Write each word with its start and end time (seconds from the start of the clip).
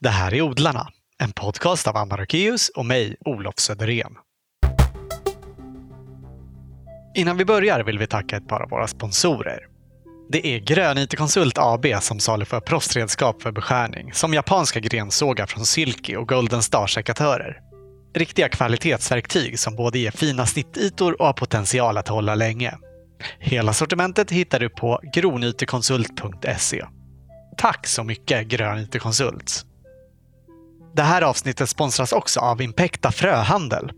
Det 0.00 0.08
här 0.08 0.34
är 0.34 0.42
Odlarna, 0.42 0.88
en 1.18 1.32
podcast 1.32 1.88
av 1.88 1.96
Anna 1.96 2.16
Rökeus 2.16 2.68
och 2.68 2.86
mig, 2.86 3.16
Olof 3.24 3.58
Söderén. 3.58 4.12
Innan 7.16 7.36
vi 7.36 7.44
börjar 7.44 7.84
vill 7.84 7.98
vi 7.98 8.06
tacka 8.06 8.36
ett 8.36 8.48
par 8.48 8.60
av 8.62 8.70
våra 8.70 8.86
sponsorer. 8.86 9.58
Det 10.30 10.46
är 10.46 10.58
Grön 10.58 10.98
IT 10.98 11.16
Konsult 11.16 11.58
AB 11.58 11.86
som 12.00 12.20
saluför 12.20 12.60
prostredskap 12.60 13.42
för 13.42 13.52
beskärning, 13.52 14.12
som 14.12 14.34
japanska 14.34 14.80
grensågar 14.80 15.46
från 15.46 15.66
Silky 15.66 16.16
och 16.16 16.28
Golden 16.28 16.62
Star-sekatörer. 16.62 17.60
Riktiga 18.14 18.48
kvalitetsverktyg 18.48 19.58
som 19.58 19.76
både 19.76 19.98
ger 19.98 20.10
fina 20.10 20.46
snittytor 20.46 21.20
och 21.20 21.26
har 21.26 21.32
potential 21.32 21.96
att 21.96 22.08
hålla 22.08 22.34
länge. 22.34 22.74
Hela 23.38 23.72
sortimentet 23.72 24.30
hittar 24.30 24.60
du 24.60 24.68
på 24.68 25.00
gronytekonsult.se. 25.14 26.84
Tack 27.56 27.86
så 27.86 28.04
mycket 28.04 28.46
Grön 28.46 28.78
IT-konsult! 28.78 29.67
Det 30.98 31.04
här 31.04 31.22
avsnittet 31.22 31.68
sponsras 31.68 32.12
också 32.12 32.40
av 32.40 32.62
Impecta 32.62 33.12
Fröhandel. 33.12 33.90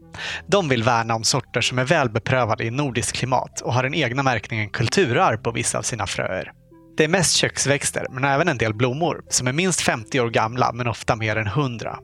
De 0.46 0.68
vill 0.68 0.82
värna 0.82 1.14
om 1.14 1.24
sorter 1.24 1.60
som 1.60 1.78
är 1.78 1.84
väl 1.84 2.10
beprövade 2.10 2.64
i 2.64 2.70
nordiskt 2.70 3.16
klimat 3.16 3.60
och 3.60 3.74
har 3.74 3.82
den 3.82 3.94
egna 3.94 4.22
märkningen 4.22 4.70
kulturarv 4.70 5.36
på 5.36 5.50
vissa 5.50 5.78
av 5.78 5.82
sina 5.82 6.06
fröer. 6.06 6.52
Det 6.96 7.04
är 7.04 7.08
mest 7.08 7.36
köksväxter, 7.36 8.06
men 8.10 8.24
även 8.24 8.48
en 8.48 8.58
del 8.58 8.74
blommor, 8.74 9.22
som 9.28 9.46
är 9.46 9.52
minst 9.52 9.80
50 9.80 10.20
år 10.20 10.30
gamla 10.30 10.72
men 10.72 10.86
ofta 10.86 11.16
mer 11.16 11.36
än 11.36 11.46
100. 11.46 11.98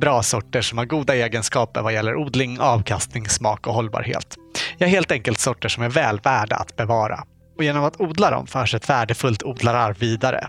Bra 0.00 0.22
sorter 0.22 0.62
som 0.62 0.78
har 0.78 0.84
goda 0.84 1.14
egenskaper 1.14 1.82
vad 1.82 1.92
gäller 1.92 2.16
odling, 2.16 2.60
avkastning, 2.60 3.28
smak 3.28 3.66
och 3.66 3.74
hållbarhet. 3.74 4.36
Ja, 4.78 4.86
helt 4.86 5.12
enkelt 5.12 5.38
sorter 5.38 5.68
som 5.68 5.82
är 5.82 5.88
väl 5.88 6.20
värda 6.20 6.56
att 6.56 6.76
bevara. 6.76 7.24
Och 7.56 7.64
genom 7.64 7.84
att 7.84 8.00
odla 8.00 8.30
dem 8.30 8.46
förs 8.46 8.74
ett 8.74 8.90
värdefullt 8.90 9.42
odlararv 9.42 9.98
vidare. 9.98 10.48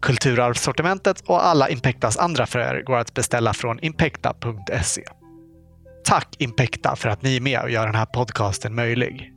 Kulturarvssortimentet 0.00 1.20
och 1.26 1.46
alla 1.46 1.68
Impectas 1.68 2.16
andra 2.16 2.46
fröer 2.46 2.82
går 2.82 2.96
att 2.96 3.14
beställa 3.14 3.54
från 3.54 3.78
impecta.se. 3.80 5.02
Tack 6.04 6.36
Impecta 6.38 6.96
för 6.96 7.08
att 7.08 7.22
ni 7.22 7.36
är 7.36 7.40
med 7.40 7.62
och 7.62 7.70
gör 7.70 7.86
den 7.86 7.94
här 7.94 8.06
podcasten 8.06 8.74
möjlig. 8.74 9.32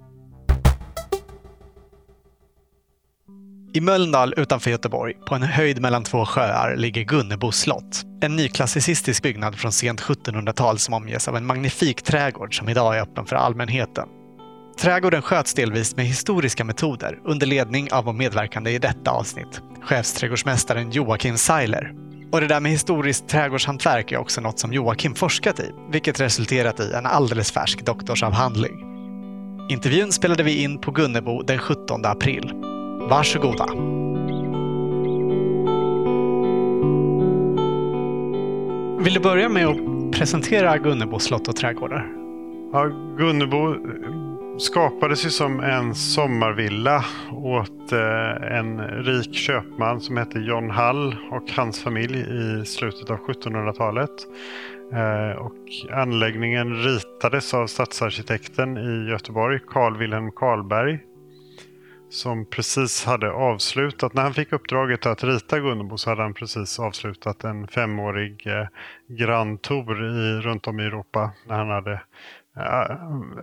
I 3.73 3.81
Mölndal 3.81 4.33
utanför 4.37 4.71
Göteborg, 4.71 5.13
på 5.13 5.35
en 5.35 5.43
höjd 5.43 5.81
mellan 5.81 6.03
två 6.03 6.25
sjöar, 6.25 6.75
ligger 6.75 7.03
Gunnebo 7.03 7.51
slott. 7.51 8.03
En 8.21 8.35
nyklassicistisk 8.35 9.23
byggnad 9.23 9.55
från 9.55 9.71
sent 9.71 10.01
1700-tal 10.01 10.79
som 10.79 10.93
omges 10.93 11.27
av 11.27 11.35
en 11.35 11.45
magnifik 11.45 12.01
trädgård 12.01 12.57
som 12.57 12.69
idag 12.69 12.97
är 12.97 13.01
öppen 13.01 13.25
för 13.25 13.35
allmänheten. 13.35 14.07
Trädgården 14.81 15.21
sköts 15.21 15.53
delvis 15.53 15.95
med 15.95 16.05
historiska 16.05 16.63
metoder 16.63 17.19
under 17.23 17.47
ledning 17.47 17.91
av 17.91 18.05
vår 18.05 18.13
medverkande 18.13 18.71
i 18.71 18.79
detta 18.79 19.11
avsnitt, 19.11 19.61
chefsträdgårdsmästaren 19.81 20.91
Joakim 20.91 21.37
Seiler. 21.37 21.93
Och 22.31 22.41
det 22.41 22.47
där 22.47 22.59
med 22.59 22.71
historiskt 22.71 23.27
trädgårdshantverk 23.27 24.11
är 24.11 24.17
också 24.17 24.41
något 24.41 24.59
som 24.59 24.73
Joakim 24.73 25.15
forskat 25.15 25.59
i, 25.59 25.71
vilket 25.91 26.19
resulterat 26.19 26.79
i 26.79 26.91
en 26.93 27.05
alldeles 27.05 27.51
färsk 27.51 27.85
doktorsavhandling. 27.85 28.79
Intervjun 29.69 30.11
spelade 30.11 30.43
vi 30.43 30.63
in 30.63 30.81
på 30.81 30.91
Gunnebo 30.91 31.43
den 31.43 31.59
17 31.59 32.05
april. 32.05 32.51
Varsågoda! 33.09 33.65
Vill 39.03 39.13
du 39.13 39.19
börja 39.19 39.49
med 39.49 39.67
att 39.67 40.11
presentera 40.11 40.77
Gunnebo 40.77 41.19
slott 41.19 41.47
och 41.47 41.55
trädgårdar? 41.55 42.07
Ja, 42.73 42.85
Gunnebo 43.17 43.75
skapades 44.59 45.25
ju 45.25 45.29
som 45.29 45.59
en 45.59 45.95
sommarvilla 45.95 47.05
åt 47.31 47.91
eh, 47.91 48.57
en 48.57 48.79
rik 48.81 49.35
köpman 49.35 50.01
som 50.01 50.17
hette 50.17 50.39
John 50.39 50.69
Hall 50.69 51.15
och 51.31 51.51
hans 51.51 51.83
familj 51.83 52.19
i 52.19 52.65
slutet 52.65 53.09
av 53.09 53.17
1700-talet. 53.17 54.09
Eh, 54.93 55.37
och 55.37 55.91
anläggningen 55.91 56.83
ritades 56.83 57.53
av 57.53 57.67
stadsarkitekten 57.67 58.77
i 58.77 59.09
Göteborg, 59.09 59.59
Carl 59.67 59.97
Wilhelm 59.97 60.31
Karlberg. 60.31 60.99
Som 62.09 62.45
precis 62.45 63.05
hade 63.05 63.31
avslutat, 63.31 64.13
när 64.13 64.23
han 64.23 64.33
fick 64.33 64.53
uppdraget 64.53 65.05
att 65.05 65.23
rita 65.23 65.59
Gunnebo 65.59 65.97
så 65.97 66.09
hade 66.09 66.21
han 66.21 66.33
precis 66.33 66.79
avslutat 66.79 67.43
en 67.43 67.67
femårig 67.67 68.47
eh, 68.47 68.67
Grand 69.07 69.61
Tour 69.61 70.05
i, 70.05 70.41
runt 70.41 70.67
om 70.67 70.79
i 70.79 70.83
Europa. 70.83 71.31
När 71.47 71.55
han 71.55 71.69
hade 71.69 72.01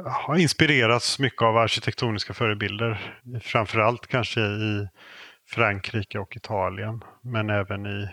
har 0.04 0.36
inspirerats 0.36 1.18
mycket 1.18 1.42
av 1.42 1.56
arkitektoniska 1.56 2.34
förebilder. 2.34 3.20
Framförallt 3.42 4.06
kanske 4.06 4.40
i 4.40 4.88
Frankrike 5.48 6.18
och 6.18 6.36
Italien. 6.36 7.04
Men 7.22 7.50
även 7.50 7.86
i 7.86 8.08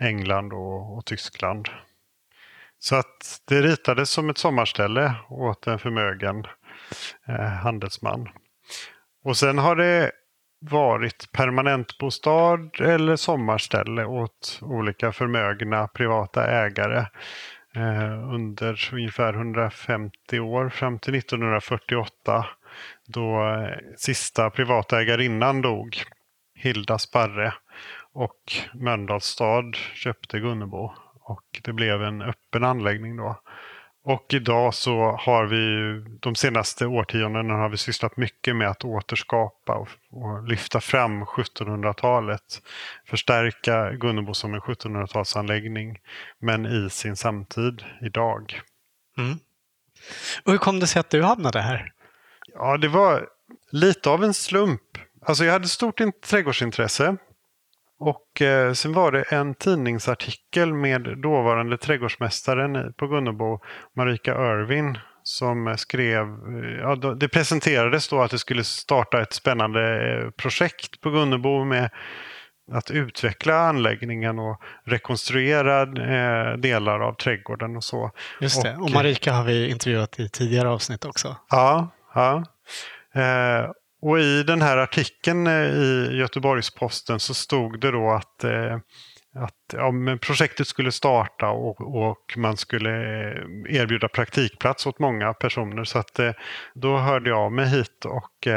England 0.00 0.52
och, 0.52 0.96
och 0.96 1.04
Tyskland. 1.04 1.68
Så 2.78 2.96
att 2.96 3.40
det 3.48 3.62
ritades 3.62 4.10
som 4.10 4.30
ett 4.30 4.38
sommarställe 4.38 5.14
åt 5.28 5.66
en 5.66 5.78
förmögen 5.78 6.46
eh, 7.28 7.46
handelsman. 7.46 8.28
Och 9.24 9.36
sen 9.36 9.58
har 9.58 9.76
det 9.76 10.12
varit 10.60 11.32
permanentbostad 11.32 12.70
eller 12.80 13.16
sommarställe 13.16 14.04
åt 14.04 14.58
olika 14.62 15.12
förmögna 15.12 15.88
privata 15.88 16.46
ägare 16.46 17.06
Eh, 17.76 18.34
under 18.34 18.90
ungefär 18.92 19.34
150 19.34 20.40
år 20.40 20.68
fram 20.68 20.98
till 20.98 21.14
1948 21.14 22.46
då 23.06 23.48
eh, 23.48 23.76
sista 23.96 24.50
privatägarinnan 24.50 25.62
dog, 25.62 26.02
Hilda 26.54 26.98
Sparre. 26.98 27.54
Och 28.12 28.52
Mölndals 28.74 29.24
stad 29.24 29.76
köpte 29.94 30.38
Gunnebo 30.40 30.92
och 31.20 31.60
det 31.62 31.72
blev 31.72 32.02
en 32.02 32.22
öppen 32.22 32.64
anläggning 32.64 33.16
då. 33.16 33.40
Och 34.08 34.34
idag 34.34 34.74
så 34.74 35.16
har 35.20 35.46
vi 35.46 35.56
de 36.20 36.34
senaste 36.34 36.86
årtiondena 36.86 37.54
har 37.54 37.68
vi 37.68 37.76
sysslat 37.76 38.16
mycket 38.16 38.56
med 38.56 38.68
att 38.68 38.84
återskapa 38.84 39.74
och, 39.74 39.88
och 40.10 40.48
lyfta 40.48 40.80
fram 40.80 41.24
1700-talet. 41.24 42.62
Förstärka 43.06 43.92
Gunnebo 43.92 44.34
som 44.34 44.54
en 44.54 44.60
1700-talsanläggning 44.60 45.96
men 46.38 46.66
i 46.66 46.90
sin 46.90 47.16
samtid 47.16 47.84
idag. 48.02 48.60
Mm. 49.18 49.38
Och 50.44 50.52
hur 50.52 50.58
kom 50.58 50.80
det 50.80 50.86
sig 50.86 51.00
att 51.00 51.10
du 51.10 51.22
hamnade 51.22 51.60
här? 51.60 51.92
Ja, 52.54 52.76
det 52.76 52.88
var 52.88 53.28
lite 53.70 54.10
av 54.10 54.24
en 54.24 54.34
slump. 54.34 54.98
Alltså 55.22 55.44
jag 55.44 55.52
hade 55.52 55.68
stort 55.68 56.00
trädgårdsintresse 56.26 57.16
och 57.98 58.42
eh, 58.42 58.72
sen 58.72 58.92
var 58.92 59.12
det 59.12 59.22
en 59.22 59.54
tidningsartikel 59.54 60.74
med 60.74 61.18
dåvarande 61.18 61.78
trädgårdsmästaren 61.78 62.92
på 62.92 63.06
Gunnebo, 63.06 63.60
Marika 63.96 64.30
Irvin, 64.30 64.98
som 65.22 65.74
skrev, 65.78 66.22
eh, 66.22 66.80
ja, 66.80 66.94
det 66.96 67.28
presenterades 67.28 68.08
då 68.08 68.22
att 68.22 68.30
det 68.30 68.38
skulle 68.38 68.64
starta 68.64 69.22
ett 69.22 69.32
spännande 69.32 70.12
eh, 70.12 70.30
projekt 70.30 71.00
på 71.00 71.10
Gunnebo 71.10 71.64
med 71.64 71.90
att 72.72 72.90
utveckla 72.90 73.58
anläggningen 73.58 74.38
och 74.38 74.60
rekonstruera 74.84 75.82
eh, 75.82 76.56
delar 76.56 77.00
av 77.00 77.14
trädgården 77.14 77.76
och 77.76 77.84
så. 77.84 78.10
Just 78.40 78.62
det, 78.62 78.76
och, 78.76 78.82
och 78.82 78.90
Marika 78.90 79.32
har 79.32 79.44
vi 79.44 79.70
intervjuat 79.70 80.20
i 80.20 80.28
tidigare 80.28 80.68
avsnitt 80.68 81.04
också. 81.04 81.36
Ja, 81.50 81.88
ja. 82.14 82.44
Eh, 83.14 83.70
och 84.06 84.18
i 84.18 84.42
den 84.42 84.62
här 84.62 84.76
artikeln 84.76 85.46
eh, 85.46 85.52
i 85.52 86.08
Göteborgs-Posten 86.12 87.20
så 87.20 87.34
stod 87.34 87.80
det 87.80 87.90
då 87.90 88.10
att, 88.10 88.44
eh, 88.44 88.74
att 89.34 89.72
ja, 89.72 89.92
projektet 90.20 90.66
skulle 90.66 90.92
starta 90.92 91.48
och, 91.48 91.80
och, 91.80 92.34
man 92.36 92.56
skulle 92.56 92.90
eh, 92.90 93.42
erbjuda 93.68 94.08
praktikplats 94.08 94.86
åt 94.86 94.98
många 94.98 95.34
personer. 95.34 95.84
Så 95.84 95.98
att, 95.98 96.20
då 96.74 96.96
hörde 96.96 97.30
jag 97.30 97.52
mig 97.52 97.66
hit 97.66 98.04
och 98.04 98.48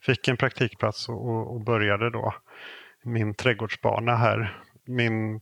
fick 0.00 0.28
en 0.28 0.36
praktikplats 0.36 1.08
och, 1.08 1.54
och 1.54 1.64
började 1.64 2.10
då 2.10 2.34
min 3.04 3.34
trädgårdsbana 3.34 4.16
här. 4.16 4.60
Min, 4.86 5.40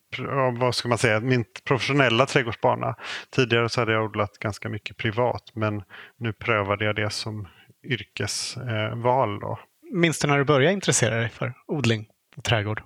vad 0.58 0.75
ska 0.75 0.88
man 0.88 0.98
säga, 0.98 1.20
min 1.20 1.44
professionella 1.64 2.26
trädgårdsbana. 2.26 2.96
Tidigare 3.31 3.69
så 3.69 3.81
hade 3.81 3.93
jag 3.93 4.05
odlat 4.05 4.38
ganska 4.38 4.69
mycket 4.69 4.96
privat 4.96 5.50
men 5.55 5.82
nu 6.16 6.32
prövade 6.32 6.84
jag 6.84 6.96
det 6.96 7.11
som 7.11 7.49
yrkesval. 7.84 9.40
Då. 9.40 9.58
Minns 9.92 10.19
du 10.19 10.28
när 10.28 10.38
du 10.38 10.44
började 10.44 10.72
intressera 10.72 11.14
dig 11.14 11.28
för 11.28 11.54
odling 11.66 12.06
och 12.36 12.44
trädgård? 12.44 12.82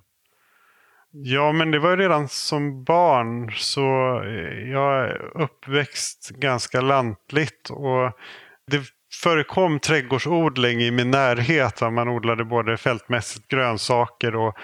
Ja, 1.11 1.51
men 1.51 1.71
det 1.71 1.79
var 1.79 1.97
redan 1.97 2.27
som 2.27 2.83
barn. 2.83 3.51
Så 3.55 3.81
jag 4.71 5.09
är 5.09 5.41
uppväxt 5.43 6.29
ganska 6.29 6.81
lantligt. 6.81 7.69
och 7.69 8.11
Det 8.67 8.81
förekom 9.23 9.79
trädgårdsodling 9.79 10.81
i 10.81 10.91
min 10.91 11.11
närhet. 11.11 11.81
Man 11.81 12.09
odlade 12.09 12.45
både 12.45 12.77
fältmässigt 12.77 13.47
grönsaker 13.47 14.35
och 14.35 14.57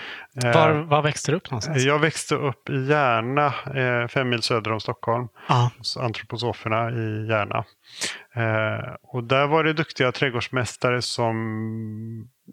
Var, 0.43 0.71
var 0.71 1.01
växte 1.01 1.31
du 1.31 1.37
upp 1.37 1.51
någonstans? 1.51 1.83
Jag 1.83 1.99
växte 1.99 2.35
upp 2.35 2.69
i 2.69 2.85
Järna, 2.85 3.45
eh, 3.75 4.07
fem 4.07 4.29
mil 4.29 4.41
söder 4.41 4.71
om 4.71 4.79
Stockholm. 4.79 5.27
Ja. 5.47 5.71
hos 5.77 5.97
Antroposoferna 5.97 6.91
i 6.91 7.27
Järna. 7.29 7.65
Eh, 8.35 8.93
och 9.03 9.23
där 9.23 9.47
var 9.47 9.63
det 9.63 9.73
duktiga 9.73 10.11
trädgårdsmästare 10.11 11.01
som 11.01 11.35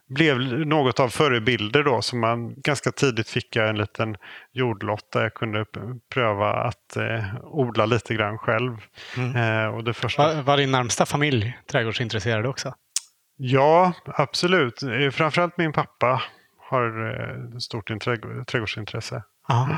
blev 0.08 0.38
något 0.67 1.00
av 1.00 1.08
förebilder 1.08 1.82
då. 1.82 2.02
Så 2.02 2.17
man 2.17 2.55
ganska 2.56 2.93
tidigt 2.93 3.29
fick 3.29 3.56
jag 3.56 3.69
en 3.69 3.79
liten 3.79 4.17
jordlott 4.52 5.12
där 5.12 5.23
jag 5.23 5.35
kunde 5.35 5.64
pröva 6.14 6.52
att 6.52 6.96
eh, 6.96 7.25
odla 7.43 7.87
lite 7.87 8.14
grann 8.14 8.38
själv. 8.38 8.76
Mm. 9.17 9.37
Eh, 9.37 9.75
och 9.75 9.85
det 9.85 9.94
första... 9.94 10.35
Var, 10.35 10.43
var 10.43 10.56
din 10.56 10.70
närmsta 10.70 11.06
familj 11.06 11.58
trädgårdsintresserad 11.70 12.46
också? 12.46 12.75
Ja, 13.37 13.93
absolut. 14.05 14.82
Eh, 14.82 15.11
Framförallt 15.11 15.58
min 15.58 15.73
pappa 15.73 16.23
har 16.73 17.11
eh, 17.11 17.59
stort 17.59 17.91
trädgårdsintresse. 18.47 19.23
Ja. 19.49 19.77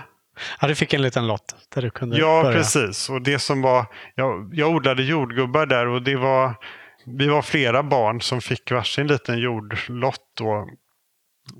ja, 0.61 0.69
du 0.69 0.75
fick 0.75 0.95
en 0.95 1.03
liten 1.03 1.27
lott 1.27 1.55
där 1.75 1.83
du 1.83 1.91
kunde 1.91 2.19
Ja, 2.19 2.43
börja. 2.43 2.57
precis. 2.57 3.11
Och 3.11 3.23
det 3.23 3.39
som 3.39 3.63
var, 3.63 3.87
jag, 4.15 4.51
jag 4.55 4.71
odlade 4.71 5.03
jordgubbar 5.03 5.67
där 5.67 5.87
och 5.87 6.03
det 6.03 6.17
var, 6.17 6.55
vi 7.07 7.29
var 7.29 7.43
flera 7.43 7.83
barn 7.83 8.21
som 8.21 8.41
fick 8.41 8.71
varsin 8.71 9.07
liten 9.07 9.39
jordlott 9.39 10.21
då. 10.39 10.69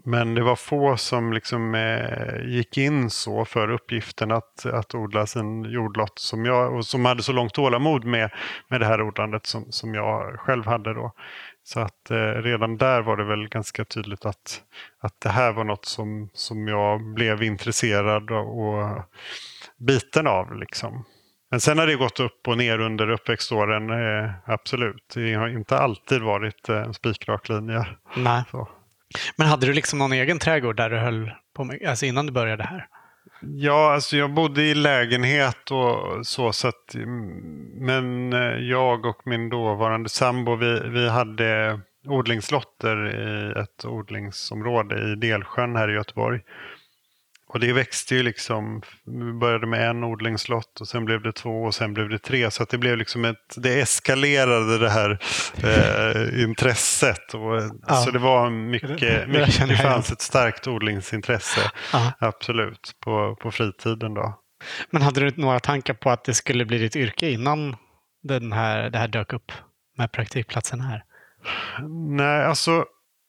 Men 0.05 0.35
det 0.35 0.43
var 0.43 0.57
få 0.57 0.97
som 0.97 1.33
liksom 1.33 1.75
eh, 1.75 2.45
gick 2.47 2.79
in 2.79 3.11
så 3.11 3.45
för 3.45 3.71
uppgiften 3.71 4.33
att, 4.33 4.67
att 4.67 4.95
odla 4.95 5.27
sin 5.27 5.65
jordlott 5.65 6.19
som 6.19 6.45
jag 6.45 6.75
och 6.75 6.87
som 6.87 7.05
hade 7.05 7.23
så 7.23 7.33
långt 7.33 7.55
tålamod 7.55 8.05
med, 8.05 8.31
med 8.69 8.81
det 8.81 8.87
här 8.87 9.03
odlandet 9.03 9.47
som, 9.47 9.73
som 9.73 9.95
jag 9.95 10.41
själv 10.41 10.67
hade 10.67 10.95
då. 10.95 11.13
Så 11.67 11.81
att 11.81 12.11
eh, 12.11 12.17
redan 12.17 12.77
där 12.77 13.03
var 13.03 13.17
det 13.17 13.25
väl 13.25 13.49
ganska 13.49 13.85
tydligt 13.85 14.25
att, 14.25 14.63
att 15.01 15.21
det 15.21 15.29
här 15.29 15.53
var 15.53 15.65
något 15.65 15.85
som, 15.85 16.31
som 16.33 16.69
jag 16.69 17.15
blev 17.15 17.43
intresserad 17.43 18.31
och, 18.31 19.05
biten 19.79 20.27
av. 20.27 20.59
Liksom. 20.59 21.05
Men 21.51 21.61
sen 21.61 21.79
har 21.79 21.87
det 21.87 21.95
gått 21.95 22.21
upp 22.21 22.49
och 22.49 22.59
ner 22.59 22.79
under 22.79 23.11
uppväxtåren, 23.11 23.91
eh, 23.91 24.31
absolut. 24.45 25.13
Det 25.15 25.35
har 25.35 25.49
inte 25.49 25.79
alltid 25.79 26.23
varit 26.23 26.69
eh, 26.69 26.77
en 26.77 26.95
spikrak 26.95 27.49
linje. 27.49 27.87
Nej. 28.17 28.43
Så. 28.51 28.69
Men 29.37 29.47
hade 29.47 29.67
du 29.67 29.73
liksom 29.73 29.99
någon 29.99 30.13
egen 30.13 30.39
trädgård 30.39 30.77
där 30.77 30.91
du 30.91 30.99
höll 30.99 31.31
på 31.57 31.65
med, 31.65 31.87
alltså 31.87 32.07
innan 32.07 32.27
du 32.27 32.33
började 32.33 32.65
här? 32.65 32.87
Ja, 33.47 33.93
alltså 33.93 34.17
jag 34.17 34.35
bodde 34.35 34.63
i 34.63 34.75
lägenhet 34.75 35.71
och 35.71 36.27
så. 36.27 36.53
så 36.53 36.69
att, 36.69 36.95
mm, 36.95 37.27
men 37.75 38.33
eh, 38.33 38.59
jag 38.59 39.07
och 39.07 39.27
min 39.27 39.49
dåvarande 39.49 40.09
sambo, 40.09 40.57
vi, 40.57 40.81
vi 40.89 41.09
hade 41.09 41.81
odlingslotter 42.07 43.07
i 43.07 43.61
ett 43.61 43.85
odlingsområde 43.85 45.13
i 45.13 45.15
Delsjön 45.15 45.77
här 45.77 45.91
i 45.91 45.95
Göteborg. 45.95 46.41
Och 47.55 47.61
det 47.61 47.73
växte 47.73 48.15
ju 48.15 48.23
liksom, 48.23 48.83
vi 49.05 49.33
började 49.33 49.67
med 49.67 49.91
en 49.91 50.05
odlingslott 50.05 50.81
och 50.81 50.89
sen 50.89 51.05
blev 51.05 51.23
det 51.23 51.33
två 51.33 51.63
och 51.63 51.75
sen 51.75 51.95
blev 51.95 52.09
det 52.09 52.19
tre. 52.19 52.51
Så 52.51 52.65
det 52.65 52.79
blev 52.79 52.97
liksom 52.97 53.25
ett, 53.25 53.55
det 53.57 53.81
eskalerade 53.81 54.79
det 54.79 54.91
här 54.91 55.19
eh, 55.63 56.43
intresset. 56.43 57.35
Och, 57.35 57.63
Ja. 57.87 57.95
Så 57.95 58.11
det 58.11 58.19
var 58.19 58.51
mycket, 58.51 58.99
det 58.99 59.27
mycket 59.29 59.69
det 59.69 59.77
fanns 59.77 60.13
ett 60.13 60.21
starkt 60.21 60.67
odlingsintresse. 60.67 61.61
Ja. 61.93 62.13
Absolut, 62.19 62.93
på, 63.05 63.37
på 63.43 63.51
fritiden 63.51 64.15
då. 64.15 64.39
Men 64.91 65.03
hade 65.03 65.21
du 65.21 65.43
några 65.43 65.61
tankar 65.61 65.95
på 65.95 66.11
att 66.11 66.25
det 66.25 66.35
skulle 66.35 66.65
bli 66.65 66.79
ditt 66.79 66.97
yrke 66.97 67.31
innan 67.31 67.77
den 68.23 68.53
här, 68.53 68.91
det 68.91 68.99
här 68.99 69.09
dök 69.09 69.33
upp 69.33 69.53
med 69.99 70.13
praktikplatsen 70.13 70.81
här? 70.81 71.03
Nej, 72.17 72.45
alltså 72.45 72.71
eh, 72.71 72.85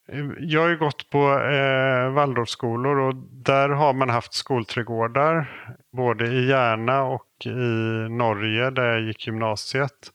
Ehm, 0.08 0.36
jag 0.40 0.62
har 0.62 0.70
ju 0.70 0.78
gått 0.78 1.10
på 1.10 1.40
eh, 1.40 2.10
Waldorfskolor 2.10 3.00
och 3.00 3.16
där 3.32 3.70
har 3.70 3.94
man 3.94 4.10
haft 4.10 4.34
skolträdgårdar 4.34 5.48
både 5.92 6.28
i 6.28 6.48
Järna 6.48 7.04
och 7.04 7.46
i 7.46 8.10
Norge 8.10 8.70
där 8.70 8.86
jag 8.86 9.02
gick 9.02 9.28
gymnasiet. 9.28 10.12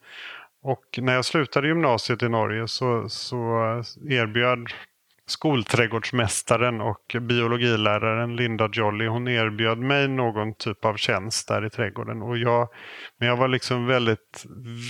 Och 0.63 0.99
när 0.99 1.15
jag 1.15 1.25
slutade 1.25 1.69
gymnasiet 1.69 2.23
i 2.23 2.29
Norge 2.29 2.69
så, 2.69 3.09
så 3.09 3.37
eh, 3.37 4.13
erbjöd 4.19 4.69
skolträdgårdsmästaren 5.31 6.81
och 6.81 7.17
biologiläraren 7.21 8.37
Linda 8.37 8.69
Jolly, 8.73 9.07
hon 9.07 9.29
erbjöd 9.29 9.79
mig 9.79 10.09
någon 10.09 10.55
typ 10.55 10.85
av 10.85 10.97
tjänst 10.97 11.49
där 11.49 11.67
i 11.67 11.71
trädgården. 11.71 12.23
Och 12.23 12.39
jag, 12.39 12.69
men 13.19 13.29
jag 13.29 13.37
var 13.37 13.49
liksom 13.49 13.87
väldigt, 13.87 14.45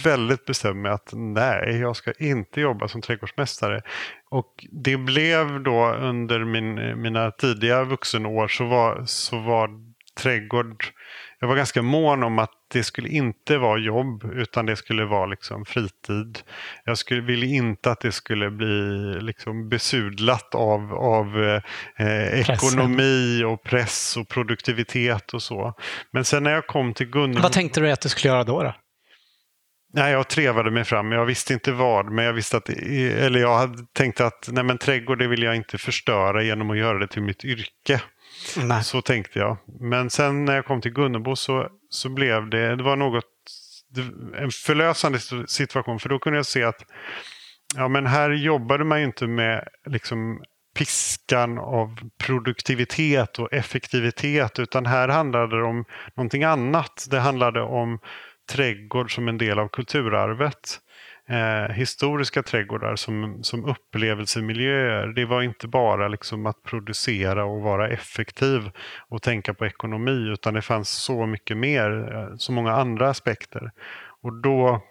väldigt 0.04 0.46
bestämd 0.46 0.82
med 0.82 0.92
att 0.92 1.10
nej, 1.12 1.78
jag 1.80 1.96
ska 1.96 2.12
inte 2.12 2.60
jobba 2.60 2.88
som 2.88 3.02
trädgårdsmästare. 3.02 3.82
Och 4.30 4.66
det 4.72 4.96
blev 4.96 5.62
då 5.62 5.94
under 5.94 6.44
min, 6.44 7.02
mina 7.02 7.30
tidiga 7.30 7.84
vuxenår 7.84 8.48
så 8.48 8.64
var, 8.64 9.02
så 9.06 9.38
var 9.38 9.70
trädgård 10.22 10.84
jag 11.40 11.48
var 11.48 11.56
ganska 11.56 11.82
mån 11.82 12.22
om 12.22 12.38
att 12.38 12.59
det 12.72 12.84
skulle 12.84 13.08
inte 13.08 13.58
vara 13.58 13.78
jobb 13.78 14.24
utan 14.34 14.66
det 14.66 14.76
skulle 14.76 15.04
vara 15.04 15.26
liksom 15.26 15.64
fritid. 15.64 16.38
Jag 16.84 16.98
skulle, 16.98 17.20
ville 17.20 17.46
inte 17.46 17.90
att 17.90 18.00
det 18.00 18.12
skulle 18.12 18.50
bli 18.50 19.14
liksom 19.20 19.68
besudlat 19.68 20.54
av, 20.54 20.94
av 20.94 21.60
eh, 21.96 22.40
ekonomi 22.40 23.44
och 23.44 23.62
press 23.62 24.16
och 24.16 24.28
produktivitet 24.28 25.34
och 25.34 25.42
så. 25.42 25.74
Men 26.10 26.24
sen 26.24 26.42
när 26.42 26.50
jag 26.50 26.66
kom 26.66 26.94
till 26.94 27.06
Gunnebo... 27.06 27.42
Vad 27.42 27.52
tänkte 27.52 27.80
du 27.80 27.90
att 27.90 28.00
du 28.00 28.08
skulle 28.08 28.32
göra 28.32 28.44
då? 28.44 28.62
då? 28.62 28.74
Nej, 29.92 30.12
jag 30.12 30.28
trevade 30.28 30.70
mig 30.70 30.84
fram. 30.84 31.12
Jag 31.12 31.24
visste 31.24 31.52
inte 31.52 31.72
vad, 31.72 32.12
men 32.12 32.24
jag 32.24 32.32
visste 32.32 32.56
att, 32.56 32.68
eller 32.68 33.40
jag 33.40 33.58
hade 33.58 33.86
tänkt 33.92 34.20
att 34.20 34.48
nej, 34.52 34.64
men 34.64 34.78
trädgård 34.78 35.18
det 35.18 35.26
vill 35.26 35.42
jag 35.42 35.56
inte 35.56 35.78
förstöra 35.78 36.42
genom 36.42 36.70
att 36.70 36.78
göra 36.78 36.98
det 36.98 37.06
till 37.06 37.22
mitt 37.22 37.44
yrke. 37.44 38.00
Nej. 38.56 38.84
Så 38.84 39.02
tänkte 39.02 39.38
jag. 39.38 39.56
Men 39.80 40.10
sen 40.10 40.44
när 40.44 40.54
jag 40.54 40.64
kom 40.64 40.80
till 40.80 40.92
Gunnebo 40.92 41.36
så, 41.36 41.68
så 41.88 42.08
blev 42.08 42.50
det, 42.50 42.76
det 42.76 42.82
var 42.82 42.96
något, 42.96 43.24
en 44.36 44.50
förlösande 44.50 45.18
situation. 45.46 46.00
För 46.00 46.08
då 46.08 46.18
kunde 46.18 46.38
jag 46.38 46.46
se 46.46 46.62
att 46.64 46.84
ja, 47.76 47.88
men 47.88 48.06
här 48.06 48.30
jobbade 48.30 48.84
man 48.84 48.98
ju 48.98 49.04
inte 49.04 49.26
med 49.26 49.68
liksom, 49.86 50.42
piskan 50.74 51.58
av 51.58 51.96
produktivitet 52.18 53.38
och 53.38 53.52
effektivitet. 53.52 54.58
Utan 54.58 54.86
här 54.86 55.08
handlade 55.08 55.56
det 55.56 55.64
om 55.64 55.84
någonting 56.16 56.44
annat. 56.44 57.06
Det 57.10 57.18
handlade 57.18 57.62
om 57.62 57.98
trädgård 58.52 59.14
som 59.14 59.28
en 59.28 59.38
del 59.38 59.58
av 59.58 59.68
kulturarvet. 59.68 60.80
Eh, 61.30 61.72
historiska 61.74 62.42
trädgårdar 62.42 62.96
som, 62.96 63.44
som 63.44 63.64
upplevelsemiljöer. 63.64 65.06
Det 65.06 65.24
var 65.24 65.42
inte 65.42 65.68
bara 65.68 66.08
liksom 66.08 66.46
att 66.46 66.62
producera 66.62 67.44
och 67.44 67.60
vara 67.62 67.88
effektiv 67.88 68.70
och 69.08 69.22
tänka 69.22 69.54
på 69.54 69.66
ekonomi 69.66 70.28
utan 70.32 70.54
det 70.54 70.62
fanns 70.62 70.90
så 70.90 71.26
mycket 71.26 71.56
mer, 71.56 72.14
eh, 72.14 72.36
så 72.36 72.52
många 72.52 72.72
andra 72.72 73.10
aspekter. 73.10 73.70
Och 74.22 74.32
då, 74.32 74.82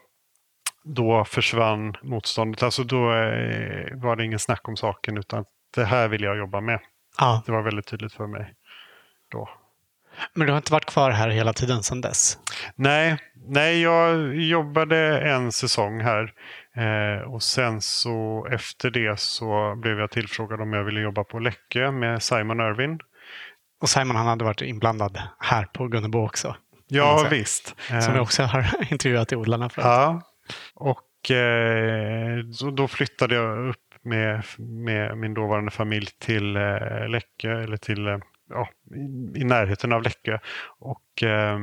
då 0.83 1.25
försvann 1.25 1.97
motståndet. 2.03 2.63
Alltså 2.63 2.83
då 2.83 3.13
eh, 3.13 3.95
var 3.95 4.15
det 4.15 4.25
ingen 4.25 4.39
snack 4.39 4.67
om 4.67 4.77
saken 4.77 5.17
utan 5.17 5.45
det 5.75 5.85
här 5.85 6.07
vill 6.07 6.23
jag 6.23 6.37
jobba 6.37 6.61
med. 6.61 6.79
Ja. 7.17 7.43
Det 7.45 7.51
var 7.51 7.61
väldigt 7.61 7.87
tydligt 7.87 8.13
för 8.13 8.27
mig 8.27 8.53
då. 9.31 9.49
Men 10.33 10.47
du 10.47 10.53
har 10.53 10.57
inte 10.57 10.71
varit 10.71 10.85
kvar 10.85 11.11
här 11.11 11.29
hela 11.29 11.53
tiden 11.53 11.83
sedan 11.83 12.01
dess? 12.01 12.37
Nej, 12.75 13.17
nej 13.47 13.81
jag 13.81 14.35
jobbade 14.35 15.19
en 15.19 15.51
säsong 15.51 16.01
här. 16.01 16.33
Eh, 16.75 17.33
och 17.33 17.43
sen 17.43 17.81
så 17.81 18.47
efter 18.51 18.89
det 18.89 19.19
så 19.19 19.75
blev 19.75 19.99
jag 19.99 20.11
tillfrågad 20.11 20.61
om 20.61 20.73
jag 20.73 20.83
ville 20.83 20.99
jobba 20.99 21.23
på 21.23 21.39
Läckö 21.39 21.91
med 21.91 22.23
Simon 22.23 22.59
Irwin. 22.59 22.99
Och 23.81 23.89
Simon 23.89 24.15
han 24.15 24.27
hade 24.27 24.45
varit 24.45 24.61
inblandad 24.61 25.21
här 25.39 25.65
på 25.65 25.87
Gunnebo 25.87 26.25
också. 26.25 26.55
Ja, 26.87 27.27
visst. 27.29 27.75
Som 27.87 27.97
Eh, 27.97 28.13
jag 28.13 28.21
också 28.21 28.43
har 28.43 28.65
intervjuat 28.91 29.31
i 29.31 29.35
odlarna 29.35 29.69
för. 29.69 29.81
Ja, 29.81 30.21
och 30.75 31.31
eh, 31.31 32.37
då 32.73 32.87
flyttade 32.87 33.35
jag 33.35 33.69
upp 33.69 33.77
med, 34.01 34.43
med 34.57 35.17
min 35.17 35.33
dåvarande 35.33 35.71
familj 35.71 36.07
till 36.19 36.55
eh, 36.55 37.07
Läckö, 37.09 37.63
eller 37.63 37.77
till, 37.77 38.07
eh, 38.07 38.17
ja, 38.49 38.69
i, 39.35 39.43
närheten 39.43 39.93
av 39.93 40.03
Läckö. 40.03 40.37
Och 40.79 41.23
eh, 41.23 41.59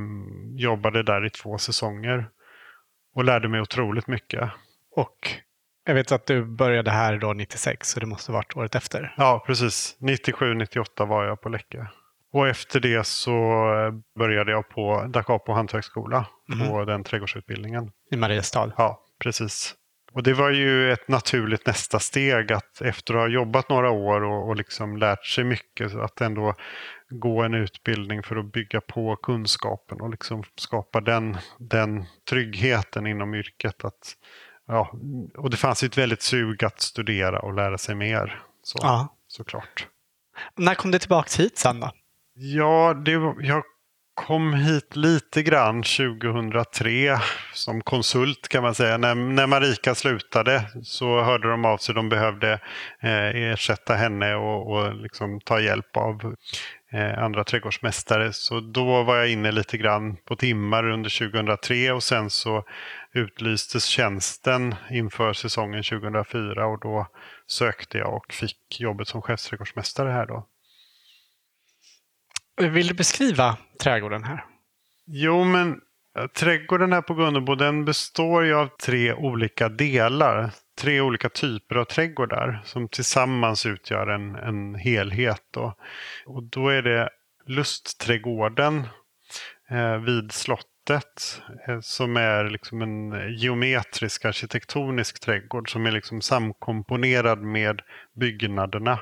jobbade 0.57 1.03
där 1.03 1.27
i 1.27 1.31
två 1.31 1.59
säsonger. 1.59 2.29
Och 3.15 3.25
lärde 3.25 3.49
mig 3.49 3.61
otroligt 3.61 4.07
mycket. 4.07 4.51
Och 4.97 5.31
jag 5.85 5.95
vet 5.95 6.13
att 6.13 6.27
du 6.27 6.45
började 6.45 6.91
här 6.91 7.19
då 7.19 7.33
96, 7.33 7.89
så 7.89 8.01
det 8.01 8.07
måste 8.07 8.33
varit 8.33 8.57
året 8.57 8.75
efter. 8.75 9.15
Ja, 9.17 9.45
precis. 9.47 9.97
97-98 10.01 11.07
var 11.07 11.25
jag 11.25 11.41
på 11.41 11.49
Läckö. 11.49 11.87
Och 12.33 12.49
efter 12.49 12.81
det 12.81 13.07
så 13.07 13.31
började 14.19 14.53
jag 14.53 14.69
på 14.69 15.07
Dakapo 15.09 15.53
hantverksskola 15.53 16.27
på 16.69 16.85
den 16.85 17.05
trädgårdsutbildningen. 17.05 17.91
I 18.11 18.17
Mariestad. 18.17 18.73
Ja, 18.77 19.01
precis. 19.23 19.75
Och 20.17 20.23
det 20.23 20.35
var 20.35 20.51
ju 20.51 20.93
ett 20.93 21.09
naturligt 21.09 21.67
nästa 21.67 21.99
steg 21.99 22.53
att 22.53 22.81
efter 22.81 23.15
att 23.15 23.21
ha 23.21 23.29
jobbat 23.29 23.69
några 23.69 23.91
år 23.91 24.25
och, 24.25 24.49
och 24.49 24.57
liksom 24.57 24.97
lärt 24.97 25.27
sig 25.27 25.45
mycket 25.45 25.95
att 25.95 26.21
ändå 26.21 26.55
gå 27.09 27.43
en 27.43 27.55
utbildning 27.55 28.23
för 28.23 28.37
att 28.37 28.53
bygga 28.53 28.81
på 28.81 29.17
kunskapen 29.17 30.01
och 30.01 30.11
liksom 30.11 30.43
skapa 30.57 31.01
den, 31.01 31.37
den 31.59 32.05
tryggheten 32.31 33.07
inom 33.07 33.35
yrket. 33.35 33.85
Att, 33.85 34.17
ja, 34.67 34.91
och 35.37 35.51
det 35.51 35.57
fanns 35.57 35.85
ju 35.85 35.87
ett 35.87 35.99
väldigt 35.99 36.23
sug 36.23 36.65
att 36.65 36.81
studera 36.81 37.41
och 37.41 37.55
lära 37.55 37.79
sig 37.79 37.95
mer. 37.95 38.43
Så, 38.63 38.79
Ja. 38.83 39.17
Såklart. 39.29 39.87
När 40.55 40.75
kom 40.75 40.91
du 40.91 40.99
tillbaka 40.99 41.43
hit 41.43 41.59
sen 41.59 41.81
då? 41.81 41.91
Ja, 42.35 42.95
det, 42.95 43.13
jag 43.41 43.63
kom 44.17 44.55
hit 44.55 44.97
lite 44.97 45.43
grann 45.43 45.83
2003 45.83 47.19
som 47.53 47.81
konsult 47.81 48.49
kan 48.49 48.63
man 48.63 48.75
säga. 48.75 48.97
När, 48.97 49.15
när 49.15 49.47
Marika 49.47 49.95
slutade 49.95 50.63
så 50.83 51.23
hörde 51.23 51.51
de 51.51 51.65
av 51.65 51.79
sig. 51.79 51.95
De 51.95 52.09
behövde 52.09 52.53
eh, 53.01 53.51
ersätta 53.53 53.95
henne 53.95 54.35
och, 54.35 54.73
och 54.73 54.95
liksom 54.95 55.41
ta 55.41 55.61
hjälp 55.61 55.97
av 55.97 56.35
eh, 56.93 57.23
andra 57.23 57.45
trädgårdsmästare. 57.45 58.33
Så 58.33 58.61
då 58.61 59.03
var 59.03 59.17
jag 59.17 59.31
inne 59.31 59.53
lite 59.53 59.79
grann 59.79 60.17
på 60.17 60.37
timmar 60.37 60.91
under 60.91 61.31
2003 61.31 61.93
och 61.93 62.03
sen 62.03 62.31
så 62.31 62.65
utlystes 63.15 63.85
tjänsten 63.85 64.75
inför 64.91 65.33
säsongen 65.33 65.83
2004 65.83 66.67
och 66.67 66.81
då 66.81 67.07
sökte 67.47 67.99
jag 67.99 68.15
och 68.15 68.33
fick 68.33 68.81
jobbet 68.81 69.09
som 69.09 69.23
chefsträdgårdsmästare 69.23 70.11
här 70.11 70.27
då. 70.27 70.47
Vill 72.61 72.87
du 72.87 72.95
beskriva 72.95 73.57
trädgården 73.81 74.25
här? 74.25 74.45
Jo, 75.07 75.45
men 75.45 75.81
eh, 76.19 76.27
trädgården 76.27 76.93
här 76.93 77.03
på 77.03 77.15
Gunnebo 77.15 77.55
den 77.55 77.85
består 77.85 78.45
ju 78.45 78.55
av 78.55 78.69
tre 78.83 79.13
olika 79.13 79.69
delar. 79.69 80.51
Tre 80.81 81.01
olika 81.01 81.29
typer 81.29 81.77
av 81.77 81.85
trädgårdar 81.85 82.63
som 82.65 82.89
tillsammans 82.89 83.67
utgör 83.67 84.07
en, 84.07 84.35
en 84.35 84.75
helhet. 84.75 85.43
Då. 85.51 85.75
Och 86.27 86.43
då 86.43 86.69
är 86.69 86.83
det 86.83 87.11
lustträdgården 87.47 88.87
eh, 89.71 89.97
vid 89.97 90.33
slottet 90.33 91.43
eh, 91.69 91.81
som 91.81 92.17
är 92.17 92.45
liksom 92.45 92.83
en 92.83 93.33
geometrisk 93.37 94.25
arkitektonisk 94.25 95.21
trädgård 95.21 95.73
som 95.73 95.87
är 95.87 95.91
liksom 95.91 96.21
samkomponerad 96.21 97.43
med 97.43 97.83
byggnaderna. 98.21 98.99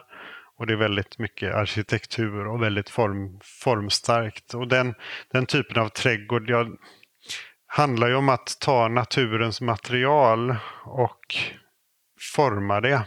Och 0.59 0.67
det 0.67 0.73
är 0.73 0.77
väldigt 0.77 1.19
mycket 1.19 1.55
arkitektur 1.55 2.47
och 2.47 2.63
väldigt 2.63 2.91
form, 2.91 3.41
formstarkt. 3.43 4.55
Och 4.55 4.69
den, 4.69 4.95
den 5.33 5.47
typen 5.47 5.83
av 5.83 5.89
trädgård 5.89 6.51
ja, 6.51 6.67
handlar 7.67 8.09
ju 8.09 8.15
om 8.15 8.29
att 8.29 8.57
ta 8.61 8.89
naturens 8.89 9.61
material 9.61 10.57
och 10.85 11.37
forma 12.35 12.81
det 12.81 13.07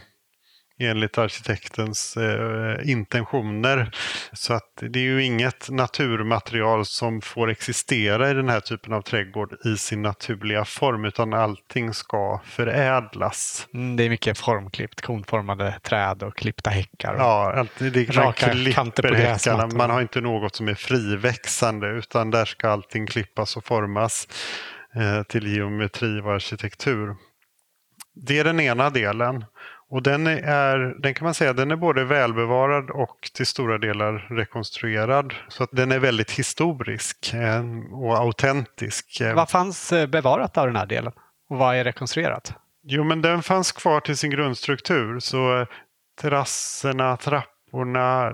enligt 0.78 1.18
arkitektens 1.18 2.16
eh, 2.16 2.90
intentioner. 2.90 3.90
Så 4.32 4.54
att 4.54 4.72
det 4.80 4.98
är 4.98 5.02
ju 5.02 5.24
inget 5.24 5.70
naturmaterial 5.70 6.86
som 6.86 7.20
får 7.20 7.50
existera 7.50 8.30
i 8.30 8.34
den 8.34 8.48
här 8.48 8.60
typen 8.60 8.92
av 8.92 9.02
trädgård 9.02 9.56
i 9.64 9.76
sin 9.76 10.02
naturliga 10.02 10.64
form 10.64 11.04
utan 11.04 11.32
allting 11.32 11.94
ska 11.94 12.40
förädlas. 12.44 13.68
Mm, 13.74 13.96
det 13.96 14.04
är 14.04 14.10
mycket 14.10 14.38
formklippt, 14.38 15.00
konformade 15.00 15.74
träd 15.82 16.22
och 16.22 16.36
klippta 16.36 16.70
häckar. 16.70 17.14
Och 17.14 17.20
ja, 17.20 17.52
alltid, 17.52 17.92
det 17.92 18.16
raka 18.16 18.54
kanter 18.72 19.02
på 19.02 19.14
häckarna. 19.14 19.66
Man 19.66 19.90
har 19.90 20.00
inte 20.00 20.20
något 20.20 20.56
som 20.56 20.68
är 20.68 20.74
friväxande 20.74 21.88
utan 21.88 22.30
där 22.30 22.44
ska 22.44 22.68
allting 22.68 23.06
klippas 23.06 23.56
och 23.56 23.64
formas 23.64 24.28
eh, 24.94 25.22
till 25.22 25.46
geometri 25.46 26.20
och 26.20 26.34
arkitektur. 26.34 27.16
Det 28.14 28.38
är 28.38 28.44
den 28.44 28.60
ena 28.60 28.90
delen. 28.90 29.44
Och 29.90 30.02
den 30.02 30.26
är, 30.26 31.02
den 31.02 31.14
kan 31.14 31.24
man 31.24 31.34
säga, 31.34 31.52
den 31.52 31.70
är 31.70 31.76
både 31.76 32.04
välbevarad 32.04 32.90
och 32.90 33.30
till 33.34 33.46
stora 33.46 33.78
delar 33.78 34.26
rekonstruerad. 34.30 35.34
Så 35.48 35.62
att 35.62 35.70
den 35.72 35.92
är 35.92 35.98
väldigt 35.98 36.30
historisk 36.30 37.34
eh, 37.34 37.64
och 37.92 38.18
autentisk. 38.18 39.22
Vad 39.34 39.50
fanns 39.50 39.92
eh, 39.92 40.06
bevarat 40.06 40.58
av 40.58 40.66
den 40.66 40.76
här 40.76 40.86
delen? 40.86 41.12
Och 41.50 41.58
vad 41.58 41.76
är 41.76 41.84
rekonstruerat? 41.84 42.52
Jo, 42.82 43.04
men 43.04 43.22
den 43.22 43.42
fanns 43.42 43.72
kvar 43.72 44.00
till 44.00 44.16
sin 44.16 44.30
grundstruktur. 44.30 45.20
Så 45.20 45.66
terrasserna, 46.20 47.16
trapporna, 47.16 48.30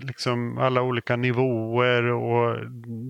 liksom 0.00 0.58
alla 0.58 0.82
olika 0.82 1.16
nivåer 1.16 2.02
och 2.02 2.56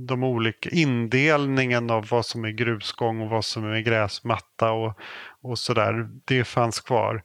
de 0.06 0.24
olika 0.24 0.70
indelningen 0.70 1.90
av 1.90 2.06
vad 2.10 2.26
som 2.26 2.44
är 2.44 2.50
grusgång 2.50 3.20
och 3.20 3.28
vad 3.28 3.44
som 3.44 3.72
är 3.72 3.80
gräsmatta 3.80 4.72
och, 4.72 4.98
och 5.42 5.58
sådär. 5.58 6.08
Det 6.24 6.44
fanns 6.44 6.80
kvar. 6.80 7.22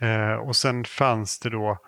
Eh, 0.00 0.34
och 0.34 0.56
sen 0.56 0.84
fanns 0.84 1.38
det 1.38 1.50
då 1.50 1.78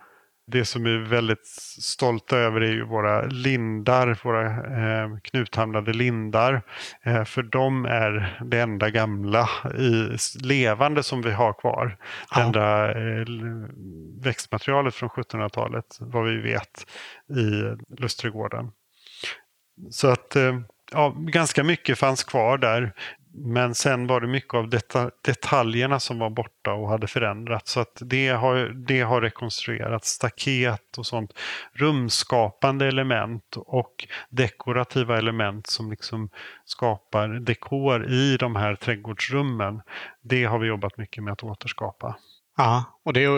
det 0.51 0.65
som 0.65 0.85
vi 0.85 0.95
är 0.95 0.99
väldigt 0.99 1.47
stolta 1.81 2.37
över 2.37 2.61
är 2.61 2.73
ju 2.73 2.85
våra 2.85 3.23
lindar, 3.23 4.19
våra 4.25 4.47
eh, 4.47 5.19
knuthamnade 5.23 5.93
lindar. 5.93 6.63
Eh, 7.03 7.25
för 7.25 7.43
de 7.43 7.85
är 7.85 8.41
det 8.45 8.61
enda 8.61 8.91
gamla 8.91 9.49
i, 9.79 10.17
levande 10.43 11.03
som 11.03 11.23
vi 11.23 11.31
har 11.31 11.53
kvar. 11.53 11.97
Det 12.35 12.41
enda 12.41 12.91
eh, 12.91 13.27
växtmaterialet 14.23 14.95
från 14.95 15.09
1700-talet, 15.09 15.97
vad 16.01 16.25
vi 16.25 16.37
vet, 16.37 16.87
i 17.29 17.77
Lustregården. 17.99 18.71
Så 19.91 20.09
att 20.09 20.37
eh, 20.37 20.61
ja, 20.93 21.15
ganska 21.19 21.65
mycket 21.65 21.99
fanns 21.99 22.25
kvar 22.25 22.59
där. 22.59 22.93
Men 23.33 23.75
sen 23.75 24.07
var 24.07 24.21
det 24.21 24.27
mycket 24.27 24.55
av 24.55 24.69
deta 24.69 25.11
detaljerna 25.23 26.01
som 26.01 26.19
var 26.19 26.31
borta 26.31 26.73
och 26.73 26.89
hade 26.89 27.07
förändrats. 27.07 27.73
Så 27.73 27.81
att 27.81 27.99
det 28.01 28.29
har, 28.29 28.57
det 28.87 29.01
har 29.01 29.21
rekonstruerats. 29.21 30.09
Staket 30.09 30.99
och 30.99 31.07
sånt. 31.07 31.33
Rumskapande 31.73 32.87
element 32.87 33.57
och 33.57 34.07
dekorativa 34.29 35.19
element 35.19 35.67
som 35.67 35.91
liksom 35.91 36.31
skapar 36.65 37.29
dekor 37.29 38.11
i 38.11 38.37
de 38.37 38.57
här 38.57 38.75
trädgårdsrummen. 38.75 39.83
Det 40.23 40.45
har 40.45 40.59
vi 40.59 40.69
jobbat 40.69 40.97
mycket 40.99 41.25
med 41.25 41.33
att 41.33 41.43
återskapa. 41.43 42.17
Ja, 42.57 42.85
och 43.05 43.13
det 43.13 43.25
är 43.25 43.31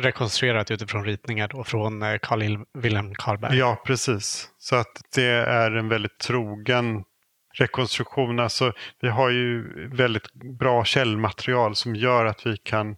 rekonstruerat 0.00 0.70
utifrån 0.70 1.04
ritningar 1.04 1.48
då 1.48 1.64
från 1.64 2.02
eh, 2.02 2.18
Carl 2.22 2.64
Wilhelm 2.74 3.14
Karlberg. 3.14 3.58
Ja, 3.58 3.82
precis. 3.86 4.50
Så 4.58 4.76
att 4.76 5.00
det 5.14 5.26
är 5.30 5.70
en 5.70 5.88
väldigt 5.88 6.18
trogen 6.18 7.04
rekonstruktion. 7.52 8.40
Alltså, 8.40 8.72
vi 9.00 9.08
har 9.08 9.30
ju 9.30 9.62
väldigt 9.88 10.32
bra 10.34 10.84
källmaterial 10.84 11.74
som 11.74 11.96
gör 11.96 12.24
att 12.24 12.46
vi 12.46 12.56
kan 12.56 12.96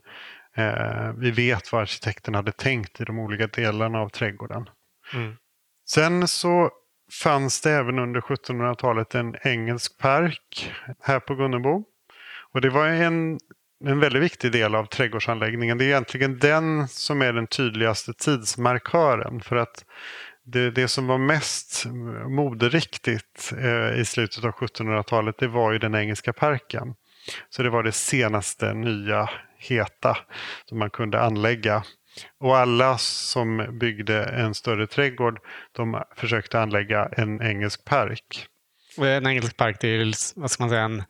eh, 0.57 1.13
vi 1.17 1.31
vet 1.31 1.73
vad 1.73 1.83
arkitekten 1.83 2.35
hade 2.35 2.53
tänkt 2.53 3.01
i 3.01 3.05
de 3.05 3.19
olika 3.19 3.47
delarna 3.47 3.99
av 3.99 4.09
trädgården. 4.09 4.69
Mm. 5.15 5.37
Sen 5.89 6.29
så 6.29 6.71
fanns 7.23 7.61
det 7.61 7.71
även 7.71 7.99
under 7.99 8.21
1700-talet 8.21 9.15
en 9.15 9.37
engelsk 9.43 9.99
park 9.99 10.73
här 11.01 11.21
på 11.21 11.35
Gunnebo. 11.35 11.85
Och 12.53 12.61
det 12.61 12.71
var 12.71 12.87
en, 12.87 13.39
en 13.85 14.01
väldigt 14.01 14.23
viktig 14.23 14.53
del 14.53 14.75
av 14.75 14.87
trädgårdsanläggningen. 14.87 15.79
Det 15.79 15.85
är 15.85 15.87
egentligen 15.87 16.39
den 16.39 16.89
som 16.89 17.23
är 17.23 17.33
den 17.33 17.47
tydligaste 17.47 18.13
tidsmarkören. 18.13 19.41
För 19.41 19.57
att 19.57 19.85
det, 20.45 20.71
det 20.71 20.89
som 20.89 21.07
var 21.07 21.19
mest 21.19 21.85
moderiktigt 22.29 23.53
eh, 23.59 24.01
i 24.01 24.05
slutet 24.05 24.45
av 24.45 24.51
1700-talet 24.51 25.39
det 25.39 25.49
var 25.49 25.73
ju 25.73 25.79
den 25.79 25.95
engelska 25.95 26.33
parken. 26.33 26.95
Så 27.51 27.63
det 27.63 27.71
var 27.71 27.83
det 27.83 27.93
senaste 27.93 28.75
nya 28.75 29.31
heta 29.59 30.17
som 30.69 30.79
man 30.79 30.91
kunde 30.91 31.21
anlägga. 31.21 31.83
Och 32.41 32.57
alla 32.57 32.99
som 32.99 33.79
byggde 33.81 34.25
en 34.25 34.55
större 34.55 34.87
trädgård 34.87 35.41
de 35.73 36.03
försökte 36.17 36.61
anlägga 36.61 37.09
en 37.13 37.43
engelsk 37.43 37.85
park. 37.85 38.47
En 38.99 39.27
engelsk 39.27 39.57
park 39.57 39.77
det 39.81 39.89
är 39.89 40.41
vad 40.41 40.51
ska 40.51 40.63
man 40.63 40.71
säga, 40.71 40.83
en 40.83 41.03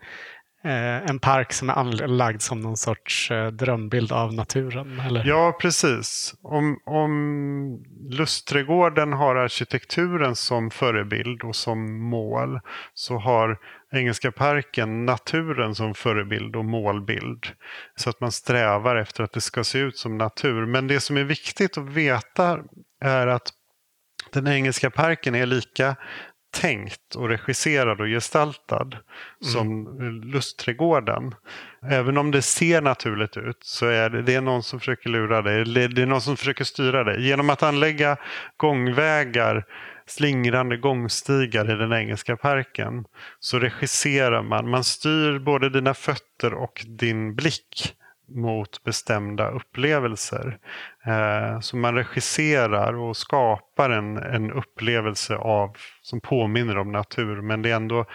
Eh, 0.64 1.11
en 1.11 1.18
park 1.18 1.52
som 1.52 1.71
är 1.71 1.75
anlagd 1.75 2.42
som 2.42 2.61
någon 2.61 2.76
sorts 2.76 3.30
eh, 3.30 3.47
drömbild 3.47 4.12
av 4.12 4.35
naturen? 4.35 5.00
Eller? 5.00 5.25
Ja, 5.25 5.59
precis. 5.61 6.35
Om, 6.42 6.78
om 6.87 7.85
Lustträdgården 8.11 9.12
har 9.12 9.37
arkitekturen 9.37 10.37
som 10.37 10.71
förebild 10.71 11.42
och 11.42 11.56
som 11.56 12.02
mål 12.02 12.61
så 12.94 13.18
har 13.18 13.59
Engelska 13.92 14.33
parken 14.33 15.06
naturen 15.06 15.75
som 15.75 15.94
förebild 15.94 16.56
och 16.56 16.64
målbild. 16.64 17.47
Så 17.97 18.11
att 18.11 18.21
man 18.21 18.33
strävar 18.33 18.97
efter 18.97 19.25
att 19.25 19.33
det 19.33 19.40
ska 19.40 19.64
se 19.64 19.78
ut 19.78 19.99
som 19.99 20.18
natur. 20.18 20.66
Men 20.66 20.87
det 20.87 21.00
som 21.00 21.16
är 21.16 21.25
viktigt 21.25 21.78
att 21.78 21.88
veta 21.88 22.59
är 23.00 23.26
att 23.26 23.52
den 24.33 24.47
engelska 24.47 24.90
parken 24.90 25.35
är 25.35 25.47
lika 25.47 25.97
tänkt 26.54 27.14
och 27.14 27.28
regisserad 27.28 28.00
och 28.00 28.06
gestaltad 28.06 28.82
mm. 28.82 29.52
som 29.52 29.99
Lustträdgården. 30.25 31.34
Även 31.90 32.18
om 32.18 32.30
det 32.30 32.42
ser 32.42 32.82
naturligt 32.82 33.37
ut 33.37 33.58
så 33.61 33.87
är 33.87 34.11
det, 34.11 34.23
det 34.23 34.34
är 34.34 34.40
någon 34.40 34.62
som 34.62 34.80
försöker 34.80 35.11
lura 35.11 35.42
dig. 35.42 35.64
Det 35.64 36.02
är 36.02 36.06
någon 36.06 36.20
som 36.20 36.37
försöker 36.37 36.64
styra 36.64 37.04
dig. 37.04 37.26
Genom 37.26 37.50
att 37.50 37.62
anlägga 37.62 38.16
gångvägar, 38.56 39.64
slingrande 40.06 40.76
gångstigar 40.76 41.70
i 41.70 41.75
den 41.75 41.92
engelska 41.92 42.37
parken 42.37 43.04
så 43.40 43.58
regisserar 43.58 44.42
man. 44.42 44.70
Man 44.70 44.84
styr 44.84 45.38
både 45.38 45.70
dina 45.70 45.94
fötter 45.94 46.54
och 46.54 46.84
din 46.88 47.34
blick 47.34 47.94
mot 48.28 48.85
bestämda 48.85 49.50
upplevelser. 49.50 50.59
Eh, 51.07 51.61
så 51.61 51.76
man 51.76 51.95
regisserar 51.95 52.95
och 52.95 53.16
skapar 53.16 53.90
en, 53.90 54.16
en 54.16 54.52
upplevelse 54.52 55.37
av, 55.37 55.76
som 56.02 56.21
påminner 56.21 56.78
om 56.78 56.93
natur 56.93 57.40
men 57.40 57.62
det 57.62 57.71
är 57.71 57.76
ändå 57.76 58.07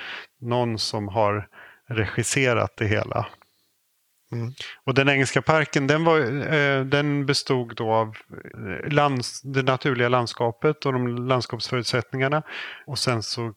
någon 0.42 0.80
som 0.80 1.08
har 1.08 1.48
regisserat 1.89 2.78
det 2.78 2.86
hela. 2.86 3.28
Mm. 4.32 4.51
Och 4.86 4.94
den 4.94 5.10
engelska 5.10 5.42
parken 5.42 5.88
den, 5.88 6.04
var, 6.04 6.20
eh, 6.54 6.86
den 6.86 7.25
bestod 7.25 7.75
då 7.75 7.92
av 7.92 8.08
eh, 8.08 8.92
lands, 8.92 9.42
det 9.42 9.63
naturliga 9.63 10.10
landskapet 10.10 10.86
och 10.86 10.94
de 10.94 11.28
landskapsförutsättningarna. 11.28 12.44
Och 12.86 13.00
sen 13.00 13.24
så 13.24 13.54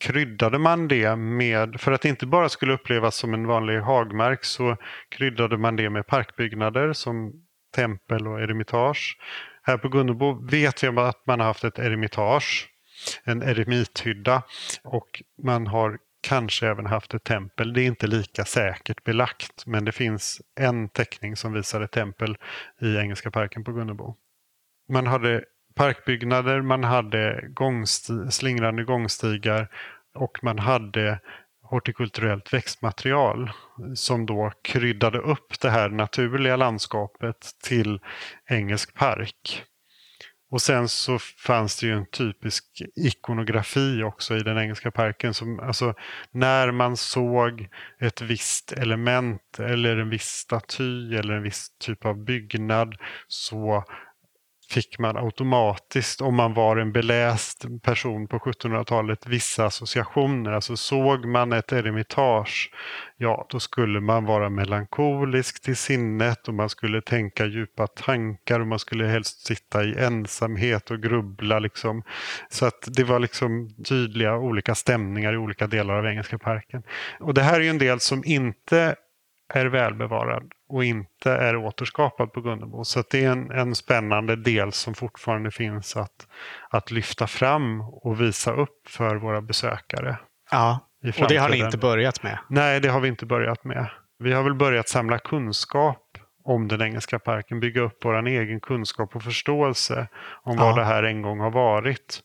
kryddade 0.00 0.58
man 0.58 0.88
det 0.88 1.16
med, 1.16 1.80
för 1.80 1.92
att 1.92 2.02
det 2.02 2.08
inte 2.08 2.26
bara 2.26 2.48
skulle 2.48 2.72
upplevas 2.72 3.16
som 3.16 3.34
en 3.34 3.46
vanlig 3.46 3.80
hagmark 3.80 4.44
så 4.44 4.76
kryddade 5.08 5.58
man 5.58 5.76
det 5.76 5.90
med 5.90 6.06
parkbyggnader 6.06 6.92
som 6.92 7.32
tempel 7.74 8.28
och 8.28 8.40
eremitage. 8.40 9.18
Här 9.62 9.78
på 9.78 9.88
Gunnebo 9.88 10.46
vet 10.50 10.84
vi 10.84 10.88
att 10.88 11.26
man 11.26 11.40
har 11.40 11.46
haft 11.46 11.64
ett 11.64 11.78
eremitage, 11.78 12.68
en 13.24 13.42
eremithydda 13.42 14.42
och 14.82 15.22
man 15.42 15.66
har 15.66 15.98
kanske 16.22 16.68
även 16.68 16.86
haft 16.86 17.14
ett 17.14 17.24
tempel. 17.24 17.72
Det 17.72 17.82
är 17.82 17.86
inte 17.86 18.06
lika 18.06 18.44
säkert 18.44 19.04
belagt 19.04 19.66
men 19.66 19.84
det 19.84 19.92
finns 19.92 20.40
en 20.60 20.88
teckning 20.88 21.36
som 21.36 21.52
visar 21.52 21.80
ett 21.80 21.92
tempel 21.92 22.36
i 22.80 22.96
Engelska 22.96 23.30
parken 23.30 23.64
på 23.64 23.72
Gunnebo. 23.72 24.16
Man 24.88 25.06
hade 25.06 25.44
parkbyggnader, 25.74 26.62
man 26.62 26.84
hade 26.84 27.44
gångsti 27.48 28.12
slingrande 28.30 28.84
gångstigar 28.84 29.68
och 30.14 30.38
man 30.42 30.58
hade 30.58 31.20
hortikulturellt 31.62 32.52
växtmaterial 32.52 33.50
som 33.94 34.26
då 34.26 34.52
kryddade 34.62 35.18
upp 35.18 35.60
det 35.60 35.70
här 35.70 35.88
naturliga 35.88 36.56
landskapet 36.56 37.50
till 37.62 38.00
engelsk 38.50 38.94
park. 38.94 39.64
Och 40.50 40.62
sen 40.62 40.88
så 40.88 41.18
fanns 41.18 41.80
det 41.80 41.86
ju 41.86 41.92
en 41.92 42.06
typisk 42.06 42.64
ikonografi 42.96 44.02
också 44.02 44.36
i 44.36 44.40
den 44.40 44.58
engelska 44.58 44.90
parken. 44.90 45.34
Som, 45.34 45.60
alltså, 45.60 45.94
när 46.30 46.70
man 46.70 46.96
såg 46.96 47.68
ett 48.00 48.20
visst 48.20 48.72
element 48.72 49.58
eller 49.58 49.96
en 49.96 50.10
viss 50.10 50.28
staty 50.28 51.16
eller 51.16 51.34
en 51.34 51.42
viss 51.42 51.68
typ 51.78 52.04
av 52.04 52.24
byggnad 52.24 52.96
så 53.28 53.84
fick 54.74 54.98
man 54.98 55.16
automatiskt, 55.16 56.20
om 56.20 56.34
man 56.34 56.54
var 56.54 56.76
en 56.76 56.92
beläst 56.92 57.64
person 57.82 58.28
på 58.28 58.38
1700-talet, 58.38 59.26
vissa 59.26 59.66
associationer. 59.66 60.52
Alltså 60.52 60.76
såg 60.76 61.24
man 61.24 61.52
ett 61.52 61.72
eremitage, 61.72 62.70
ja 63.16 63.46
då 63.50 63.60
skulle 63.60 64.00
man 64.00 64.24
vara 64.24 64.50
melankolisk 64.50 65.62
till 65.62 65.76
sinnet 65.76 66.48
och 66.48 66.54
man 66.54 66.68
skulle 66.68 67.00
tänka 67.00 67.46
djupa 67.46 67.86
tankar 67.86 68.60
och 68.60 68.66
man 68.66 68.78
skulle 68.78 69.06
helst 69.06 69.46
sitta 69.46 69.84
i 69.84 69.94
ensamhet 69.98 70.90
och 70.90 71.02
grubbla. 71.02 71.58
Liksom. 71.58 72.02
Så 72.50 72.66
att 72.66 72.88
det 72.96 73.04
var 73.04 73.18
liksom 73.18 73.70
tydliga 73.88 74.36
olika 74.36 74.74
stämningar 74.74 75.32
i 75.32 75.36
olika 75.36 75.66
delar 75.66 75.94
av 75.94 76.06
Engelska 76.06 76.38
parken. 76.38 76.82
Och 77.20 77.34
det 77.34 77.42
här 77.42 77.60
är 77.60 77.64
ju 77.64 77.70
en 77.70 77.78
del 77.78 78.00
som 78.00 78.24
inte 78.24 78.96
är 79.54 79.66
välbevarad 79.66 80.52
och 80.68 80.84
inte 80.84 81.32
är 81.32 81.56
återskapad 81.56 82.32
på 82.32 82.40
Gunnebo. 82.40 82.84
Så 82.84 83.02
det 83.10 83.24
är 83.24 83.30
en, 83.30 83.50
en 83.50 83.74
spännande 83.74 84.36
del 84.36 84.72
som 84.72 84.94
fortfarande 84.94 85.50
finns 85.50 85.96
att, 85.96 86.26
att 86.70 86.90
lyfta 86.90 87.26
fram 87.26 87.80
och 87.80 88.20
visa 88.20 88.52
upp 88.52 88.88
för 88.88 89.16
våra 89.16 89.42
besökare. 89.42 90.16
Ja, 90.50 90.78
och 91.20 91.28
det 91.28 91.36
har 91.36 91.48
ni 91.48 91.58
inte 91.58 91.78
börjat 91.78 92.22
med? 92.22 92.38
Nej, 92.48 92.80
det 92.80 92.88
har 92.88 93.00
vi 93.00 93.08
inte 93.08 93.26
börjat 93.26 93.64
med. 93.64 93.90
Vi 94.18 94.32
har 94.32 94.42
väl 94.42 94.54
börjat 94.54 94.88
samla 94.88 95.18
kunskap 95.18 96.18
om 96.44 96.68
den 96.68 96.82
engelska 96.82 97.18
parken, 97.18 97.60
bygga 97.60 97.80
upp 97.80 97.98
vår 98.04 98.26
egen 98.26 98.60
kunskap 98.60 99.16
och 99.16 99.22
förståelse 99.22 100.08
om 100.42 100.56
ja. 100.58 100.64
vad 100.64 100.76
det 100.76 100.84
här 100.84 101.02
en 101.02 101.22
gång 101.22 101.40
har 101.40 101.50
varit. 101.50 102.20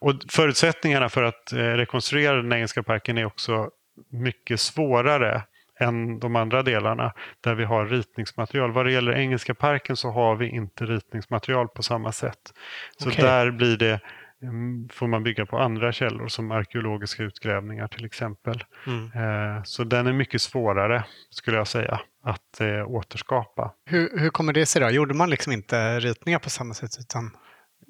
Och 0.00 0.14
Förutsättningarna 0.30 1.08
för 1.08 1.22
att 1.22 1.52
eh, 1.52 1.56
rekonstruera 1.56 2.36
den 2.36 2.52
engelska 2.52 2.82
parken 2.82 3.18
är 3.18 3.24
också 3.24 3.70
mycket 4.08 4.60
svårare 4.60 5.42
än 5.80 6.18
de 6.18 6.36
andra 6.36 6.62
delarna 6.62 7.12
där 7.40 7.54
vi 7.54 7.64
har 7.64 7.86
ritningsmaterial. 7.86 8.72
Vad 8.72 8.86
det 8.86 8.92
gäller 8.92 9.12
Engelska 9.12 9.54
parken 9.54 9.96
så 9.96 10.10
har 10.10 10.36
vi 10.36 10.48
inte 10.48 10.84
ritningsmaterial 10.84 11.68
på 11.68 11.82
samma 11.82 12.12
sätt. 12.12 12.52
Så 12.98 13.08
okay. 13.08 13.24
där 13.24 13.50
blir 13.50 13.76
det 13.76 14.00
mm, 14.42 14.88
får 14.92 15.06
man 15.06 15.22
bygga 15.22 15.46
på 15.46 15.58
andra 15.58 15.92
källor 15.92 16.28
som 16.28 16.50
arkeologiska 16.50 17.22
utgrävningar 17.22 17.88
till 17.88 18.04
exempel. 18.04 18.64
Mm. 18.86 19.04
Eh, 19.04 19.62
så 19.62 19.84
den 19.84 20.06
är 20.06 20.12
mycket 20.12 20.42
svårare 20.42 21.04
skulle 21.30 21.56
jag 21.56 21.68
säga 21.68 22.00
att 22.22 22.60
eh, 22.60 22.90
återskapa. 22.90 23.72
Hur, 23.84 24.18
hur 24.18 24.30
kommer 24.30 24.52
det 24.52 24.66
sig 24.66 24.82
då? 24.82 24.90
Gjorde 24.90 25.14
man 25.14 25.30
liksom 25.30 25.52
inte 25.52 26.00
ritningar 26.00 26.38
på 26.38 26.50
samma 26.50 26.74
sätt 26.74 26.90
utan 27.00 27.30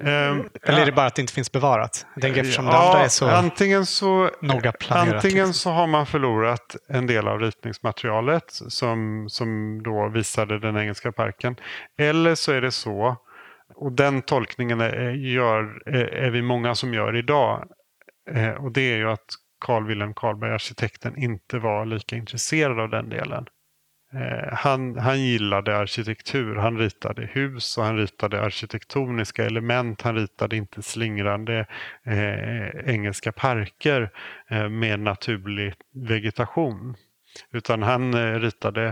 Um, 0.01 0.49
Eller 0.63 0.81
är 0.81 0.87
det 0.87 0.93
bara 0.93 1.07
att 1.07 1.15
det 1.15 1.23
inte 1.23 1.33
finns 1.33 1.53
bevarat? 1.53 2.07
Jag 2.15 2.23
tänker 2.23 2.41
eftersom 2.41 2.67
ja, 2.67 2.73
det 2.73 2.79
andra 2.79 3.05
är 3.05 3.09
så 3.09 3.29
antingen 3.29 3.87
så, 3.87 4.31
noga 4.41 4.73
planerat. 4.73 5.15
Antingen 5.15 5.47
liksom. 5.47 5.55
så 5.55 5.71
har 5.71 5.87
man 5.87 6.07
förlorat 6.07 6.77
en 6.89 7.07
del 7.07 7.29
av 7.29 7.41
ritningsmaterialet 7.41 8.45
som, 8.49 9.27
som 9.29 9.83
då 9.83 10.09
visade 10.09 10.59
den 10.59 10.77
engelska 10.77 11.13
parken. 11.13 11.57
Eller 11.99 12.35
så 12.35 12.53
är 12.53 12.61
det 12.61 12.73
så, 12.73 13.17
och 13.75 13.93
den 13.93 14.23
tolkningen 14.23 14.81
är, 14.81 15.11
gör, 15.11 15.89
är, 15.89 16.31
vi 16.31 16.43
många 16.43 16.75
som 16.75 16.95
gör 16.95 17.17
idag. 17.17 17.69
Eh, 18.31 18.51
och 18.51 18.73
det 18.73 18.93
är 18.93 18.97
ju 18.97 19.11
att 19.11 19.27
Carl 19.61 19.87
Wilhelm 19.87 20.15
Karlberg, 20.15 20.53
arkitekten, 20.53 21.17
inte 21.17 21.59
var 21.59 21.87
lika 21.87 22.17
intresserad 22.17 22.81
av 22.81 22.89
den 22.91 23.09
delen. 23.09 23.47
Eh, 24.13 24.55
han, 24.55 24.99
han 24.99 25.21
gillade 25.21 25.77
arkitektur. 25.77 26.57
Han 26.57 26.79
ritade 26.79 27.27
hus 27.27 27.79
och 27.79 27.85
han 27.85 27.97
ritade 27.97 28.43
arkitektoniska 28.43 29.45
element. 29.45 30.03
Han 30.03 30.15
ritade 30.15 30.57
inte 30.57 30.83
slingrande 30.83 31.67
eh, 32.05 32.91
engelska 32.95 33.33
parker 33.33 34.11
eh, 34.49 34.69
med 34.69 35.01
naturlig 35.01 35.75
vegetation. 35.95 36.97
Utan 37.53 37.83
han 37.83 38.15
eh, 38.15 38.35
ritade 38.35 38.87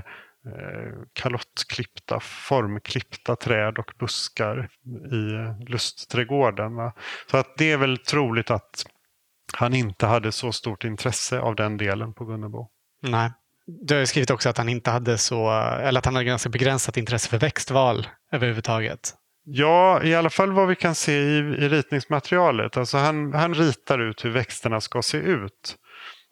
eh, 0.46 0.92
kalottklippta, 1.12 2.20
formklippta 2.20 3.36
träd 3.36 3.78
och 3.78 3.92
buskar 3.98 4.68
i 5.12 5.34
eh, 5.34 5.60
lustträdgården. 5.68 6.74
Va? 6.74 6.92
Så 7.30 7.36
att 7.36 7.56
det 7.56 7.72
är 7.72 7.76
väl 7.76 7.98
troligt 7.98 8.50
att 8.50 8.86
han 9.54 9.74
inte 9.74 10.06
hade 10.06 10.32
så 10.32 10.52
stort 10.52 10.84
intresse 10.84 11.40
av 11.40 11.56
den 11.56 11.76
delen 11.76 12.14
på 12.14 12.24
Gunnebo. 12.24 12.68
Nej. 13.02 13.30
Du 13.66 13.98
har 13.98 14.04
skrivit 14.04 14.30
också 14.30 14.48
att 14.48 14.58
han 14.58 14.68
inte 14.68 14.90
hade 14.90 15.18
så, 15.18 15.50
eller 15.82 15.98
att 15.98 16.04
han 16.04 16.14
hade 16.14 16.24
ganska 16.24 16.48
begränsat 16.48 16.96
intresse 16.96 17.28
för 17.28 17.38
växtval 17.38 18.06
överhuvudtaget. 18.32 19.14
Ja, 19.44 20.02
i 20.02 20.14
alla 20.14 20.30
fall 20.30 20.52
vad 20.52 20.68
vi 20.68 20.76
kan 20.76 20.94
se 20.94 21.12
i, 21.12 21.36
i 21.38 21.68
ritningsmaterialet. 21.68 22.76
Alltså 22.76 22.96
han, 22.98 23.34
han 23.34 23.54
ritar 23.54 23.98
ut 23.98 24.24
hur 24.24 24.30
växterna 24.30 24.80
ska 24.80 25.02
se 25.02 25.18
ut. 25.18 25.76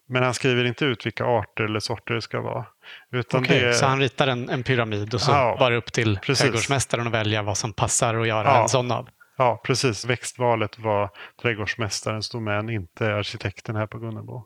Men 0.09 0.23
han 0.23 0.33
skriver 0.33 0.65
inte 0.65 0.85
ut 0.85 1.05
vilka 1.05 1.25
arter 1.25 1.63
eller 1.63 1.79
sorter 1.79 2.13
det 2.13 2.21
ska 2.21 2.41
vara. 2.41 2.65
Utan 3.11 3.41
okay, 3.41 3.59
det... 3.59 3.73
Så 3.73 3.85
han 3.85 3.99
ritar 3.99 4.27
en, 4.27 4.49
en 4.49 4.63
pyramid 4.63 5.13
och 5.13 5.21
så 5.21 5.31
ja, 5.31 5.57
var 5.59 5.71
det 5.71 5.77
upp 5.77 5.93
till 5.93 6.19
precis. 6.19 6.41
trädgårdsmästaren 6.43 7.07
att 7.07 7.13
välja 7.13 7.41
vad 7.41 7.57
som 7.57 7.73
passar 7.73 8.15
att 8.15 8.27
göra 8.27 8.47
ja. 8.47 8.61
en 8.61 8.69
sån 8.69 8.91
av? 8.91 9.09
Ja, 9.37 9.61
precis. 9.65 10.05
Växtvalet 10.05 10.79
var 10.79 11.09
trädgårdsmästarens 11.41 12.29
domän, 12.29 12.69
inte 12.69 13.15
arkitekten 13.15 13.75
här 13.75 13.87
på 13.87 13.99
Gunnebo. 13.99 14.43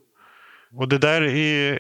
Och 0.72 0.90
det 0.90 0.98
där 0.98 1.22
är, 1.22 1.80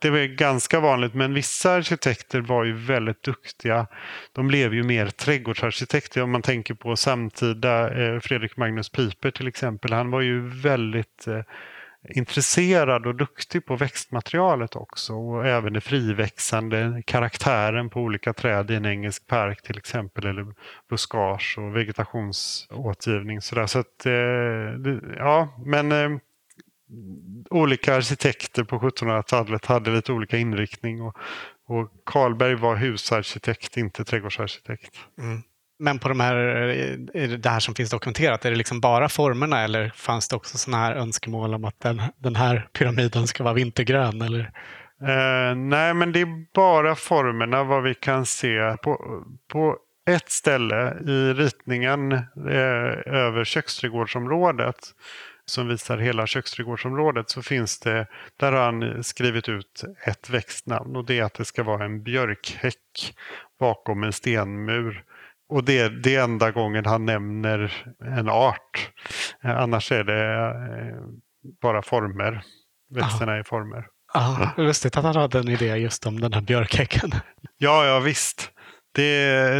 det 0.00 0.08
är 0.08 0.26
ganska 0.26 0.80
vanligt 0.80 1.14
men 1.14 1.34
vissa 1.34 1.72
arkitekter 1.72 2.40
var 2.40 2.64
ju 2.64 2.72
väldigt 2.72 3.22
duktiga. 3.22 3.86
De 4.32 4.48
blev 4.48 4.74
ju 4.74 4.82
mer 4.82 5.06
trädgårdsarkitekter 5.06 6.22
om 6.22 6.30
man 6.30 6.42
tänker 6.42 6.74
på 6.74 6.96
samtida 6.96 8.02
eh, 8.02 8.20
Fredrik 8.20 8.56
Magnus 8.56 8.88
Piper 8.88 9.30
till 9.30 9.48
exempel. 9.48 9.92
Han 9.92 10.10
var 10.10 10.20
ju 10.20 10.48
väldigt 10.48 11.26
eh, 11.26 11.40
intresserad 12.14 13.06
och 13.06 13.14
duktig 13.14 13.66
på 13.66 13.76
växtmaterialet 13.76 14.76
också 14.76 15.14
och 15.14 15.46
även 15.46 15.72
det 15.72 15.80
friväxande 15.80 17.02
karaktären 17.06 17.90
på 17.90 18.00
olika 18.00 18.32
träd 18.32 18.70
i 18.70 18.74
en 18.74 18.86
engelsk 18.86 19.26
park 19.26 19.62
till 19.62 19.78
exempel 19.78 20.26
eller 20.26 20.46
buskage 20.90 21.58
och 21.58 21.76
vegetationsåtgivning. 21.76 23.40
Så, 23.40 23.66
så 23.66 23.78
att, 23.78 24.06
eh, 24.06 24.12
ja, 25.18 25.48
men 25.64 26.20
olika 27.50 27.96
arkitekter 27.96 28.64
på 28.64 28.78
1700-talet 28.78 29.66
hade 29.66 29.90
lite 29.90 30.12
olika 30.12 30.36
inriktning. 30.36 31.02
Och, 31.02 31.16
och 31.68 31.90
Karlberg 32.06 32.54
var 32.54 32.76
husarkitekt, 32.76 33.76
inte 33.76 34.04
trädgårdsarkitekt. 34.04 34.98
Mm. 35.18 35.42
Men 35.78 35.98
på 35.98 36.08
de 36.08 36.20
här, 36.20 36.36
det 37.36 37.48
här 37.48 37.60
som 37.60 37.74
finns 37.74 37.90
dokumenterat, 37.90 38.44
är 38.44 38.50
det 38.50 38.56
liksom 38.56 38.80
bara 38.80 39.08
formerna 39.08 39.60
eller 39.60 39.92
fanns 39.96 40.28
det 40.28 40.36
också 40.36 40.58
sådana 40.58 40.84
här 40.84 40.94
önskemål 40.94 41.54
om 41.54 41.64
att 41.64 41.80
den, 41.80 42.02
den 42.18 42.36
här 42.36 42.68
pyramiden 42.72 43.26
ska 43.26 43.44
vara 43.44 43.54
vintergrön? 43.54 44.22
Eller? 44.22 44.52
Eh, 45.02 45.56
nej, 45.56 45.94
men 45.94 46.12
det 46.12 46.20
är 46.20 46.52
bara 46.54 46.94
formerna 46.94 47.64
vad 47.64 47.82
vi 47.82 47.94
kan 47.94 48.26
se. 48.26 48.76
På, 48.82 49.22
på 49.52 49.76
ett 50.10 50.30
ställe 50.30 50.96
i 51.06 51.32
ritningen 51.32 52.12
eh, 52.12 53.14
över 53.14 53.44
köksträdgårdsområdet 53.44 54.76
som 55.48 55.68
visar 55.68 55.98
hela 55.98 56.26
köksträdgårdsområdet 56.26 57.30
så 57.30 57.42
finns 57.42 57.78
det, 57.78 58.06
där 58.36 58.52
har 58.52 58.64
han 58.64 59.04
skrivit 59.04 59.48
ut 59.48 59.84
ett 60.04 60.30
växtnamn 60.30 60.96
och 60.96 61.04
det 61.04 61.18
är 61.18 61.24
att 61.24 61.34
det 61.34 61.44
ska 61.44 61.62
vara 61.62 61.84
en 61.84 62.02
björkhäck 62.02 63.14
bakom 63.60 64.02
en 64.02 64.12
stenmur. 64.12 65.04
Och 65.48 65.64
det 65.64 65.78
är 65.78 65.90
det 65.90 66.16
enda 66.16 66.50
gången 66.50 66.86
han 66.86 67.06
nämner 67.06 67.84
en 68.04 68.28
art. 68.28 68.90
Eh, 69.44 69.58
annars 69.58 69.92
är 69.92 70.04
det 70.04 70.34
eh, 70.80 71.02
bara 71.62 71.82
former. 71.82 72.42
Växterna 72.94 73.32
är 73.36 73.42
former. 73.42 73.86
Ja, 74.14 74.50
lustigt 74.56 74.96
att 74.96 75.04
han 75.04 75.16
hade 75.16 75.38
en 75.38 75.48
idé 75.48 75.76
just 75.76 76.06
om 76.06 76.20
den 76.20 76.32
här 76.32 76.40
björkhäcken. 76.40 77.10
Ja, 77.58 77.86
ja 77.86 78.00
visst. 78.00 78.50
Det, 78.94 79.50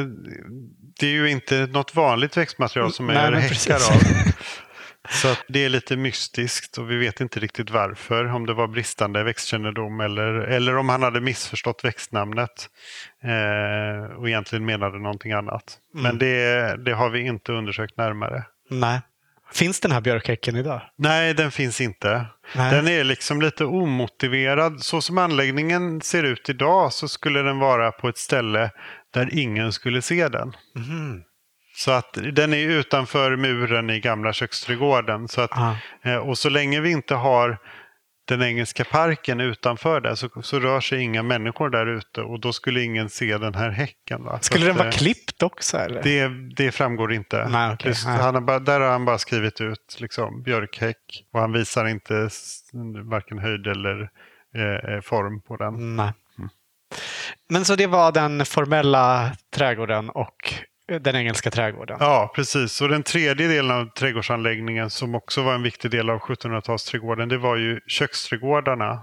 det 1.00 1.06
är 1.06 1.10
ju 1.10 1.30
inte 1.30 1.66
något 1.66 1.94
vanligt 1.94 2.36
växtmaterial 2.36 2.92
som 2.92 3.06
man 3.06 3.14
Nej, 3.14 3.24
gör 3.24 3.32
häckar 3.32 3.74
av. 3.74 4.02
Så 5.10 5.34
det 5.48 5.64
är 5.64 5.68
lite 5.68 5.96
mystiskt 5.96 6.78
och 6.78 6.90
vi 6.90 6.96
vet 6.96 7.20
inte 7.20 7.40
riktigt 7.40 7.70
varför. 7.70 8.24
Om 8.24 8.46
det 8.46 8.54
var 8.54 8.68
bristande 8.68 9.24
växtkännedom 9.24 10.00
eller, 10.00 10.34
eller 10.34 10.76
om 10.76 10.88
han 10.88 11.02
hade 11.02 11.20
missförstått 11.20 11.84
växtnamnet 11.84 12.68
eh, 13.22 14.16
och 14.16 14.28
egentligen 14.28 14.64
menade 14.64 14.98
någonting 14.98 15.32
annat. 15.32 15.78
Mm. 15.94 16.02
Men 16.02 16.18
det, 16.18 16.76
det 16.84 16.92
har 16.92 17.10
vi 17.10 17.20
inte 17.20 17.52
undersökt 17.52 17.96
närmare. 17.96 18.44
Nej. 18.70 19.00
Finns 19.52 19.80
den 19.80 19.92
här 19.92 20.00
björkhäcken 20.00 20.56
idag? 20.56 20.82
Nej, 20.96 21.34
den 21.34 21.50
finns 21.50 21.80
inte. 21.80 22.26
Nej. 22.54 22.74
Den 22.74 22.88
är 22.88 23.04
liksom 23.04 23.42
lite 23.42 23.64
omotiverad. 23.64 24.80
Så 24.80 25.00
som 25.00 25.18
anläggningen 25.18 26.00
ser 26.00 26.22
ut 26.22 26.48
idag 26.48 26.92
så 26.92 27.08
skulle 27.08 27.42
den 27.42 27.58
vara 27.58 27.92
på 27.92 28.08
ett 28.08 28.18
ställe 28.18 28.70
där 29.14 29.28
ingen 29.32 29.72
skulle 29.72 30.02
se 30.02 30.28
den. 30.28 30.56
Mhm. 30.74 31.22
Så 31.78 31.90
att 31.90 32.18
den 32.32 32.52
är 32.54 32.58
utanför 32.68 33.36
muren 33.36 33.90
i 33.90 34.00
gamla 34.00 34.32
köksträdgården. 34.32 35.28
Så 35.28 35.40
att, 35.40 35.50
Ja. 35.54 35.76
eh, 36.02 36.16
och 36.16 36.38
så 36.38 36.48
länge 36.48 36.80
vi 36.80 36.90
inte 36.90 37.14
har 37.14 37.58
den 38.28 38.42
engelska 38.42 38.84
parken 38.84 39.40
utanför 39.40 40.00
där 40.00 40.14
så, 40.14 40.42
så 40.42 40.60
rör 40.60 40.80
sig 40.80 41.00
inga 41.00 41.22
människor 41.22 41.70
där 41.70 41.86
ute 41.86 42.20
och 42.22 42.40
då 42.40 42.52
skulle 42.52 42.82
ingen 42.82 43.08
se 43.08 43.38
den 43.38 43.54
här 43.54 43.70
häcken. 43.70 44.24
Va? 44.24 44.38
Skulle 44.40 44.64
att, 44.64 44.68
den 44.68 44.76
vara 44.76 44.88
eh, 44.88 44.92
klippt 44.94 45.42
också? 45.42 45.76
Eller? 45.78 46.02
det, 46.02 46.28
det 46.56 46.72
framgår 46.72 47.12
inte. 47.12 47.48
Nej, 47.48 47.72
okej. 47.74 47.92
Det- 48.04 48.10
han 48.10 48.34
har 48.34 48.42
bara, 48.42 48.58
där 48.58 48.80
har 48.80 48.88
han 48.90 49.04
bara 49.04 49.18
skrivit 49.18 49.60
ut 49.60 49.96
liksom, 50.00 50.42
björkhäck 50.42 51.24
och 51.32 51.40
han 51.40 51.52
visar 51.52 51.86
inte 51.86 52.28
varken 53.04 53.38
höjd 53.38 53.66
eller 53.66 54.00
eh, 54.54 55.00
form 55.00 55.40
på 55.42 55.56
den. 55.56 55.96
Nej. 55.96 56.12
Men 57.50 57.64
så 57.64 57.74
det 57.76 57.86
var 57.86 58.12
den 58.12 58.44
formella 58.46 59.30
trädgården 59.56 60.10
och 60.10 60.54
den 60.88 61.16
engelska 61.16 61.50
trädgården? 61.50 61.96
Ja, 62.00 62.32
precis. 62.34 62.80
Och 62.80 62.88
den 62.88 63.02
tredje 63.02 63.48
delen 63.48 63.70
av 63.70 63.84
trädgårdsanläggningen 63.84 64.90
som 64.90 65.14
också 65.14 65.42
var 65.42 65.54
en 65.54 65.62
viktig 65.62 65.90
del 65.90 66.10
av 66.10 66.18
1700-talsträdgården, 66.18 67.28
det 67.28 67.38
var 67.38 67.56
ju 67.56 67.80
köksträdgårdarna, 67.86 69.02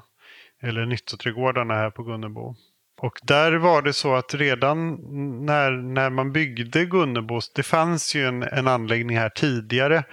eller 0.61 0.85
nyttoträdgårdarna 0.85 1.73
här 1.73 1.89
på 1.89 2.03
Gunnebo. 2.03 2.55
Och 2.97 3.19
där 3.23 3.51
var 3.51 3.81
det 3.81 3.93
så 3.93 4.15
att 4.15 4.33
redan 4.33 4.95
när, 5.45 5.71
när 5.71 6.09
man 6.09 6.31
byggde 6.31 6.85
Gunnebo, 6.85 7.39
det 7.55 7.63
fanns 7.63 8.15
ju 8.15 8.27
en, 8.27 8.43
en 8.43 8.67
anläggning 8.67 9.17
här 9.17 9.29
tidigare. 9.29 10.03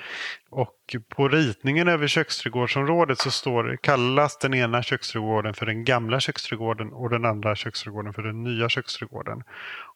Och 0.50 0.96
på 1.08 1.28
ritningen 1.28 1.88
över 1.88 2.06
köksträdgårdsområdet 2.06 3.18
så 3.18 3.30
står, 3.30 3.76
kallas 3.82 4.38
den 4.38 4.54
ena 4.54 4.82
köksträdgården 4.82 5.54
för 5.54 5.66
den 5.66 5.84
gamla 5.84 6.20
köksträdgården 6.20 6.92
och 6.92 7.10
den 7.10 7.24
andra 7.24 7.56
köksträdgården 7.56 8.12
för 8.12 8.22
den 8.22 8.42
nya 8.42 8.68
köksträdgården. 8.68 9.42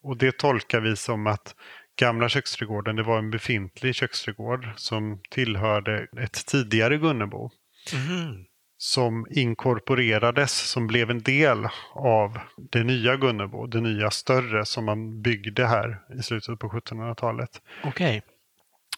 Och 0.02 0.16
det 0.16 0.38
tolkar 0.38 0.80
vi 0.80 0.96
som 0.96 1.26
att 1.26 1.54
gamla 1.98 2.28
köksträdgården 2.28 2.96
det 2.96 3.02
var 3.02 3.18
en 3.18 3.30
befintlig 3.30 3.94
köksträdgård 3.94 4.68
som 4.76 5.20
tillhörde 5.30 6.06
ett 6.16 6.46
tidigare 6.46 6.96
Gunnebo 6.98 7.50
Mm 7.92 8.44
som 8.86 9.26
inkorporerades, 9.30 10.52
som 10.52 10.86
blev 10.86 11.10
en 11.10 11.22
del 11.22 11.68
av 11.92 12.38
det 12.56 12.84
nya 12.84 13.16
Gunnebo, 13.16 13.66
det 13.66 13.80
nya 13.80 14.10
större 14.10 14.64
som 14.64 14.84
man 14.84 15.22
byggde 15.22 15.66
här 15.66 16.00
i 16.18 16.22
slutet 16.22 16.58
på 16.58 16.68
1700-talet. 16.68 17.62
Okej. 17.84 18.22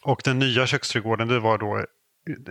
Och 0.01 0.21
den 0.23 0.39
nya 0.39 0.67
köksträdgården 0.67 1.27
det 1.27 1.39
var 1.39 1.57
då 1.57 1.85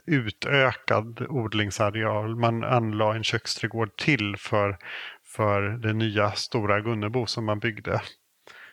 utökad 0.07 1.27
odlingsareal. 1.29 2.37
Man 2.37 2.65
anlade 2.65 3.17
en 3.17 3.25
köksträdgård 3.25 3.97
till 3.97 4.37
för, 4.37 4.79
för 5.25 5.63
det 5.63 5.93
nya 5.93 6.33
stora 6.33 6.81
Gunnebo 6.81 7.27
som 7.27 7.45
man 7.45 7.59
byggde. 7.59 8.01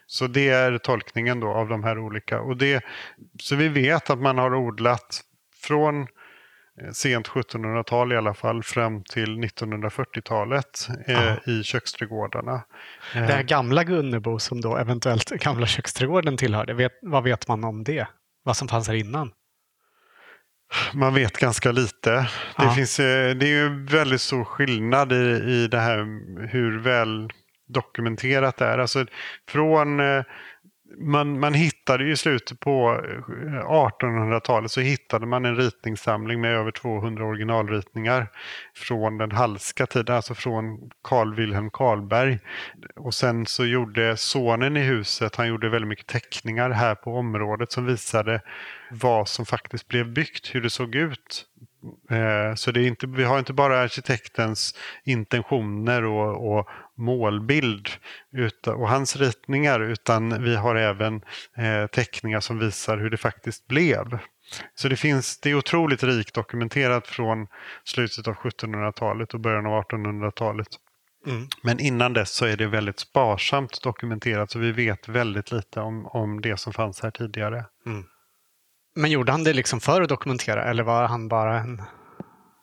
Så 0.06 0.26
det 0.26 0.48
är 0.48 0.78
tolkningen 0.78 1.40
då 1.40 1.48
av 1.48 1.68
de 1.68 1.84
här 1.84 1.98
olika. 1.98 2.40
Och 2.40 2.56
det, 2.56 2.84
så 3.40 3.56
vi 3.56 3.68
vet 3.68 4.10
att 4.10 4.18
man 4.18 4.38
har 4.38 4.54
odlat 4.54 5.20
från 5.62 6.06
sent 6.92 7.28
1700-tal 7.28 8.12
i 8.12 8.16
alla 8.16 8.34
fall 8.34 8.62
fram 8.62 9.04
till 9.04 9.28
1940-talet 9.28 10.88
eh, 11.06 11.48
i 11.48 11.62
köksträdgårdarna. 11.62 12.62
Det 13.12 13.20
här 13.20 13.42
gamla 13.42 13.84
Gunnebo 13.84 14.38
som 14.38 14.60
då 14.60 14.76
eventuellt 14.76 15.30
gamla 15.30 15.66
köksträdgården 15.66 16.36
tillhörde, 16.36 16.74
vet, 16.74 16.92
vad 17.02 17.24
vet 17.24 17.48
man 17.48 17.64
om 17.64 17.84
det? 17.84 18.06
Vad 18.42 18.56
som 18.56 18.68
fanns 18.68 18.88
här 18.88 18.94
innan? 18.94 19.32
Man 20.94 21.14
vet 21.14 21.32
ganska 21.38 21.72
lite. 21.72 22.28
Det, 22.58 22.70
finns, 22.70 23.00
eh, 23.00 23.34
det 23.34 23.46
är 23.46 23.50
ju 23.50 23.84
väldigt 23.84 24.20
stor 24.20 24.44
skillnad 24.44 25.12
i, 25.12 25.16
i 25.46 25.68
det 25.70 25.78
här 25.78 25.98
hur 26.48 26.78
väl 26.78 27.30
dokumenterat 27.68 28.56
det 28.56 28.64
är. 28.64 28.78
Alltså 28.78 29.06
från, 29.48 30.00
eh, 30.00 30.24
man, 30.98 31.40
man 31.40 31.54
hittade 31.54 32.04
ju 32.04 32.12
i 32.12 32.16
slutet 32.16 32.60
på 32.60 33.00
eh, 33.04 33.68
1800-talet 33.68 34.70
så 34.70 34.80
hittade 34.80 35.26
man 35.26 35.44
en 35.44 35.56
ritningssamling 35.56 36.40
med 36.40 36.50
över 36.50 36.70
200 36.70 37.24
originalritningar 37.24 38.28
från 38.74 39.18
den 39.18 39.32
halska 39.32 39.86
tiden, 39.86 40.16
alltså 40.16 40.34
från 40.34 40.90
Carl 41.04 41.34
Wilhelm 41.34 41.70
Karlberg. 41.70 42.38
Och 42.96 43.14
sen 43.14 43.46
så 43.46 43.64
gjorde 43.64 44.16
sonen 44.16 44.76
i 44.76 44.80
huset, 44.80 45.36
han 45.36 45.48
gjorde 45.48 45.68
väldigt 45.68 45.88
mycket 45.88 46.06
teckningar 46.06 46.70
här 46.70 46.94
på 46.94 47.16
området 47.16 47.72
som 47.72 47.86
visade 47.86 48.40
vad 48.90 49.28
som 49.28 49.46
faktiskt 49.46 49.88
blev 49.88 50.12
byggt, 50.12 50.54
hur 50.54 50.60
det 50.60 50.70
såg 50.70 50.94
ut. 50.94 51.46
Eh, 52.10 52.54
Så 52.54 52.70
det 52.70 52.80
är 52.80 52.86
inte, 52.86 53.06
vi 53.06 53.24
har 53.24 53.38
inte 53.38 53.52
bara 53.52 53.78
arkitektens 53.78 54.74
intentioner 55.04 56.04
och, 56.04 56.58
och 56.58 56.68
målbild 56.96 57.88
utan, 58.32 58.74
och 58.74 58.88
hans 58.88 59.16
ritningar 59.16 59.80
utan 59.80 60.42
vi 60.42 60.56
har 60.56 60.74
även 60.76 61.14
eh, 61.56 61.86
teckningar 61.86 62.40
som 62.40 62.58
visar 62.58 62.98
hur 62.98 63.10
det 63.10 63.16
faktiskt 63.16 63.66
blev. 63.66 64.18
Så 64.74 64.88
det, 64.88 64.96
finns, 64.96 65.40
det 65.40 65.50
är 65.50 65.54
otroligt 65.54 66.02
rikt 66.02 66.34
dokumenterat 66.34 67.06
från 67.06 67.46
slutet 67.84 68.28
av 68.28 68.34
1700-talet 68.34 69.34
och 69.34 69.40
början 69.40 69.66
av 69.66 69.82
1800-talet. 69.82 70.68
Mm. 71.26 71.46
Men 71.62 71.80
innan 71.80 72.12
dess 72.12 72.30
så 72.30 72.46
är 72.46 72.56
det 72.56 72.66
väldigt 72.66 72.98
sparsamt 73.00 73.82
dokumenterat 73.82 74.50
så 74.50 74.58
vi 74.58 74.72
vet 74.72 75.08
väldigt 75.08 75.52
lite 75.52 75.80
om, 75.80 76.06
om 76.06 76.40
det 76.40 76.56
som 76.56 76.72
fanns 76.72 77.00
här 77.00 77.10
tidigare. 77.10 77.64
Men 78.96 79.10
gjorde 79.10 79.32
han 79.32 79.44
det 79.44 79.52
liksom 79.52 79.80
för 79.80 80.02
att 80.02 80.08
dokumentera 80.08 80.64
eller 80.64 80.82
var 80.82 81.04
han 81.04 81.28
bara 81.28 81.58
en... 81.58 81.82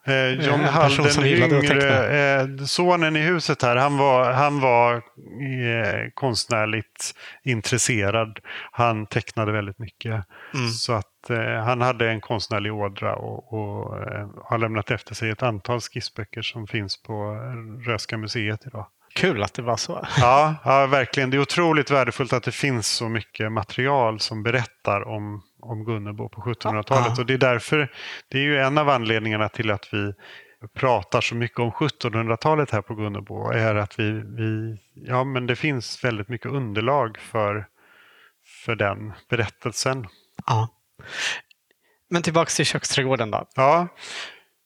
Eh, 0.07 0.29
John 0.29 0.59
En 0.61 0.67
Hall, 0.67 0.95
den 0.95 1.25
yngre, 1.25 2.41
eh, 2.41 2.47
sonen 2.65 3.15
i 3.15 3.19
huset 3.19 3.61
här, 3.61 3.75
han 3.75 3.97
var, 3.97 4.31
han 4.31 4.59
var 4.59 4.95
eh, 4.95 6.09
konstnärligt 6.13 7.13
intresserad. 7.43 8.39
Han 8.71 9.05
tecknade 9.05 9.51
väldigt 9.51 9.79
mycket. 9.79 10.25
Mm. 10.53 10.69
Så 10.69 10.93
att 10.93 11.29
eh, 11.29 11.63
han 11.63 11.81
hade 11.81 12.09
en 12.09 12.21
konstnärlig 12.21 12.73
ådra 12.73 13.15
och, 13.15 13.53
och 13.53 13.97
eh, 13.97 14.27
har 14.43 14.57
lämnat 14.57 14.91
efter 14.91 15.15
sig 15.15 15.29
ett 15.29 15.43
antal 15.43 15.79
skissböcker 15.79 16.41
som 16.41 16.67
finns 16.67 17.03
på 17.03 17.37
Röhsska 17.85 18.17
museet 18.17 18.59
idag. 18.65 18.87
Kul 19.15 19.43
att 19.43 19.53
det 19.53 19.61
var 19.61 19.77
så. 19.77 20.07
Ja, 20.17 20.55
ja, 20.63 20.87
verkligen. 20.87 21.29
Det 21.29 21.37
är 21.37 21.41
otroligt 21.41 21.91
värdefullt 21.91 22.33
att 22.33 22.43
det 22.43 22.51
finns 22.51 22.87
så 22.87 23.09
mycket 23.09 23.51
material 23.51 24.19
som 24.19 24.43
berättar 24.43 25.07
om, 25.07 25.41
om 25.63 25.85
Gunnebo 25.85 26.29
på 26.29 26.41
1700-talet. 26.41 27.13
Ja. 27.15 27.21
Och 27.21 27.25
det 27.25 27.33
är 27.33 27.37
därför, 27.37 27.91
det 28.27 28.37
är 28.37 28.43
ju 28.43 28.57
en 28.57 28.77
av 28.77 28.89
anledningarna 28.89 29.49
till 29.49 29.71
att 29.71 29.93
vi 29.93 30.13
pratar 30.73 31.21
så 31.21 31.35
mycket 31.35 31.59
om 31.59 31.71
1700-talet 31.71 32.71
här 32.71 32.81
på 32.81 32.95
Gunnebo. 32.95 33.51
Är 33.51 33.75
att 33.75 33.99
vi, 33.99 34.11
vi, 34.11 34.77
ja 34.93 35.23
men 35.23 35.47
det 35.47 35.55
finns 35.55 36.03
väldigt 36.03 36.29
mycket 36.29 36.51
underlag 36.51 37.17
för, 37.17 37.67
för 38.65 38.75
den 38.75 39.13
berättelsen. 39.29 40.07
Ja. 40.45 40.67
Men 42.09 42.21
tillbaks 42.21 42.55
till 42.55 42.65
köksträdgården 42.65 43.31
då. 43.31 43.47
Ja, 43.55 43.87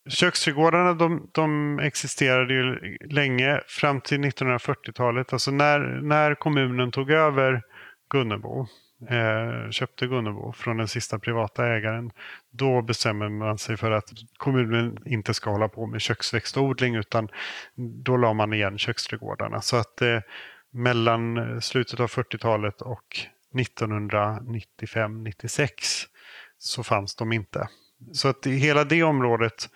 köksträdgårdarna 0.09 0.93
de, 0.93 1.29
de 1.33 1.79
existerade 1.79 2.53
ju 2.53 2.97
länge 3.09 3.61
fram 3.67 4.01
till 4.01 4.19
1940-talet. 4.19 5.33
Alltså 5.33 5.51
när, 5.51 5.79
när 6.01 6.35
kommunen 6.35 6.91
tog 6.91 7.11
över 7.11 7.61
Gunnebo, 8.09 8.67
eh, 9.09 9.69
köpte 9.69 10.07
Gunnebo 10.07 10.51
från 10.51 10.77
den 10.77 10.87
sista 10.87 11.19
privata 11.19 11.67
ägaren. 11.67 12.11
Då 12.51 12.81
bestämmer 12.81 13.29
man 13.29 13.57
sig 13.57 13.77
för 13.77 13.91
att 13.91 14.09
kommunen 14.37 14.97
inte 15.05 15.33
ska 15.33 15.49
hålla 15.49 15.67
på 15.67 15.85
med 15.85 16.01
köksväxtodling 16.01 16.95
utan 16.95 17.29
då 17.75 18.17
la 18.17 18.33
man 18.33 18.53
igen 18.53 18.77
köksträdgårdarna. 18.77 19.61
Så 19.61 19.77
att 19.77 20.01
eh, 20.01 20.19
mellan 20.71 21.61
slutet 21.61 21.99
av 21.99 22.07
40-talet 22.07 22.81
och 22.81 23.19
1995-96 23.53 25.69
så 26.57 26.83
fanns 26.83 27.15
de 27.15 27.31
inte. 27.31 27.67
Så 28.13 28.27
att 28.27 28.45
hela 28.45 28.83
det 28.83 29.03
området, 29.03 29.69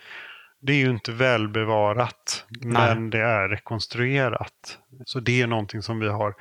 det 0.62 0.74
är 0.74 0.78
ju 0.78 0.90
inte 0.90 1.12
välbevarat, 1.12 2.46
men 2.62 3.10
det 3.10 3.22
är 3.22 3.50
rekonstruerat. 3.50 4.78
Så 5.06 5.20
det 5.20 5.42
är 5.42 5.48
någonting 5.48 5.82
som 5.82 6.00
vi 6.00 6.08
har 6.08 6.36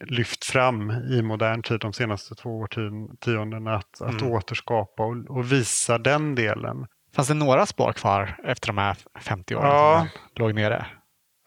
lyft 0.00 0.44
fram 0.44 0.90
i 0.90 1.22
modern 1.22 1.62
tid 1.62 1.80
de 1.80 1.92
senaste 1.92 2.34
två 2.34 2.58
årtiondena, 2.58 3.74
att, 3.76 4.00
att 4.02 4.20
Mm. 4.20 4.32
återskapa 4.32 5.02
och, 5.02 5.36
och 5.36 5.52
visa 5.52 5.98
den 5.98 6.34
delen. 6.34 6.86
Fanns 7.14 7.28
det 7.28 7.34
några 7.34 7.66
spår 7.66 7.92
kvar 7.92 8.36
efter 8.44 8.66
de 8.66 8.78
här 8.78 8.96
50 9.20 9.54
åren 9.56 9.66
Ja. 9.66 10.06
låg 10.36 10.54
nere? 10.54 10.86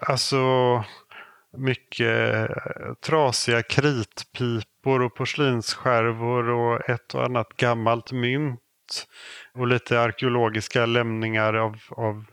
Alltså 0.08 0.44
mycket 1.58 2.50
trasiga 3.06 3.64
kritpipor 3.64 5.02
och 5.02 5.16
porslinsskärvor 5.16 6.50
och 6.50 6.90
ett 6.90 7.16
och 7.16 7.26
annat 7.26 7.48
gammalt 7.58 8.12
mynt 8.12 8.60
och 9.54 9.68
lite 9.68 10.02
arkeologiska 10.02 10.86
lämningar 10.86 11.54
av, 11.54 11.78
av 11.90 12.26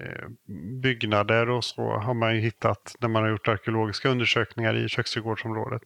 eh, 0.00 0.28
byggnader 0.82 1.50
och 1.50 1.64
så 1.64 1.82
har 1.82 2.14
man 2.14 2.34
ju 2.34 2.40
hittat 2.40 2.96
när 3.00 3.08
man 3.08 3.22
har 3.22 3.30
gjort 3.30 3.48
arkeologiska 3.48 4.08
undersökningar 4.08 4.76
i 4.76 4.88
köksträdgårdsområdet. 4.88 5.82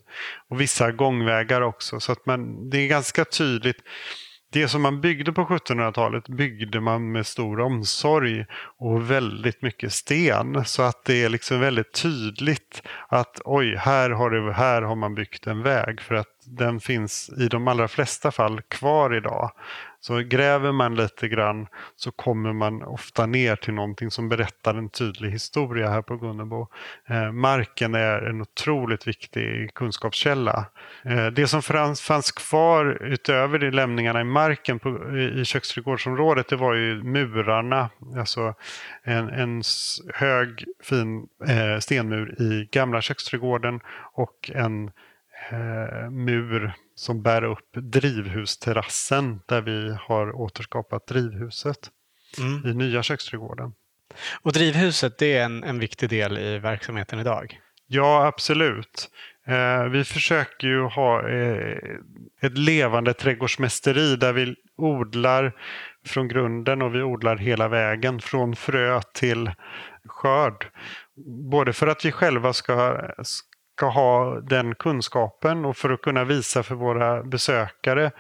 Och 0.49 0.61
vissa 0.61 0.93
gångvägar 0.93 1.61
också 1.61 2.01
så 2.01 2.13
att 2.13 2.27
man, 2.27 2.71
det 2.71 2.79
är 2.79 2.89
ganska 2.89 3.25
tydligt 3.25 3.83
det 4.51 4.69
som 4.69 4.83
man 4.83 5.01
byggde 5.01 5.33
på 5.33 5.45
1700-talet 5.45 6.29
byggde 6.29 6.81
man 6.81 7.13
med 7.13 7.27
stor 7.27 7.61
omsorg 7.61 8.47
och 8.79 9.11
väldigt 9.11 9.63
mycket 9.63 9.93
sten. 9.93 10.65
Så 10.65 10.83
att 10.83 11.05
det 11.05 11.25
är 11.25 11.29
liksom 11.29 11.61
väldigt 11.61 11.93
tydligt 11.93 12.83
att 13.09 13.41
oj, 13.45 13.77
här 13.77 14.11
har, 14.11 14.31
det, 14.31 14.53
här 14.53 14.83
har 14.83 14.97
man 14.97 15.15
byggt 15.15 15.47
en 15.47 15.63
väg. 15.63 16.01
För 16.01 16.15
att 16.15 16.29
den 16.45 16.81
finns 16.81 17.31
i 17.39 17.49
de 17.49 17.69
allra 17.69 17.89
flesta 17.89 18.31
fall 18.31 18.61
kvar 18.63 19.17
idag. 19.17 19.53
Så 20.01 20.19
gräver 20.19 20.73
man 20.73 20.95
lite 20.95 21.29
grann 21.29 21.67
så 21.97 22.11
kommer 22.11 22.53
man 22.53 22.83
ofta 22.83 23.27
ner 23.27 23.57
till 23.57 23.75
någonting 23.75 24.11
som 24.11 24.29
berättar 24.29 24.75
en 24.75 24.89
tydlig 24.89 25.31
historia 25.31 25.91
här 25.91 26.03
på 26.03 26.17
Gunnebo. 26.17 26.67
Eh, 27.09 27.33
marken 27.33 27.95
är 27.95 28.23
en 28.23 28.41
otroligt 28.41 29.09
viktig 29.09 29.75
kunskapskälla. 29.75 30.67
Eh, 31.05 31.27
det 31.27 31.47
som 31.47 31.63
fanns, 31.63 32.01
fanns 32.01 32.33
kvar 32.33 32.99
utöver 33.01 33.59
de 33.59 33.71
lämningarna 33.71 34.21
i 34.21 34.25
marken 34.25 34.79
på, 34.79 35.17
i, 35.19 35.41
i 35.41 35.45
köksträdgårdsområdet 35.45 36.49
det 36.49 36.57
var 36.57 36.75
ju 36.75 37.03
murarna. 37.03 37.91
Alltså 38.17 38.55
en, 39.03 39.29
en 39.29 39.63
hög 40.15 40.65
fin 40.83 41.27
eh, 41.49 41.79
stenmur 41.79 42.43
i 42.43 42.69
gamla 42.73 43.01
köksträdgården 43.01 43.81
och 44.13 44.51
en 44.55 44.91
eh, 45.51 46.11
mur 46.11 46.73
som 46.99 47.23
bär 47.23 47.45
upp 47.45 47.71
drivhusterrassen 47.73 49.41
där 49.47 49.61
vi 49.61 49.97
har 50.01 50.37
återskapat 50.37 51.07
drivhuset 51.07 51.91
mm. 52.39 52.67
i 52.67 52.75
nya 52.75 53.03
köksträdgården. 53.03 53.73
Och 54.43 54.53
drivhuset 54.53 55.19
det 55.19 55.37
är 55.37 55.45
en, 55.45 55.65
en 55.65 55.79
viktig 55.79 56.09
del 56.09 56.39
i 56.39 56.59
verksamheten 56.59 57.19
idag? 57.19 57.61
Ja, 57.87 58.27
absolut. 58.27 59.11
Eh, 59.47 59.85
vi 59.85 60.05
försöker 60.05 60.69
ju 60.69 60.83
ha 60.83 61.29
eh, 61.29 61.79
ett 62.41 62.59
levande 62.59 63.15
trädgårdsmästeri 63.15 64.17
där 64.17 64.33
vi 64.33 64.55
odlar 64.77 65.53
från 66.07 66.29
grunden 66.29 66.83
och 66.83 66.95
vi 66.95 67.03
odlar 67.03 67.37
hela 67.37 67.69
vägen 67.69 68.21
från 68.21 68.57
frö 68.57 69.01
till 69.15 69.51
skörd. 70.05 70.71
Både 71.51 71.73
för 71.73 71.87
att 71.87 72.05
vi 72.05 72.13
själva 72.13 72.53
ska, 72.53 73.01
ska 73.79 73.89
ha 73.89 74.41
den 74.41 74.75
kunskapen 74.75 75.65
och 75.65 75.77
för 75.77 75.91
att 75.91 76.03
kunna 76.03 76.25
visa 76.25 76.63
för 76.63 76.75
våra 76.75 77.23
besökare 77.23 78.11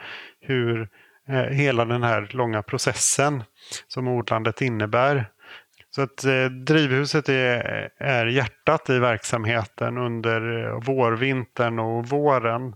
hur 0.41 0.89
eh, 1.29 1.35
hela 1.35 1.85
den 1.85 2.03
här 2.03 2.29
långa 2.31 2.63
processen 2.63 3.43
som 3.89 4.09
odlandet 4.09 4.61
innebär. 4.61 5.31
Så 5.91 6.03
att 6.03 6.25
eh, 6.25 6.45
drivhuset 6.45 7.29
är, 7.29 7.91
är 7.99 8.27
hjärtat 8.27 8.91
i 8.91 8.99
verksamheten 8.99 9.99
under 9.99 10.65
eh, 10.65 10.81
vårvintern 10.81 11.79
och 11.79 12.07
våren. 12.09 12.75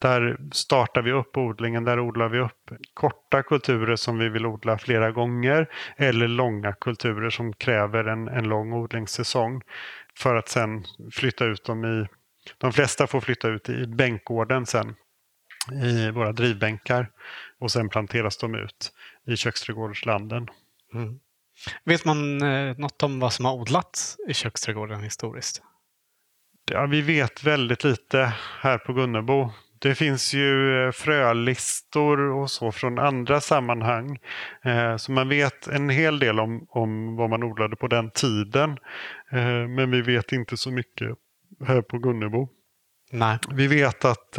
Där 0.00 0.36
startar 0.52 1.02
vi 1.02 1.12
upp 1.12 1.36
odlingen, 1.36 1.84
där 1.84 2.00
odlar 2.00 2.28
vi 2.28 2.38
upp 2.38 2.70
korta 2.94 3.42
kulturer 3.42 3.96
som 3.96 4.18
vi 4.18 4.28
vill 4.28 4.46
odla 4.46 4.78
flera 4.78 5.10
gånger 5.10 5.66
eller 5.96 6.28
långa 6.28 6.72
kulturer 6.72 7.30
som 7.30 7.52
kräver 7.52 8.04
en, 8.04 8.28
en 8.28 8.48
lång 8.48 8.72
odlingssäsong 8.72 9.62
för 10.18 10.36
att 10.36 10.48
sen 10.48 10.84
flytta 11.12 11.44
ut 11.44 11.64
dem 11.64 11.84
i 11.84 12.19
de 12.58 12.72
flesta 12.72 13.06
får 13.06 13.20
flytta 13.20 13.48
ut 13.48 13.68
i 13.68 13.86
bänkgården 13.86 14.66
sen 14.66 14.94
i 15.82 16.10
våra 16.10 16.32
drivbänkar 16.32 17.10
och 17.58 17.72
sen 17.72 17.88
planteras 17.88 18.38
de 18.38 18.54
ut 18.54 18.92
i 19.26 19.36
köksträdgårdslanden. 19.36 20.48
Mm. 20.94 21.20
Vet 21.84 22.04
man 22.04 22.42
eh, 22.42 22.78
något 22.78 23.02
om 23.02 23.20
vad 23.20 23.32
som 23.32 23.44
har 23.44 23.52
odlats 23.52 24.16
i 24.28 24.34
köksträdgården 24.34 25.00
historiskt? 25.00 25.62
Ja, 26.70 26.86
vi 26.86 27.02
vet 27.02 27.44
väldigt 27.44 27.84
lite 27.84 28.32
här 28.60 28.78
på 28.78 28.92
Gunnebo. 28.92 29.50
Det 29.78 29.94
finns 29.94 30.34
ju 30.34 30.84
eh, 30.84 30.92
frölistor 30.92 32.20
och 32.20 32.50
så 32.50 32.72
från 32.72 32.98
andra 32.98 33.40
sammanhang. 33.40 34.18
Eh, 34.64 34.96
så 34.96 35.12
man 35.12 35.28
vet 35.28 35.66
en 35.66 35.88
hel 35.88 36.18
del 36.18 36.40
om, 36.40 36.66
om 36.68 37.16
vad 37.16 37.30
man 37.30 37.42
odlade 37.42 37.76
på 37.76 37.86
den 37.86 38.10
tiden. 38.10 38.70
Eh, 39.32 39.68
men 39.68 39.90
vi 39.90 40.02
vet 40.02 40.32
inte 40.32 40.56
så 40.56 40.70
mycket 40.70 41.16
här 41.66 41.82
på 41.82 41.98
Gunnebo. 41.98 42.48
Nej. 43.10 43.38
Vi 43.50 43.66
vet 43.66 44.04
att 44.04 44.38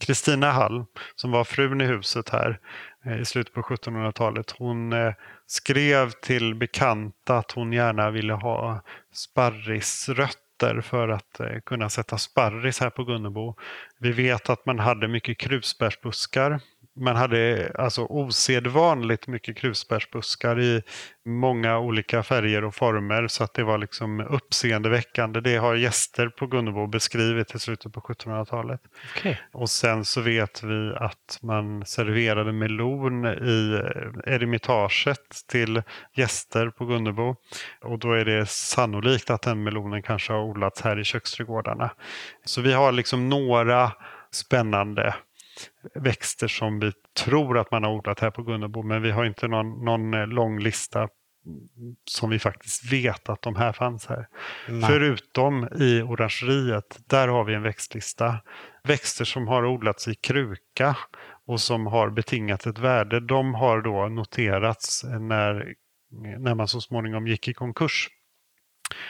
Kristina 0.00 0.46
eh, 0.46 0.52
Hall, 0.52 0.84
som 1.14 1.30
var 1.30 1.44
frun 1.44 1.80
i 1.80 1.84
huset 1.84 2.28
här 2.28 2.60
eh, 3.04 3.20
i 3.20 3.24
slutet 3.24 3.54
på 3.54 3.62
1700-talet, 3.62 4.50
hon 4.50 4.92
eh, 4.92 5.12
skrev 5.46 6.10
till 6.10 6.54
bekanta 6.54 7.38
att 7.38 7.52
hon 7.52 7.72
gärna 7.72 8.10
ville 8.10 8.32
ha 8.32 8.82
sparrisrötter 9.12 10.80
för 10.80 11.08
att 11.08 11.40
eh, 11.40 11.60
kunna 11.66 11.88
sätta 11.88 12.18
sparris 12.18 12.80
här 12.80 12.90
på 12.90 13.04
Gunnebo. 13.04 13.54
Vi 14.00 14.12
vet 14.12 14.50
att 14.50 14.66
man 14.66 14.78
hade 14.78 15.08
mycket 15.08 15.38
krusbärsbuskar 15.38 16.60
man 16.96 17.16
hade 17.16 17.72
alltså 17.78 18.04
osedvanligt 18.04 19.26
mycket 19.26 19.56
krusbärsbuskar 19.56 20.60
i 20.60 20.82
många 21.24 21.78
olika 21.78 22.22
färger 22.22 22.64
och 22.64 22.74
former 22.74 23.28
så 23.28 23.44
att 23.44 23.54
det 23.54 23.64
var 23.64 23.78
liksom 23.78 24.20
uppseendeväckande. 24.20 25.40
Det 25.40 25.56
har 25.56 25.74
gäster 25.74 26.28
på 26.28 26.46
Gunnebo 26.46 26.86
beskrivit 26.86 27.54
i 27.54 27.58
slutet 27.58 27.92
på 27.92 28.00
1700-talet. 28.00 28.80
Okay. 29.16 29.36
Och 29.52 29.70
sen 29.70 30.04
så 30.04 30.20
vet 30.20 30.62
vi 30.62 30.92
att 30.96 31.38
man 31.42 31.84
serverade 31.86 32.52
melon 32.52 33.26
i 33.26 33.82
eremitaget 34.24 35.46
till 35.48 35.82
gäster 36.14 36.70
på 36.70 36.84
Gunnebo. 36.84 37.36
Och 37.80 37.98
då 37.98 38.12
är 38.12 38.24
det 38.24 38.48
sannolikt 38.48 39.30
att 39.30 39.42
den 39.42 39.62
melonen 39.62 40.02
kanske 40.02 40.32
har 40.32 40.40
odlats 40.40 40.82
här 40.82 40.98
i 40.98 41.04
köksträdgårdarna. 41.04 41.90
Så 42.44 42.60
vi 42.60 42.72
har 42.72 42.92
liksom 42.92 43.28
några 43.28 43.92
spännande 44.30 45.14
växter 45.94 46.48
som 46.48 46.80
vi 46.80 46.92
tror 47.24 47.58
att 47.58 47.70
man 47.70 47.84
har 47.84 47.90
odlat 47.90 48.20
här 48.20 48.30
på 48.30 48.42
Gunnebo. 48.42 48.82
Men 48.82 49.02
vi 49.02 49.10
har 49.10 49.24
inte 49.24 49.48
någon, 49.48 49.84
någon 49.84 50.14
eh, 50.14 50.26
lång 50.26 50.58
lista 50.58 51.08
som 52.04 52.30
vi 52.30 52.38
faktiskt 52.38 52.92
vet 52.92 53.28
att 53.28 53.42
de 53.42 53.56
här 53.56 53.72
fanns 53.72 54.06
här. 54.06 54.28
Nej. 54.68 54.90
Förutom 54.90 55.68
i 55.80 56.02
orangeriet, 56.02 56.98
där 57.06 57.28
har 57.28 57.44
vi 57.44 57.54
en 57.54 57.62
växtlista. 57.62 58.38
Växter 58.84 59.24
som 59.24 59.48
har 59.48 59.64
odlats 59.64 60.08
i 60.08 60.14
kruka 60.14 60.96
och 61.46 61.60
som 61.60 61.86
har 61.86 62.10
betingat 62.10 62.66
ett 62.66 62.78
värde, 62.78 63.20
de 63.20 63.54
har 63.54 63.80
då 63.80 64.08
noterats 64.08 65.04
när, 65.04 65.74
när 66.38 66.54
man 66.54 66.68
så 66.68 66.80
småningom 66.80 67.26
gick 67.26 67.48
i 67.48 67.54
konkurs. 67.54 68.08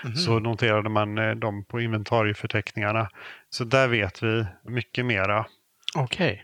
Mm. 0.05 0.17
Så 0.17 0.39
noterade 0.39 0.89
man 0.89 1.19
eh, 1.19 1.31
dem 1.31 1.65
på 1.65 1.81
inventarieförteckningarna. 1.81 3.09
Så 3.51 3.65
där 3.65 3.89
vet 3.89 4.23
vi 4.23 4.47
mycket 4.65 5.07
mera. 5.07 5.47
Okej. 5.97 6.33
Okay. 6.33 6.43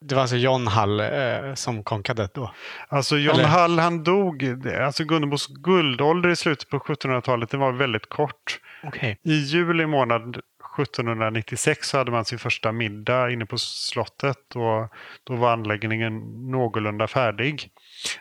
Det 0.00 0.14
var 0.14 0.22
alltså 0.22 0.36
John 0.36 0.66
Hall 0.66 1.00
eh, 1.00 1.54
som 1.54 1.84
konkade 1.84 2.28
då? 2.34 2.54
Alltså 2.88 3.16
John 3.16 3.34
Eller? 3.34 3.48
Hall 3.48 3.78
han 3.78 4.04
dog, 4.04 4.66
alltså 4.80 5.04
Gunnebos 5.04 5.46
guldålder 5.46 6.28
i 6.28 6.36
slutet 6.36 6.68
på 6.68 6.78
1700-talet 6.78 7.50
det 7.50 7.56
var 7.56 7.72
väldigt 7.72 8.08
kort. 8.08 8.60
Okay. 8.82 9.16
I 9.22 9.34
juli 9.34 9.86
månad 9.86 10.40
1796 10.78 11.88
så 11.88 11.98
hade 11.98 12.10
man 12.10 12.24
sin 12.24 12.38
första 12.38 12.72
middag 12.72 13.30
inne 13.30 13.46
på 13.46 13.58
slottet 13.58 14.56
och 14.56 14.88
då 15.24 15.36
var 15.36 15.52
anläggningen 15.52 16.18
någorlunda 16.50 17.06
färdig. 17.06 17.68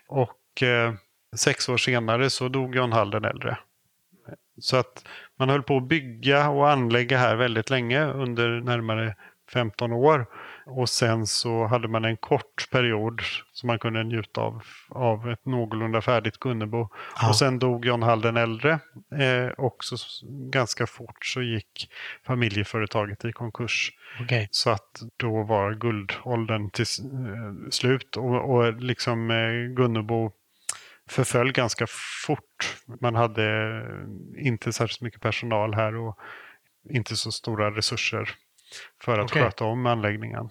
Och 0.08 0.63
eh, 0.63 0.93
sex 1.36 1.69
år 1.69 1.78
senare 1.78 2.30
så 2.30 2.48
dog 2.48 2.76
John 2.76 2.91
Hall 2.91 3.12
den 3.12 3.26
äldre. 3.26 3.58
Så 4.60 4.78
att 4.78 5.06
man 5.39 5.50
höll 5.50 5.63
på 5.63 5.78
att 5.78 5.88
bygga 5.88 6.50
och 6.50 6.69
anlägga 6.69 7.17
här 7.17 7.36
väldigt 7.36 7.69
länge 7.69 8.06
under 8.06 8.62
närmare 8.62 9.15
15 9.54 9.91
år. 9.91 10.26
Och 10.65 10.89
sen 10.89 11.28
så 11.28 11.65
hade 11.65 11.88
man 11.88 12.06
en 12.06 12.17
kort 12.17 12.69
period 12.71 13.21
som 13.54 13.67
man 13.67 13.80
kunde 13.80 14.04
njuta 14.04 14.41
av, 14.41 14.63
av 14.89 15.30
ett 15.32 15.45
någorlunda 15.45 16.02
färdigt 16.02 16.39
Gunnebo. 16.39 16.89
Ja. 17.21 17.30
Och 17.30 17.36
sen 17.36 17.60
dog 17.60 17.86
John 17.86 18.04
Hall 18.04 18.21
den 18.21 18.38
äldre. 18.38 18.80
Eh, 19.15 19.47
och 19.58 19.78
så, 19.80 19.97
ganska 20.52 20.88
fort 20.88 21.26
så 21.26 21.41
gick 21.41 21.89
familjeföretaget 22.28 23.26
i 23.26 23.32
konkurs. 23.32 23.91
Okay. 24.23 24.47
Så 24.52 24.69
att 24.69 25.02
då 25.17 25.43
var 25.43 25.73
guldåldern 25.73 26.69
till 26.69 26.86
eh, 27.04 27.69
slut. 27.69 28.17
Och, 28.17 28.56
och 28.56 28.73
liksom 28.73 29.32
eh, 29.32 29.76
Gunnebo 29.76 30.32
förföll 31.10 31.52
ganska 31.52 31.86
fort. 32.26 32.78
Man 33.02 33.15
hade 33.15 33.82
inte 34.38 34.73
särskilt 34.73 35.02
mycket 35.02 35.21
personal 35.21 35.73
här 35.73 35.95
och 35.95 36.19
inte 36.89 37.15
så 37.15 37.32
stora 37.32 37.71
resurser 37.71 38.30
för 39.01 39.19
att 39.19 39.31
okay. 39.31 39.43
sköta 39.43 39.65
om 39.65 39.86
anläggningen. 39.86 40.49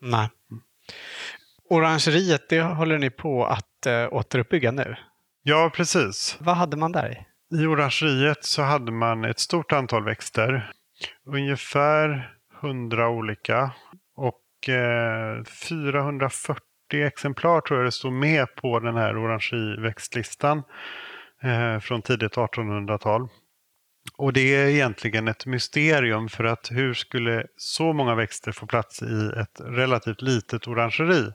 Nej. 0.00 0.28
Orangeriet, 1.70 2.48
det 2.48 2.60
håller 2.60 2.98
ni 2.98 3.10
på 3.10 3.46
att 3.46 3.86
äh, 3.86 4.12
återuppbygga 4.12 4.70
nu? 4.70 4.96
Ja, 5.42 5.70
precis. 5.74 6.36
Vad 6.40 6.56
hade 6.56 6.76
man 6.76 6.92
där? 6.92 7.26
I 7.60 7.66
orangeriet 7.66 8.44
så 8.44 8.62
hade 8.62 8.92
man 8.92 9.24
ett 9.24 9.38
stort 9.38 9.72
antal 9.72 10.04
växter. 10.04 10.72
Ungefär 11.26 12.34
100 12.62 13.08
olika. 13.08 13.70
Och 14.16 14.68
eh, 14.68 15.44
440 15.44 16.60
exemplar 16.92 17.60
tror 17.60 17.78
jag 17.78 17.86
det 17.86 17.92
stod 17.92 18.12
med 18.12 18.54
på 18.56 18.80
den 18.80 18.96
här 18.96 19.24
orangeväxtlistan 19.24 20.62
eh, 21.42 21.78
från 21.80 22.02
tidigt 22.02 22.34
1800-tal. 22.34 23.28
Och 24.16 24.32
det 24.32 24.54
är 24.54 24.68
egentligen 24.68 25.28
ett 25.28 25.46
mysterium 25.46 26.28
för 26.28 26.44
att 26.44 26.68
hur 26.70 26.94
skulle 26.94 27.46
så 27.56 27.92
många 27.92 28.14
växter 28.14 28.52
få 28.52 28.66
plats 28.66 29.02
i 29.02 29.32
ett 29.40 29.60
relativt 29.60 30.22
litet 30.22 30.68
orangeri? 30.68 31.32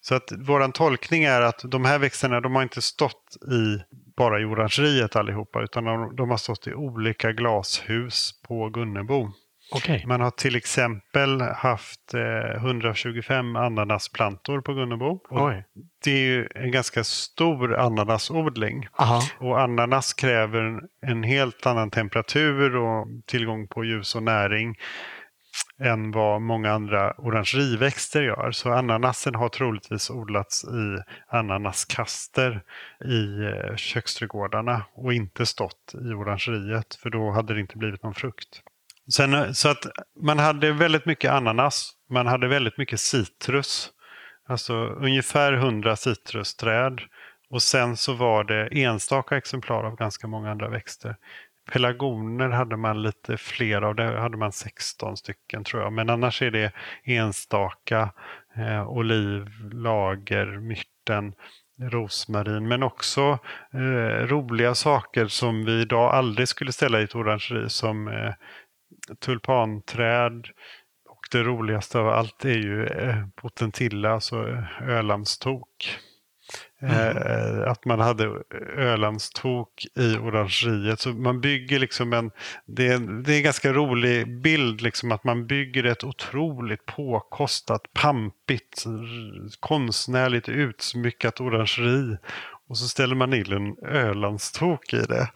Så 0.00 0.14
att 0.14 0.32
våran 0.32 0.72
tolkning 0.72 1.24
är 1.24 1.40
att 1.40 1.60
de 1.64 1.84
här 1.84 1.98
växterna 1.98 2.40
de 2.40 2.54
har 2.54 2.62
inte 2.62 2.82
stått 2.82 3.36
i 3.52 3.82
bara 4.16 4.40
i 4.40 4.44
orangeriet 4.44 5.16
allihopa 5.16 5.62
utan 5.62 5.84
de, 5.84 6.16
de 6.16 6.30
har 6.30 6.36
stått 6.36 6.66
i 6.66 6.74
olika 6.74 7.32
glashus 7.32 8.42
på 8.42 8.68
Gunnebo. 8.68 9.30
Okay. 9.72 10.06
Man 10.06 10.20
har 10.20 10.30
till 10.30 10.56
exempel 10.56 11.40
haft 11.40 12.14
eh, 12.14 12.56
125 12.56 13.56
ananasplantor 13.56 14.60
på 14.60 14.74
Gunnebo. 14.74 15.20
Det 16.04 16.10
är 16.10 16.24
ju 16.24 16.48
en 16.54 16.70
ganska 16.70 17.04
stor 17.04 17.76
ananasodling. 17.76 18.88
Aha. 18.98 19.22
Och 19.38 19.60
ananas 19.60 20.12
kräver 20.12 20.80
en 21.06 21.22
helt 21.22 21.66
annan 21.66 21.90
temperatur 21.90 22.76
och 22.76 23.06
tillgång 23.26 23.68
på 23.68 23.84
ljus 23.84 24.14
och 24.14 24.22
näring 24.22 24.76
än 25.80 26.10
vad 26.10 26.42
många 26.42 26.72
andra 26.72 27.12
orangeriväxter 27.18 28.22
gör. 28.22 28.50
Så 28.52 28.72
ananasen 28.72 29.34
har 29.34 29.48
troligtvis 29.48 30.10
odlats 30.10 30.64
i 30.64 31.02
ananaskaster 31.28 32.62
i 33.04 33.44
eh, 33.44 33.76
köksträdgårdarna 33.76 34.84
och 34.94 35.12
inte 35.12 35.46
stått 35.46 35.94
i 35.94 36.12
orangeriet 36.12 36.94
för 36.94 37.10
då 37.10 37.30
hade 37.30 37.54
det 37.54 37.60
inte 37.60 37.78
blivit 37.78 38.02
någon 38.02 38.14
frukt. 38.14 38.62
Sen, 39.12 39.34
eh, 39.34 39.52
så 39.52 39.68
att 39.68 39.86
man 40.20 40.38
hade 40.38 40.72
väldigt 40.72 41.06
mycket 41.06 41.30
ananas, 41.30 41.92
man 42.10 42.26
hade 42.26 42.48
väldigt 42.48 42.78
mycket 42.78 43.00
citrus. 43.00 43.90
Alltså 44.48 44.74
ungefär 44.86 45.52
100 45.52 45.96
citrusträd. 45.96 47.00
Och 47.50 47.62
sen 47.62 47.96
så 47.96 48.12
var 48.12 48.44
det 48.44 48.68
enstaka 48.82 49.36
exemplar 49.36 49.84
av 49.84 49.96
ganska 49.96 50.26
många 50.26 50.50
andra 50.50 50.68
växter. 50.68 51.16
Pelargoner 51.72 52.48
hade 52.48 52.76
man 52.76 53.02
lite 53.02 53.36
fler 53.36 53.82
av, 53.82 53.94
det 53.94 54.20
hade 54.20 54.36
man 54.36 54.52
16 54.52 55.16
stycken 55.16 55.64
tror 55.64 55.82
jag. 55.82 55.92
Men 55.92 56.10
annars 56.10 56.42
är 56.42 56.50
det 56.50 56.72
enstaka 57.04 58.12
eh, 58.56 58.88
oliv, 58.88 59.46
lager, 59.72 60.46
myrten, 60.46 61.34
rosmarin. 61.80 62.68
Men 62.68 62.82
också 62.82 63.38
eh, 63.72 64.26
roliga 64.26 64.74
saker 64.74 65.26
som 65.26 65.64
vi 65.64 65.80
idag 65.80 66.14
aldrig 66.14 66.48
skulle 66.48 66.72
ställa 66.72 67.00
i 67.00 67.04
ett 67.04 67.14
orangeri 67.14 67.70
som 67.70 68.08
eh, 68.08 68.32
tulpanträd. 69.18 70.46
Och 71.08 71.20
det 71.30 71.42
roligaste 71.42 71.98
av 71.98 72.08
allt 72.08 72.44
är 72.44 72.58
ju 72.58 72.86
eh, 72.86 73.26
potentilla, 73.36 74.10
alltså 74.10 74.48
eh, 74.48 74.88
ölandstok. 74.88 75.98
Mm. 76.82 77.16
Eh, 77.16 77.70
att 77.70 77.84
man 77.84 78.00
hade 78.00 78.42
ölandstok 78.76 79.86
i 79.96 80.16
orangeriet. 80.16 81.00
Så 81.00 81.08
man 81.08 81.40
bygger 81.40 81.78
liksom 81.78 82.12
en, 82.12 82.30
det 82.66 82.86
är, 82.86 83.22
det 83.22 83.32
är 83.32 83.36
en 83.36 83.42
ganska 83.42 83.72
rolig 83.72 84.40
bild, 84.40 84.80
liksom 84.80 85.12
att 85.12 85.24
man 85.24 85.46
bygger 85.46 85.84
ett 85.84 86.04
otroligt 86.04 86.86
påkostat, 86.86 87.92
pampigt, 87.92 88.84
konstnärligt 89.60 90.48
utsmyckat 90.48 91.40
orangeri. 91.40 92.16
Och 92.68 92.78
så 92.78 92.88
ställer 92.88 93.14
man 93.14 93.34
in 93.34 93.52
en 93.52 93.76
ölandstok 93.88 94.92
i 94.92 95.02
det. 95.02 95.30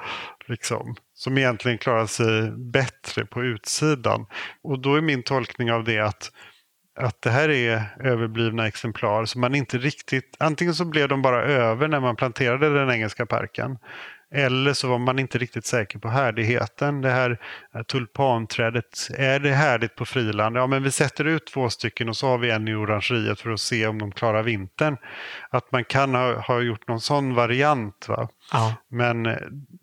Liksom, 0.47 0.97
som 1.25 1.39
egentligen 1.39 1.79
klarar 1.79 2.07
sig 2.07 2.51
bättre 2.51 3.27
på 3.27 3.45
utsidan. 3.45 4.27
Och 4.63 4.79
då 4.79 4.95
är 4.95 5.01
min 5.01 5.23
tolkning 5.23 5.73
av 5.73 5.85
det 5.85 5.99
att 5.99 6.31
att 6.97 7.23
det 7.23 7.31
här 7.31 7.49
är 7.49 7.83
överblivna 8.01 8.67
exemplar 8.67 9.25
som 9.25 9.41
man 9.41 9.55
inte 9.55 9.79
riktigt, 9.79 10.37
antingen 10.39 10.75
så 10.75 10.85
blev 10.85 11.09
de 11.09 11.23
bara 11.23 11.43
över 11.43 11.89
när 11.89 12.01
man 12.01 12.17
planterade 12.17 12.75
den 12.75 12.91
engelska 12.91 13.27
parken 13.27 13.79
eller 14.31 14.73
så 14.73 14.89
var 14.89 14.99
man 14.99 15.19
inte 15.19 15.39
riktigt 15.39 15.67
säker 15.67 15.99
på 15.99 16.09
härdigheten. 16.09 17.01
Det 17.01 17.11
här 17.11 17.39
eh, 17.75 17.83
tulpanträdet, 17.83 19.09
är 19.15 19.39
det 19.39 19.51
härdigt 19.51 19.95
på 19.95 20.05
friland? 20.05 20.57
Ja, 20.57 20.67
men 20.67 20.83
vi 20.83 20.91
sätter 20.91 21.25
ut 21.25 21.47
två 21.47 21.71
stycken 21.71 22.09
och 22.09 22.17
så 22.17 22.27
har 22.27 22.39
vi 22.39 22.51
en 22.51 22.69
i 22.69 22.75
orangeriet 22.75 23.41
för 23.41 23.51
att 23.51 23.61
se 23.61 23.87
om 23.87 23.99
de 23.99 24.13
klarar 24.13 24.43
vintern. 24.43 24.97
Att 25.51 25.73
man 25.73 25.85
kan 25.85 26.15
ha, 26.15 26.41
ha 26.41 26.61
gjort 26.61 26.89
någon 26.89 27.01
sån 27.01 27.35
variant. 27.35 28.09
Va? 28.09 28.29
Ja. 28.53 28.75
Men 28.91 29.27
eh, 29.27 29.37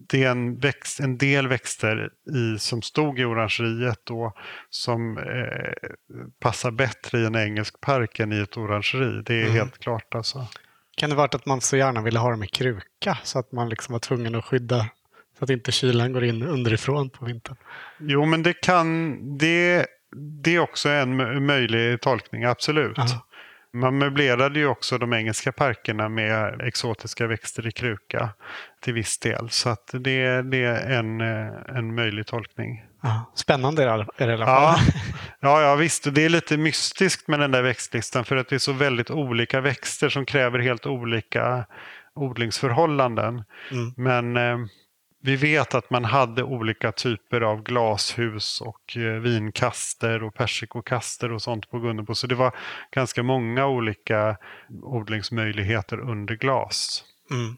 det 0.10 0.23
är 0.23 0.32
en, 0.32 0.60
växt, 0.60 0.99
en 0.99 1.17
del 1.17 1.47
växter 1.47 2.10
i, 2.36 2.60
som 2.60 2.82
stod 2.82 3.19
i 3.19 3.23
orangeriet 3.23 3.99
då 4.04 4.34
som 4.69 5.17
eh, 5.17 5.89
passar 6.41 6.71
bättre 6.71 7.19
i 7.19 7.25
en 7.25 7.36
engelsk 7.36 7.82
park 7.82 8.19
än 8.19 8.34
i 8.34 8.39
ett 8.39 8.58
orangeri. 8.58 9.23
Det 9.25 9.34
är 9.34 9.43
mm. 9.43 9.54
helt 9.54 9.80
klart 9.80 10.15
alltså. 10.15 10.47
Kan 10.97 11.10
det 11.10 11.15
varit 11.15 11.36
att 11.36 11.45
man 11.45 11.62
så 11.62 11.77
gärna 11.77 12.01
ville 12.01 12.19
ha 12.19 12.32
dem 12.32 12.43
i 12.43 12.47
kruka 12.47 13.17
så 13.23 13.39
att 13.39 13.51
man 13.51 13.69
liksom 13.69 13.93
var 13.93 13.99
tvungen 13.99 14.36
att 14.36 14.45
skydda 14.45 14.89
så 15.39 15.43
att 15.43 15.49
inte 15.49 15.71
kylan 15.71 16.13
går 16.13 16.23
in 16.23 16.43
underifrån 16.43 17.10
på 17.10 17.25
vintern? 17.25 17.56
Jo, 17.99 18.25
men 18.25 18.43
det 18.43 18.54
kan 18.54 19.17
det, 19.38 19.86
det 20.43 20.56
är 20.56 20.60
också 20.60 20.89
en 20.89 21.45
möjlig 21.45 22.01
tolkning, 22.01 22.43
absolut. 22.43 22.99
Aha. 22.99 23.27
Man 23.73 23.97
möblerade 23.97 24.60
ju 24.60 24.67
också 24.67 24.97
de 24.97 25.13
engelska 25.13 25.51
parkerna 25.51 26.10
med 26.10 26.62
exotiska 26.62 27.27
växter 27.27 27.67
i 27.67 27.71
kruka 27.71 28.30
till 28.82 28.93
viss 28.93 29.19
del. 29.19 29.49
Så 29.49 29.69
att 29.69 29.89
det, 29.93 30.41
det 30.41 30.63
är 30.63 30.99
en, 30.99 31.21
en 31.77 31.95
möjlig 31.95 32.27
tolkning. 32.27 32.86
Ja, 33.01 33.32
spännande 33.36 33.84
är 33.84 33.88
det 34.17 34.25
i 34.25 34.34
alla 34.34 34.45
fall. 34.45 34.80
Ja, 34.86 35.01
ja, 35.41 35.62
ja, 35.62 35.75
visst. 35.75 36.13
Det 36.13 36.25
är 36.25 36.30
lite 36.30 36.58
mystiskt 36.58 37.27
med 37.27 37.39
den 37.39 37.51
där 37.51 37.62
växtlistan 37.62 38.25
för 38.25 38.36
att 38.36 38.49
det 38.49 38.56
är 38.56 38.60
så 38.60 38.73
väldigt 38.73 39.12
olika 39.12 39.62
växter 39.62 40.10
som 40.10 40.25
kräver 40.25 40.60
helt 40.60 40.86
olika 40.86 41.65
odlingsförhållanden. 42.13 43.43
Mm. 43.71 43.93
Men 43.97 44.38
eh, 44.38 44.67
vi 45.23 45.36
vet 45.36 45.75
att 45.75 45.89
man 45.89 46.06
hade 46.06 46.43
olika 46.43 46.91
typer 46.91 47.41
av 47.41 47.63
glashus 47.63 48.62
och 48.62 48.97
eh, 48.97 49.19
vinkaster 49.19 50.23
och 50.23 50.34
persikokaster 50.34 51.32
och 51.32 51.41
sånt 51.41 51.69
på 51.69 51.80
Gunnebo. 51.80 52.15
Så 52.15 52.27
det 52.27 52.36
var 52.36 52.56
ganska 52.91 53.23
många 53.23 53.67
olika 53.67 54.38
odlingsmöjligheter 54.82 55.99
under 55.99 56.36
glas. 56.36 57.04
Mm. 57.32 57.58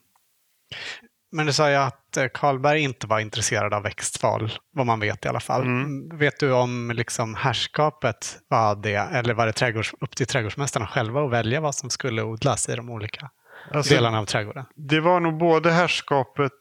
Men 1.33 1.45
du 1.45 1.53
sa 1.53 1.69
ju 1.69 1.75
att 1.75 2.17
eh, 2.17 2.25
Karlberg 2.33 2.81
inte 2.81 3.07
var 3.07 3.19
intresserad 3.19 3.73
av 3.73 3.83
växtval, 3.83 4.51
vad 4.73 4.85
man 4.85 4.99
vet 4.99 5.25
i 5.25 5.27
alla 5.27 5.39
fall. 5.39 5.61
Mm. 5.61 6.17
Vet 6.17 6.39
du 6.39 6.51
om 6.51 6.91
liksom 6.95 7.35
härskapet 7.35 8.37
var 8.47 8.75
det, 8.75 8.95
eller 8.95 9.33
var 9.33 9.45
det 9.45 9.53
trädgårds, 9.53 9.93
upp 10.01 10.15
till 10.15 10.27
trädgårdsmästarna 10.27 10.87
själva 10.87 11.25
att 11.25 11.31
välja 11.31 11.61
vad 11.61 11.75
som 11.75 11.89
skulle 11.89 12.23
odlas 12.23 12.69
i 12.69 12.75
de 12.75 12.89
olika 12.89 13.29
alltså, 13.71 13.93
delarna 13.93 14.19
av 14.19 14.25
trädgården? 14.25 14.65
Det 14.75 14.99
var 14.99 15.19
nog 15.19 15.37
både 15.37 15.71
härskapet 15.71 16.51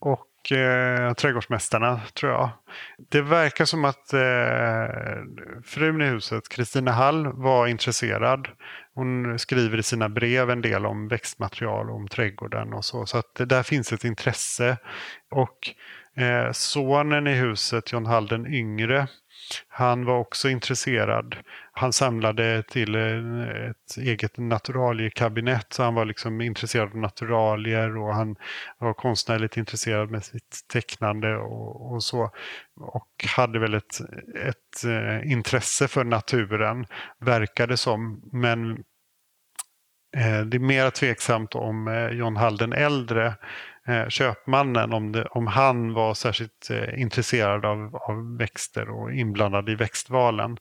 och 0.00 0.26
och 0.40 0.52
eh, 0.52 1.12
Trädgårdsmästarna 1.12 2.00
tror 2.14 2.32
jag. 2.32 2.50
Det 3.10 3.22
verkar 3.22 3.64
som 3.64 3.84
att 3.84 4.12
eh, 4.12 5.22
frun 5.64 6.02
i 6.02 6.04
huset, 6.04 6.48
Kristina 6.48 6.90
Hall, 6.90 7.32
var 7.32 7.66
intresserad. 7.66 8.48
Hon 8.94 9.38
skriver 9.38 9.78
i 9.78 9.82
sina 9.82 10.08
brev 10.08 10.50
en 10.50 10.62
del 10.62 10.86
om 10.86 11.08
växtmaterial 11.08 11.90
och 11.90 11.96
om 11.96 12.08
trädgården 12.08 12.72
och 12.72 12.84
så. 12.84 13.06
Så 13.06 13.18
att 13.18 13.34
där 13.34 13.62
finns 13.62 13.92
ett 13.92 14.04
intresse. 14.04 14.76
Och 15.30 15.70
eh, 16.22 16.52
sonen 16.52 17.26
i 17.26 17.34
huset, 17.34 17.92
John 17.92 18.06
Hall 18.06 18.26
den 18.26 18.54
yngre, 18.54 19.08
han 19.68 20.04
var 20.04 20.18
också 20.18 20.48
intresserad. 20.48 21.36
Han 21.72 21.92
samlade 21.92 22.62
till 22.62 22.94
eh, 22.94 23.70
ett 23.70 23.96
eget 23.98 24.38
naturaliekabinett. 24.38 25.72
Så 25.72 25.82
han 25.82 25.94
var 25.94 26.04
liksom 26.04 26.40
intresserad 26.40 26.88
av 26.88 26.96
naturalier 26.96 27.96
och 27.96 28.14
han 28.14 28.36
var 28.78 28.94
konstnärligt 28.94 29.56
intresserad 29.56 30.10
med 30.10 30.24
sitt 30.24 30.64
tecknande 30.72 31.36
och, 31.36 31.92
och 31.92 32.02
så. 32.02 32.30
Och 32.80 33.24
hade 33.36 33.58
väl 33.58 33.74
ett, 33.74 34.00
ett 34.44 34.84
eh, 34.84 35.32
intresse 35.32 35.88
för 35.88 36.04
naturen, 36.04 36.86
verkade 37.18 37.76
som. 37.76 38.20
Men 38.32 38.70
eh, 40.16 40.40
det 40.46 40.56
är 40.56 40.58
mer 40.58 40.90
tveksamt 40.90 41.54
om 41.54 41.88
eh, 41.88 42.08
John 42.08 42.36
Hall 42.36 42.56
den 42.56 42.72
äldre 42.72 43.34
Eh, 43.90 44.08
köpmannen 44.08 44.92
om, 44.92 45.12
det, 45.12 45.24
om 45.24 45.46
han 45.46 45.92
var 45.94 46.14
särskilt 46.14 46.70
eh, 46.70 47.00
intresserad 47.00 47.64
av, 47.64 47.96
av 47.96 48.36
växter 48.36 48.90
och 48.90 49.12
inblandad 49.12 49.68
i 49.68 49.74
växtvalen. 49.74 50.58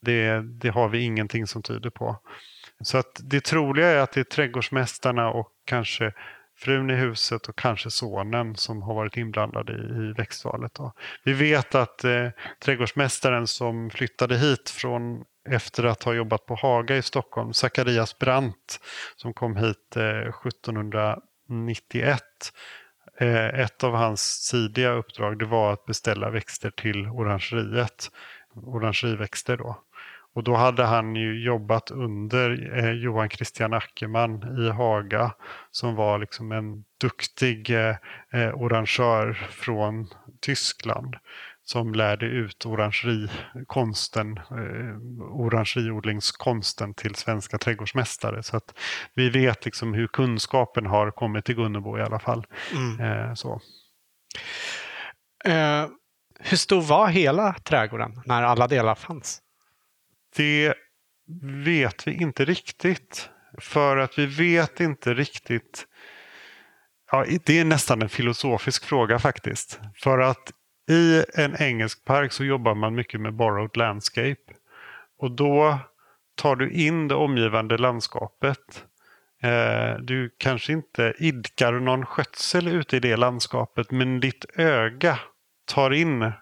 Det, 0.00 0.40
det 0.40 0.68
har 0.68 0.88
vi 0.88 1.00
ingenting 1.00 1.46
som 1.46 1.62
tyder 1.62 1.90
på. 1.90 2.16
Så 2.80 2.98
att 2.98 3.20
det 3.22 3.44
troliga 3.44 3.88
är 3.88 3.98
att 3.98 4.12
det 4.12 4.20
är 4.20 4.24
trädgårdsmästarna 4.24 5.30
och 5.30 5.48
kanske 5.64 6.12
frun 6.58 6.90
i 6.90 6.94
huset 6.94 7.46
och 7.46 7.58
kanske 7.58 7.90
sonen 7.90 8.56
som 8.56 8.82
har 8.82 8.94
varit 8.94 9.16
inblandad 9.16 9.70
i, 9.70 9.72
i 9.72 10.12
växtvalet. 10.16 10.74
Då. 10.74 10.92
Vi 11.24 11.32
vet 11.32 11.74
att 11.74 12.04
eh, 12.04 12.28
trädgårdsmästaren 12.64 13.46
som 13.46 13.90
flyttade 13.90 14.38
hit 14.38 14.70
från 14.70 15.24
efter 15.48 15.84
att 15.84 16.02
ha 16.02 16.12
jobbat 16.12 16.46
på 16.46 16.54
Haga 16.54 16.96
i 16.96 17.02
Stockholm, 17.02 17.52
Zacharias 17.52 18.18
Brandt, 18.18 18.80
som 19.16 19.34
kom 19.34 19.56
hit 19.56 19.96
eh, 19.96 20.46
1700 20.46 21.18
91 21.52 22.22
eh, 23.18 23.46
ett 23.46 23.84
av 23.84 23.94
hans 23.94 24.50
tidiga 24.50 24.90
uppdrag 24.90 25.38
det 25.38 25.44
var 25.44 25.72
att 25.72 25.86
beställa 25.86 26.30
växter 26.30 26.70
till 26.70 27.06
orangeriet. 27.06 28.10
Orangeriväxter 28.54 29.56
då. 29.56 29.82
Och 30.34 30.44
då 30.44 30.54
hade 30.54 30.84
han 30.84 31.16
ju 31.16 31.44
jobbat 31.44 31.90
under 31.90 32.78
eh, 32.78 32.90
Johan 32.90 33.28
Christian 33.28 33.72
Ackerman 33.72 34.58
i 34.66 34.70
Haga 34.70 35.34
som 35.70 35.94
var 35.94 36.18
liksom 36.18 36.52
en 36.52 36.84
duktig 37.00 37.70
eh, 37.70 38.54
orangör 38.54 39.32
från 39.32 40.08
Tyskland 40.40 41.16
som 41.72 41.94
lärde 41.94 42.26
ut 42.26 42.66
orangerikonsten, 42.66 44.36
eh, 44.36 44.96
orangeriodlingskonsten 45.20 46.94
till 46.94 47.14
svenska 47.14 47.58
trädgårdsmästare. 47.58 48.42
Så 48.42 48.56
att 48.56 48.78
vi 49.14 49.30
vet 49.30 49.64
liksom 49.64 49.94
hur 49.94 50.06
kunskapen 50.06 50.86
har 50.86 51.10
kommit 51.10 51.44
till 51.44 51.54
Gunnebo 51.54 51.98
i 51.98 52.02
alla 52.02 52.18
fall. 52.18 52.46
Mm. 52.72 53.00
Eh, 53.00 53.34
så. 53.34 53.60
Eh, 55.44 55.86
hur 56.40 56.56
stor 56.56 56.82
var 56.82 57.08
hela 57.08 57.52
trädgården 57.52 58.22
när 58.24 58.42
alla 58.42 58.68
delar 58.68 58.94
fanns? 58.94 59.40
Det 60.36 60.74
vet 61.64 62.06
vi 62.06 62.12
inte 62.12 62.44
riktigt. 62.44 63.30
För 63.58 63.96
att 63.96 64.18
vi 64.18 64.26
vet 64.26 64.80
inte 64.80 65.14
riktigt 65.14 65.86
Ja, 67.10 67.24
det 67.44 67.58
är 67.58 67.64
nästan 67.64 68.02
en 68.02 68.08
filosofisk 68.08 68.84
fråga 68.84 69.18
faktiskt. 69.18 69.80
För 69.96 70.18
att 70.18 70.52
i 70.88 71.24
en 71.34 71.56
engelsk 71.56 72.04
park 72.04 72.32
så 72.32 72.44
jobbar 72.44 72.74
man 72.74 72.94
mycket 72.94 73.20
med 73.20 73.34
borrowed 73.34 73.76
landscape. 73.76 74.52
Och 75.18 75.30
då 75.30 75.78
tar 76.34 76.56
du 76.56 76.70
in 76.70 77.08
det 77.08 77.14
omgivande 77.14 77.78
landskapet. 77.78 78.84
Eh, 79.42 79.96
du 80.00 80.34
kanske 80.38 80.72
inte 80.72 81.14
idkar 81.18 81.72
någon 81.72 82.06
skötsel 82.06 82.68
ute 82.68 82.96
i 82.96 83.00
det 83.00 83.16
landskapet 83.16 83.90
men 83.90 84.20
ditt 84.20 84.44
öga 84.54 85.18
tar 85.64 85.90
in 85.90 86.32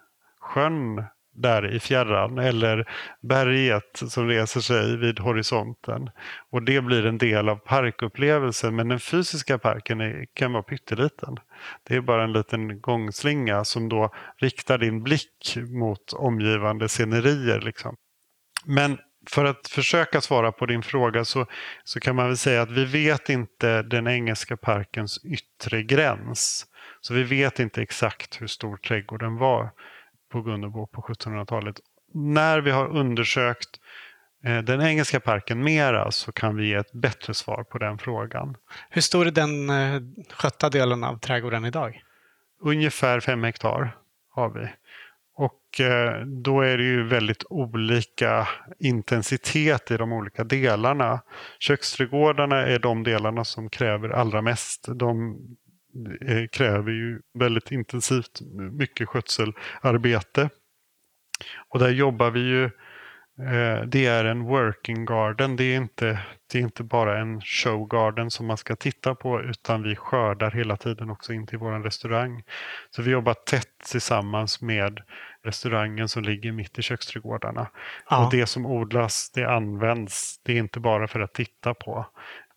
sjön, 0.40 1.04
där 1.32 1.74
i 1.74 1.80
fjärran 1.80 2.38
eller 2.38 2.88
berget 3.22 4.02
som 4.08 4.28
reser 4.28 4.60
sig 4.60 4.96
vid 4.96 5.18
horisonten. 5.18 6.10
Och 6.50 6.62
det 6.62 6.80
blir 6.80 7.06
en 7.06 7.18
del 7.18 7.48
av 7.48 7.56
parkupplevelsen 7.56 8.76
men 8.76 8.88
den 8.88 9.00
fysiska 9.00 9.58
parken 9.58 10.00
är, 10.00 10.26
kan 10.34 10.52
vara 10.52 10.62
pytteliten. 10.62 11.36
Det 11.88 11.96
är 11.96 12.00
bara 12.00 12.24
en 12.24 12.32
liten 12.32 12.80
gångslinga 12.80 13.64
som 13.64 13.88
då 13.88 14.14
riktar 14.36 14.78
din 14.78 15.02
blick 15.02 15.56
mot 15.56 16.12
omgivande 16.12 16.88
scenerier. 16.88 17.60
Liksom. 17.60 17.96
Men 18.64 18.98
för 19.30 19.44
att 19.44 19.68
försöka 19.68 20.20
svara 20.20 20.52
på 20.52 20.66
din 20.66 20.82
fråga 20.82 21.24
så, 21.24 21.46
så 21.84 22.00
kan 22.00 22.16
man 22.16 22.26
väl 22.26 22.36
säga 22.36 22.62
att 22.62 22.70
vi 22.70 22.84
vet 22.84 23.28
inte 23.28 23.82
den 23.82 24.06
engelska 24.06 24.56
parkens 24.56 25.24
yttre 25.24 25.82
gräns. 25.82 26.66
Så 27.00 27.14
vi 27.14 27.22
vet 27.22 27.58
inte 27.58 27.82
exakt 27.82 28.42
hur 28.42 28.46
stor 28.46 28.76
trädgården 28.76 29.36
var 29.36 29.70
på 30.30 30.42
Gunnebo 30.42 30.86
på 30.86 31.02
1700-talet. 31.02 31.80
När 32.14 32.60
vi 32.60 32.70
har 32.70 32.88
undersökt 32.88 33.80
eh, 34.44 34.58
den 34.58 34.82
engelska 34.82 35.20
parken 35.20 35.62
mera 35.62 36.10
så 36.10 36.32
kan 36.32 36.56
vi 36.56 36.68
ge 36.68 36.74
ett 36.74 36.92
bättre 36.92 37.34
svar 37.34 37.64
på 37.64 37.78
den 37.78 37.98
frågan. 37.98 38.56
Hur 38.90 39.02
stor 39.02 39.26
är 39.26 39.30
den 39.30 39.70
eh, 39.70 40.02
skötta 40.30 40.70
delen 40.70 41.04
av 41.04 41.18
trädgården 41.18 41.64
idag? 41.64 42.02
Ungefär 42.60 43.20
fem 43.20 43.44
hektar 43.44 43.96
har 44.30 44.50
vi. 44.50 44.68
Och 45.42 45.80
eh, 45.80 46.26
då 46.26 46.60
är 46.60 46.78
det 46.78 46.84
ju 46.84 47.02
väldigt 47.02 47.44
olika 47.50 48.48
intensitet 48.78 49.90
i 49.90 49.96
de 49.96 50.12
olika 50.12 50.44
delarna. 50.44 51.20
Köksträdgårdarna 51.58 52.66
är 52.66 52.78
de 52.78 53.02
delarna 53.02 53.44
som 53.44 53.70
kräver 53.70 54.08
allra 54.08 54.42
mest. 54.42 54.88
De 54.94 55.38
kräver 56.52 56.92
ju 56.92 57.20
väldigt 57.34 57.70
intensivt 57.70 58.40
mycket 58.72 59.08
skötselarbete. 59.08 60.50
Och 61.68 61.78
där 61.78 61.90
jobbar 61.90 62.30
vi 62.30 62.40
ju 62.40 62.64
eh, 63.44 63.82
det 63.86 64.06
är 64.06 64.24
en 64.24 64.42
working 64.42 65.04
garden. 65.04 65.56
Det 65.56 65.64
är, 65.64 65.76
inte, 65.76 66.18
det 66.52 66.58
är 66.58 66.62
inte 66.62 66.82
bara 66.82 67.18
en 67.18 67.40
show 67.40 67.88
garden 67.88 68.30
som 68.30 68.46
man 68.46 68.56
ska 68.56 68.76
titta 68.76 69.14
på 69.14 69.42
utan 69.42 69.82
vi 69.82 69.96
skördar 69.96 70.50
hela 70.50 70.76
tiden 70.76 71.10
också 71.10 71.32
in 71.32 71.46
till 71.46 71.58
vår 71.58 71.80
restaurang. 71.80 72.42
Så 72.90 73.02
vi 73.02 73.10
jobbar 73.10 73.34
tätt 73.34 73.78
tillsammans 73.90 74.60
med 74.60 75.00
restaurangen 75.42 76.08
som 76.08 76.22
ligger 76.22 76.52
mitt 76.52 76.78
i 76.78 76.82
köksträdgårdarna. 76.82 77.70
Ja. 78.10 78.24
Och 78.24 78.30
det 78.30 78.46
som 78.46 78.66
odlas, 78.66 79.30
det 79.34 79.44
används. 79.44 80.40
Det 80.42 80.52
är 80.52 80.56
inte 80.56 80.80
bara 80.80 81.08
för 81.08 81.20
att 81.20 81.34
titta 81.34 81.74
på. 81.74 82.06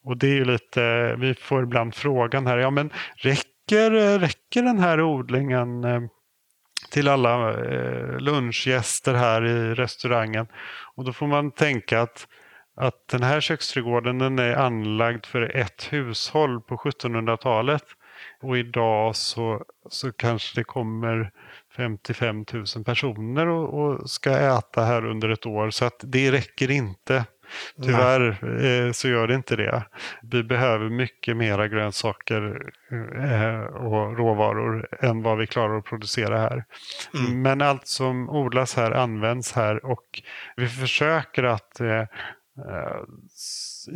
Och 0.03 0.17
det 0.17 0.27
är 0.27 0.35
ju 0.35 0.45
lite, 0.45 1.15
vi 1.15 1.33
får 1.33 1.63
ibland 1.63 1.95
frågan 1.95 2.47
här, 2.47 2.57
ja 2.57 2.69
men 2.69 2.89
räcker, 3.15 3.91
eh, 3.93 4.19
räcker 4.19 4.63
den 4.63 4.79
här 4.79 5.01
odlingen 5.01 5.83
eh, 5.83 6.01
till 6.91 7.07
alla 7.07 7.49
eh, 7.49 8.17
lunchgäster 8.19 9.13
här 9.13 9.45
i 9.45 9.73
restaurangen? 9.75 10.47
Och 10.95 11.03
då 11.03 11.13
får 11.13 11.27
man 11.27 11.51
tänka 11.51 12.01
att, 12.01 12.27
att 12.75 13.07
den 13.11 13.23
här 13.23 13.41
köksträdgården 13.41 14.17
den 14.17 14.39
är 14.39 14.55
anlagd 14.55 15.25
för 15.25 15.55
ett 15.55 15.93
hushåll 15.93 16.61
på 16.61 16.77
1700-talet. 16.77 17.83
Och 18.41 18.57
idag 18.57 19.15
så, 19.15 19.63
så 19.89 20.11
kanske 20.11 20.59
det 20.59 20.63
kommer 20.63 21.31
55 21.75 22.45
000 22.53 22.65
personer 22.85 23.47
och, 23.47 23.83
och 23.83 24.09
ska 24.09 24.31
äta 24.31 24.83
här 24.83 25.05
under 25.05 25.29
ett 25.29 25.45
år. 25.45 25.69
Så 25.69 25.85
att 25.85 25.99
det 26.03 26.31
räcker 26.31 26.71
inte. 26.71 27.25
Tyvärr 27.83 28.29
eh, 28.65 28.91
så 28.91 29.07
gör 29.07 29.27
det 29.27 29.35
inte 29.35 29.55
det. 29.55 29.83
Vi 30.21 30.43
behöver 30.43 30.89
mycket 30.89 31.37
mera 31.37 31.67
grönsaker 31.67 32.71
eh, 32.91 33.59
och 33.61 34.17
råvaror 34.17 34.87
än 34.99 35.23
vad 35.23 35.37
vi 35.37 35.47
klarar 35.47 35.77
att 35.77 35.85
producera 35.85 36.37
här. 36.37 36.65
Mm. 37.13 37.41
Men 37.41 37.61
allt 37.61 37.87
som 37.87 38.29
odlas 38.29 38.75
här 38.75 38.91
används 38.91 39.53
här 39.53 39.85
och 39.85 40.21
vi 40.55 40.67
försöker 40.67 41.43
att 41.43 41.79
eh, 41.79 42.03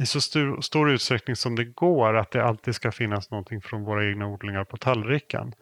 i 0.01 0.05
så 0.05 0.21
stor, 0.21 0.61
stor, 0.61 0.91
utsträckning 0.91 1.35
som 1.35 1.55
det 1.55 1.65
går 1.65 2.17
att 2.17 2.31
det 2.31 2.43
alltid 2.43 2.75
ska 2.75 2.91
finnas 2.91 3.31
någonting 3.31 3.61
från 3.61 3.83
våra 3.83 4.09
egna 4.09 4.27
odlingar 4.27 4.63
på 4.63 4.77
tallriken. 4.77 5.53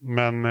Men 0.00 0.42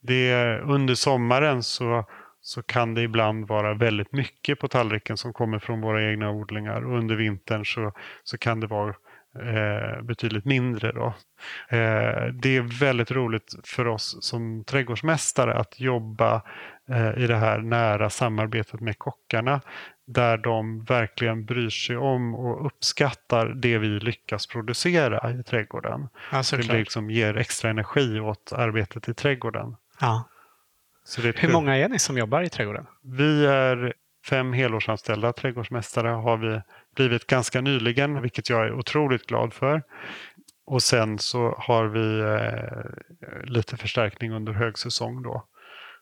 det, 0.00 0.58
under 0.58 0.94
sommaren 0.94 1.62
så 1.62 2.04
så 2.48 2.62
kan 2.62 2.94
det 2.94 3.02
ibland 3.02 3.48
vara 3.48 3.74
väldigt 3.74 4.12
mycket 4.12 4.58
på 4.58 4.68
tallriken 4.68 5.16
som 5.16 5.32
kommer 5.32 5.58
från 5.58 5.80
våra 5.80 6.10
egna 6.10 6.30
odlingar. 6.30 6.84
Och 6.84 6.98
under 6.98 7.16
vintern 7.16 7.64
så, 7.64 7.92
så 8.24 8.38
kan 8.38 8.60
det 8.60 8.66
vara 8.66 8.94
eh, 9.38 10.02
betydligt 10.02 10.44
mindre. 10.44 10.92
Då. 10.92 11.06
Eh, 11.68 12.26
det 12.32 12.56
är 12.56 12.80
väldigt 12.80 13.10
roligt 13.10 13.54
för 13.64 13.86
oss 13.86 14.16
som 14.20 14.64
trädgårdsmästare 14.64 15.54
att 15.54 15.80
jobba 15.80 16.42
eh, 16.88 17.22
i 17.24 17.26
det 17.26 17.36
här 17.36 17.58
nära 17.58 18.10
samarbetet 18.10 18.80
med 18.80 18.98
kockarna 18.98 19.60
där 20.06 20.36
de 20.36 20.84
verkligen 20.84 21.44
bryr 21.44 21.70
sig 21.70 21.96
om 21.96 22.34
och 22.34 22.66
uppskattar 22.66 23.46
det 23.46 23.78
vi 23.78 23.88
lyckas 23.88 24.46
producera 24.46 25.30
i 25.32 25.42
trädgården. 25.42 26.08
Ja, 26.32 26.42
det 26.50 26.72
liksom 26.72 27.10
ger 27.10 27.36
extra 27.36 27.70
energi 27.70 28.20
åt 28.20 28.52
arbetet 28.52 29.08
i 29.08 29.14
trädgården. 29.14 29.76
Ja. 30.00 30.24
Hur 31.16 31.52
många 31.52 31.76
är 31.76 31.88
ni 31.88 31.98
som 31.98 32.18
jobbar 32.18 32.42
i 32.42 32.48
trädgården? 32.48 32.86
Vi 33.02 33.46
är 33.46 33.94
fem 34.26 34.52
helårsanställda 34.52 35.32
trädgårdsmästare 35.32 36.08
har 36.08 36.36
vi 36.36 36.60
blivit 36.96 37.26
ganska 37.26 37.60
nyligen, 37.60 38.22
vilket 38.22 38.50
jag 38.50 38.66
är 38.66 38.72
otroligt 38.72 39.26
glad 39.26 39.52
för. 39.52 39.82
Och 40.66 40.82
sen 40.82 41.18
så 41.18 41.54
har 41.58 41.86
vi 41.86 42.20
eh, 42.20 43.44
lite 43.44 43.76
förstärkning 43.76 44.32
under 44.32 44.52
högsäsong 44.52 45.22
då. 45.22 45.44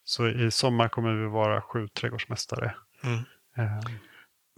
Så 0.04 0.28
i 0.28 0.50
sommar 0.50 0.88
kommer 0.88 1.12
vi 1.14 1.26
vara 1.26 1.60
sju 1.60 1.88
trädgårdsmästare. 1.88 2.74
Mm. 3.04 3.18
Eh. 3.56 3.90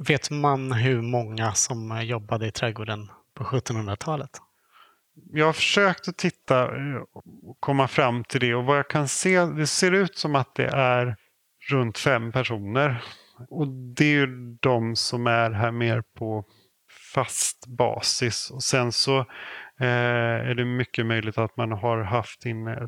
Vet 0.08 0.30
man 0.30 0.72
hur 0.72 1.02
många 1.02 1.52
som 1.52 2.02
jobbade 2.02 2.46
i 2.46 2.50
trädgården 2.50 3.10
på 3.34 3.44
1700-talet? 3.44 4.30
Jag 5.32 5.46
har 5.46 5.52
försökt 5.52 6.08
att 6.08 6.16
titta 6.16 6.68
och 7.12 7.60
komma 7.60 7.88
fram 7.88 8.24
till 8.24 8.40
det 8.40 8.54
och 8.54 8.64
vad 8.64 8.78
jag 8.78 8.90
kan 8.90 9.08
se, 9.08 9.40
det 9.40 9.66
ser 9.66 9.92
ut 9.92 10.18
som 10.18 10.34
att 10.34 10.54
det 10.54 10.66
är 10.66 11.16
runt 11.70 11.98
fem 11.98 12.32
personer. 12.32 13.02
Och 13.50 13.68
det 13.68 14.04
är 14.04 14.12
ju 14.12 14.56
de 14.60 14.96
som 14.96 15.26
är 15.26 15.50
här 15.50 15.70
mer 15.70 16.02
på 16.18 16.44
fast 17.14 17.66
basis. 17.66 18.50
Och 18.50 18.62
sen 18.62 18.92
så 18.92 19.18
eh, 19.80 20.48
är 20.50 20.54
det 20.54 20.64
mycket 20.64 21.06
möjligt 21.06 21.38
att 21.38 21.56
man 21.56 21.72
har 21.72 22.02
haft 22.02 22.46
in 22.46 22.68
eh, 22.68 22.86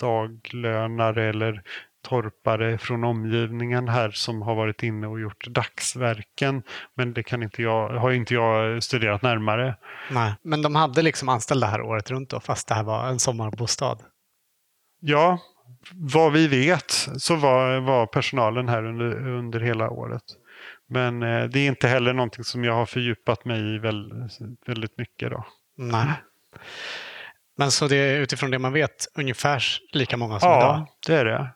daglönare 0.00 1.28
eller 1.28 1.62
torpare 2.08 2.78
från 2.78 3.04
omgivningen 3.04 3.88
här 3.88 4.10
som 4.10 4.42
har 4.42 4.54
varit 4.54 4.82
inne 4.82 5.06
och 5.06 5.20
gjort 5.20 5.46
dagsverken. 5.46 6.62
Men 6.94 7.12
det 7.12 7.22
kan 7.22 7.42
inte 7.42 7.62
jag, 7.62 7.88
har 7.88 8.10
inte 8.10 8.34
jag 8.34 8.82
studerat 8.82 9.22
närmare. 9.22 9.76
Nej, 10.10 10.34
men 10.42 10.62
de 10.62 10.74
hade 10.74 11.02
liksom 11.02 11.28
anställda 11.28 11.66
här 11.66 11.80
året 11.82 12.10
runt 12.10 12.30
då, 12.30 12.40
fast 12.40 12.68
det 12.68 12.74
här 12.74 12.82
var 12.82 13.08
en 13.08 13.18
sommarbostad? 13.18 13.98
Ja, 15.00 15.38
vad 15.92 16.32
vi 16.32 16.48
vet 16.48 16.90
så 17.18 17.36
var, 17.36 17.80
var 17.80 18.06
personalen 18.06 18.68
här 18.68 18.84
under, 18.84 19.28
under 19.28 19.60
hela 19.60 19.90
året. 19.90 20.22
Men 20.88 21.22
eh, 21.22 21.44
det 21.44 21.58
är 21.58 21.66
inte 21.66 21.88
heller 21.88 22.12
någonting 22.12 22.44
som 22.44 22.64
jag 22.64 22.74
har 22.74 22.86
fördjupat 22.86 23.44
mig 23.44 23.74
i 23.74 23.78
väldigt, 23.78 24.38
väldigt 24.66 24.98
mycket. 24.98 25.30
Då. 25.30 25.46
Nej. 25.76 26.12
Men 27.56 27.70
så 27.70 27.88
det 27.88 27.96
är 27.96 28.20
utifrån 28.20 28.50
det 28.50 28.58
man 28.58 28.72
vet 28.72 29.06
ungefär 29.14 29.62
lika 29.92 30.16
många 30.16 30.40
som 30.40 30.50
ja, 30.50 30.58
idag? 30.58 30.86
det 31.06 31.14
är 31.14 31.24
det. 31.24 31.54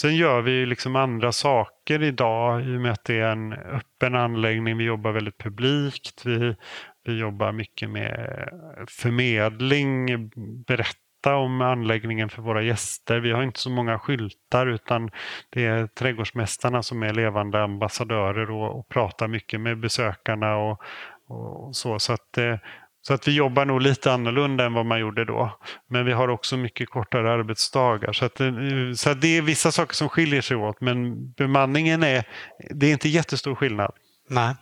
Sen 0.00 0.16
gör 0.16 0.42
vi 0.42 0.66
liksom 0.66 0.96
andra 0.96 1.32
saker 1.32 2.02
idag 2.02 2.62
i 2.62 2.76
och 2.76 2.80
med 2.80 2.92
att 2.92 3.04
det 3.04 3.20
är 3.20 3.32
en 3.32 3.52
öppen 3.52 4.14
anläggning. 4.14 4.76
Vi 4.76 4.84
jobbar 4.84 5.12
väldigt 5.12 5.38
publikt. 5.38 6.26
Vi, 6.26 6.56
vi 7.04 7.18
jobbar 7.18 7.52
mycket 7.52 7.90
med 7.90 8.48
förmedling, 8.88 10.28
berätta 10.66 11.36
om 11.36 11.60
anläggningen 11.60 12.28
för 12.28 12.42
våra 12.42 12.62
gäster. 12.62 13.20
Vi 13.20 13.32
har 13.32 13.42
inte 13.42 13.60
så 13.60 13.70
många 13.70 13.98
skyltar 13.98 14.66
utan 14.66 15.10
det 15.50 15.66
är 15.66 15.86
trädgårdsmästarna 15.86 16.82
som 16.82 17.02
är 17.02 17.12
levande 17.12 17.62
ambassadörer 17.62 18.50
och, 18.50 18.78
och 18.78 18.88
pratar 18.88 19.28
mycket 19.28 19.60
med 19.60 19.80
besökarna 19.80 20.56
och, 20.56 20.82
och 21.28 21.76
så. 21.76 21.98
Så 21.98 22.12
att, 22.12 22.38
eh, 22.38 22.56
så 23.02 23.14
att 23.14 23.28
vi 23.28 23.32
jobbar 23.32 23.64
nog 23.64 23.82
lite 23.82 24.12
annorlunda 24.12 24.64
än 24.66 24.72
vad 24.72 24.86
man 24.86 25.00
gjorde 25.00 25.24
då. 25.24 25.58
Men 25.90 26.04
vi 26.04 26.12
har 26.12 26.28
också 26.28 26.56
mycket 26.56 26.90
kortare 26.90 27.32
arbetsdagar. 27.32 28.12
Så, 28.12 28.24
att, 28.24 28.40
eh, 28.40 28.52
så 28.96 29.10
att 29.10 29.20
det 29.20 29.38
är 29.38 29.42
vissa 29.42 29.72
saker 29.72 29.94
som 29.94 30.08
skiljer 30.08 30.40
sig 30.40 30.56
åt. 30.56 30.80
Men 30.80 31.30
bemanningen 31.32 32.02
är, 32.02 32.24
det 32.70 32.86
är 32.86 32.92
inte 32.92 33.08
jättestor 33.08 33.54
skillnad. 33.54 33.92
Nej. 34.28 34.54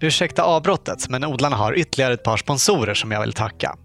Ursäkta 0.00 0.42
avbrottet, 0.42 1.08
men 1.08 1.24
odlarna 1.24 1.56
har 1.56 1.78
ytterligare 1.78 2.14
ett 2.14 2.22
par 2.22 2.36
sponsorer 2.36 2.94
som 2.94 3.10
jag 3.10 3.20
vill 3.20 3.32
tacka. 3.32 3.76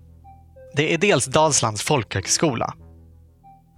Det 0.76 0.94
är 0.94 0.98
dels 0.98 1.26
Dalslands 1.26 1.84
folkhögskola. 1.84 2.74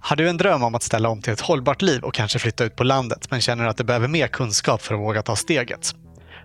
Har 0.02 0.16
du 0.16 0.28
en 0.28 0.36
dröm 0.36 0.62
om 0.62 0.74
att 0.74 0.82
ställa 0.82 1.08
om 1.08 1.22
till 1.22 1.32
ett 1.32 1.40
hållbart 1.40 1.82
liv 1.82 2.02
och 2.02 2.14
kanske 2.14 2.38
flytta 2.38 2.64
ut 2.64 2.76
på 2.76 2.84
landet 2.84 3.30
men 3.30 3.40
känner 3.40 3.66
att 3.66 3.76
du 3.76 3.84
behöver 3.84 4.08
mer 4.08 4.26
kunskap 4.26 4.82
för 4.82 4.94
att 4.94 5.00
våga 5.00 5.22
ta 5.22 5.36
steget? 5.36 5.94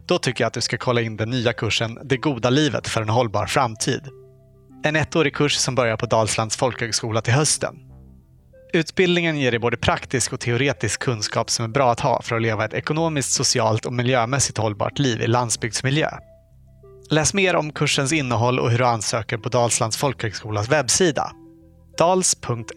Då 0.07 0.17
tycker 0.17 0.43
jag 0.43 0.47
att 0.47 0.53
du 0.53 0.61
ska 0.61 0.77
kolla 0.77 1.01
in 1.01 1.17
den 1.17 1.29
nya 1.29 1.53
kursen 1.53 1.99
Det 2.03 2.17
goda 2.17 2.49
livet 2.49 2.87
för 2.87 3.01
en 3.01 3.09
hållbar 3.09 3.45
framtid. 3.45 4.01
En 4.83 4.95
ettårig 4.95 5.35
kurs 5.35 5.55
som 5.55 5.75
börjar 5.75 5.97
på 5.97 6.05
Dalslands 6.05 6.57
folkhögskola 6.57 7.21
till 7.21 7.33
hösten. 7.33 7.75
Utbildningen 8.73 9.39
ger 9.39 9.51
dig 9.51 9.59
både 9.59 9.77
praktisk 9.77 10.33
och 10.33 10.39
teoretisk 10.39 10.99
kunskap 10.99 11.49
som 11.49 11.65
är 11.65 11.69
bra 11.69 11.91
att 11.91 11.99
ha 11.99 12.21
för 12.21 12.35
att 12.35 12.41
leva 12.41 12.65
ett 12.65 12.73
ekonomiskt, 12.73 13.31
socialt 13.31 13.85
och 13.85 13.93
miljömässigt 13.93 14.57
hållbart 14.57 14.99
liv 14.99 15.21
i 15.21 15.27
landsbygdsmiljö. 15.27 16.09
Läs 17.09 17.33
mer 17.33 17.55
om 17.55 17.71
kursens 17.71 18.13
innehåll 18.13 18.59
och 18.59 18.71
hur 18.71 18.77
du 18.77 18.85
ansöker 18.85 19.37
på 19.37 19.49
Dalslands 19.49 19.97
folkhögskolas 19.97 20.69
webbsida. 20.69 21.31
dals.fhsk.se 21.97 22.69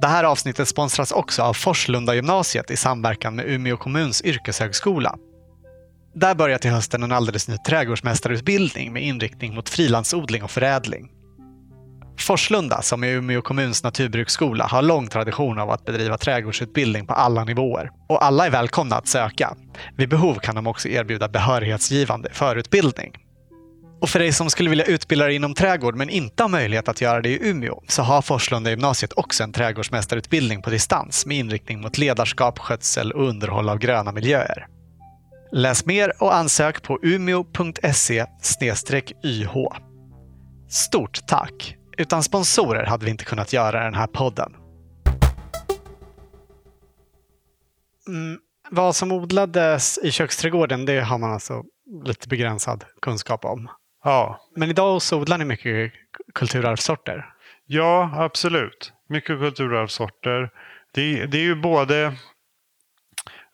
det 0.00 0.06
här 0.06 0.24
avsnittet 0.24 0.68
sponsras 0.68 1.12
också 1.12 1.42
av 1.42 1.54
Forslunda 1.54 2.14
gymnasiet 2.14 2.70
i 2.70 2.76
samverkan 2.76 3.36
med 3.36 3.48
Umeå 3.48 3.76
kommuns 3.76 4.22
yrkeshögskola. 4.22 5.16
Där 6.14 6.34
börjar 6.34 6.58
till 6.58 6.70
hösten 6.70 7.02
en 7.02 7.12
alldeles 7.12 7.48
ny 7.48 7.56
trädgårdsmästarutbildning 7.56 8.92
med 8.92 9.02
inriktning 9.02 9.54
mot 9.54 9.68
frilandsodling 9.68 10.42
och 10.42 10.50
förädling. 10.50 11.10
Forslunda, 12.18 12.82
som 12.82 13.04
är 13.04 13.08
Umeå 13.08 13.42
kommuns 13.42 13.82
naturbruksskola, 13.82 14.66
har 14.66 14.82
lång 14.82 15.06
tradition 15.06 15.58
av 15.58 15.70
att 15.70 15.84
bedriva 15.84 16.18
trädgårdsutbildning 16.18 17.06
på 17.06 17.14
alla 17.14 17.44
nivåer. 17.44 17.90
Och 18.08 18.24
alla 18.24 18.46
är 18.46 18.50
välkomna 18.50 18.96
att 18.96 19.08
söka. 19.08 19.54
Vid 19.96 20.08
behov 20.08 20.34
kan 20.34 20.54
de 20.54 20.66
också 20.66 20.88
erbjuda 20.88 21.28
behörighetsgivande 21.28 22.28
förutbildning. 22.32 23.23
Och 24.04 24.10
för 24.10 24.18
dig 24.18 24.32
som 24.32 24.50
skulle 24.50 24.70
vilja 24.70 24.84
utbilda 24.84 25.24
dig 25.24 25.34
inom 25.34 25.54
trädgård 25.54 25.96
men 25.96 26.10
inte 26.10 26.42
har 26.42 26.48
möjlighet 26.48 26.88
att 26.88 27.00
göra 27.00 27.20
det 27.20 27.28
i 27.28 27.48
Umeå 27.48 27.82
så 27.88 28.02
har 28.02 28.22
Forslunda 28.22 28.70
gymnasiet 28.70 29.12
också 29.16 29.42
en 29.42 29.52
trädgårdsmästarutbildning 29.52 30.62
på 30.62 30.70
distans 30.70 31.26
med 31.26 31.36
inriktning 31.36 31.80
mot 31.80 31.98
ledarskap, 31.98 32.58
skötsel 32.58 33.12
och 33.12 33.28
underhåll 33.28 33.68
av 33.68 33.78
gröna 33.78 34.12
miljöer. 34.12 34.66
Läs 35.52 35.86
mer 35.86 36.22
och 36.22 36.34
ansök 36.34 36.82
på 36.82 36.98
umeo.se 37.02 38.26
yh. 39.24 39.54
Stort 40.68 41.26
tack! 41.26 41.76
Utan 41.98 42.22
sponsorer 42.22 42.86
hade 42.86 43.04
vi 43.04 43.10
inte 43.10 43.24
kunnat 43.24 43.52
göra 43.52 43.84
den 43.84 43.94
här 43.94 44.06
podden. 44.06 44.52
Mm, 48.08 48.38
vad 48.70 48.96
som 48.96 49.12
odlades 49.12 49.98
i 50.02 50.10
köksträdgården, 50.10 50.84
det 50.84 51.00
har 51.00 51.18
man 51.18 51.32
alltså 51.32 51.62
lite 52.04 52.28
begränsad 52.28 52.84
kunskap 53.02 53.44
om. 53.44 53.68
Ja, 54.04 54.40
Men 54.56 54.70
idag 54.70 55.02
så 55.02 55.20
odlar 55.20 55.38
ni 55.38 55.44
mycket 55.44 55.92
kulturarvssorter. 56.34 57.26
ja 57.66 58.10
absolut. 58.14 58.92
Mycket 59.08 59.38
kulturarvssorter. 59.38 60.50
Det, 60.94 61.26
det 61.26 61.38
är 61.38 61.42
ju 61.42 61.54
både 61.54 62.14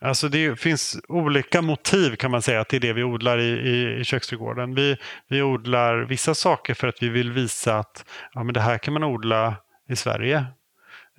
Alltså 0.03 0.29
det 0.29 0.61
finns 0.61 1.01
olika 1.09 1.63
motiv 1.63 2.17
kan 2.17 2.31
man 2.31 2.43
säga 2.43 2.65
till 2.65 2.81
det 2.81 2.93
vi 2.93 3.03
odlar 3.03 3.39
i, 3.39 3.49
i, 3.49 4.01
i 4.01 4.05
köksträdgården. 4.05 4.75
Vi, 4.75 4.97
vi 5.29 5.43
odlar 5.43 5.99
vissa 5.99 6.35
saker 6.35 6.75
för 6.75 6.89
att 6.89 7.03
vi 7.03 7.09
vill 7.09 7.33
visa 7.33 7.79
att 7.79 8.05
ja, 8.33 8.45
men 8.45 8.55
det 8.55 8.61
här 8.61 8.79
kan 8.79 8.95
man 8.95 9.05
odla 9.05 9.57
i 9.89 9.97
Sverige. 9.97 10.47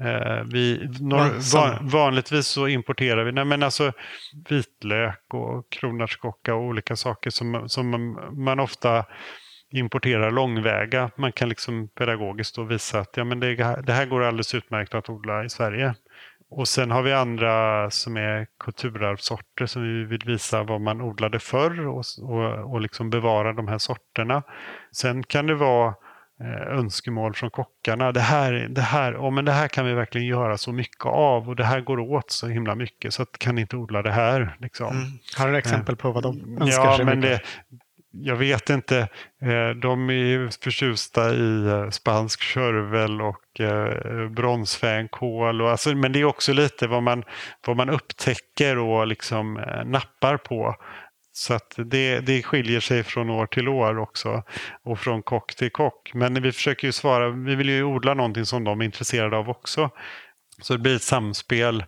Eh, 0.02 0.44
vi, 0.52 0.90
nor- 1.02 1.18
Vad 1.18 1.44
som- 1.44 1.60
van, 1.62 1.88
vanligtvis 1.88 2.48
så 2.48 2.68
importerar 2.68 3.24
vi 3.24 3.32
nej, 3.32 3.46
men 3.46 3.64
alltså 3.64 3.92
vitlök 4.50 5.22
och 5.34 5.70
kronärtskocka 5.72 6.56
och 6.56 6.62
olika 6.62 6.96
saker 6.96 7.30
som, 7.30 7.70
som 7.70 8.16
man, 8.46 8.60
ofta 8.60 9.06
importerar 9.72 10.32
långväga. 10.32 11.12
Man 11.18 11.32
kan 11.32 11.50
liksom 11.50 11.88
pedagogiskt 11.88 12.56
då 12.56 12.64
visa 12.64 13.00
att 13.00 13.18
ja, 13.18 13.24
men 13.24 13.40
det, 13.40 13.56
det 13.86 13.94
här 13.94 14.06
går 14.06 14.24
alldeles 14.24 14.56
utmärkt 14.56 14.94
att 14.96 15.10
odla 15.10 15.44
i 15.46 15.50
Sverige. 15.50 15.96
Och 16.50 16.68
sen 16.68 16.92
har 16.92 17.02
vi 17.02 17.14
andra 17.14 17.90
som 17.92 18.18
är 18.18 18.48
kulturarvssorter 18.60 19.66
som 19.66 19.84
vi 19.84 20.04
vill 20.06 20.22
visa 20.26 20.64
vad 20.64 20.82
man 20.82 21.02
odlade 21.02 21.40
förr 21.40 21.88
och, 21.88 22.04
och, 22.22 22.72
och 22.74 22.82
liksom 22.82 23.10
bevara 23.10 23.54
de 23.54 23.68
här 23.68 23.78
sorterna. 23.78 24.44
Sen 24.96 25.24
kan 25.24 25.48
det 25.48 25.56
vara 25.56 25.94
önskemål 26.68 27.34
från 27.34 27.50
kockarna. 27.50 28.12
Det 28.12 28.20
här, 28.20 28.52
det, 28.70 28.82
här, 28.82 29.16
oh, 29.16 29.32
men 29.32 29.46
det 29.46 29.52
här 29.52 29.68
kan 29.68 29.86
vi 29.86 29.94
verkligen 29.94 30.28
göra 30.28 30.58
så 30.58 30.72
mycket 30.72 31.06
av 31.06 31.50
och 31.50 31.56
det 31.56 31.64
här 31.64 31.82
går 31.82 32.00
åt 32.00 32.32
så 32.32 32.48
himla 32.48 32.76
mycket 32.76 33.14
så 33.14 33.22
att 33.22 33.38
kan 33.38 33.56
ni 33.56 33.62
inte 33.62 33.76
odla 33.76 34.02
det 34.02 34.12
här. 34.12 34.56
Liksom. 34.60 34.88
Mm. 34.88 35.08
Har 35.38 35.52
du 35.52 35.58
exempel 35.58 35.96
på 35.96 36.12
vad 36.12 36.24
de 36.24 36.58
önskar 36.62 36.86
Ja, 36.86 36.96
sig 36.98 37.06
men 37.06 37.20
mycket? 37.20 37.42
det, 37.70 37.78
jag 38.14 38.36
vet 38.36 38.70
inte. 38.70 38.98
Eh, 39.42 39.70
De 39.82 40.10
är 40.10 40.14
ju 40.14 40.50
förtjusta 40.64 41.34
i 41.34 41.68
eh, 41.68 41.90
spansk 41.90 42.42
körvel 42.42 43.22
och 43.22 43.60
eh, 43.60 44.30
bronsfänkål. 44.30 45.62
Och 45.62 45.70
alltså, 45.70 45.96
men 45.96 46.12
det 46.12 46.20
är 46.20 46.26
också 46.26 46.54
lite 46.54 46.88
vad 46.88 47.04
man, 47.04 47.24
vad 47.68 47.78
man 47.78 47.90
upptäcker 47.90 48.78
och 48.78 49.08
liksom 49.08 49.58
eh, 49.58 49.86
nappar 49.86 50.38
på. 50.38 50.76
Så 51.34 51.54
att 51.54 51.74
det, 51.78 52.20
det 52.20 52.44
skiljer 52.44 52.80
sig 52.80 53.04
från 53.04 53.30
år 53.30 53.46
till 53.46 53.68
år 53.68 53.98
också 53.98 54.44
och 54.84 55.00
från 55.00 55.24
kock 55.24 55.56
till 55.56 55.72
kock. 55.72 56.12
Men 56.14 56.42
vi 56.42 56.52
försöker 56.52 56.88
ju 56.88 56.92
svara, 56.92 57.30
vi 57.30 57.56
vill 57.56 57.70
ju 57.70 57.84
odla 57.84 58.14
någonting 58.14 58.46
som 58.46 58.64
de 58.64 58.82
är 58.82 58.86
intresserade 58.86 59.38
av 59.38 59.50
också. 59.50 59.90
Så 60.62 60.74
det 60.74 60.80
blir 60.80 60.96
ett 60.96 61.02
samspel. 61.02 61.86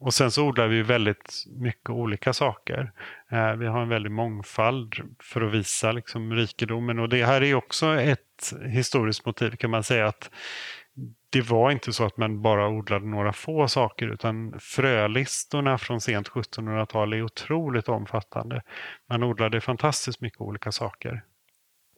Och 0.00 0.14
sen 0.14 0.30
så 0.30 0.46
odlar 0.46 0.68
vi 0.68 0.76
ju 0.76 0.82
väldigt 0.82 1.44
mycket 1.60 1.90
olika 1.90 2.32
saker. 2.32 2.92
Eh, 3.30 3.52
vi 3.52 3.66
har 3.66 3.82
en 3.82 3.88
väldig 3.88 4.12
mångfald 4.12 4.94
för 5.22 5.40
att 5.40 5.52
visa 5.52 5.92
liksom, 5.92 6.32
rikedomen. 6.32 6.98
Och 6.98 7.08
det 7.08 7.24
här 7.24 7.42
är 7.42 7.54
också 7.54 8.00
ett 8.00 8.52
historiskt 8.66 9.26
motiv 9.26 9.50
kan 9.56 9.70
man 9.70 9.84
säga. 9.84 10.06
att 10.06 10.30
det 11.32 11.40
var 11.40 11.70
inte 11.70 11.92
så 11.92 12.04
att 12.04 12.16
man 12.16 12.42
bara 12.42 12.68
odlade 12.68 13.06
några 13.06 13.32
få 13.32 13.68
saker 13.68 14.06
utan 14.06 14.60
frölistorna 14.60 15.78
från 15.78 16.00
sent 16.00 16.28
1700-tal 16.28 17.12
är 17.12 17.22
otroligt 17.22 17.88
omfattande. 17.88 18.62
Man 19.08 19.22
odlade 19.22 19.60
fantastiskt 19.60 20.20
mycket 20.20 20.40
olika 20.40 20.72
saker. 20.72 21.22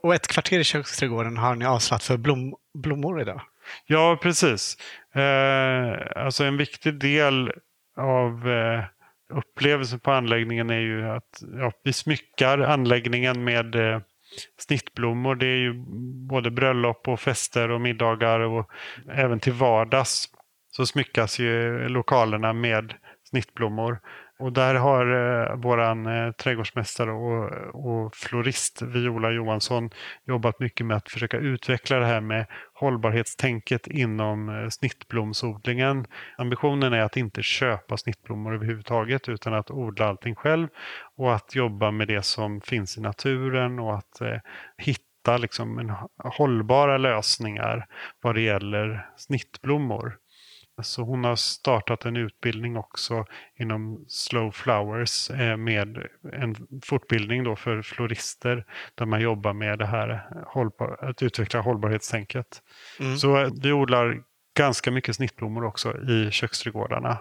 Och 0.02 0.14
ett 0.14 0.26
kvarter 0.26 0.58
i 0.58 0.64
köksträdgården 0.64 1.36
har 1.36 1.54
ni 1.54 1.64
avsatt 1.64 2.02
för 2.02 2.16
blom, 2.16 2.54
blommor 2.74 3.20
idag. 3.20 3.40
Ja, 3.86 4.18
precis. 4.22 4.76
Eh, 5.14 6.24
alltså 6.24 6.44
en 6.44 6.56
viktig 6.56 6.94
del 7.00 7.52
av 7.96 8.48
eh, 8.48 8.84
upplevelsen 9.32 10.00
på 10.00 10.12
anläggningen 10.12 10.70
är 10.70 10.80
ju 10.80 11.08
att 11.08 11.42
ja, 11.58 11.72
vi 11.82 11.92
smyckar 11.92 12.58
anläggningen 12.58 13.44
med 13.44 13.74
eh, 13.74 14.00
snittblommor. 14.58 15.34
Det 15.34 15.46
är 15.46 15.56
ju 15.56 15.84
både 16.28 16.50
bröllop 16.50 17.08
och 17.08 17.20
fester 17.20 17.70
och 17.70 17.80
middagar 17.80 18.40
och 18.40 18.70
även 19.08 19.40
till 19.40 19.52
vardags 19.52 20.28
så 20.70 20.86
smyckas 20.86 21.38
ju 21.38 21.88
lokalerna 21.88 22.52
med 22.52 22.94
snittblommor. 23.30 24.00
Och 24.38 24.52
där 24.52 24.74
har 24.74 25.06
eh, 25.06 25.56
våran 25.56 26.06
eh, 26.06 26.32
trädgårdsmästare 26.32 27.12
och, 27.12 27.50
och 27.74 28.16
florist 28.16 28.82
Viola 28.82 29.30
Johansson 29.30 29.90
jobbat 30.26 30.60
mycket 30.60 30.86
med 30.86 30.96
att 30.96 31.08
försöka 31.08 31.36
utveckla 31.36 31.98
det 31.98 32.06
här 32.06 32.20
med 32.20 32.46
hållbarhetstänket 32.74 33.86
inom 33.86 34.48
eh, 34.48 34.68
snittblomsodlingen. 34.68 36.06
Ambitionen 36.38 36.92
är 36.92 37.00
att 37.00 37.16
inte 37.16 37.42
köpa 37.42 37.96
snittblommor 37.96 38.54
överhuvudtaget 38.54 39.28
utan 39.28 39.54
att 39.54 39.70
odla 39.70 40.06
allting 40.06 40.34
själv 40.34 40.68
och 41.16 41.34
att 41.34 41.54
jobba 41.54 41.90
med 41.90 42.08
det 42.08 42.22
som 42.22 42.60
finns 42.60 42.98
i 42.98 43.00
naturen 43.00 43.78
och 43.78 43.94
att 43.94 44.20
eh, 44.20 44.38
hitta 44.78 45.36
liksom 45.36 45.78
en 45.78 45.92
hållbara 46.18 46.98
lösningar 46.98 47.86
vad 48.22 48.34
det 48.34 48.40
gäller 48.40 49.06
snittblommor. 49.16 50.18
Så 50.82 51.02
hon 51.02 51.24
har 51.24 51.36
startat 51.36 52.04
en 52.04 52.16
utbildning 52.16 52.76
också 52.76 53.24
inom 53.58 54.04
Slow 54.08 54.50
Flowers 54.50 55.30
eh, 55.30 55.56
med 55.56 55.98
en 56.32 56.56
fortbildning 56.84 57.44
då 57.44 57.56
för 57.56 57.82
florister 57.82 58.64
där 58.94 59.06
man 59.06 59.20
jobbar 59.20 59.52
med 59.52 59.78
det 59.78 59.86
här 59.86 60.26
att 61.00 61.22
utveckla 61.22 61.60
hållbarhetstänket. 61.60 62.62
Mm. 63.00 63.16
Så 63.16 63.38
eh, 63.38 63.50
vi 63.62 63.72
odlar 63.72 64.22
ganska 64.56 64.90
mycket 64.90 65.16
snittblommor 65.16 65.64
också 65.64 65.98
i 65.98 66.30
köksträdgårdarna. 66.30 67.18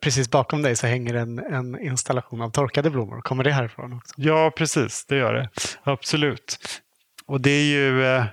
Precis 0.00 0.30
bakom 0.30 0.62
dig 0.62 0.76
så 0.76 0.86
hänger 0.86 1.14
en, 1.14 1.38
en 1.38 1.80
installation 1.80 2.42
av 2.42 2.50
torkade 2.50 2.90
blommor. 2.90 3.20
Kommer 3.20 3.44
det 3.44 3.52
härifrån 3.52 3.92
också? 3.92 4.14
Ja, 4.16 4.52
precis. 4.56 5.06
Det 5.06 5.16
gör 5.16 5.34
det. 5.34 5.48
Absolut. 5.82 6.58
Och 7.26 7.40
det 7.40 7.50
är 7.50 7.64
ju 7.64 8.04
eh, 8.04 8.24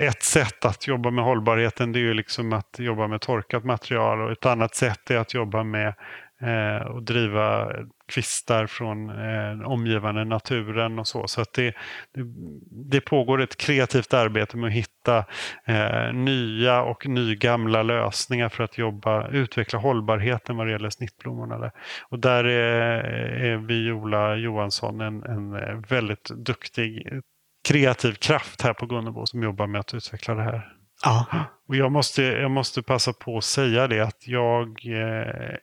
ett 0.00 0.22
sätt 0.22 0.64
att 0.64 0.86
jobba 0.86 1.10
med 1.10 1.24
hållbarheten. 1.24 1.92
Det 1.92 1.98
är 1.98 2.00
ju 2.00 2.14
liksom 2.14 2.52
att 2.52 2.78
jobba 2.78 3.06
med 3.06 3.20
torkat 3.20 3.64
material 3.64 4.20
och 4.20 4.32
ett 4.32 4.46
annat 4.46 4.74
sätt 4.74 5.10
är 5.10 5.16
att 5.16 5.34
jobba 5.34 5.64
med 5.64 5.94
eh, 6.40 6.86
och 6.86 7.02
driva 7.02 7.72
kvistar 8.08 8.66
från 8.66 9.10
eh, 9.10 9.68
omgivande 9.70 10.24
naturen 10.24 10.98
och 10.98 11.08
så. 11.08 11.28
Så 11.28 11.40
att 11.40 11.52
det, 11.52 11.74
det, 12.14 12.22
det, 12.70 13.00
pågår 13.00 13.40
ett 13.40 13.56
kreativt 13.56 14.14
arbete 14.14 14.56
med 14.56 14.68
att 14.68 14.74
hitta 14.74 15.24
eh, 15.64 16.12
nya 16.12 16.82
och 16.82 17.06
nygamla 17.06 17.82
lösningar 17.82 18.48
för 18.48 18.64
att 18.64 18.78
jobba, 18.78 19.28
utveckla 19.28 19.78
hållbarheten 19.78 20.56
vad 20.56 20.66
det 20.66 20.72
gäller 20.72 20.90
snittblommorna. 20.90 21.70
Och 22.08 22.18
där 22.18 22.44
eh, 22.44 22.50
är, 22.50 23.44
är 23.44 23.56
Viola 23.56 24.36
Johansson 24.36 25.00
en, 25.00 25.22
en 25.22 25.54
eh, 25.54 25.76
väldigt 25.88 26.24
duktig 26.24 27.20
kreativ 27.68 28.12
kraft 28.12 28.62
här 28.62 28.72
på 28.72 28.86
Gunnebo 28.86 29.26
som 29.26 29.42
jobbar 29.42 29.66
med 29.66 29.80
att 29.80 29.94
utveckla 29.94 30.34
det 30.34 30.42
här. 30.42 30.72
Ja. 31.04 31.26
Och 31.68 31.76
jag 31.76 31.92
måste, 31.92 32.22
jag 32.22 32.50
måste 32.50 32.82
passa 32.82 33.12
på 33.12 33.38
att 33.38 33.44
säga 33.44 33.86
det 33.86 34.00
att 34.00 34.28
jag, 34.28 34.86
eh, 34.86 35.56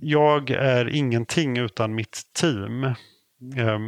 jag 0.00 0.50
är 0.50 0.88
ingenting 0.88 1.58
utan 1.58 1.94
mitt 1.94 2.22
team. 2.40 2.84
Eh, 2.84 3.78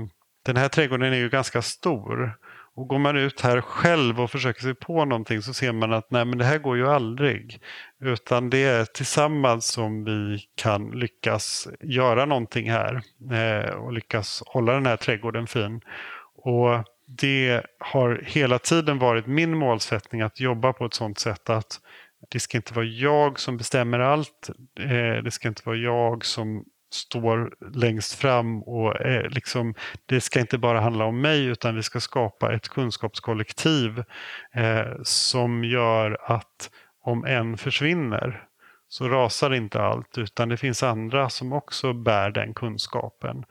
den 0.44 0.56
här 0.56 0.68
trädgården 0.68 1.12
är 1.12 1.16
ju 1.16 1.28
ganska 1.28 1.62
stor. 1.62 2.38
Och 2.74 2.88
går 2.88 2.98
man 2.98 3.16
ut 3.16 3.40
här 3.40 3.60
själv 3.60 4.20
och 4.20 4.30
försöker 4.30 4.60
sig 4.60 4.74
på 4.74 5.04
någonting 5.04 5.42
så 5.42 5.54
ser 5.54 5.72
man 5.72 5.92
att 5.92 6.10
nej 6.10 6.24
men 6.24 6.38
det 6.38 6.44
här 6.44 6.58
går 6.58 6.76
ju 6.76 6.88
aldrig. 6.88 7.60
Utan 8.00 8.50
det 8.50 8.64
är 8.64 8.84
tillsammans 8.84 9.66
som 9.66 10.04
vi 10.04 10.44
kan 10.54 10.90
lyckas 10.90 11.68
göra 11.80 12.24
någonting 12.24 12.70
här. 12.70 13.02
Eh, 13.32 13.70
och 13.74 13.92
lyckas 13.92 14.42
hålla 14.46 14.72
den 14.72 14.86
här 14.86 14.96
trädgården 14.96 15.46
fin. 15.46 15.80
Och 16.36 16.84
det 17.18 17.66
har 17.78 18.22
hela 18.24 18.58
tiden 18.58 18.98
varit 18.98 19.26
min 19.26 19.58
målsättning 19.58 20.20
att 20.20 20.40
jobba 20.40 20.72
på 20.72 20.86
ett 20.86 20.94
sådant 20.94 21.18
sätt 21.18 21.50
att 21.50 21.80
det 22.28 22.40
ska 22.40 22.58
inte 22.58 22.74
vara 22.74 22.84
jag 22.84 23.40
som 23.40 23.56
bestämmer 23.56 23.98
allt. 23.98 24.50
Eh, 24.80 25.22
det 25.24 25.30
ska 25.30 25.48
inte 25.48 25.62
vara 25.64 25.76
jag 25.76 26.24
som 26.24 26.64
står 26.92 27.54
längst 27.74 28.14
fram 28.14 28.62
och 28.62 29.00
eh, 29.00 29.30
liksom, 29.30 29.74
det 30.06 30.20
ska 30.20 30.40
inte 30.40 30.58
bara 30.58 30.80
handla 30.80 31.04
om 31.04 31.20
mig 31.20 31.44
utan 31.44 31.76
vi 31.76 31.82
ska 31.82 32.00
skapa 32.00 32.54
ett 32.54 32.68
kunskapskollektiv 32.68 34.04
eh, 34.54 35.02
som 35.02 35.64
gör 35.64 36.18
att 36.20 36.70
om 37.04 37.24
en 37.24 37.56
försvinner 37.56 38.44
så 38.88 39.08
rasar 39.08 39.54
inte 39.54 39.82
allt 39.82 40.18
utan 40.18 40.48
det 40.48 40.56
finns 40.56 40.82
andra 40.82 41.28
som 41.28 41.52
också 41.52 41.92
bär 41.92 42.30
den 42.30 42.54
kunskapen. 42.54 43.44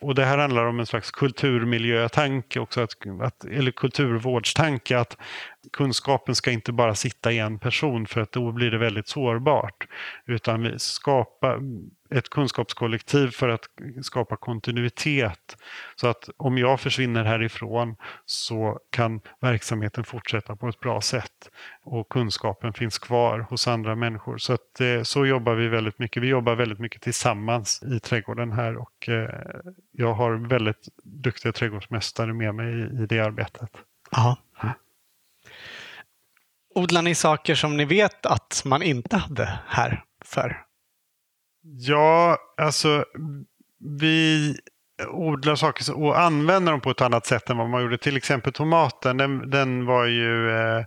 Och 0.00 0.14
det 0.14 0.24
här 0.24 0.38
handlar 0.38 0.66
om 0.66 0.80
en 0.80 0.86
slags 0.86 1.10
kulturmiljötanke 1.10 2.60
också, 2.60 2.80
att, 2.80 2.92
att, 3.22 3.44
eller 3.44 3.70
kulturvårdstanke, 3.70 4.98
att 4.98 5.16
kunskapen 5.72 6.34
ska 6.34 6.50
inte 6.50 6.72
bara 6.72 6.94
sitta 6.94 7.32
i 7.32 7.38
en 7.38 7.58
person 7.58 8.06
för 8.06 8.20
att 8.20 8.32
då 8.32 8.52
blir 8.52 8.70
det 8.70 8.78
väldigt 8.78 9.08
sårbart. 9.08 9.88
Utan 10.26 10.62
vi 10.62 10.78
skapar 10.78 11.60
ett 12.10 12.28
kunskapskollektiv 12.28 13.30
för 13.30 13.48
att 13.48 13.64
skapa 14.02 14.36
kontinuitet. 14.36 15.56
Så 15.96 16.08
att 16.08 16.30
om 16.36 16.58
jag 16.58 16.80
försvinner 16.80 17.24
härifrån 17.24 17.96
så 18.24 18.78
kan 18.90 19.20
verksamheten 19.40 20.04
fortsätta 20.04 20.56
på 20.56 20.68
ett 20.68 20.80
bra 20.80 21.00
sätt 21.00 21.50
och 21.82 22.08
kunskapen 22.08 22.72
finns 22.72 22.98
kvar 22.98 23.38
hos 23.38 23.68
andra 23.68 23.94
människor. 23.94 24.38
Så, 24.38 24.52
att, 24.52 24.80
eh, 24.80 25.02
så 25.02 25.26
jobbar 25.26 25.54
vi 25.54 25.68
väldigt 25.68 25.98
mycket. 25.98 26.22
Vi 26.22 26.28
jobbar 26.28 26.54
väldigt 26.54 26.78
mycket 26.78 27.02
tillsammans 27.02 27.82
i 27.82 28.00
trädgården 28.00 28.52
här 28.52 28.76
och 28.76 29.08
eh, 29.08 29.30
jag 29.92 30.14
har 30.14 30.48
väldigt 30.48 30.88
duktiga 31.04 31.52
trädgårdsmästare 31.52 32.32
med 32.32 32.54
mig 32.54 32.74
i, 32.74 33.02
i 33.02 33.06
det 33.06 33.20
arbetet. 33.20 33.70
Aha. 34.16 34.36
Odlar 36.74 37.02
ni 37.02 37.14
saker 37.14 37.54
som 37.54 37.76
ni 37.76 37.84
vet 37.84 38.26
att 38.26 38.62
man 38.64 38.82
inte 38.82 39.16
hade 39.16 39.60
här 39.66 40.04
för? 40.24 40.67
Ja, 41.62 42.38
alltså 42.56 43.04
vi 43.98 44.54
odlar 45.08 45.54
saker 45.54 45.98
och 45.98 46.20
använder 46.20 46.72
dem 46.72 46.80
på 46.80 46.90
ett 46.90 47.00
annat 47.00 47.26
sätt 47.26 47.50
än 47.50 47.56
vad 47.56 47.68
man 47.68 47.82
gjorde. 47.82 47.98
Till 47.98 48.16
exempel 48.16 48.52
tomaten, 48.52 49.16
den, 49.16 49.50
den 49.50 49.86
var 49.86 50.04
ju 50.06 50.50
eh, 50.50 50.84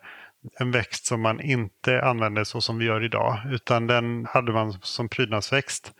en 0.59 0.71
växt 0.71 1.05
som 1.05 1.21
man 1.21 1.41
inte 1.41 2.01
använde 2.03 2.45
så 2.45 2.61
som 2.61 2.77
vi 2.77 2.85
gör 2.85 3.03
idag. 3.03 3.39
Utan 3.51 3.87
den 3.87 4.25
hade 4.25 4.51
man 4.51 4.73
som 4.81 5.09
prydnadsväxt. 5.09 5.93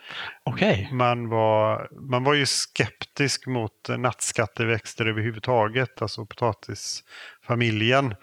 Okay. 0.46 0.92
Man, 0.92 1.30
var, 1.30 1.88
man 2.10 2.24
var 2.24 2.34
ju 2.34 2.46
skeptisk 2.46 3.48
mot 3.48 3.90
nattskatteväxter 3.98 5.06
överhuvudtaget, 5.06 6.02
alltså 6.02 6.26
potatisfamiljen. 6.26 8.16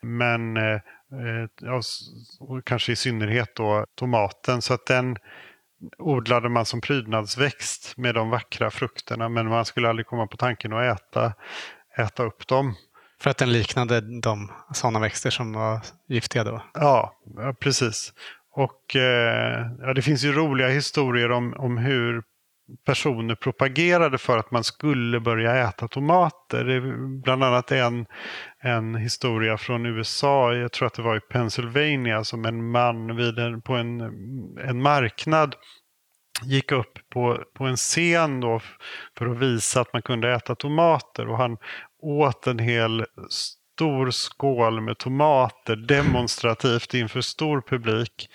Men 0.00 0.56
eh, 0.56 0.80
ja, 1.60 1.80
kanske 2.64 2.92
i 2.92 2.96
synnerhet 2.96 3.54
då 3.54 3.86
tomaten. 3.94 4.62
Så 4.62 4.74
att 4.74 4.86
den 4.86 5.16
odlade 5.98 6.48
man 6.48 6.66
som 6.66 6.80
prydnadsväxt 6.80 7.96
med 7.96 8.14
de 8.14 8.30
vackra 8.30 8.70
frukterna 8.70 9.28
men 9.28 9.48
man 9.48 9.64
skulle 9.64 9.88
aldrig 9.88 10.06
komma 10.06 10.26
på 10.26 10.36
tanken 10.36 10.72
att 10.72 11.00
äta, 11.00 11.32
äta 11.98 12.22
upp 12.22 12.46
dem. 12.46 12.74
För 13.20 13.30
att 13.30 13.38
den 13.38 13.52
liknade 13.52 14.20
de 14.20 14.50
sådana 14.74 15.00
växter 15.00 15.30
som 15.30 15.52
var 15.52 15.80
giftiga 16.08 16.44
då? 16.44 16.62
Ja, 16.74 17.12
precis. 17.60 18.12
Och 18.52 18.96
eh, 18.96 19.66
ja, 19.80 19.94
det 19.94 20.02
finns 20.02 20.24
ju 20.24 20.32
roliga 20.32 20.68
historier 20.68 21.30
om, 21.30 21.54
om 21.58 21.78
hur 21.78 22.22
personer 22.86 23.34
propagerade 23.34 24.18
för 24.18 24.38
att 24.38 24.50
man 24.50 24.64
skulle 24.64 25.20
börja 25.20 25.68
äta 25.68 25.88
tomater. 25.88 26.64
Det 26.64 26.74
är 26.74 27.20
bland 27.22 27.44
annat 27.44 27.72
en, 27.72 28.06
en 28.60 28.94
historia 28.94 29.58
från 29.58 29.86
USA, 29.86 30.54
jag 30.54 30.72
tror 30.72 30.86
att 30.86 30.94
det 30.94 31.02
var 31.02 31.16
i 31.16 31.20
Pennsylvania, 31.20 32.24
som 32.24 32.44
en 32.44 32.70
man 32.70 33.16
vid 33.16 33.38
en, 33.38 33.62
på 33.62 33.74
en, 33.74 34.00
en 34.58 34.82
marknad 34.82 35.54
gick 36.42 36.72
upp 36.72 36.98
på, 37.12 37.44
på 37.54 37.64
en 37.64 37.76
scen 37.76 38.40
då 38.40 38.60
för 39.18 39.26
att 39.26 39.38
visa 39.38 39.80
att 39.80 39.92
man 39.92 40.02
kunde 40.02 40.32
äta 40.34 40.54
tomater 40.54 41.28
och 41.28 41.38
han 41.38 41.56
åt 42.02 42.46
en 42.46 42.58
hel 42.58 43.04
stor 43.30 44.10
skål 44.10 44.80
med 44.80 44.98
tomater 44.98 45.76
demonstrativt 45.76 46.94
inför 46.94 47.20
stor 47.20 47.60
publik. 47.60 48.28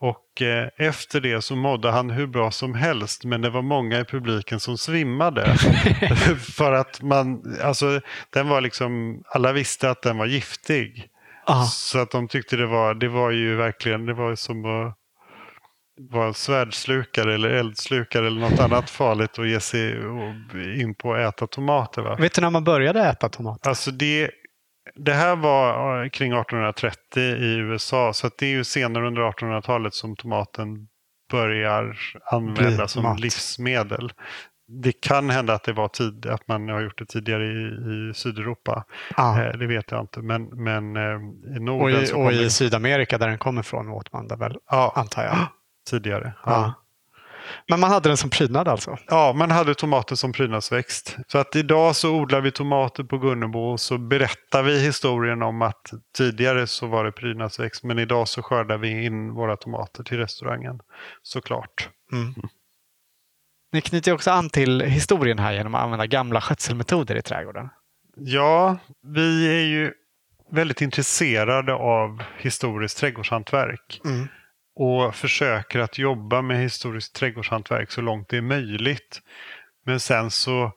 Och 0.00 0.42
eh, 0.42 0.68
efter 0.76 1.20
det 1.20 1.42
så 1.42 1.56
mådde 1.56 1.90
han 1.90 2.10
hur 2.10 2.26
bra 2.26 2.50
som 2.50 2.74
helst 2.74 3.24
men 3.24 3.40
det 3.40 3.50
var 3.50 3.62
många 3.62 4.00
i 4.00 4.04
publiken 4.04 4.60
som 4.60 4.78
svimmade. 4.78 5.54
För 6.56 6.72
att 6.72 7.02
man, 7.02 7.56
alltså 7.62 8.00
den 8.30 8.48
var 8.48 8.60
liksom, 8.60 9.22
alla 9.26 9.52
visste 9.52 9.90
att 9.90 10.02
den 10.02 10.18
var 10.18 10.26
giftig. 10.26 11.08
Aha. 11.46 11.64
Så 11.64 11.98
att 11.98 12.10
de 12.10 12.28
tyckte 12.28 12.56
det 12.56 12.66
var, 12.66 12.94
det 12.94 13.08
var 13.08 13.30
ju 13.30 13.56
verkligen, 13.56 14.06
det 14.06 14.14
var 14.14 14.34
som 14.34 14.64
att 14.64 14.94
vara 16.00 16.32
svärdslukare 16.32 17.34
eller 17.34 17.48
eldslukare 17.48 18.26
eller 18.26 18.40
något 18.40 18.60
annat 18.60 18.90
farligt 18.90 19.38
och 19.38 19.46
ge 19.46 19.60
sig 19.60 19.96
in 20.80 20.94
på 20.94 21.14
att 21.14 21.34
äta 21.34 21.46
tomater. 21.46 22.02
Va? 22.02 22.16
Vet 22.16 22.34
du 22.34 22.40
när 22.40 22.50
man 22.50 22.64
började 22.64 23.00
äta 23.00 23.28
tomater? 23.28 23.68
Alltså 23.68 23.90
det, 23.90 24.30
det 24.94 25.12
här 25.12 25.36
var 25.36 26.02
eh, 26.04 26.08
kring 26.08 26.32
1830 26.32 27.22
i 27.22 27.56
USA 27.56 28.12
så 28.12 28.30
det 28.38 28.46
är 28.46 28.50
ju 28.50 28.64
senare 28.64 29.06
under 29.06 29.22
1800-talet 29.22 29.94
som 29.94 30.16
tomaten 30.16 30.88
börjar 31.30 31.98
användas 32.24 32.92
som 32.92 33.02
mat. 33.02 33.20
livsmedel. 33.20 34.12
Det 34.82 34.92
kan 34.92 35.30
hända 35.30 35.54
att 35.54 35.64
det 35.64 35.72
var 35.72 35.88
tid, 35.88 36.26
att 36.26 36.48
man 36.48 36.68
har 36.68 36.80
gjort 36.80 36.98
det 36.98 37.06
tidigare 37.06 37.44
i, 37.44 37.66
i 37.66 38.14
Sydeuropa. 38.14 38.84
Ah. 39.16 39.40
Eh, 39.40 39.58
det 39.58 39.66
vet 39.66 39.90
jag 39.90 40.00
inte. 40.00 40.20
Men, 40.20 40.44
men 40.44 40.96
eh, 40.96 41.56
i 41.56 41.60
Norden 41.60 41.96
och 41.96 42.02
i, 42.02 42.12
och 42.12 42.32
i 42.32 42.50
Sydamerika 42.50 43.18
där 43.18 43.28
den 43.28 43.38
kommer 43.38 43.60
ifrån 43.60 43.88
åt 43.88 44.12
man 44.12 44.28
det 44.28 44.36
väl, 44.36 44.56
ja. 44.70 44.92
antar 44.96 45.24
jag. 45.24 45.36
Tidigare. 45.90 46.32
Ja. 46.44 46.74
Men 47.68 47.80
man 47.80 47.90
hade 47.90 48.08
den 48.08 48.16
som 48.16 48.30
prydnad 48.30 48.68
alltså? 48.68 48.98
Ja, 49.06 49.32
man 49.32 49.50
hade 49.50 49.74
tomater 49.74 50.16
som 50.16 50.32
prydnadsväxt. 50.32 51.16
Så 51.26 51.38
att 51.38 51.56
idag 51.56 51.96
så 51.96 52.14
odlar 52.14 52.40
vi 52.40 52.50
tomater 52.50 53.04
på 53.04 53.18
Gunnebo 53.18 53.58
och 53.58 53.80
så 53.80 53.98
berättar 53.98 54.62
vi 54.62 54.80
historien 54.80 55.42
om 55.42 55.62
att 55.62 55.90
tidigare 56.16 56.66
så 56.66 56.86
var 56.86 57.04
det 57.04 57.12
prydnadsväxt 57.12 57.84
men 57.84 57.98
idag 57.98 58.28
så 58.28 58.42
skördar 58.42 58.78
vi 58.78 59.04
in 59.04 59.34
våra 59.34 59.56
tomater 59.56 60.04
till 60.04 60.18
restaurangen. 60.18 60.80
Såklart. 61.22 61.88
Mm. 62.12 62.34
Ni 63.72 63.80
knyter 63.80 64.12
också 64.12 64.30
an 64.30 64.50
till 64.50 64.80
historien 64.80 65.38
här 65.38 65.52
genom 65.52 65.74
att 65.74 65.82
använda 65.82 66.06
gamla 66.06 66.40
skötselmetoder 66.40 67.14
i 67.14 67.22
trädgården. 67.22 67.68
Ja, 68.16 68.78
vi 69.02 69.48
är 69.48 69.66
ju 69.66 69.92
väldigt 70.50 70.80
intresserade 70.80 71.74
av 71.74 72.22
historiskt 72.38 72.98
trädgårdshantverk. 72.98 74.00
Mm. 74.04 74.28
Och 74.78 75.14
försöker 75.14 75.78
att 75.78 75.98
jobba 75.98 76.42
med 76.42 76.62
historiskt 76.62 77.14
trädgårdshantverk 77.14 77.90
så 77.90 78.00
långt 78.00 78.28
det 78.28 78.36
är 78.36 78.42
möjligt. 78.42 79.20
Men 79.86 80.00
sen 80.00 80.30
så 80.30 80.72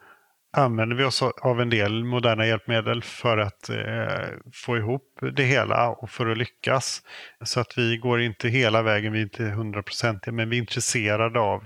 använder 0.57 0.95
vi 0.95 1.03
oss 1.03 1.21
av 1.21 1.61
en 1.61 1.69
del 1.69 2.03
moderna 2.03 2.47
hjälpmedel 2.47 3.03
för 3.03 3.37
att 3.37 3.69
eh, 3.69 4.27
få 4.53 4.77
ihop 4.77 5.19
det 5.35 5.43
hela 5.43 5.89
och 5.89 6.09
för 6.09 6.27
att 6.27 6.37
lyckas. 6.37 7.01
Så 7.43 7.59
att 7.59 7.77
vi 7.77 7.97
går 7.97 8.21
inte 8.21 8.49
hela 8.49 8.81
vägen, 8.81 9.13
vi 9.13 9.19
är 9.19 9.23
inte 9.23 9.43
hundraprocentiga, 9.43 10.33
men 10.33 10.49
vi 10.49 10.55
är 10.55 10.61
intresserade 10.61 11.39
av 11.39 11.65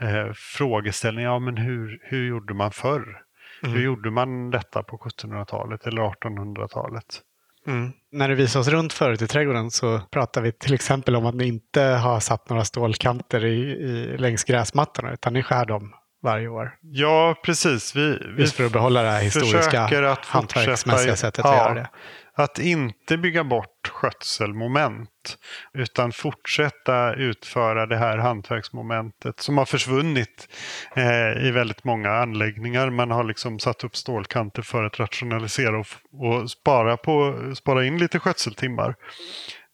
eh, 0.00 0.32
frågeställningar. 0.34 1.30
Ja, 1.30 1.38
men 1.38 1.56
hur, 1.56 2.00
hur 2.02 2.28
gjorde 2.28 2.54
man 2.54 2.70
förr? 2.72 3.22
Mm. 3.62 3.76
Hur 3.76 3.84
gjorde 3.84 4.10
man 4.10 4.50
detta 4.50 4.82
på 4.82 4.96
1700-talet 4.96 5.86
eller 5.86 6.02
1800-talet? 6.02 7.22
Mm. 7.70 7.92
När 8.12 8.28
du 8.28 8.34
visade 8.34 8.60
oss 8.60 8.68
runt 8.68 8.92
förut 8.92 9.22
i 9.22 9.26
trädgården 9.26 9.70
så 9.70 10.00
pratade 10.10 10.44
vi 10.44 10.52
till 10.52 10.74
exempel 10.74 11.16
om 11.16 11.26
att 11.26 11.34
ni 11.34 11.46
inte 11.46 11.82
har 11.82 12.20
satt 12.20 12.48
några 12.48 12.64
stålkanter 12.64 13.44
i, 13.44 13.60
i, 13.60 14.16
längs 14.18 14.44
gräsmattorna 14.44 15.12
utan 15.12 15.32
ni 15.32 15.42
skär 15.42 15.66
dem 15.66 15.92
varje 16.22 16.48
år. 16.48 16.74
Ja, 16.80 17.34
precis. 17.44 17.96
Vi, 17.96 18.18
vi 18.36 18.42
Just 18.42 18.56
för 18.56 18.64
att 18.64 18.72
behålla 18.72 19.02
det 19.02 19.10
här 19.10 19.22
historiska 19.22 20.16
hantverksmässiga 20.22 21.16
sättet 21.16 21.44
ja, 21.44 21.50
att 21.50 21.56
göra 21.56 21.74
det. 21.74 21.88
Att 22.34 22.58
inte 22.58 23.16
bygga 23.16 23.44
bort 23.44 23.88
skötselmoment 23.88 25.38
utan 25.72 26.12
fortsätta 26.12 27.14
utföra 27.14 27.86
det 27.86 27.96
här 27.96 28.18
hantverksmomentet 28.18 29.40
som 29.40 29.58
har 29.58 29.64
försvunnit 29.64 30.48
eh, 30.96 31.46
i 31.46 31.50
väldigt 31.50 31.84
många 31.84 32.10
anläggningar. 32.10 32.90
Man 32.90 33.10
har 33.10 33.24
liksom 33.24 33.58
satt 33.58 33.84
upp 33.84 33.96
stålkanter 33.96 34.62
för 34.62 34.84
att 34.84 35.00
rationalisera 35.00 35.78
och, 35.78 35.86
och 36.12 36.50
spara, 36.50 36.96
på, 36.96 37.34
spara 37.54 37.84
in 37.84 37.98
lite 37.98 38.18
skötseltimmar. 38.18 38.94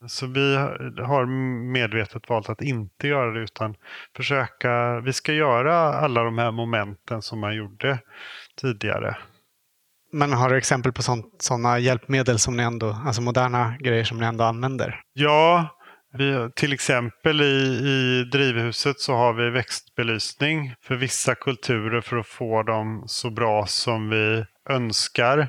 Så 0.06 0.26
vi 0.26 0.56
har 1.02 1.26
medvetet 1.72 2.28
valt 2.28 2.48
att 2.48 2.62
inte 2.62 3.08
göra 3.08 3.30
det 3.30 3.40
utan 3.40 3.74
försöka, 4.16 5.00
vi 5.00 5.12
ska 5.12 5.32
göra 5.32 5.74
alla 5.76 6.22
de 6.22 6.38
här 6.38 6.50
momenten 6.50 7.22
som 7.22 7.38
man 7.38 7.56
gjorde 7.56 7.98
tidigare. 8.60 9.16
Men 10.16 10.32
har 10.32 10.50
du 10.50 10.56
exempel 10.56 10.92
på 10.92 11.02
sådana 11.38 11.78
hjälpmedel 11.78 12.38
som 12.38 12.56
ni 12.56 12.62
ändå, 12.62 12.96
alltså 13.06 13.22
moderna 13.22 13.76
grejer 13.80 14.04
som 14.04 14.18
ni 14.18 14.26
ändå 14.26 14.44
använder? 14.44 15.00
Ja, 15.12 15.68
vi, 16.18 16.50
till 16.56 16.72
exempel 16.72 17.40
i, 17.40 17.44
i 17.44 18.24
drivhuset 18.32 19.00
så 19.00 19.14
har 19.14 19.32
vi 19.32 19.50
växtbelysning 19.50 20.74
för 20.82 20.94
vissa 20.94 21.34
kulturer 21.34 22.00
för 22.00 22.16
att 22.16 22.26
få 22.26 22.62
dem 22.62 23.04
så 23.06 23.30
bra 23.30 23.66
som 23.66 24.10
vi 24.10 24.44
önskar. 24.70 25.48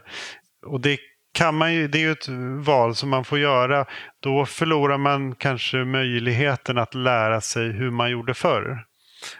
Och 0.65 0.82
det 0.82 0.97
kan 1.34 1.55
man 1.55 1.74
ju, 1.74 1.88
det 1.88 1.97
är 1.97 2.01
ju 2.01 2.11
ett 2.11 2.28
val 2.65 2.95
som 2.95 3.09
man 3.09 3.26
får 3.26 3.39
göra. 3.39 3.86
Då 4.24 4.45
förlorar 4.45 4.97
man 4.97 5.36
kanske 5.36 5.78
möjligheten 5.78 6.78
att 6.78 6.95
lära 6.95 7.41
sig 7.41 7.72
hur 7.72 7.91
man 7.91 8.11
gjorde 8.11 8.34
förr. 8.34 8.86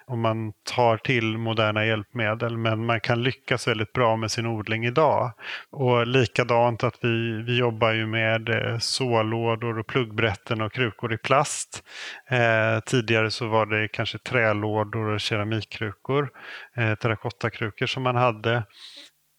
Om 0.06 0.22
man 0.22 0.54
tar 0.76 0.98
till 0.98 1.38
moderna 1.38 1.86
hjälpmedel 1.86 2.58
men 2.58 2.86
man 2.86 3.00
kan 3.00 3.24
lyckas 3.24 3.68
väldigt 3.68 3.94
bra 3.94 4.16
med 4.16 4.32
sin 4.32 4.46
odling 4.46 4.86
idag. 4.86 5.32
Och 5.70 6.08
likadant 6.08 6.84
att 6.84 6.96
vi, 7.02 7.44
vi 7.44 7.58
jobbar 7.58 7.92
ju 7.92 8.08
med 8.08 8.50
eh, 8.50 8.78
sålådor 8.78 9.80
och 9.80 9.88
pluggbrätten 9.88 10.62
och 10.62 10.74
krukor 10.74 11.14
i 11.14 11.18
plast. 11.18 11.84
Eh, 12.30 12.80
tidigare 12.86 13.32
så 13.32 13.48
var 13.48 13.66
det 13.66 13.88
kanske 13.88 14.18
trälådor 14.18 15.06
och 15.08 15.20
keramikkrukor, 15.20 16.30
eh, 16.78 16.96
terrakottakrukor 16.96 17.86
som 17.86 18.04
man 18.04 18.16
hade 18.16 18.64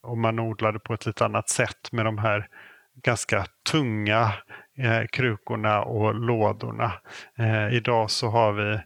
och 0.03 0.17
man 0.17 0.39
odlade 0.39 0.79
på 0.79 0.93
ett 0.93 1.05
lite 1.05 1.25
annat 1.25 1.49
sätt 1.49 1.91
med 1.91 2.05
de 2.05 2.17
här 2.17 2.47
ganska 3.03 3.45
tunga 3.71 4.33
eh, 4.77 5.07
krukorna 5.11 5.81
och 5.81 6.15
lådorna. 6.15 6.93
Eh, 7.37 7.73
idag 7.73 8.11
så 8.11 8.29
har 8.29 8.51
vi, 8.51 8.79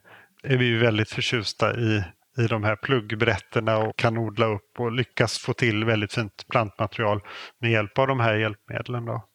är 0.43 0.57
vi 0.57 0.77
väldigt 0.77 1.09
förtjusta 1.09 1.75
i, 1.75 2.03
i 2.37 2.47
de 2.47 2.63
här 2.63 2.75
pluggbrätterna 2.75 3.77
och 3.77 3.97
kan 3.97 4.17
odla 4.17 4.45
upp 4.45 4.79
och 4.79 4.91
lyckas 4.91 5.37
få 5.37 5.53
till 5.53 5.85
väldigt 5.85 6.13
fint 6.13 6.45
plantmaterial 6.47 7.21
med 7.59 7.71
hjälp 7.71 7.97
av 7.97 8.07
de 8.07 8.19
här 8.19 8.35
hjälpmedlen. 8.35 9.05
Då. 9.05 9.25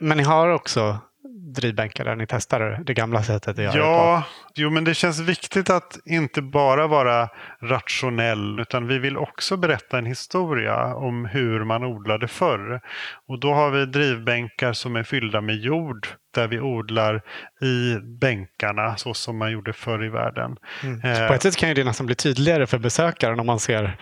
Men 0.00 0.16
ni 0.16 0.22
har 0.22 0.48
också 0.48 0.98
drivbänkar 1.38 2.04
där 2.04 2.16
ni 2.16 2.26
testar 2.26 2.80
det 2.84 2.94
gamla 2.94 3.22
sättet 3.22 3.48
att 3.48 3.64
göra 3.64 3.76
ja, 3.76 4.22
det? 4.54 4.62
Jo, 4.62 4.70
men 4.70 4.84
det 4.84 4.94
känns 4.94 5.20
viktigt 5.20 5.70
att 5.70 5.98
inte 6.04 6.42
bara 6.42 6.86
vara 6.86 7.28
rationell 7.62 8.60
utan 8.60 8.86
vi 8.86 8.98
vill 8.98 9.16
också 9.16 9.56
berätta 9.56 9.98
en 9.98 10.06
historia 10.06 10.94
om 10.94 11.24
hur 11.24 11.64
man 11.64 11.84
odlade 11.84 12.28
förr. 12.28 12.80
Och 13.28 13.40
då 13.40 13.54
har 13.54 13.70
vi 13.70 13.86
drivbänkar 13.86 14.72
som 14.72 14.96
är 14.96 15.02
fyllda 15.02 15.40
med 15.40 15.56
jord 15.56 16.08
där 16.34 16.48
vi 16.48 16.60
odlar 16.60 17.22
i 17.62 17.98
bänkarna 18.02 18.96
så 18.96 19.14
som 19.14 19.38
man 19.38 19.52
gjorde 19.52 19.72
förr 19.72 20.04
i 20.04 20.08
världen. 20.08 20.56
Mm. 20.82 21.00
Eh, 21.00 21.28
på 21.28 21.34
ett 21.34 21.42
sätt 21.42 21.56
kan 21.56 21.74
det 21.74 21.84
nästan 21.84 22.06
bli 22.06 22.14
tydligare 22.14 22.66
för 22.66 22.78
besökaren 22.78 23.40
om 23.40 23.46
man 23.46 23.60
ser 23.60 23.96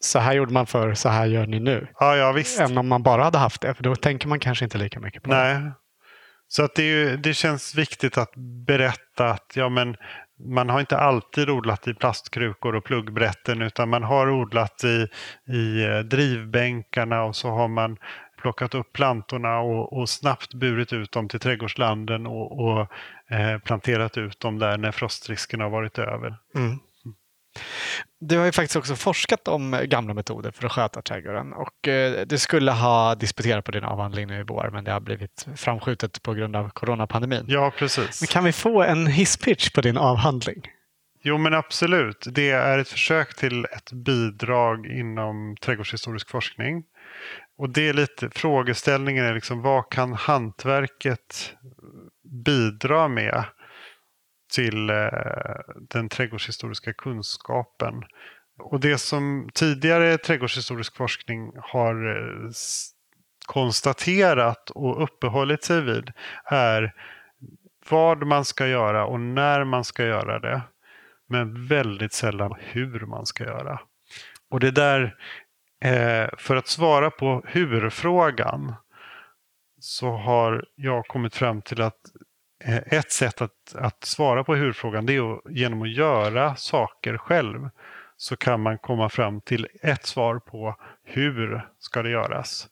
så 0.00 0.18
här 0.18 0.32
gjorde 0.32 0.52
man 0.52 0.66
förr, 0.66 0.94
så 0.94 1.08
här 1.08 1.26
gör 1.26 1.46
ni 1.46 1.60
nu. 1.60 1.88
Ja, 2.00 2.16
ja, 2.16 2.32
visst. 2.32 2.60
Än 2.60 2.78
om 2.78 2.88
man 2.88 3.02
bara 3.02 3.24
hade 3.24 3.38
haft 3.38 3.62
det, 3.62 3.74
för 3.74 3.82
då 3.82 3.96
tänker 3.96 4.28
man 4.28 4.40
kanske 4.40 4.64
inte 4.64 4.78
lika 4.78 5.00
mycket 5.00 5.22
på 5.22 5.30
Nej. 5.30 5.60
Så 6.56 6.64
att 6.64 6.74
det, 6.74 7.16
det 7.16 7.34
känns 7.34 7.74
viktigt 7.74 8.18
att 8.18 8.32
berätta 8.66 9.30
att 9.30 9.52
ja, 9.54 9.68
men 9.68 9.96
man 10.38 10.68
har 10.68 10.80
inte 10.80 10.98
alltid 10.98 11.50
odlat 11.50 11.88
i 11.88 11.94
plastkrukor 11.94 12.74
och 12.74 12.84
pluggbrätten 12.84 13.62
utan 13.62 13.88
man 13.88 14.02
har 14.02 14.30
odlat 14.30 14.84
i, 14.84 15.08
i 15.52 15.84
eh, 15.84 15.98
drivbänkarna 15.98 17.22
och 17.22 17.36
så 17.36 17.50
har 17.50 17.68
man 17.68 17.96
plockat 18.42 18.74
upp 18.74 18.92
plantorna 18.92 19.58
och, 19.58 19.92
och 19.92 20.08
snabbt 20.08 20.54
burit 20.54 20.92
ut 20.92 21.12
dem 21.12 21.28
till 21.28 21.40
trädgårdslanden 21.40 22.26
och, 22.26 22.60
och 22.60 22.80
eh, 23.30 23.58
planterat 23.58 24.18
ut 24.18 24.40
dem 24.40 24.58
där 24.58 24.78
när 24.78 24.92
frostrisken 24.92 25.60
har 25.60 25.70
varit 25.70 25.98
över. 25.98 26.36
Mm. 26.54 26.78
Du 28.20 28.38
har 28.38 28.44
ju 28.44 28.52
faktiskt 28.52 28.76
också 28.76 28.96
forskat 28.96 29.48
om 29.48 29.80
gamla 29.84 30.14
metoder 30.14 30.50
för 30.50 30.66
att 30.66 30.72
sköta 30.72 31.02
trädgården 31.02 31.52
och 31.52 31.88
eh, 31.88 32.26
du 32.26 32.38
skulle 32.38 32.72
ha 32.72 33.14
disputerat 33.14 33.64
på 33.64 33.70
din 33.70 33.84
avhandling 33.84 34.26
nu 34.26 34.40
i 34.40 34.42
vår 34.42 34.70
men 34.72 34.84
det 34.84 34.92
har 34.92 35.00
blivit 35.00 35.46
framskjutet 35.56 36.22
på 36.22 36.34
grund 36.34 36.56
av 36.56 36.68
coronapandemin. 36.68 37.44
Ja, 37.48 37.72
precis. 37.78 38.20
Men 38.20 38.28
kan 38.28 38.44
vi 38.44 38.52
få 38.52 38.82
en 38.82 39.06
hisspitch 39.06 39.70
på 39.70 39.80
din 39.80 39.96
avhandling? 39.96 40.62
Jo, 41.26 41.38
men 41.38 41.54
absolut. 41.54 42.26
Det 42.30 42.50
är 42.50 42.78
ett 42.78 42.88
försök 42.88 43.36
till 43.36 43.64
ett 43.64 43.92
bidrag 43.92 44.86
inom 44.86 45.56
trädgårdshistorisk 45.60 46.30
forskning. 46.30 46.84
Och 47.58 47.70
det 47.70 47.88
är 47.88 47.92
lite, 47.92 48.30
frågeställningen 48.30 49.24
är 49.24 49.34
liksom 49.34 49.62
vad 49.62 49.90
kan 49.90 50.12
hantverket 50.12 51.52
bidra 52.44 53.08
med 53.08 53.44
till 54.54 54.90
eh, 54.90 55.08
den 55.90 56.08
trädgårdshistoriska 56.08 56.92
kunskapen. 56.92 58.04
Och 58.58 58.80
det 58.80 58.98
som 58.98 59.50
tidigare 59.54 60.18
trädgårdshistorisk 60.18 60.96
forskning 60.96 61.52
har 61.56 62.16
eh, 62.16 62.50
konstaterat 63.46 64.70
och 64.70 65.02
uppehållit 65.02 65.64
sig 65.64 65.80
vid 65.80 66.12
är 66.44 66.92
vad 67.90 68.26
man 68.26 68.44
ska 68.44 68.66
göra 68.66 69.06
och 69.06 69.20
när 69.20 69.64
man 69.64 69.84
ska 69.84 70.04
göra 70.04 70.38
det. 70.38 70.62
Men 71.28 71.66
väldigt 71.66 72.12
sällan 72.12 72.54
hur 72.58 73.00
man 73.00 73.26
ska 73.26 73.44
göra. 73.44 73.80
Och 74.50 74.60
det 74.60 74.70
där, 74.70 75.16
eh, 75.84 76.28
för 76.38 76.56
att 76.56 76.68
svara 76.68 77.10
på 77.10 77.42
hur-frågan 77.46 78.74
så 79.80 80.10
har 80.10 80.64
jag 80.74 81.06
kommit 81.06 81.36
fram 81.36 81.62
till 81.62 81.82
att 81.82 82.00
Eh, 82.66 82.82
ett 82.86 83.12
sätt 83.12 83.40
att, 83.40 83.74
att 83.74 84.04
svara 84.04 84.44
på 84.44 84.54
hur-frågan 84.54 85.06
det 85.06 85.16
är 85.16 85.34
att, 85.34 85.40
genom 85.50 85.82
att 85.82 85.90
göra 85.90 86.56
saker 86.56 87.16
själv 87.16 87.68
så 88.16 88.36
kan 88.36 88.60
man 88.60 88.78
komma 88.78 89.08
fram 89.08 89.40
till 89.40 89.68
ett 89.82 90.06
svar 90.06 90.38
på 90.38 90.76
hur 91.04 91.68
ska 91.78 92.02
det 92.02 92.10
göras. 92.10 92.68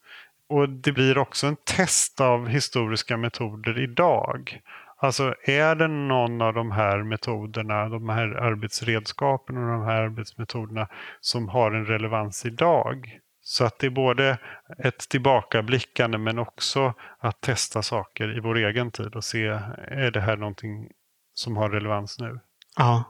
Och 0.48 0.68
det 0.68 0.92
blir 0.92 1.18
också 1.18 1.46
en 1.46 1.56
test 1.56 2.20
av 2.20 2.48
historiska 2.48 3.16
metoder 3.16 3.78
idag. 3.78 4.60
Alltså 4.96 5.34
är 5.44 5.74
det 5.74 5.88
någon 5.88 6.42
av 6.42 6.54
de 6.54 6.70
här 6.70 7.02
metoderna, 7.02 7.88
de 7.88 8.08
här 8.08 8.28
arbetsredskapen 8.28 9.56
och 9.56 9.70
de 9.72 9.82
här 9.82 10.02
arbetsmetoderna 10.02 10.88
som 11.20 11.48
har 11.48 11.72
en 11.72 11.86
relevans 11.86 12.46
idag? 12.46 13.20
Så 13.44 13.64
att 13.64 13.78
det 13.78 13.86
är 13.86 13.90
både 13.90 14.38
ett 14.78 15.08
tillbakablickande 15.08 16.18
men 16.18 16.38
också 16.38 16.94
att 17.18 17.40
testa 17.40 17.82
saker 17.82 18.36
i 18.36 18.40
vår 18.40 18.58
egen 18.58 18.90
tid 18.90 19.14
och 19.14 19.24
se, 19.24 19.46
är 19.88 20.10
det 20.10 20.20
här 20.20 20.36
någonting 20.36 20.88
som 21.34 21.56
har 21.56 21.70
relevans 21.70 22.18
nu? 22.18 22.40
Ja. 22.76 23.04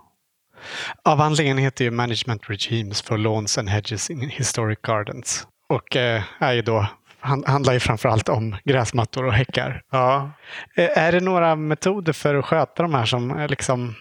Avhandlingen 1.04 1.58
heter 1.58 1.84
ju 1.84 1.90
Management 1.90 2.50
Regimes 2.50 3.02
for 3.02 3.18
Lawns 3.18 3.58
and 3.58 3.68
Hedges 3.68 4.10
in 4.10 4.20
Historic 4.20 4.78
Gardens 4.82 5.46
och 5.68 5.96
eh, 5.96 6.22
är 6.38 6.52
ju 6.52 6.62
då, 6.62 6.86
handlar 7.20 7.72
ju 7.72 7.80
framförallt 7.80 8.28
om 8.28 8.56
gräsmattor 8.64 9.24
och 9.24 9.32
häckar. 9.32 9.82
Ja. 9.90 10.30
Eh, 10.74 10.98
är 10.98 11.12
det 11.12 11.20
några 11.20 11.56
metoder 11.56 12.12
för 12.12 12.34
att 12.34 12.44
sköta 12.44 12.82
de 12.82 12.94
här 12.94 13.04
som, 13.04 13.46
liksom, 13.50 13.94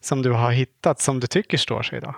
som 0.00 0.22
du 0.22 0.32
har 0.32 0.50
hittat 0.50 1.00
som 1.00 1.20
du 1.20 1.26
tycker 1.26 1.58
står 1.58 1.82
sig 1.82 1.98
idag? 1.98 2.14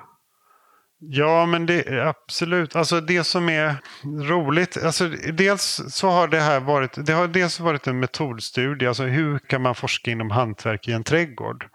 Ja, 1.03 1.47
men 1.47 1.67
det 1.67 2.03
absolut. 2.09 2.77
Alltså 2.77 3.01
det 3.01 3.25
som 3.25 3.49
är 3.49 3.75
roligt. 4.05 4.85
Alltså 4.85 5.09
dels 5.33 5.81
så 5.89 6.09
har 6.09 6.29
det 6.29 6.41
här 6.41 6.61
varit. 6.61 7.07
Det 7.07 7.13
har 7.13 7.29
dels 7.29 7.61
varit 7.61 7.87
en 7.87 8.01
metodstudie. 8.01 8.89
Alltså 8.89 9.05
hur 9.05 9.39
kan 9.39 9.63
man 9.63 9.75
forska 9.75 10.11
inom 10.11 10.31
hantverk 10.31 10.89
i 10.89 10.93
en 10.93 11.05
trädgård? 11.05 11.69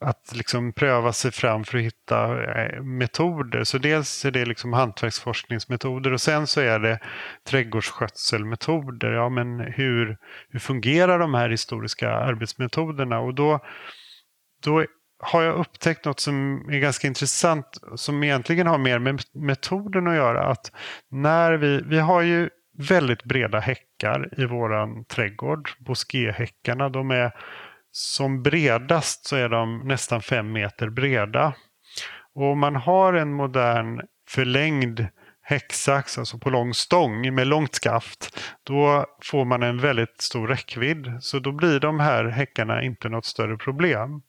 Att 0.00 0.32
liksom 0.34 0.72
pröva 0.72 1.12
sig 1.12 1.32
fram 1.32 1.64
för 1.64 1.78
att 1.78 1.84
hitta 1.84 2.44
eh, 2.44 2.82
metoder. 2.82 3.64
Så 3.64 3.78
dels 3.78 4.24
är 4.24 4.30
det 4.30 4.44
liksom 4.44 4.72
hantverksforskningsmetoder 4.72 6.12
och 6.12 6.20
sen 6.20 6.46
så 6.46 6.60
är 6.60 6.78
det 6.78 6.98
trädgårdsskötselmetoder. 7.48 9.12
Ja, 9.12 9.28
men 9.28 9.60
hur, 9.60 10.18
hur 10.48 10.58
fungerar 10.58 11.18
de 11.18 11.34
här 11.34 11.48
historiska 11.48 12.10
arbetsmetoderna? 12.10 13.18
Och 13.18 13.34
då, 13.34 13.60
då 14.64 14.84
har 15.18 15.42
jag 15.42 15.54
upptäckt 15.54 16.04
något 16.04 16.20
som 16.20 16.68
är 16.70 16.78
ganska 16.78 17.06
intressant 17.06 17.78
som 17.94 18.22
egentligen 18.22 18.66
har 18.66 18.78
mer 18.78 18.98
med 18.98 19.22
metoden 19.34 20.08
att 20.08 20.14
göra. 20.14 20.46
Att 20.46 20.72
när 21.10 21.52
vi, 21.52 21.82
vi 21.86 21.98
har 21.98 22.22
ju 22.22 22.50
väldigt 22.78 23.24
breda 23.24 23.60
häckar 23.60 24.40
i 24.40 24.46
våran 24.46 25.04
trädgård. 25.04 25.70
Boskéhäckarna, 25.78 26.88
de 26.88 27.10
är 27.10 27.32
som 27.90 28.42
bredast 28.42 29.26
så 29.26 29.36
är 29.36 29.48
de 29.48 29.78
nästan 29.78 30.22
fem 30.22 30.52
meter 30.52 30.90
breda. 30.90 31.54
Och 32.34 32.52
om 32.52 32.58
man 32.58 32.76
har 32.76 33.12
en 33.12 33.32
modern 33.32 34.00
förlängd 34.28 35.06
häcksax, 35.42 36.18
alltså 36.18 36.38
på 36.38 36.50
lång 36.50 36.74
stång 36.74 37.34
med 37.34 37.46
långt 37.46 37.74
skaft, 37.74 38.40
då 38.64 39.06
får 39.22 39.44
man 39.44 39.62
en 39.62 39.78
väldigt 39.78 40.20
stor 40.20 40.48
räckvidd. 40.48 41.18
Så 41.20 41.38
då 41.38 41.52
blir 41.52 41.80
de 41.80 42.00
här 42.00 42.24
häckarna 42.24 42.82
inte 42.82 43.08
något 43.08 43.24
större 43.24 43.56
problem. 43.56 44.22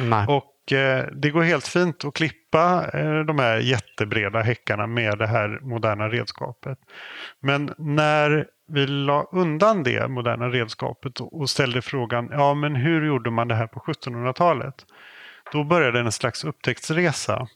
Nej. 0.00 0.26
Och 0.28 0.72
eh, 0.72 1.06
det 1.12 1.30
går 1.30 1.42
helt 1.42 1.68
fint 1.68 2.04
att 2.04 2.14
klippa 2.14 2.90
eh, 2.94 3.20
de 3.20 3.38
här 3.38 3.58
jättebreda 3.58 4.40
häckarna 4.40 4.86
med 4.86 5.18
det 5.18 5.26
här 5.26 5.58
moderna 5.62 6.08
redskapet. 6.08 6.78
Men 7.40 7.74
när 7.78 8.46
vi 8.68 8.86
la 8.86 9.28
undan 9.32 9.82
det 9.82 10.08
moderna 10.08 10.48
redskapet 10.48 11.20
och 11.20 11.50
ställde 11.50 11.82
frågan, 11.82 12.28
ja 12.32 12.54
men 12.54 12.76
hur 12.76 13.06
gjorde 13.06 13.30
man 13.30 13.48
det 13.48 13.54
här 13.54 13.66
på 13.66 13.80
1700-talet? 13.80 14.74
Då 15.52 15.64
började 15.64 16.00
en 16.00 16.12
slags 16.12 16.44
upptäcktsresa. 16.44 17.48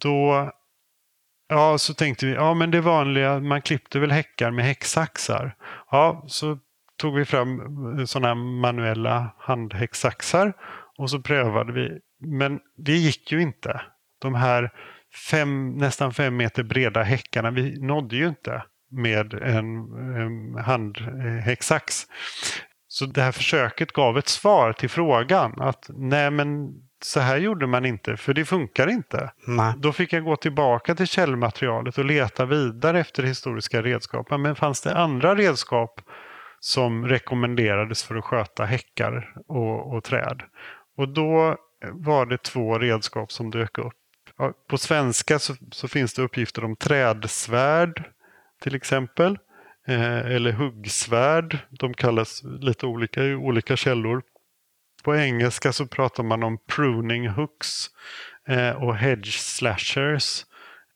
Då 0.00 0.50
Ja, 1.48 1.78
så 1.78 1.94
tänkte 1.94 2.26
vi, 2.26 2.32
ja 2.32 2.54
men 2.54 2.70
det 2.70 2.80
vanliga, 2.80 3.40
man 3.40 3.62
klippte 3.62 3.98
väl 3.98 4.10
häckar 4.10 4.50
med 4.50 4.64
häcksaxar. 4.64 5.54
Ja, 5.90 6.24
så 6.26 6.58
tog 6.96 7.14
vi 7.14 7.24
fram 7.24 7.60
eh, 7.98 8.04
sådana 8.04 8.28
här 8.28 8.34
manuella 8.34 9.34
handhäcksaxar 9.38 10.52
och 10.98 11.10
så 11.10 11.20
prövade 11.20 11.72
vi. 11.72 11.98
Men 12.20 12.60
det 12.76 12.92
gick 12.92 13.32
ju 13.32 13.42
inte. 13.42 13.80
De 14.18 14.34
här 14.34 14.70
fem, 15.30 15.76
nästan 15.76 16.12
fem 16.12 16.36
meter 16.36 16.62
breda 16.62 17.02
häckarna, 17.02 17.50
vi 17.50 17.80
nådde 17.80 18.16
ju 18.16 18.28
inte 18.28 18.62
med 18.90 19.34
en, 19.34 19.66
en 20.16 20.54
handhäcksax. 20.64 22.06
Så 22.88 23.06
det 23.06 23.22
här 23.22 23.32
försöket 23.32 23.92
gav 23.92 24.18
ett 24.18 24.28
svar 24.28 24.72
till 24.72 24.90
frågan 24.90 25.60
att 25.60 25.86
nej 25.88 26.30
men 26.30 26.74
så 27.04 27.20
här 27.20 27.36
gjorde 27.36 27.66
man 27.66 27.86
inte 27.86 28.16
för 28.16 28.34
det 28.34 28.44
funkar 28.44 28.88
inte. 28.90 29.32
Nej. 29.46 29.74
Då 29.76 29.92
fick 29.92 30.12
jag 30.12 30.24
gå 30.24 30.36
tillbaka 30.36 30.94
till 30.94 31.06
källmaterialet 31.06 31.98
och 31.98 32.04
leta 32.04 32.44
vidare 32.44 33.00
efter 33.00 33.22
historiska 33.22 33.82
redskap. 33.82 34.30
Men 34.30 34.56
fanns 34.56 34.80
det 34.80 34.94
andra 34.94 35.34
redskap 35.34 36.00
som 36.60 37.06
rekommenderades 37.08 38.04
för 38.04 38.14
att 38.14 38.24
sköta 38.24 38.64
häckar 38.64 39.34
och, 39.48 39.94
och 39.94 40.04
träd? 40.04 40.42
Och 40.96 41.08
då 41.08 41.48
eh, 41.84 41.90
var 41.92 42.26
det 42.26 42.42
två 42.42 42.78
redskap 42.78 43.32
som 43.32 43.50
dök 43.50 43.78
upp. 43.78 43.94
På 44.68 44.78
svenska 44.78 45.38
så, 45.38 45.54
så 45.72 45.88
finns 45.88 46.14
det 46.14 46.22
uppgifter 46.22 46.64
om 46.64 46.76
trädsvärd 46.76 48.04
till 48.60 48.74
exempel. 48.74 49.38
Eh, 49.86 50.18
eller 50.18 50.52
huggsvärd. 50.52 51.58
De 51.70 51.94
kallas 51.94 52.42
lite 52.44 52.86
olika 52.86 53.24
i 53.24 53.34
olika 53.34 53.76
källor. 53.76 54.22
På 55.02 55.16
engelska 55.16 55.72
så 55.72 55.86
pratar 55.86 56.22
man 56.22 56.42
om 56.42 56.58
pruning 56.58 57.28
hooks 57.28 57.86
eh, 58.48 58.70
och 58.70 58.96
hedge 58.96 59.38
slashers. 59.38 60.46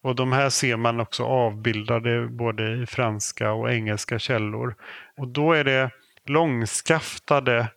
Och 0.03 0.17
de 0.17 0.33
här 0.33 0.51
ser 0.51 0.77
man 0.77 1.01
också 1.01 1.25
avbildade 1.25 2.27
både 2.27 2.83
i 2.83 2.87
franska 2.87 3.53
och 3.53 3.73
engelska 3.73 4.19
källor. 4.19 4.75
Och 5.17 5.29
då 5.29 5.53
är 5.53 5.65
det 5.65 5.91
långskaftade 6.27 7.69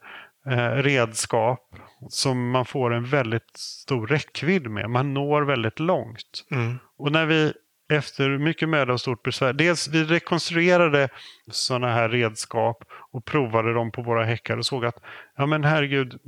eh, 0.45 0.70
redskap 0.70 1.76
som 2.08 2.50
man 2.50 2.66
får 2.66 2.93
en 2.93 3.06
väldigt 3.06 3.58
stor 3.58 4.08
räckvidd 4.08 4.70
med. 4.70 4.89
Man 4.89 5.14
når 5.14 5.41
väldigt 5.41 5.80
långt. 5.80 6.45
Mm. 6.52 6.80
Och 6.97 7.12
när 7.12 7.26
vi 7.26 7.54
efter 7.89 8.38
mycket 8.38 8.70
möda 8.70 8.93
och 8.93 9.02
stort 9.02 9.24
besvär. 9.24 9.54
Dels 9.54 9.88
vi 9.88 10.04
rekonstruerade 10.04 11.10
sådana 11.52 11.93
här 11.93 12.10
redskap 12.10 12.84
och 13.12 13.26
provade 13.26 13.74
dem 13.74 13.91
på 13.91 14.02
våra 14.02 14.24
häckar 14.24 14.58
och 14.58 14.66
såg 14.66 14.86
att 14.86 14.97
ja 15.38 15.45
men 15.45 15.64
herregud, 15.64 16.20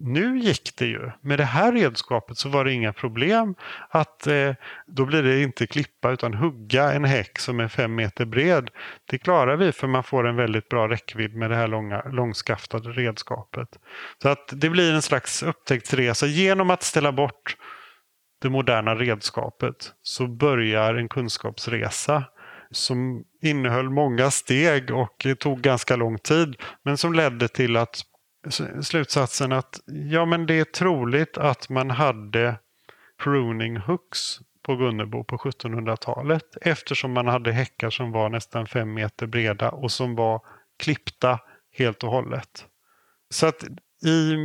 nu 0.00 0.38
gick 0.38 0.76
det 0.76 0.86
ju. 0.86 1.10
Med 1.20 1.38
det 1.38 1.44
här 1.44 1.72
redskapet 1.72 2.38
så 2.38 2.48
var 2.48 2.64
det 2.64 2.72
inga 2.72 2.92
problem 2.92 3.54
att 3.88 4.26
eh, 4.26 4.54
då 4.86 5.04
blir 5.04 5.22
det 5.22 5.42
inte 5.42 5.66
klippa 5.66 6.10
utan 6.10 6.34
hugga 6.34 6.92
en 6.92 7.04
häck 7.04 7.38
som 7.38 7.60
är 7.60 7.68
fem 7.68 7.94
meter 7.94 8.24
bred. 8.24 8.70
Det 9.10 9.18
klarar 9.18 9.56
vi 9.56 9.72
för 9.72 9.86
man 9.86 10.04
får 10.04 10.26
en 10.26 10.36
väldigt 10.36 10.68
bra 10.68 10.88
räckvidd 10.88 11.34
med 11.34 11.50
det 11.50 11.56
här 11.56 11.68
långa, 11.68 12.02
långskaftade 12.02 12.90
redskapet. 12.90 13.68
Så 14.22 14.28
att 14.28 14.48
det 14.52 14.70
blir 14.70 14.92
en 14.92 15.02
slags 15.02 15.42
upptäcktsresa 15.42 16.26
genom 16.26 16.70
att 16.70 16.82
ställa 16.82 17.12
bort 17.12 17.56
det 18.42 18.50
moderna 18.50 18.94
redskapet 18.94 19.92
så 20.02 20.26
börjar 20.26 20.94
en 20.94 21.08
kunskapsresa 21.08 22.24
som 22.70 23.24
innehöll 23.42 23.90
många 23.90 24.30
steg 24.30 24.90
och 24.90 25.26
tog 25.38 25.60
ganska 25.60 25.96
lång 25.96 26.18
tid 26.18 26.56
men 26.82 26.96
som 26.96 27.14
ledde 27.14 27.48
till 27.48 27.76
att 27.76 28.02
slutsatsen 28.82 29.52
att 29.52 29.80
ja 29.86 30.24
men 30.24 30.46
det 30.46 30.54
är 30.54 30.64
troligt 30.64 31.38
att 31.38 31.68
man 31.68 31.90
hade 31.90 32.58
pruning 33.24 33.76
hooks 33.76 34.38
på 34.62 34.76
Gunnebo 34.76 35.24
på 35.24 35.36
1700-talet 35.36 36.56
eftersom 36.60 37.12
man 37.12 37.26
hade 37.26 37.52
häckar 37.52 37.90
som 37.90 38.12
var 38.12 38.28
nästan 38.28 38.66
fem 38.66 38.94
meter 38.94 39.26
breda 39.26 39.70
och 39.70 39.92
som 39.92 40.14
var 40.14 40.40
klippta 40.78 41.38
helt 41.72 42.04
och 42.04 42.10
hållet. 42.10 42.66
Så 43.30 43.46
att 43.46 43.64
i 44.04 44.36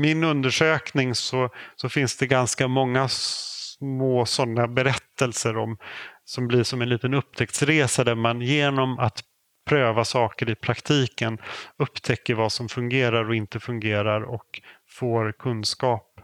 min 0.00 0.24
undersökning 0.24 1.14
så, 1.14 1.50
så 1.76 1.88
finns 1.88 2.16
det 2.16 2.26
ganska 2.26 2.68
många 2.68 3.08
små 3.08 4.26
sådana 4.26 4.68
berättelser 4.68 5.56
om 5.56 5.76
som 6.24 6.48
blir 6.48 6.62
som 6.62 6.82
en 6.82 6.88
liten 6.88 7.14
upptäcktsresa 7.14 8.04
där 8.04 8.14
man 8.14 8.40
genom 8.40 8.98
att 8.98 9.24
pröva 9.70 10.04
saker 10.04 10.50
i 10.50 10.54
praktiken 10.54 11.38
upptäcker 11.76 12.34
vad 12.34 12.52
som 12.52 12.68
fungerar 12.68 13.28
och 13.28 13.34
inte 13.34 13.60
fungerar 13.60 14.22
och 14.22 14.60
får 14.88 15.32
kunskap. 15.32 16.20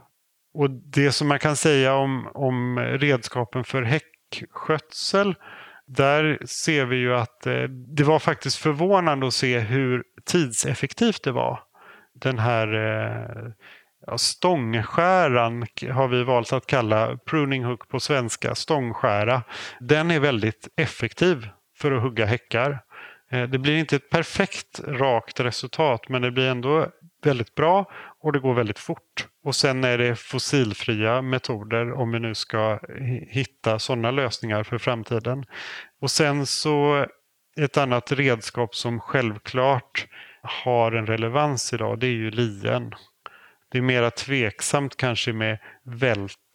Och 0.54 0.70
Det 0.70 1.12
som 1.12 1.28
man 1.28 1.38
kan 1.38 1.56
säga 1.56 1.94
om, 1.94 2.28
om 2.34 2.78
redskapen 2.78 3.64
för 3.64 3.82
häckskötsel 3.82 5.34
där 5.86 6.38
ser 6.46 6.84
vi 6.84 6.96
ju 6.96 7.14
att 7.14 7.46
eh, 7.46 7.62
det 7.68 8.04
var 8.04 8.18
faktiskt 8.18 8.56
förvånande 8.56 9.26
att 9.26 9.34
se 9.34 9.58
hur 9.58 10.04
tidseffektivt 10.24 11.22
det 11.22 11.32
var 11.32 11.60
den 12.20 12.38
här 12.38 12.74
eh, 12.74 13.52
ja, 14.06 14.18
stångskäran 14.18 15.66
har 15.92 16.08
vi 16.08 16.24
valt 16.24 16.52
att 16.52 16.66
kalla 16.66 17.16
pruning 17.16 17.64
hook 17.64 17.88
på 17.88 18.00
svenska, 18.00 18.54
stångskära. 18.54 19.42
Den 19.80 20.10
är 20.10 20.20
väldigt 20.20 20.68
effektiv 20.76 21.48
för 21.76 21.92
att 21.92 22.02
hugga 22.02 22.26
häckar. 22.26 22.80
Eh, 23.30 23.48
det 23.48 23.58
blir 23.58 23.78
inte 23.78 23.96
ett 23.96 24.10
perfekt 24.10 24.80
rakt 24.84 25.40
resultat 25.40 26.08
men 26.08 26.22
det 26.22 26.30
blir 26.30 26.50
ändå 26.50 26.86
väldigt 27.22 27.54
bra 27.54 27.90
och 28.20 28.32
det 28.32 28.38
går 28.38 28.54
väldigt 28.54 28.78
fort. 28.78 29.26
Och 29.44 29.56
sen 29.56 29.84
är 29.84 29.98
det 29.98 30.16
fossilfria 30.16 31.22
metoder 31.22 31.92
om 31.92 32.12
vi 32.12 32.20
nu 32.20 32.34
ska 32.34 32.78
hitta 33.28 33.78
sådana 33.78 34.10
lösningar 34.10 34.62
för 34.62 34.78
framtiden. 34.78 35.44
Och 36.00 36.10
sen 36.10 36.46
så 36.46 37.06
ett 37.56 37.76
annat 37.76 38.12
redskap 38.12 38.74
som 38.74 39.00
självklart 39.00 40.06
har 40.42 40.92
en 40.92 41.06
relevans 41.06 41.72
idag 41.72 41.98
det 41.98 42.06
är 42.06 42.10
ju 42.10 42.30
lien. 42.30 42.94
Det 43.68 43.78
är 43.78 43.82
mera 43.82 44.10
tveksamt 44.10 44.96
kanske 44.96 45.32
med 45.32 45.58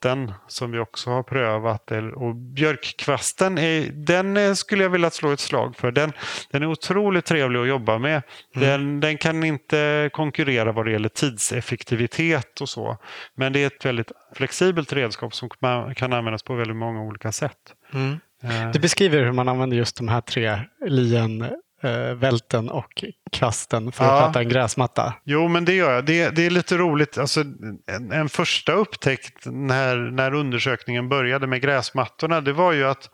välten 0.05 0.33
som 0.47 0.71
vi 0.71 0.79
också 0.79 1.09
har 1.09 1.23
prövat. 1.23 1.91
Och 2.15 2.35
björkkvasten, 2.35 3.57
är, 3.57 3.91
den 3.91 4.55
skulle 4.55 4.83
jag 4.83 4.89
vilja 4.89 5.09
slå 5.09 5.31
ett 5.31 5.39
slag 5.39 5.75
för. 5.75 5.91
Den, 5.91 6.13
den 6.51 6.63
är 6.63 6.67
otroligt 6.67 7.25
trevlig 7.25 7.59
att 7.59 7.67
jobba 7.67 7.97
med. 7.97 8.21
Mm. 8.55 8.67
Den, 8.67 8.99
den 8.99 9.17
kan 9.17 9.43
inte 9.43 10.09
konkurrera 10.13 10.71
vad 10.71 10.85
det 10.85 10.91
gäller 10.91 11.09
tidseffektivitet 11.09 12.61
och 12.61 12.69
så. 12.69 12.97
Men 13.35 13.53
det 13.53 13.59
är 13.59 13.67
ett 13.67 13.85
väldigt 13.85 14.11
flexibelt 14.35 14.93
redskap 14.93 15.35
som 15.35 15.49
kan 15.95 16.13
användas 16.13 16.43
på 16.43 16.55
väldigt 16.55 16.77
många 16.77 17.01
olika 17.01 17.31
sätt. 17.31 17.75
Mm. 17.93 18.19
Eh. 18.43 18.71
Du 18.71 18.79
beskriver 18.79 19.23
hur 19.23 19.31
man 19.31 19.49
använder 19.49 19.77
just 19.77 19.97
de 19.97 20.07
här 20.07 20.21
tre 20.21 20.59
lien 20.85 21.45
eh, 21.83 22.15
välten 22.15 22.69
och 22.69 23.03
kvasten 23.31 23.91
för 23.91 24.05
att 24.05 24.11
Ja. 24.11 24.17
platta 24.19 24.39
en 24.41 24.49
gräsmatta. 24.49 25.13
Jo, 25.23 25.47
men 25.47 25.65
det 25.65 25.73
gör 25.73 25.93
jag. 25.93 26.05
Det, 26.05 26.29
det 26.29 26.45
är 26.45 26.49
lite 26.49 26.77
roligt. 26.77 27.17
Alltså, 27.17 27.41
en, 27.87 28.11
en 28.11 28.29
första 28.29 28.73
upptäckt 28.73 29.45
när, 29.45 29.97
när 29.97 30.33
undersökningen 30.33 31.09
började 31.09 31.47
med 31.47 31.61
gräsmattorna, 31.61 32.41
det 32.41 32.53
var 32.53 32.71
ju 32.71 32.87
att 32.87 33.09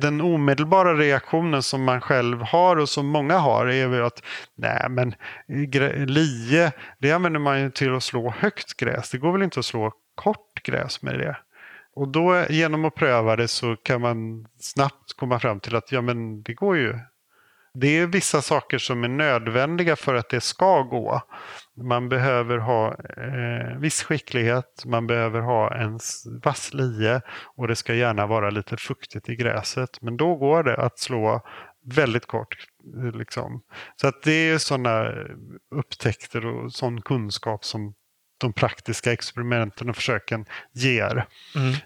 den 0.00 0.20
omedelbara 0.20 0.94
reaktionen 0.94 1.62
som 1.62 1.84
man 1.84 2.00
själv 2.00 2.42
har 2.42 2.76
och 2.76 2.88
som 2.88 3.06
många 3.06 3.38
har 3.38 3.66
är 3.66 3.72
ju 3.88 4.04
att 4.04 4.22
nej 4.56 4.86
men 4.90 5.14
lie, 6.06 6.72
det 6.98 7.12
använder 7.12 7.40
man 7.40 7.60
ju 7.60 7.70
till 7.70 7.94
att 7.94 8.02
slå 8.02 8.34
högt 8.38 8.76
gräs. 8.76 9.10
Det 9.10 9.18
går 9.18 9.32
väl 9.32 9.42
inte 9.42 9.58
att 9.60 9.66
slå 9.66 9.92
kort 10.14 10.62
gräs 10.62 11.02
med 11.02 11.18
det. 11.18 11.36
Och 11.94 12.08
då 12.08 12.44
genom 12.48 12.84
att 12.84 12.94
pröva 12.94 13.36
det 13.36 13.48
så 13.48 13.76
kan 13.76 14.00
man 14.00 14.46
snabbt 14.60 15.16
komma 15.16 15.38
fram 15.38 15.60
till 15.60 15.76
att 15.76 15.92
ja 15.92 16.00
men 16.00 16.42
det 16.42 16.54
går 16.54 16.76
ju. 16.76 16.98
Det 17.74 17.98
är 17.98 18.06
vissa 18.06 18.42
saker 18.42 18.78
som 18.78 19.04
är 19.04 19.08
nödvändiga 19.08 19.96
för 19.96 20.14
att 20.14 20.28
det 20.28 20.40
ska 20.40 20.82
gå. 20.82 21.22
Man 21.76 22.08
behöver 22.08 22.58
ha 22.58 22.88
eh, 22.88 23.78
viss 23.78 24.02
skicklighet, 24.02 24.82
man 24.86 25.06
behöver 25.06 25.40
ha 25.40 25.74
en 25.74 25.98
vass 26.44 26.74
lie 26.74 27.20
och 27.56 27.68
det 27.68 27.76
ska 27.76 27.94
gärna 27.94 28.26
vara 28.26 28.50
lite 28.50 28.76
fuktigt 28.76 29.28
i 29.28 29.36
gräset. 29.36 30.02
Men 30.02 30.16
då 30.16 30.34
går 30.34 30.62
det 30.62 30.76
att 30.76 30.98
slå 30.98 31.40
väldigt 31.84 32.26
kort. 32.26 32.56
Liksom. 33.14 33.62
Så 33.96 34.08
att 34.08 34.22
det 34.22 34.50
är 34.50 34.58
sådana 34.58 35.12
upptäckter 35.74 36.46
och 36.46 36.72
sån 36.72 37.00
kunskap 37.02 37.64
som 37.64 37.94
de 38.42 38.52
praktiska 38.52 39.12
experimenten 39.12 39.90
och 39.90 39.96
försöken 39.96 40.44
ger. 40.72 41.26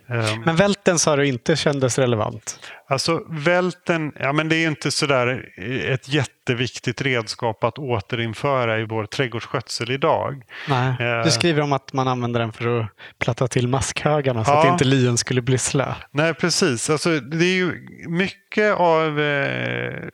Ehm, 0.09 0.41
Men 0.45 0.57
välten 0.57 0.99
sa 0.99 1.17
du 1.17 1.27
inte 1.27 1.57
kändes 1.57 1.99
relevant. 1.99 2.61
Alltså 2.89 3.23
välten, 3.29 4.13
ja 4.21 4.33
men 4.33 4.49
det 4.49 4.57
är 4.57 4.69
inte 4.69 4.91
sådär 4.91 5.49
ett 5.93 6.09
jätteviktigt 6.09 7.01
redskap 7.03 7.65
att 7.65 7.79
återinföra 7.79 8.79
i 8.81 8.85
vår 8.85 9.07
trädgårdsskötsel 9.07 9.91
idag. 9.91 10.43
Nej. 10.69 10.89
Eh. 11.01 11.25
Du 11.25 11.31
skriver 11.31 11.63
om 11.63 11.73
att 11.73 11.93
man 11.93 12.09
använder 12.09 12.41
den 12.41 12.53
för 12.53 12.81
att 12.81 12.87
platta 13.19 13.49
till 13.49 13.69
maskhögarna 13.69 14.45
så 14.45 14.51
Ja. 14.51 14.61
att 14.61 14.73
inte 14.73 14.85
lien 14.85 15.17
skulle 15.17 15.43
bli 15.43 15.59
slö. 15.59 15.95
Nej, 16.11 16.35
precis. 16.35 16.91
Alltså, 16.91 17.21
det 17.21 17.45
är 17.45 17.55
ju 17.57 17.87
mycket 18.09 18.75
av 18.75 19.21
eh, 19.21 20.09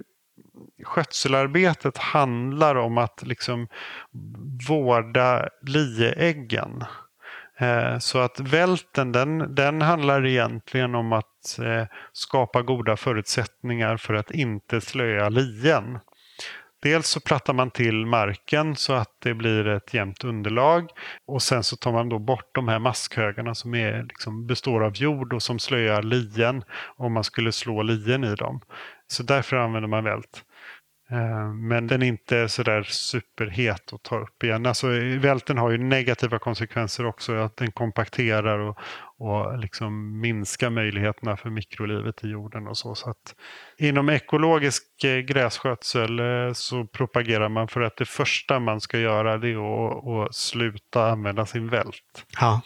skötselarbetet 0.84 1.98
handlar 1.98 2.74
om 2.74 2.98
att 2.98 3.22
liksom 3.22 3.68
vårda 4.68 5.48
lieäggen. 5.62 6.84
Eh, 7.58 7.98
så 7.98 8.18
att 8.18 8.40
välten 8.40 9.12
den, 9.12 9.54
den 9.54 9.82
handlar 9.82 10.26
egentligen 10.26 10.94
om 10.94 11.12
att 11.12 11.58
eh, 11.58 11.86
skapa 12.12 12.62
goda 12.62 12.96
förutsättningar 12.96 13.96
för 13.96 14.14
att 14.14 14.30
inte 14.30 14.80
slöa 14.80 15.28
lien. 15.28 15.98
Dels 16.82 17.08
så 17.08 17.20
plattar 17.20 17.52
man 17.52 17.70
till 17.70 18.06
marken 18.06 18.76
så 18.76 18.92
att 18.92 19.20
det 19.22 19.34
blir 19.34 19.66
ett 19.66 19.94
jämnt 19.94 20.24
underlag 20.24 20.90
och 21.26 21.42
sen 21.42 21.64
så 21.64 21.76
tar 21.76 21.92
man 21.92 22.08
då 22.08 22.18
bort 22.18 22.54
de 22.54 22.68
här 22.68 22.78
maskhögarna 22.78 23.54
som 23.54 23.74
är, 23.74 24.02
liksom, 24.02 24.46
består 24.46 24.84
av 24.84 24.92
jord 24.96 25.32
och 25.32 25.42
som 25.42 25.58
slöar 25.58 26.02
lien 26.02 26.64
om 26.96 27.12
man 27.12 27.24
skulle 27.24 27.52
slå 27.52 27.82
lien 27.82 28.24
i 28.24 28.34
dem. 28.34 28.60
Så 29.06 29.22
därför 29.22 29.56
använder 29.56 29.88
man 29.88 30.04
vält. 30.04 30.44
Eh, 31.12 31.52
men 31.52 31.86
den 31.86 32.02
är 32.02 32.06
inte 32.06 32.48
sådär 32.48 32.82
superhet 32.82 33.92
att 33.92 34.02
ta 34.02 34.18
upp 34.18 34.44
igen. 34.44 34.66
Alltså, 34.66 34.86
välten 35.18 35.58
har 35.58 35.70
ju 35.70 35.78
negativa 35.78 36.38
konsekvenser 36.38 37.06
också. 37.06 37.32
Att 37.32 37.56
den 37.56 37.72
kompakterar 37.72 38.58
och, 38.58 38.78
och 39.18 39.58
liksom 39.58 40.20
minskar 40.20 40.70
möjligheterna 40.70 41.36
för 41.36 41.50
mikrolivet 41.50 42.24
i 42.24 42.28
jorden. 42.28 42.66
och 42.66 42.78
så. 42.78 42.94
så 42.94 43.10
att 43.10 43.34
Inom 43.78 44.08
ekologisk 44.08 45.04
eh, 45.04 45.18
grässkötsel 45.18 46.18
eh, 46.18 46.52
så 46.52 46.86
propagerar 46.86 47.48
man 47.48 47.68
för 47.68 47.80
att 47.80 47.96
det 47.96 48.08
första 48.08 48.58
man 48.58 48.80
ska 48.80 48.98
göra 48.98 49.38
det 49.38 49.48
är 49.48 49.86
att, 49.88 50.28
att 50.28 50.34
sluta 50.34 51.10
använda 51.10 51.46
sin 51.46 51.68
vält. 51.68 52.26
Ja. 52.40 52.60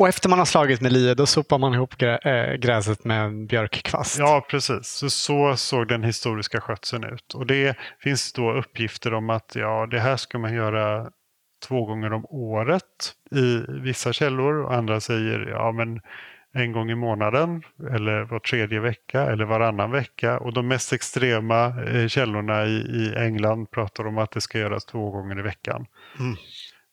Och 0.00 0.08
efter 0.08 0.28
man 0.28 0.38
har 0.38 0.46
slagit 0.46 0.80
med 0.80 0.92
lie, 0.92 1.14
då 1.14 1.26
sopar 1.26 1.58
man 1.58 1.74
ihop 1.74 1.96
grä, 1.96 2.18
äh, 2.18 2.54
gräset 2.54 3.04
med 3.04 3.24
en 3.24 3.46
björkkvast. 3.46 4.18
Ja, 4.18 4.46
precis. 4.50 4.88
Så, 4.88 5.10
så 5.10 5.56
såg 5.56 5.88
den 5.88 6.04
historiska 6.04 6.60
skötseln 6.60 7.04
ut. 7.04 7.34
Och 7.34 7.46
det 7.46 7.76
finns 7.98 8.32
då 8.32 8.52
uppgifter 8.52 9.14
om 9.14 9.30
att 9.30 9.52
ja, 9.54 9.86
det 9.90 10.00
här 10.00 10.16
ska 10.16 10.38
man 10.38 10.54
göra 10.54 11.10
två 11.68 11.84
gånger 11.84 12.12
om 12.12 12.26
året 12.26 13.14
i 13.30 13.64
vissa 13.68 14.12
källor. 14.12 14.64
Och 14.64 14.74
andra 14.74 15.00
säger 15.00 15.46
ja, 15.50 15.72
men 15.72 16.00
en 16.52 16.72
gång 16.72 16.90
i 16.90 16.94
månaden 16.94 17.62
eller 17.90 18.22
var 18.22 18.38
tredje 18.38 18.80
vecka 18.80 19.22
eller 19.22 19.44
varannan 19.44 19.90
vecka. 19.90 20.38
Och 20.38 20.52
de 20.52 20.68
mest 20.68 20.92
extrema 20.92 21.82
eh, 21.82 22.08
källorna 22.08 22.64
i, 22.66 22.76
i 22.76 23.14
England 23.16 23.70
pratar 23.70 24.06
om 24.06 24.18
att 24.18 24.30
det 24.30 24.40
ska 24.40 24.58
göras 24.58 24.84
två 24.84 25.10
gånger 25.10 25.38
i 25.38 25.42
veckan. 25.42 25.86
Mm. 26.18 26.36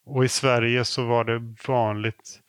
Och 0.06 0.26
i 0.26 0.28
Sverige 0.28 0.86
så 0.86 1.06
var 1.06 1.24
det 1.24 1.56
vanligt 1.68 2.42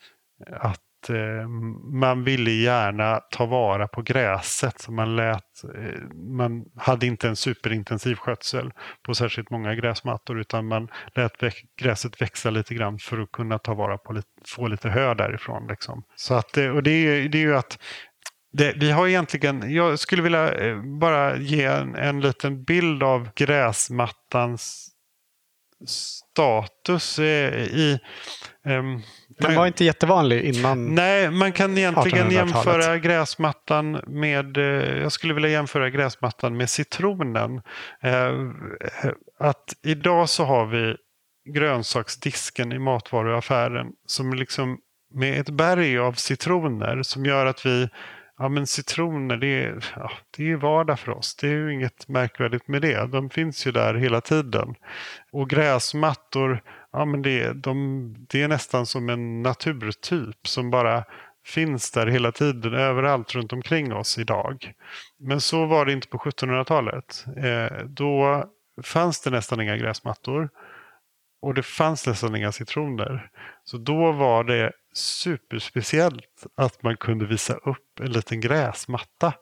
att 0.46 1.10
eh, 1.10 1.48
man 1.92 2.24
ville 2.24 2.50
gärna 2.50 3.20
ta 3.30 3.46
vara 3.46 3.88
på 3.88 4.02
gräset. 4.02 4.80
Så 4.80 4.92
man, 4.92 5.16
lät, 5.16 5.64
eh, 5.74 6.02
man 6.14 6.64
hade 6.76 7.06
inte 7.06 7.28
en 7.28 7.36
superintensiv 7.36 8.14
skötsel 8.14 8.72
på 9.02 9.14
särskilt 9.14 9.50
många 9.50 9.74
gräsmattor 9.74 10.40
utan 10.40 10.66
man 10.66 10.88
lät 11.14 11.32
gräset 11.80 12.22
växa 12.22 12.50
lite 12.50 12.74
grann 12.74 12.98
för 12.98 13.18
att 13.18 13.32
kunna 13.32 13.58
ta 13.58 13.74
vara 13.74 13.98
på 13.98 14.12
lite, 14.12 14.28
få 14.46 14.66
lite 14.66 14.88
hö 14.88 15.14
därifrån. 15.14 15.66
Liksom. 15.66 16.02
Så 16.16 16.34
att, 16.34 16.56
eh, 16.56 16.68
och 16.68 16.82
det, 16.82 16.90
är, 16.90 17.28
det 17.28 17.38
är 17.38 17.42
ju 17.42 17.56
att 17.56 17.78
det, 18.52 18.72
vi 18.76 18.90
har 18.90 19.08
egentligen, 19.08 19.74
jag 19.74 19.98
skulle 19.98 20.22
vilja 20.22 20.54
eh, 20.54 20.82
bara 20.82 21.36
ge 21.36 21.64
en, 21.64 21.94
en 21.94 22.20
liten 22.20 22.64
bild 22.64 23.02
av 23.02 23.28
gräsmattans 23.34 24.88
status 26.38 27.18
i... 27.18 27.98
ehm, 28.66 29.00
Den 29.40 29.54
var 29.54 29.66
inte 29.66 29.84
jättevanlig 29.84 30.42
innan. 30.42 30.94
Nej, 30.94 31.30
man 31.30 31.52
kan 31.52 31.78
egentligen 31.78 32.26
1800-talet. 32.26 32.32
jämföra 32.32 32.98
gräsmattan 32.98 34.00
med, 34.06 34.56
eh, 34.56 34.98
jag 35.02 35.12
skulle 35.12 35.34
vilja 35.34 35.50
jämföra 35.50 35.90
gräsmattan 35.90 36.56
med 36.56 36.70
citronen. 36.70 37.56
Eh, 38.02 38.32
Att 39.38 39.74
idag 39.86 40.28
så 40.28 40.44
har 40.44 40.66
vi 40.66 40.96
grönsaksdisken 41.54 42.72
i 42.72 42.78
matvaruaffären 42.78 43.86
som 44.06 44.34
liksom 44.34 44.78
med 45.14 45.40
ett 45.40 45.50
berg 45.50 45.98
av 45.98 46.12
citroner 46.12 47.02
som 47.02 47.24
gör 47.26 47.46
att 47.46 47.66
vi 47.66 47.88
Ja 48.38 48.48
men 48.48 48.66
citroner 48.66 49.36
det 49.36 49.64
är, 49.64 49.84
ja, 49.96 50.10
det 50.36 50.50
är 50.50 50.56
vardag 50.56 50.98
för 50.98 51.12
oss. 51.12 51.36
Det 51.36 51.46
är 51.46 51.52
ju 51.52 51.74
inget 51.74 52.08
märkvärdigt 52.08 52.68
med 52.68 52.82
det. 52.82 53.06
De 53.06 53.30
finns 53.30 53.66
ju 53.66 53.72
där 53.72 53.94
hela 53.94 54.20
tiden. 54.20 54.74
Och 55.32 55.50
gräsmattor, 55.50 56.62
ja 56.92 57.04
men 57.04 57.22
det, 57.22 57.52
de, 57.52 58.14
det 58.28 58.42
är 58.42 58.48
nästan 58.48 58.86
som 58.86 59.08
en 59.08 59.42
naturtyp 59.42 60.46
som 60.46 60.70
bara 60.70 61.04
finns 61.44 61.90
där 61.90 62.06
hela 62.06 62.32
tiden 62.32 62.74
överallt 62.74 63.34
runt 63.34 63.52
omkring 63.52 63.94
oss 63.94 64.18
idag. 64.18 64.72
Men 65.18 65.40
så 65.40 65.66
var 65.66 65.86
det 65.86 65.92
inte 65.92 66.08
på 66.08 66.18
1700-talet. 66.18 67.24
Eh, 67.36 67.84
då 67.84 68.44
fanns 68.82 69.20
det 69.20 69.30
nästan 69.30 69.60
inga 69.60 69.76
gräsmattor. 69.76 70.48
Och 71.40 71.54
det 71.54 71.62
fanns 71.62 72.06
nästan 72.06 72.36
inga 72.36 72.52
citroner. 72.52 73.30
Så 73.64 73.76
då 73.76 74.12
var 74.12 74.44
det 74.44 74.72
superspeciellt 74.92 76.46
att 76.56 76.82
man 76.82 76.96
kunde 76.96 77.26
visa 77.26 77.54
upp 77.54 78.00
en 78.00 78.12
liten 78.12 78.40
gräsmatta. 78.40 79.32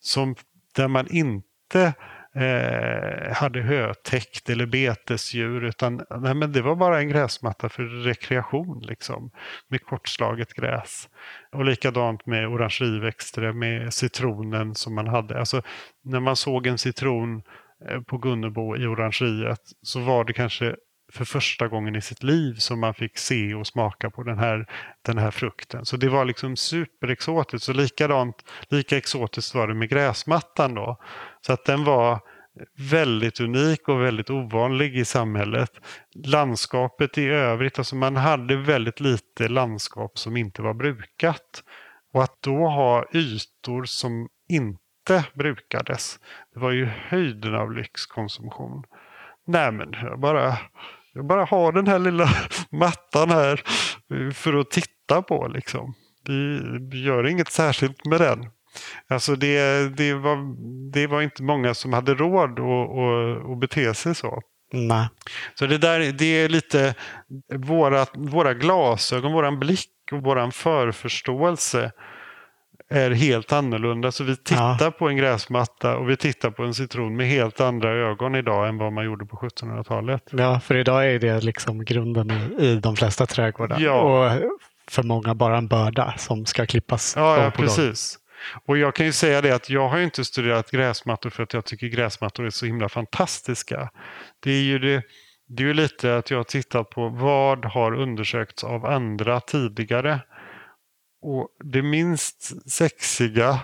Som, 0.00 0.34
där 0.74 0.88
man 0.88 1.06
inte 1.10 1.94
eh, 2.34 3.32
hade 3.34 3.62
hötäckt 3.62 4.50
eller 4.50 4.66
betesdjur. 4.66 5.64
Utan 5.64 6.02
nej, 6.10 6.34
men 6.34 6.52
det 6.52 6.62
var 6.62 6.76
bara 6.76 6.98
en 6.98 7.08
gräsmatta 7.08 7.68
för 7.68 7.82
rekreation. 7.84 8.82
Liksom, 8.82 9.30
med 9.68 9.82
kortslaget 9.82 10.54
gräs. 10.54 11.08
Och 11.52 11.64
likadant 11.64 12.26
med 12.26 12.48
orangeriväxter, 12.48 13.52
med 13.52 13.94
citronen 13.94 14.74
som 14.74 14.94
man 14.94 15.06
hade. 15.06 15.38
Alltså, 15.38 15.62
när 16.04 16.20
man 16.20 16.36
såg 16.36 16.66
en 16.66 16.78
citron 16.78 17.42
eh, 17.88 18.00
på 18.00 18.18
Gunnebo 18.18 18.76
i 18.76 18.86
orangeriet 18.86 19.62
så 19.82 20.00
var 20.00 20.24
det 20.24 20.32
kanske 20.32 20.76
för 21.12 21.24
första 21.24 21.68
gången 21.68 21.96
i 21.96 22.00
sitt 22.00 22.22
liv 22.22 22.54
som 22.54 22.80
man 22.80 22.94
fick 22.94 23.18
se 23.18 23.54
och 23.54 23.66
smaka 23.66 24.10
på 24.10 24.22
den 24.22 24.38
här, 24.38 24.66
den 25.02 25.18
här 25.18 25.30
frukten. 25.30 25.86
Så 25.86 25.96
det 25.96 26.08
var 26.08 26.24
liksom 26.24 26.56
superexotiskt. 26.56 27.66
Så 27.66 27.72
likadant, 27.72 28.44
lika 28.68 28.96
exotiskt 28.96 29.54
var 29.54 29.68
det 29.68 29.74
med 29.74 29.88
gräsmattan 29.88 30.74
då. 30.74 31.00
Så 31.46 31.52
att 31.52 31.64
den 31.64 31.84
var 31.84 32.20
väldigt 32.90 33.40
unik 33.40 33.88
och 33.88 34.02
väldigt 34.02 34.30
ovanlig 34.30 34.96
i 34.96 35.04
samhället. 35.04 35.70
Landskapet 36.24 37.18
i 37.18 37.24
övrigt, 37.24 37.78
alltså 37.78 37.96
man 37.96 38.16
hade 38.16 38.56
väldigt 38.56 39.00
lite 39.00 39.48
landskap 39.48 40.18
som 40.18 40.36
inte 40.36 40.62
var 40.62 40.74
brukat. 40.74 41.62
Och 42.12 42.22
att 42.22 42.42
då 42.42 42.68
ha 42.68 43.04
ytor 43.12 43.84
som 43.84 44.28
inte 44.48 45.24
brukades, 45.34 46.18
det 46.54 46.60
var 46.60 46.70
ju 46.70 46.84
höjden 46.84 47.54
av 47.54 47.72
lyxkonsumtion. 47.72 48.84
Nej 49.46 49.72
men 49.72 49.92
jag 50.02 50.20
bara, 50.20 50.58
jag 51.14 51.26
bara 51.26 51.44
har 51.44 51.72
den 51.72 51.86
här 51.86 51.98
lilla 51.98 52.28
mattan 52.70 53.30
här 53.30 53.62
för 54.32 54.60
att 54.60 54.70
titta 54.70 55.22
på 55.22 55.48
liksom. 55.48 55.94
Vi, 56.28 57.04
gör 57.04 57.26
inget 57.26 57.52
särskilt 57.52 58.06
med 58.06 58.20
den. 58.20 58.46
Alltså 59.08 59.36
det, 59.36 59.88
det, 59.96 60.14
var, 60.14 60.36
det 60.92 61.06
var 61.06 61.22
inte 61.22 61.42
många 61.42 61.74
som 61.74 61.92
hade 61.92 62.14
råd 62.14 62.50
att, 62.50 62.58
att, 62.58 63.50
att 63.50 63.60
bete 63.60 63.94
sig 63.94 64.14
så. 64.14 64.42
Nej. 64.72 65.08
Så 65.54 65.66
det 65.66 65.78
där 65.78 66.12
det 66.12 66.24
är 66.24 66.48
lite 66.48 66.94
våra, 67.54 68.06
våra 68.14 68.54
glasögon, 68.54 69.32
våran 69.32 69.58
blick 69.58 69.88
och 70.12 70.22
våran 70.22 70.52
förförståelse 70.52 71.92
är 72.92 73.10
helt 73.10 73.52
annorlunda. 73.52 74.12
Så 74.12 74.24
vi 74.24 74.36
tittar 74.36 74.76
Ja. 74.84 74.90
på 74.90 75.08
en 75.08 75.16
gräsmatta 75.16 75.96
och 75.96 76.10
vi 76.10 76.16
tittar 76.16 76.50
på 76.50 76.62
en 76.62 76.74
citron 76.74 77.16
med 77.16 77.26
helt 77.26 77.60
andra 77.60 77.90
ögon 77.90 78.34
idag 78.34 78.68
än 78.68 78.78
vad 78.78 78.92
man 78.92 79.04
gjorde 79.04 79.26
på 79.26 79.36
1700-talet. 79.36 80.22
Ja, 80.30 80.60
för 80.60 80.74
idag 80.76 81.10
är 81.14 81.18
det 81.18 81.40
liksom 81.44 81.84
grunden 81.84 82.30
i, 82.30 82.64
i 82.66 82.74
de 82.76 82.96
flesta 82.96 83.26
trädgårdar. 83.26 83.80
Ja. 83.80 84.00
Och 84.00 84.40
för 84.90 85.02
många 85.02 85.34
bara 85.34 85.58
en 85.58 85.68
börda 85.68 86.14
som 86.18 86.46
ska 86.46 86.66
klippas 86.66 87.14
Ja, 87.16 87.42
ja 87.44 87.50
precis. 87.50 88.18
Och 88.66 88.78
jag 88.78 88.94
kan 88.94 89.06
ju 89.06 89.12
säga 89.12 89.40
det 89.40 89.50
att 89.50 89.70
jag 89.70 89.88
har 89.88 89.98
inte 89.98 90.24
studerat 90.24 90.70
gräsmattor 90.70 91.30
för 91.30 91.42
att 91.42 91.54
jag 91.54 91.64
tycker 91.64 91.86
gräsmattor 91.86 92.46
är 92.46 92.50
så 92.50 92.66
himla 92.66 92.88
fantastiska. 92.88 93.90
Det 94.40 94.50
är 94.50 94.62
ju, 94.62 94.78
det, 94.78 95.02
det 95.48 95.62
är 95.62 95.66
ju 95.66 95.74
lite 95.74 96.16
att 96.16 96.30
jag 96.30 96.38
har 96.38 96.44
tittat 96.44 96.90
på 96.90 97.08
vad 97.08 97.64
har 97.64 97.94
undersökts 97.94 98.64
av 98.64 98.86
andra 98.86 99.40
tidigare. 99.40 100.20
Och 101.22 101.48
det 101.64 101.82
minst 101.82 102.70
sexiga 102.70 103.58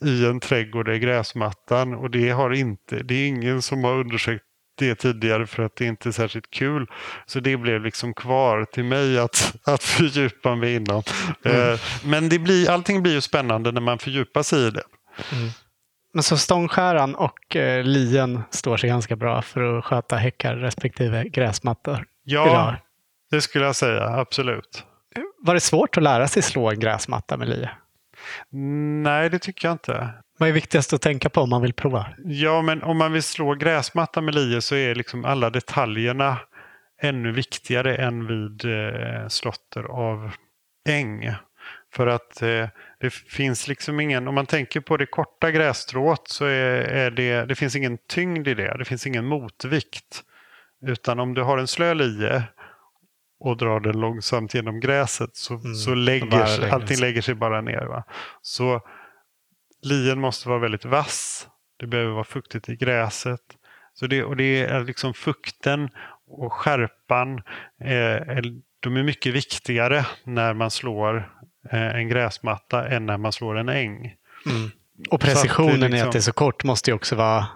i 0.00 0.26
en 0.26 0.40
trädgård 0.40 0.88
är 0.88 0.96
gräsmattan 0.96 1.94
och 1.94 2.10
det 2.10 2.30
har 2.30 2.50
inte, 2.50 3.02
det 3.02 3.14
är 3.14 3.26
ingen 3.28 3.62
som 3.62 3.84
har 3.84 3.92
undersökt 3.92 4.44
det 4.78 4.94
tidigare 4.94 5.46
för 5.46 5.62
att 5.62 5.76
det 5.76 5.84
inte 5.84 6.08
är 6.08 6.12
särskilt 6.12 6.50
kul. 6.50 6.86
Så 7.26 7.40
det 7.40 7.56
blev 7.56 7.82
liksom 7.82 8.14
kvar 8.14 8.64
till 8.64 8.84
mig 8.84 9.18
att, 9.18 9.56
att 9.64 9.82
fördjupa 9.82 10.54
mig 10.54 10.74
inom. 10.74 11.02
Mm. 11.44 11.72
Eh, 11.72 11.80
Men 12.04 12.28
det 12.28 12.38
blir, 12.38 12.70
allting 12.70 13.02
blir 13.02 13.12
ju 13.12 13.20
spännande 13.20 13.72
när 13.72 13.80
man 13.80 13.98
fördjupar 13.98 14.42
sig 14.42 14.66
i 14.66 14.70
det. 14.70 14.82
Men 16.14 16.22
så 16.22 16.36
stångskäran 16.36 17.14
och 17.14 17.56
eh, 17.56 17.84
lien 17.84 18.42
står 18.50 18.76
sig 18.76 18.88
ganska 18.88 19.16
bra 19.16 19.42
för 19.42 19.78
att 19.78 19.84
sköta 19.84 20.16
häckar 20.16 20.56
respektive 20.56 21.24
gräsmattor. 21.28 22.04
Ja, 22.24 22.46
Idag. 22.46 22.76
det 23.30 23.40
skulle 23.40 23.64
jag 23.64 23.76
säga, 23.76 24.02
absolut. 24.02 24.84
Var 25.38 25.54
det 25.54 25.60
svårt 25.60 25.96
att 25.96 26.02
lära 26.02 26.28
sig 26.28 26.42
slå 26.42 26.70
en 26.70 26.80
gräsmatta 26.80 27.36
med 27.36 27.48
lie? 27.48 27.70
Nej, 29.02 29.30
det 29.30 29.38
tycker 29.38 29.68
jag 29.68 29.74
inte. 29.74 30.08
Vad 30.38 30.48
är 30.48 30.52
viktigast 30.52 30.92
att 30.92 31.02
tänka 31.02 31.28
på 31.28 31.40
om 31.40 31.50
man 31.50 31.62
vill 31.62 31.72
prova? 31.72 32.06
Ja, 32.24 32.62
men 32.62 32.82
om 32.82 32.98
man 32.98 33.12
vill 33.12 33.22
slå 33.22 33.54
gräsmatta 33.54 34.20
med 34.20 34.34
lie 34.34 34.60
så 34.60 34.74
är 34.74 34.94
liksom 34.94 35.24
alla 35.24 35.50
detaljerna 35.50 36.38
ännu 37.02 37.32
viktigare 37.32 37.96
än 37.96 38.26
vid 38.26 38.64
eh, 38.64 39.28
slotter 39.28 39.82
av 39.82 40.30
äng. 40.88 41.34
För 41.92 42.06
att 42.06 42.42
eh, 42.42 42.68
det 43.00 43.10
finns 43.10 43.68
liksom 43.68 44.00
ingen, 44.00 44.28
om 44.28 44.34
man 44.34 44.46
tänker 44.46 44.80
på 44.80 44.96
det 44.96 45.06
korta 45.06 45.50
grässtrået 45.50 46.20
så 46.24 46.44
är, 46.44 46.80
är 46.80 47.10
det, 47.10 47.44
det 47.44 47.54
finns 47.54 47.76
ingen 47.76 47.98
tyngd 48.08 48.48
i 48.48 48.54
det, 48.54 48.78
det 48.78 48.84
finns 48.84 49.06
ingen 49.06 49.26
motvikt. 49.26 50.22
Utan 50.86 51.20
om 51.20 51.34
du 51.34 51.42
har 51.42 51.58
en 51.58 51.66
slö 51.66 51.94
lie 51.94 52.42
och 53.40 53.56
drar 53.56 53.80
den 53.80 54.00
långsamt 54.00 54.54
genom 54.54 54.80
gräset 54.80 55.36
så, 55.36 55.54
Mm, 55.54 55.74
så 55.74 55.94
lägger 55.94 56.46
sig, 56.46 56.60
lägger 56.60 56.74
allting 56.74 56.96
sig. 56.96 57.06
lägger 57.06 57.22
sig 57.22 57.34
bara 57.34 57.60
ner. 57.60 57.84
Va? 57.86 58.04
Så 58.42 58.80
lien 59.82 60.20
måste 60.20 60.48
vara 60.48 60.58
väldigt 60.58 60.84
vass. 60.84 61.48
Det 61.78 61.86
behöver 61.86 62.12
vara 62.12 62.24
fuktigt 62.24 62.68
i 62.68 62.76
gräset. 62.76 63.40
Så 63.94 64.06
det, 64.06 64.24
och 64.24 64.36
det 64.36 64.62
är 64.62 64.84
liksom 64.84 65.14
fukten 65.14 65.88
och 66.26 66.52
skärpan. 66.52 67.38
Eh, 67.84 68.42
de 68.80 68.96
är 68.96 69.02
mycket 69.02 69.34
viktigare 69.34 70.06
när 70.24 70.54
man 70.54 70.70
slår 70.70 71.16
eh, 71.72 71.94
en 71.96 72.08
gräsmatta 72.08 72.88
än 72.88 73.06
när 73.06 73.18
man 73.18 73.32
slår 73.32 73.58
en 73.58 73.68
äng. 73.68 74.14
Och 74.98 75.04
Så 75.08 75.14
att 75.14 75.20
precisionen 75.20 75.74
i 75.84 75.88
liksom- 75.88 76.08
att 76.08 76.12
det 76.12 76.18
är 76.18 76.20
så 76.20 76.32
kort 76.32 76.64
måste 76.64 76.90
ju 76.90 76.94
också 76.94 77.16
vara 77.16 77.46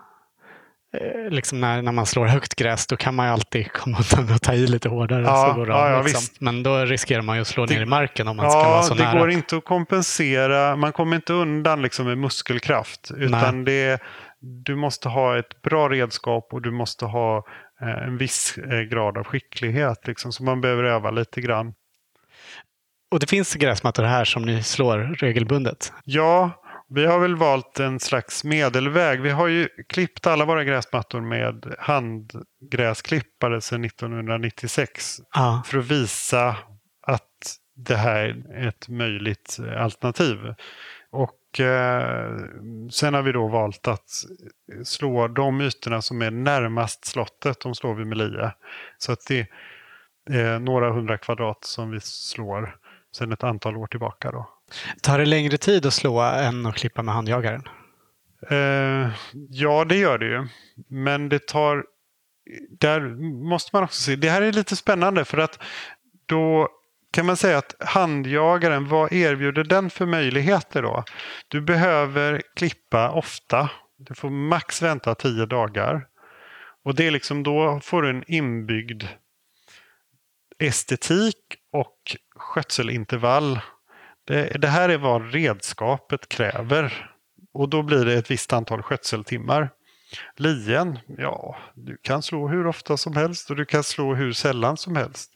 Liksom 1.31 1.61
när, 1.61 1.83
när 1.83 1.93
man 1.93 2.07
slår 2.07 2.27
högt 2.27 2.55
gräs 2.55 2.87
då 2.87 2.97
kan 2.97 3.15
man 3.15 3.27
ju 3.27 3.33
alltid 3.33 3.73
komma 3.73 3.99
undan 4.19 4.35
och 4.35 4.43
ta 4.43 4.53
i 4.55 4.67
lite 4.67 4.89
hårdare. 4.89 5.23
Ja, 5.23 5.47
så 5.49 5.59
går 5.61 5.67
det 5.67 5.73
ja, 5.73 5.91
ja, 5.91 6.03
liksom. 6.03 6.35
Men 6.41 6.63
då 6.63 6.77
riskerar 6.85 7.23
man 7.23 7.37
ju 7.37 7.43
att 7.43 7.49
slå 7.49 7.67
Det- 7.67 7.75
ner 7.75 7.83
i 7.83 7.87
marken 7.87 8.29
om 8.29 8.37
man 8.37 8.51
ska 8.51 8.59
vara 8.65 8.83
så 8.83 8.95
det 8.95 9.05
nära. 9.05 9.19
går 9.19 9.31
inte 9.31 9.57
att 9.57 9.65
kompensera. 9.65 10.77
Man 10.77 10.93
kommer 10.93 11.17
inte 11.17 11.33
undan 11.33 11.83
liksom 11.83 12.07
med 12.07 12.19
muskelkraft. 12.19 13.11
Utan 13.17 13.65
det, 13.65 14.01
du 14.41 14.77
måste 14.77 15.09
ha 15.09 15.39
ett 15.39 15.63
bra 15.63 15.89
redskap 15.89 16.49
och 16.53 16.63
du 16.63 16.71
måste 16.71 17.05
ha 17.05 17.45
eh, 17.81 17.89
en 17.89 18.17
viss 18.17 18.59
eh, 18.59 18.81
grad 18.81 19.19
av 19.19 19.25
skicklighet. 19.25 20.07
Liksom, 20.07 20.33
så 20.33 20.43
man 20.43 20.61
behöver 20.61 20.85
öva 20.85 21.11
lite 21.11 21.41
grann. 21.41 21.75
Och 23.11 23.21
det 23.21 23.27
finns 23.31 23.55
gräsmattor 23.55 24.03
här 24.03 24.25
som 24.25 24.43
ni 24.43 24.63
slår 24.63 24.99
regelbundet. 24.99 25.93
Ja, 26.05 26.51
vi 26.89 27.07
har 27.07 27.19
väl 27.19 27.37
valt 27.37 27.81
en 27.81 28.01
slags 28.01 28.45
medelväg. 28.45 29.21
Vi 29.21 29.31
har 29.31 29.47
ju 29.49 29.69
klippt 29.89 30.27
alla 30.27 30.45
våra 30.45 30.65
gräsmattor 30.65 31.21
med 31.21 31.75
handgräsklippare 31.79 33.61
sedan 33.61 33.85
1996 33.85 35.21
Ja. 35.35 35.63
för 35.67 35.79
att 35.79 35.85
visa 35.91 36.57
att 37.07 37.59
det 37.77 37.97
här 37.97 38.45
är 38.55 38.69
ett 38.69 38.89
möjligt 38.89 39.59
alternativ. 39.79 40.55
Och 41.11 41.61
eh, 41.61 42.37
sen 42.91 43.15
har 43.15 43.23
vi 43.23 43.33
då 43.33 43.49
valt 43.49 43.89
att 43.89 44.11
slå 44.85 45.29
de 45.29 45.61
ytorna 45.61 46.03
som 46.03 46.23
är 46.23 46.31
närmast 46.31 47.05
slottet, 47.05 47.61
de 47.61 47.75
slår 47.75 47.95
vi 47.95 48.05
med 48.05 48.19
lie. 48.19 48.53
Så 48.99 49.13
att 49.13 49.27
det 49.29 49.47
är 50.31 50.59
några 50.59 50.93
hundra 50.93 51.19
kvadrat 51.19 51.65
som 51.65 51.91
vi 51.91 52.01
slår 52.01 52.77
sedan 53.17 53.33
ett 53.33 53.45
antal 53.45 53.77
år 53.77 53.87
tillbaka. 53.87 54.31
Då. 54.31 54.49
Tar 55.03 55.19
det 55.19 55.25
längre 55.25 55.57
tid 55.57 55.87
att 55.87 55.95
slå 55.95 56.21
än 56.21 56.67
att 56.67 56.75
klippa 56.75 57.03
med 57.03 57.15
handjagaren? 57.15 57.63
Uh, 58.53 59.11
ja, 59.51 59.85
det 59.85 59.97
gör 59.97 60.19
det 60.19 60.27
ju. 60.27 60.49
Men 60.89 61.29
det 61.29 61.47
tar... 61.47 61.85
Där 62.81 63.01
måste 63.51 63.71
man 63.73 63.85
också 63.85 64.03
se. 64.03 64.17
Det 64.17 64.31
här 64.31 64.43
är 64.43 64.53
lite 64.53 64.77
spännande 64.77 65.25
för 65.25 65.39
att 65.39 65.59
då 66.27 66.69
kan 67.15 67.27
man 67.27 67.37
säga 67.37 67.59
att 67.59 67.75
handjagaren, 67.81 68.89
vad 68.89 69.13
erbjuder 69.13 69.65
den 69.65 69.91
för 69.91 70.07
möjligheter 70.07 70.83
då? 70.83 71.05
Du 71.49 71.61
behöver 71.61 72.43
klippa 72.57 73.11
ofta. 73.11 73.71
Du 73.97 74.15
får 74.15 74.31
max 74.31 74.83
vänta 74.83 75.15
tio 75.15 75.47
dagar. 75.47 76.07
Och 76.85 76.95
det 76.95 77.07
är 77.07 77.11
liksom 77.11 77.43
då 77.43 77.81
får 77.83 78.03
du 78.03 78.11
en 78.11 78.25
inbyggd 78.27 79.05
estetik 80.59 81.37
och 81.73 82.17
skötselintervall. 82.37 83.61
Det, 84.25 84.59
det 84.59 84.69
här 84.69 84.89
är 84.89 84.99
vad 84.99 85.33
redskapet 85.33 86.29
kräver. 86.29 87.11
Och 87.55 87.69
då 87.69 87.83
blir 87.83 88.05
det 88.05 88.15
ett 88.15 88.31
visst 88.31 88.53
antal 88.53 88.83
skötseltimmar. 88.83 89.71
Lien, 90.37 90.99
ja, 91.19 91.57
du 91.75 91.97
kan 92.03 92.23
slå 92.23 92.49
hur 92.49 92.67
ofta 92.67 92.97
som 92.97 93.17
helst 93.17 93.51
och 93.51 93.57
du 93.57 93.65
kan 93.65 93.85
slå 93.85 94.15
hur 94.15 94.33
sällan 94.33 94.77
som 94.77 94.97
helst. 94.97 95.31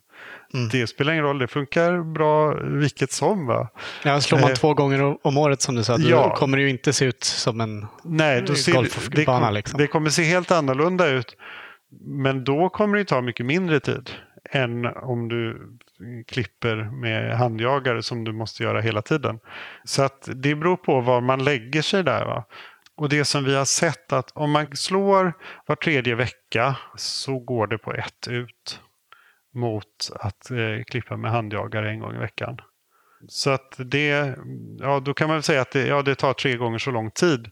Mm. 0.55 0.68
Det 0.68 0.86
spelar 0.86 1.12
ingen 1.12 1.24
roll, 1.24 1.39
det 1.39 1.49
funkar 1.49 2.12
bra 2.12 2.55
vilket 2.55 3.12
som. 3.12 3.47
Va? 3.47 3.68
Ja, 4.05 4.20
slår 4.20 4.39
man 4.39 4.51
Eh, 4.51 4.57
två 4.57 4.74
gånger 4.74 5.26
om 5.26 5.36
året 5.36 5.62
som 5.62 5.74
du 5.74 5.84
sa, 5.84 5.97
då 5.97 6.09
ja. 6.09 6.34
kommer 6.36 6.57
det 6.57 6.62
ju 6.62 6.70
inte 6.70 6.93
se 6.93 7.05
ut 7.05 7.24
som 7.24 7.61
en... 7.61 7.86
Nej, 8.03 8.43
det, 8.43 8.66
det, 8.66 8.72
Golfbana, 8.72 9.47
kom, 9.47 9.55
liksom. 9.55 9.78
det 9.78 9.86
kommer 9.86 10.11
se 10.11 10.22
helt 10.22 10.51
annorlunda 10.51 11.09
ut. 11.09 11.36
Men 12.01 12.45
då 12.45 12.68
kommer 12.68 12.99
det 12.99 13.05
ta 13.05 13.20
mycket 13.20 13.47
mindre 13.47 13.80
tid 13.80 14.11
än 14.51 14.86
om 14.86 15.28
du 15.28 15.70
klipper 16.26 16.76
med 16.76 17.38
handjagare 17.38 18.03
som 18.03 18.24
du 18.24 18.32
måste 18.32 18.62
göra 18.62 18.80
hela 18.80 19.03
tiden. 19.03 19.40
Så 19.84 20.03
att 20.03 20.28
det 20.34 20.55
beror 20.55 20.76
på 20.76 21.01
var 21.01 21.20
man 21.20 21.44
lägger 21.44 21.82
sig 21.82 22.05
där. 22.05 22.24
Va? 22.24 22.44
Och 22.96 23.09
det 23.09 23.24
som 23.24 23.44
vi 23.44 23.55
har 23.55 23.64
sett 23.64 24.12
att 24.12 24.30
om 24.34 24.51
man 24.51 24.76
slår 24.76 25.32
var 25.66 25.76
tredje 25.76 26.14
vecka 26.14 26.76
så 26.96 27.38
går 27.38 27.66
det 27.66 27.78
på 27.78 27.94
ett 27.94 28.28
ut 28.28 28.80
mot 29.55 30.11
att 30.20 30.51
eh, 30.51 30.84
klippa 30.90 31.16
med 31.16 31.30
handjagare 31.30 31.90
en 31.90 32.01
gång 32.01 32.14
i 32.14 32.18
veckan. 32.18 32.59
Så 33.28 33.51
att 33.51 33.74
det, 33.78 34.36
ja 34.78 35.01
då 35.01 35.14
kan 35.14 35.28
man 35.28 35.36
väl 35.36 35.42
säga 35.42 35.61
att 35.61 35.70
det, 35.70 35.86
ja, 35.86 36.03
det 36.03 36.14
tar 36.14 36.32
tre 36.32 36.57
gånger 36.57 36.78
så 36.78 36.90
lång 36.90 37.11
tid. 37.11 37.51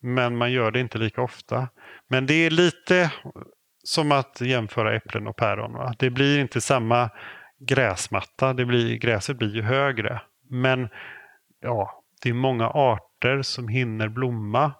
Men 0.00 0.36
man 0.36 0.52
gör 0.52 0.70
det 0.70 0.80
inte 0.80 0.98
lika 0.98 1.22
ofta. 1.22 1.68
Men 2.08 2.26
det 2.26 2.34
är 2.34 2.50
lite 2.50 3.12
som 3.84 4.12
att 4.12 4.40
jämföra 4.40 4.96
äpplen 4.96 5.26
och 5.26 5.36
päron. 5.36 5.72
Va? 5.72 5.94
Det 5.98 6.10
blir 6.10 6.38
inte 6.38 6.60
samma 6.60 7.10
gräsmatta. 7.60 8.52
Det 8.52 8.64
blir, 8.64 8.96
gräset 8.96 9.38
blir 9.38 9.54
ju 9.54 9.62
högre. 9.62 10.20
Men 10.50 10.88
ja, 11.62 12.02
det 12.22 12.28
är 12.28 12.32
många 12.34 12.68
arter 12.68 13.42
som 13.42 13.68
hinner 13.68 14.08
blomma 14.08 14.72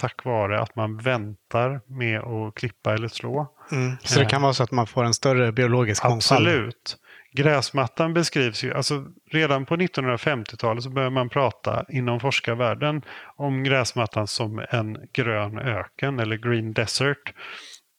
tack 0.00 0.24
vare 0.24 0.60
att 0.60 0.76
man 0.76 0.96
väntar 0.98 1.80
med 1.86 2.20
att 2.20 2.54
klippa 2.54 2.94
eller 2.94 3.08
slå. 3.08 3.54
Mm. 3.72 3.96
Så 4.02 4.18
det 4.18 4.22
Ja. 4.22 4.28
kan 4.28 4.42
vara 4.42 4.52
så 4.52 4.62
att 4.62 4.70
man 4.70 4.86
får 4.86 5.04
en 5.04 5.14
större 5.14 5.52
biologisk 5.52 6.04
mångfald. 6.04 6.48
Absolut. 6.48 6.96
Gräsmattan 7.34 8.14
beskrivs 8.14 8.64
ju, 8.64 8.74
alltså 8.74 9.04
redan 9.30 9.66
på 9.66 9.76
1950-talet 9.76 10.82
så 10.84 10.90
började 10.90 11.14
man 11.14 11.28
prata 11.28 11.84
inom 11.88 12.20
forskarvärlden 12.20 13.02
om 13.36 13.64
gräsmattan 13.64 14.26
som 14.26 14.64
en 14.70 14.98
grön 15.12 15.58
öken 15.58 16.18
eller 16.20 16.36
green 16.36 16.72
desert. 16.72 17.34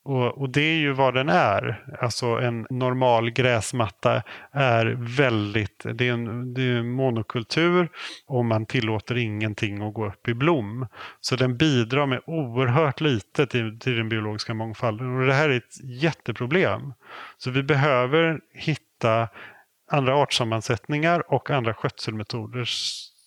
Och, 0.06 0.42
och, 0.42 0.50
det 0.50 0.62
är 0.62 0.78
ju 0.78 0.94
vad 0.94 1.14
den 1.14 1.30
är. 1.30 1.86
Alltså 2.02 2.26
en 2.26 2.68
normal 2.70 3.30
gräsmatta 3.30 4.24
är 4.52 4.86
väldigt, 5.18 5.86
det 5.94 6.08
är 6.08 6.14
en, 6.14 6.54
det 6.54 6.62
är 6.62 6.76
en 6.76 6.92
monokultur 6.92 7.90
och 8.28 8.46
man 8.46 8.66
tillåter 8.66 9.18
ingenting 9.18 9.88
att 9.88 9.94
gå 9.94 10.08
upp 10.08 10.28
i 10.28 10.34
blom. 10.34 10.88
Så 11.22 11.36
den 11.36 11.58
bidrar 11.58 12.06
med 12.06 12.22
oerhört 12.26 13.02
lite 13.02 13.46
till, 13.46 13.80
till 13.80 13.96
den 13.96 14.10
biologiska 14.10 14.54
mångfalden 14.54 15.18
och 15.18 15.26
det 15.28 15.34
här 15.34 15.50
är 15.50 15.58
ett 15.58 15.84
jätteproblem. 15.84 16.94
Så 17.38 17.52
vi 17.52 17.64
behöver 17.64 18.40
hitta 18.54 19.28
andra 19.92 20.16
artsammansättningar 20.16 21.34
och 21.34 21.50
andra 21.50 21.74
skötselmetoder 21.74 22.66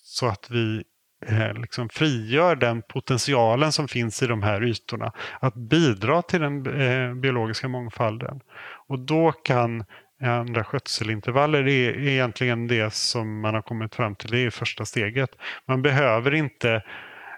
så 0.03 0.27
att 0.27 0.49
vi 0.49 0.83
Eh, 1.25 1.53
liksom 1.53 1.89
frigör 1.89 2.55
den 2.55 2.81
potentialen 2.81 3.71
som 3.71 3.87
finns 3.87 4.23
i 4.23 4.27
de 4.27 4.43
här 4.43 4.63
ytorna 4.63 5.11
att 5.39 5.55
bidra 5.55 6.21
till 6.21 6.41
den 6.41 6.81
eh, 6.81 7.13
biologiska 7.13 7.67
mångfalden. 7.67 8.39
Och 8.87 8.99
då 8.99 9.31
kan 9.31 9.85
andra 10.21 10.63
skötselintervaller 10.63 11.63
det 11.63 11.71
är 11.71 11.99
egentligen 11.99 12.67
det 12.67 12.93
som 12.93 13.41
man 13.41 13.53
har 13.53 13.61
kommit 13.61 13.95
fram 13.95 14.15
till. 14.15 14.31
Det 14.31 14.45
är 14.45 14.49
första 14.49 14.85
steget. 14.85 15.29
Man 15.65 15.81
behöver 15.81 16.33
inte 16.33 16.83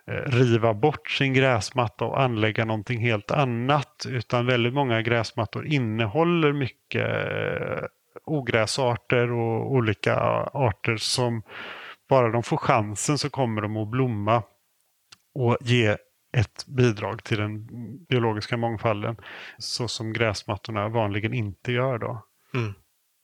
eh, 0.07 0.13
riva 0.25 0.73
bort 0.73 1.09
sin 1.09 1.33
gräsmatta 1.33 2.05
och 2.05 2.21
anlägga 2.21 2.65
någonting 2.65 2.99
helt 2.99 3.31
annat 3.31 4.05
utan 4.09 4.45
väldigt 4.45 4.73
många 4.73 5.01
gräsmattor 5.01 5.67
innehåller 5.67 6.53
mycket 6.53 7.07
ogräsarter 8.25 9.31
och 9.31 9.71
olika 9.71 10.15
arter 10.53 10.97
som 10.97 11.43
bara 12.09 12.31
de 12.31 12.43
får 12.43 12.57
chansen 12.57 13.17
så 13.17 13.29
kommer 13.29 13.61
de 13.61 13.77
att 13.77 13.87
blomma 13.87 14.43
och 15.33 15.57
ge 15.61 15.97
ett 16.33 16.65
bidrag 16.67 17.23
till 17.23 17.37
den 17.37 17.67
biologiska 18.05 18.57
mångfalden 18.57 19.17
så 19.57 19.87
som 19.87 20.13
gräsmattorna 20.13 20.89
vanligen 20.89 21.33
inte 21.33 21.71
gör. 21.71 21.97
Då. 21.97 22.25
Mm. 22.53 22.73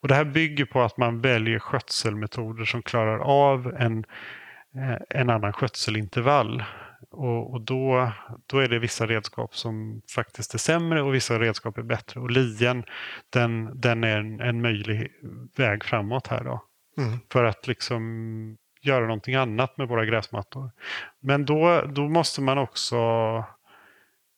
Och 0.02 0.08
Det 0.08 0.16
här 0.16 0.26
bygger 0.26 0.66
på 0.66 0.82
att 0.82 0.98
man 0.98 1.22
väljer 1.22 1.60
skötselmetoder 1.60 2.66
som 2.66 2.82
klarar 2.82 3.20
av 3.20 3.76
en, 3.78 4.06
eh, 4.76 4.98
en 5.10 5.30
annan 5.30 5.54
skötselintervall. 5.54 6.64
Och, 7.12 7.54
och, 7.54 7.62
då, 7.62 8.12
då 8.46 8.60
är 8.60 8.68
det 8.68 8.80
vissa 8.80 9.08
redskap 9.08 9.56
som 9.56 10.02
faktiskt 10.16 10.54
är 10.54 10.58
sämre 10.58 11.02
och 11.02 11.14
vissa 11.14 11.40
redskap 11.40 11.78
är 11.78 11.84
bättre. 11.84 12.20
Och 12.20 12.32
lien 12.32 12.84
den, 13.30 13.82
den 13.82 14.04
är 14.04 14.18
en, 14.18 14.40
en 14.40 14.62
möjlig 14.62 15.12
väg 15.58 15.84
framåt 15.84 16.28
här. 16.28 16.44
då. 16.44 16.64
Mm. 16.98 17.20
För 17.32 17.44
att 17.44 17.68
liksom 17.68 18.58
göra 18.86 19.06
någonting 19.06 19.36
annat 19.36 19.78
med 19.78 19.88
våra 19.88 20.06
gräsmattor. 20.06 20.72
Men 21.20 21.46
då, 21.46 21.82
då 21.82 22.10
måste 22.10 22.42
man 22.42 22.58
också... 22.58 22.96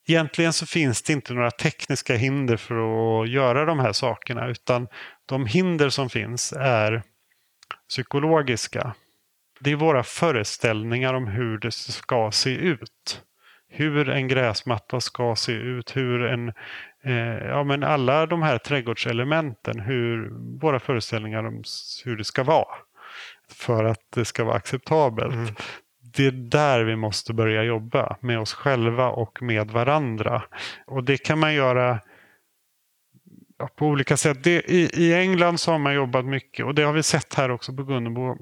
Egentligen 0.09 0.53
så 0.53 0.65
finns 0.65 1.01
det 1.01 1.13
inte 1.13 1.33
några 1.33 1.51
tekniska 1.51 2.15
hinder 2.15 2.57
för 2.57 2.75
att 2.75 3.29
göra 3.29 3.65
de 3.65 3.79
här 3.79 3.93
sakerna 3.93 4.47
utan 4.47 4.87
de 5.25 5.45
hinder 5.45 5.89
som 5.89 6.09
finns 6.09 6.53
är 6.53 7.03
psykologiska. 7.89 8.93
Det 9.59 9.71
är 9.71 9.75
våra 9.75 10.03
föreställningar 10.03 11.13
om 11.13 11.27
hur 11.27 11.57
det 11.57 11.71
ska 11.71 12.31
se 12.31 12.49
ut. 12.49 13.23
Hur 13.69 14.09
en 14.09 14.27
gräsmatta 14.27 15.01
ska 15.01 15.35
se 15.35 15.51
ut, 15.51 15.95
hur 15.95 16.23
en, 16.23 16.53
eh, 17.03 17.47
ja 17.47 17.63
men 17.63 17.83
alla 17.83 18.25
de 18.25 18.41
här 18.41 18.57
trädgårdselementen, 18.57 19.79
hur 19.79 20.29
våra 20.59 20.79
föreställningar 20.79 21.43
om 21.43 21.63
hur 22.05 22.17
det 22.17 22.23
ska 22.23 22.43
vara 22.43 22.75
för 23.51 23.83
att 23.83 24.01
det 24.09 24.25
ska 24.25 24.43
vara 24.43 24.55
acceptabelt. 24.55 25.33
Mm. 25.33 25.55
Det 26.13 26.25
är 26.25 26.31
där 26.31 26.83
vi 26.83 26.95
måste 26.95 27.33
börja 27.33 27.63
jobba 27.63 28.17
med 28.21 28.39
oss 28.39 28.53
själva 28.53 29.09
och 29.09 29.41
med 29.41 29.71
varandra. 29.71 30.43
Och 30.87 31.03
det 31.03 31.17
kan 31.17 31.39
man 31.39 31.53
göra 31.53 31.99
på 33.75 33.85
olika 33.85 34.17
sätt. 34.17 34.43
Det, 34.43 34.71
i, 34.71 34.89
I 34.93 35.13
England 35.13 35.59
så 35.59 35.71
har 35.71 35.79
man 35.79 35.93
jobbat 35.93 36.25
mycket 36.25 36.65
och 36.65 36.75
det 36.75 36.83
har 36.83 36.93
vi 36.93 37.03
sett 37.03 37.33
här 37.33 37.51
också 37.51 37.73
på 37.73 37.83
Gunnebo. 37.83 38.37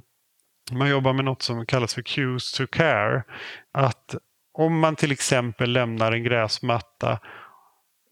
Man 0.71 0.89
jobbar 0.89 1.13
med 1.13 1.25
något 1.25 1.41
som 1.41 1.65
kallas 1.65 1.93
för 1.93 2.01
cues 2.01 2.51
to 2.51 2.67
care. 2.67 3.23
Att 3.71 4.15
om 4.53 4.79
man 4.79 4.95
till 4.95 5.11
exempel 5.11 5.71
lämnar 5.71 6.11
en 6.11 6.23
gräsmatta 6.23 7.19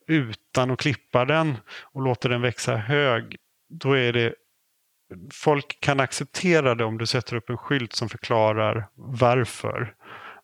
utan 0.08 0.72
att 0.72 0.80
klippa 0.80 1.26
den 1.26 1.58
och 1.82 2.02
låter 2.02 2.30
den 2.30 2.42
växa 2.42 2.76
hög, 2.76 3.36
då 3.70 3.94
är 3.94 4.14
det 4.14 4.34
folk 5.34 5.78
kan 5.80 6.00
acceptera 6.00 6.76
det 6.76 6.86
om 6.86 6.98
du 6.98 7.06
sätter 7.06 7.36
upp 7.36 7.50
en 7.50 7.58
skylt 7.58 7.94
som 7.94 8.10
förklarar 8.10 8.88
varför. 8.96 9.94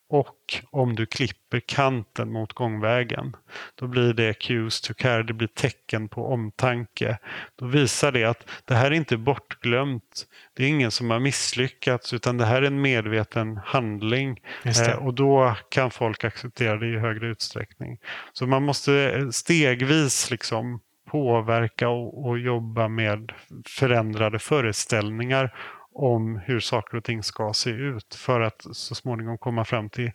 Och 0.09 0.35
om 0.71 0.95
du 0.95 1.05
klipper 1.05 1.59
kanten 1.59 2.31
mot 2.31 2.53
gångvägen. 2.53 3.35
Då 3.75 3.87
blir 3.87 4.13
det 4.13 4.33
cues 4.33 4.81
to 4.81 4.93
care, 4.93 5.23
det 5.23 5.33
blir 5.33 5.47
tecken 5.47 6.09
på 6.09 6.33
omtanke. 6.33 7.17
Då 7.55 7.65
visar 7.65 8.11
det 8.11 8.23
att 8.23 8.49
det 8.65 8.75
här 8.75 8.91
är 8.91 8.95
inte 8.95 9.17
bortglömt. 9.17 10.25
Det 10.55 10.63
är 10.63 10.67
ingen 10.67 10.91
som 10.91 11.09
har 11.09 11.19
misslyckats 11.19 12.13
utan 12.13 12.37
det 12.37 12.45
här 12.45 12.61
är 12.61 12.67
en 12.67 12.81
medveten 12.81 13.59
handling. 13.65 14.39
Eh, 14.63 15.05
och 15.05 15.13
då 15.13 15.55
kan 15.69 15.91
folk 15.91 16.23
acceptera 16.23 16.77
det 16.77 16.87
i 16.87 16.97
högre 16.97 17.27
utsträckning. 17.27 17.97
Så 18.33 18.47
man 18.47 18.63
måste 18.63 19.27
stegvis 19.31 20.31
liksom 20.31 20.79
påverka 21.11 21.89
och, 21.89 22.27
och 22.27 22.39
jobba 22.39 22.87
med 22.87 23.31
förändrade 23.67 24.39
föreställningar 24.39 25.53
om 25.93 26.41
hur 26.45 26.59
saker 26.59 26.97
och 26.97 27.03
ting 27.03 27.23
ska 27.23 27.53
se 27.53 27.69
ut 27.69 28.15
för 28.15 28.41
att 28.41 28.65
så 28.71 28.95
småningom 28.95 29.37
komma 29.37 29.65
fram 29.65 29.89
till 29.89 30.11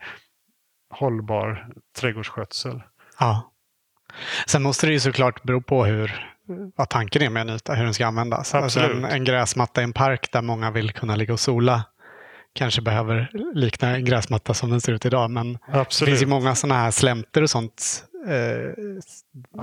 hållbar 0.90 1.68
trädgårdsskötsel. 1.98 2.82
Ja. 3.20 3.50
Sen 4.46 4.62
måste 4.62 4.86
det 4.86 4.92
ju 4.92 5.00
såklart 5.00 5.42
bero 5.42 5.62
på 5.62 5.84
hur, 5.84 6.32
vad 6.76 6.88
tanken 6.88 7.22
är 7.22 7.30
med 7.30 7.48
en 7.48 7.56
yta, 7.56 7.74
hur 7.74 7.84
den 7.84 7.94
ska 7.94 8.06
användas. 8.06 8.54
Alltså 8.54 8.80
en, 8.80 9.04
en, 9.04 9.24
gräsmatta 9.24 9.80
i 9.80 9.84
en 9.84 9.92
park 9.92 10.28
där 10.32 10.42
många 10.42 10.70
vill 10.70 10.92
kunna 10.92 11.16
ligga 11.16 11.32
och 11.32 11.40
sola 11.40 11.84
kanske 12.52 12.82
behöver 12.82 13.30
likna 13.54 13.96
en 13.96 14.04
gräsmatta 14.04 14.54
som 14.54 14.70
den 14.70 14.80
ser 14.80 14.92
ut 14.92 15.06
idag. 15.06 15.30
Men 15.30 15.58
Absolut. 15.72 16.06
det 16.06 16.12
finns 16.12 16.22
ju 16.22 16.26
många 16.26 16.54
sådana 16.54 16.80
här 16.80 16.90
slänter 16.90 17.42
och 17.42 17.50
sånt 17.50 18.04
eh, 18.26 18.68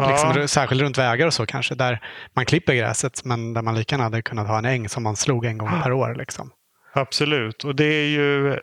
liksom, 0.10 0.34
ja. 0.36 0.48
särskilt 0.48 0.82
runt 0.82 0.98
vägar 0.98 1.28
och 1.28 1.34
så 1.34 1.46
kanske, 1.46 1.76
där 1.76 2.04
man 2.34 2.46
klipper 2.46 2.74
gräset 2.74 3.26
men 3.26 3.54
där 3.54 3.62
man 3.62 3.76
lika 3.76 3.94
gärna 3.94 4.04
hade 4.04 4.22
kunnat 4.22 4.48
ha 4.48 4.58
en 4.58 4.66
äng 4.66 4.90
som 4.90 5.04
man 5.04 5.16
slog 5.16 5.46
en 5.46 5.58
gång 5.58 5.70
per 5.84 5.92
år. 5.92 6.16
Liksom. 6.16 6.52
Absolut, 6.94 7.64
och 7.64 7.76
det 7.76 7.86
är 7.86 8.08
ju 8.08 8.60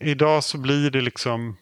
idag 0.00 0.44
så 0.44 0.58
blir 0.58 0.90
det 0.90 1.00
liksom 1.00 1.56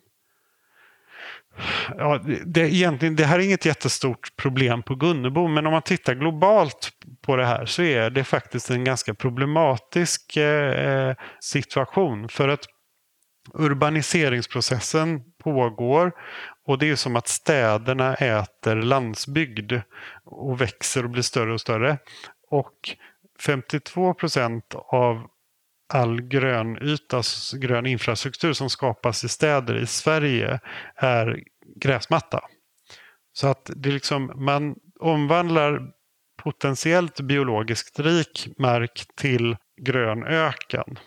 Ja, 1.98 2.20
det, 2.47 2.60
egentligen, 2.60 3.16
det 3.16 3.24
här 3.24 3.39
är 3.39 3.43
inget 3.43 3.64
jättestort 3.64 4.36
problem 4.36 4.82
på 4.82 4.94
Gunnebo, 4.94 5.48
men 5.48 5.66
om 5.66 5.73
man 5.73 5.82
tittar 5.82 6.14
globalt 6.14 6.90
på 7.23 7.36
det 7.36 7.47
här 7.47 7.66
så 7.66 7.82
är 7.82 8.10
det 8.10 8.24
faktiskt 8.24 8.70
en 8.70 8.85
ganska 8.85 9.14
problematisk 9.14 10.36
eh, 10.36 11.14
situation. 11.40 12.28
För 12.28 12.48
att 12.48 12.64
urbaniseringsprocessen 13.55 15.20
pågår 15.44 16.12
och 16.66 16.78
det 16.78 16.90
är 16.90 16.97
som 16.97 17.16
att 17.16 17.28
städerna 17.28 18.14
äter 18.14 18.76
landsbygd 18.76 19.72
och 20.24 20.60
växer 20.60 21.05
och 21.05 21.10
blir 21.10 21.22
större 21.22 21.52
och 21.52 21.60
större. 21.60 21.98
Och 22.51 22.97
52 23.40 24.14
procent 24.14 24.74
av 24.74 25.26
all 25.88 26.20
grönyta, 26.20 27.22
grön 27.56 27.86
infrastruktur 27.86 28.52
som 28.52 28.70
skapas 28.70 29.24
i 29.24 29.28
städer 29.28 29.76
i 29.76 29.86
Sverige 29.86 30.60
är 30.97 31.43
gräsmatta. 31.76 32.40
Så 33.32 33.47
att 33.47 33.70
det 33.76 33.90
liksom, 33.90 34.32
man 34.36 34.76
omvandlar 35.01 35.80
potentiellt 36.43 37.20
biologiskt 37.20 38.01
rik 38.01 38.48
mark 38.59 39.06
till 39.16 39.56
grön 39.82 40.24
öken. 40.24 40.98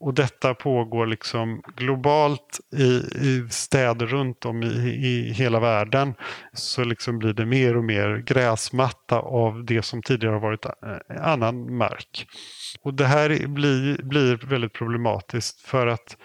Och 0.00 0.14
detta 0.14 0.54
pågår 0.54 1.06
liksom 1.06 1.62
globalt 1.76 2.60
i, 2.76 2.84
i 3.26 3.46
städer 3.50 4.06
runt 4.06 4.44
om 4.44 4.62
i, 4.62 4.66
i, 5.06 5.32
hela 5.32 5.60
världen. 5.60 6.14
Så 6.52 6.84
liksom 6.84 7.18
blir 7.18 7.32
det 7.32 7.46
mer 7.46 7.76
och 7.76 7.84
mer 7.84 8.16
gräsmatta 8.26 9.18
av 9.18 9.64
det 9.64 9.82
som 9.82 10.02
tidigare 10.02 10.32
har 10.32 10.40
varit 10.40 10.64
eh, 10.64 10.72
annan 11.32 11.76
mark. 11.76 12.26
Och 12.82 12.94
det 12.94 13.06
här 13.06 13.46
blir, 13.46 14.02
blir 14.02 14.46
väldigt 14.46 14.72
problematiskt 14.72 15.60
för 15.60 15.86
att 15.86 16.16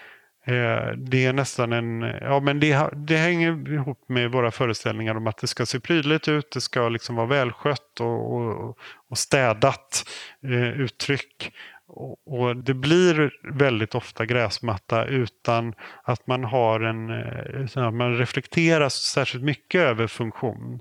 eh, 0.45 0.97
det 0.97 1.25
är 1.25 1.33
nästan 1.33 1.73
en... 1.73 2.03
Eh, 2.03 2.15
ja, 2.21 2.39
men 2.39 2.59
det, 2.59 2.89
det 2.93 3.17
hänger 3.17 3.73
ihop 3.73 4.09
med 4.09 4.31
våra 4.31 4.51
föreställningar 4.51 5.15
om 5.15 5.27
att 5.27 5.37
det 5.37 5.47
ska 5.47 5.65
se 5.65 5.79
prydligt 5.79 6.27
ut, 6.27 6.51
det 6.51 6.61
ska 6.61 6.89
liksom 6.89 7.15
vara 7.15 7.27
välskött 7.27 7.99
och, 7.99 8.35
och, 8.35 8.77
och 9.09 9.17
städat 9.17 10.03
eh, 10.43 10.81
uttryck. 10.81 11.51
Och, 11.87 12.55
det 12.55 12.73
blir 12.73 13.31
väldigt 13.43 13.95
ofta 13.95 14.25
gräsmatta 14.25 15.05
utan 15.05 15.73
att 16.03 16.27
man 16.27 16.43
har 16.43 16.79
en, 16.79 17.09
eh, 17.09 17.85
att 17.87 17.93
man 17.93 18.17
reflekterar 18.17 18.89
särskilt 18.89 19.43
mycket 19.43 19.81
över 19.81 20.07
funktion. 20.07 20.79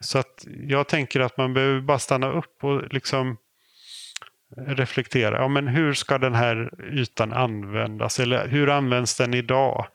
Så 0.00 0.18
att 0.18 0.46
jag 0.46 0.88
tänker 0.88 1.20
att 1.20 1.36
man 1.36 1.54
behöver 1.54 1.80
bara 1.80 1.98
stanna 1.98 2.32
upp 2.32 2.64
och 2.64 2.92
liksom 2.92 3.36
reflektera. 4.56 5.36
Ja, 5.36 5.48
men 5.48 5.68
hur 5.68 5.92
ska 5.92 6.18
den 6.18 6.34
här 6.34 6.70
ytan 6.92 7.32
användas? 7.32 8.20
Eller 8.20 8.48
hur 8.48 8.70
används 8.70 9.16
den 9.16 9.34
idag? 9.34 9.86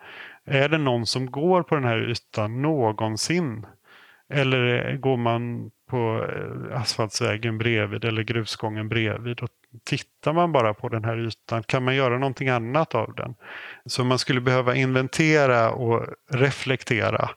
Är 0.45 0.69
det 0.69 0.77
någon 0.77 1.05
som 1.05 1.31
går 1.31 1.63
på 1.63 1.75
den 1.75 1.83
här 1.83 2.09
ytan 2.09 2.61
någonsin? 2.61 3.65
Eller 4.29 4.95
går 4.97 5.17
man 5.17 5.71
på 5.89 6.25
eh, 6.29 6.81
asfaltsvägen 6.81 7.57
bredvid 7.57 8.05
eller 8.05 8.23
grusgången 8.23 8.89
bredvid 8.89 9.39
och 9.39 9.49
tittar 9.83 10.33
man 10.33 10.51
bara 10.51 10.73
på 10.73 10.89
den 10.89 11.03
här 11.03 11.17
ytan 11.17 11.63
kan 11.63 11.83
man 11.83 11.95
göra 11.95 12.17
någonting 12.17 12.49
annat 12.49 12.95
av 12.95 13.15
den. 13.15 13.35
Så 13.85 14.03
man 14.03 14.19
skulle 14.19 14.41
behöva 14.41 14.75
inventera 14.75 15.71
och 15.71 16.05
reflektera 16.31 17.29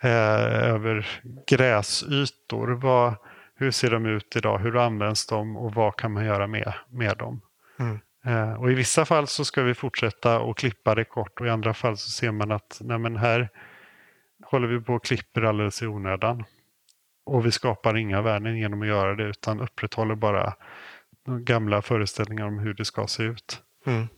eh, 0.00 0.68
över 0.70 1.06
gräsytor. 1.46 2.68
Vad, 2.68 3.14
hur 3.54 3.70
ser 3.70 3.90
de 3.90 4.06
ut 4.06 4.36
idag? 4.36 4.58
Hur 4.58 4.76
används 4.76 5.26
de 5.26 5.56
och 5.56 5.74
vad 5.74 5.96
kan 5.96 6.12
man 6.12 6.24
göra 6.24 6.46
med, 6.46 6.72
med 6.90 7.16
dem? 7.16 7.40
Mm. 7.78 7.98
Eh, 8.26 8.54
och 8.54 8.70
I 8.70 8.74
vissa 8.74 9.04
fall 9.04 9.26
så 9.26 9.44
ska 9.44 9.62
vi 9.62 9.74
fortsätta 9.74 10.40
och 10.40 10.58
klippa 10.58 10.94
det 10.94 11.04
kort 11.04 11.40
och 11.40 11.46
i 11.46 11.50
andra 11.50 11.74
fall 11.74 11.96
så 11.96 12.10
ser 12.10 12.32
man 12.32 12.52
att 12.52 12.78
nej 12.80 13.16
här 13.16 13.48
håller 14.44 14.68
vi 14.68 14.80
på 14.80 14.94
och 14.94 15.04
klipper 15.04 15.42
alldeles 15.42 15.82
i 15.82 15.86
onödan. 15.86 16.44
Och 17.26 17.46
vi 17.46 17.52
skapar 17.52 17.96
inga 17.96 18.22
värden 18.22 18.56
genom 18.56 18.82
att 18.82 18.88
göra 18.88 19.14
det 19.14 19.24
utan 19.24 19.60
upprätthåller 19.60 20.14
bara 20.14 20.54
gamla 21.26 21.82
föreställningar 21.82 22.46
om 22.46 22.58
hur 22.58 22.74
det 22.74 22.84
ska 22.84 23.06
se 23.06 23.22
ut. 23.22 23.62
Mm. 23.86 24.08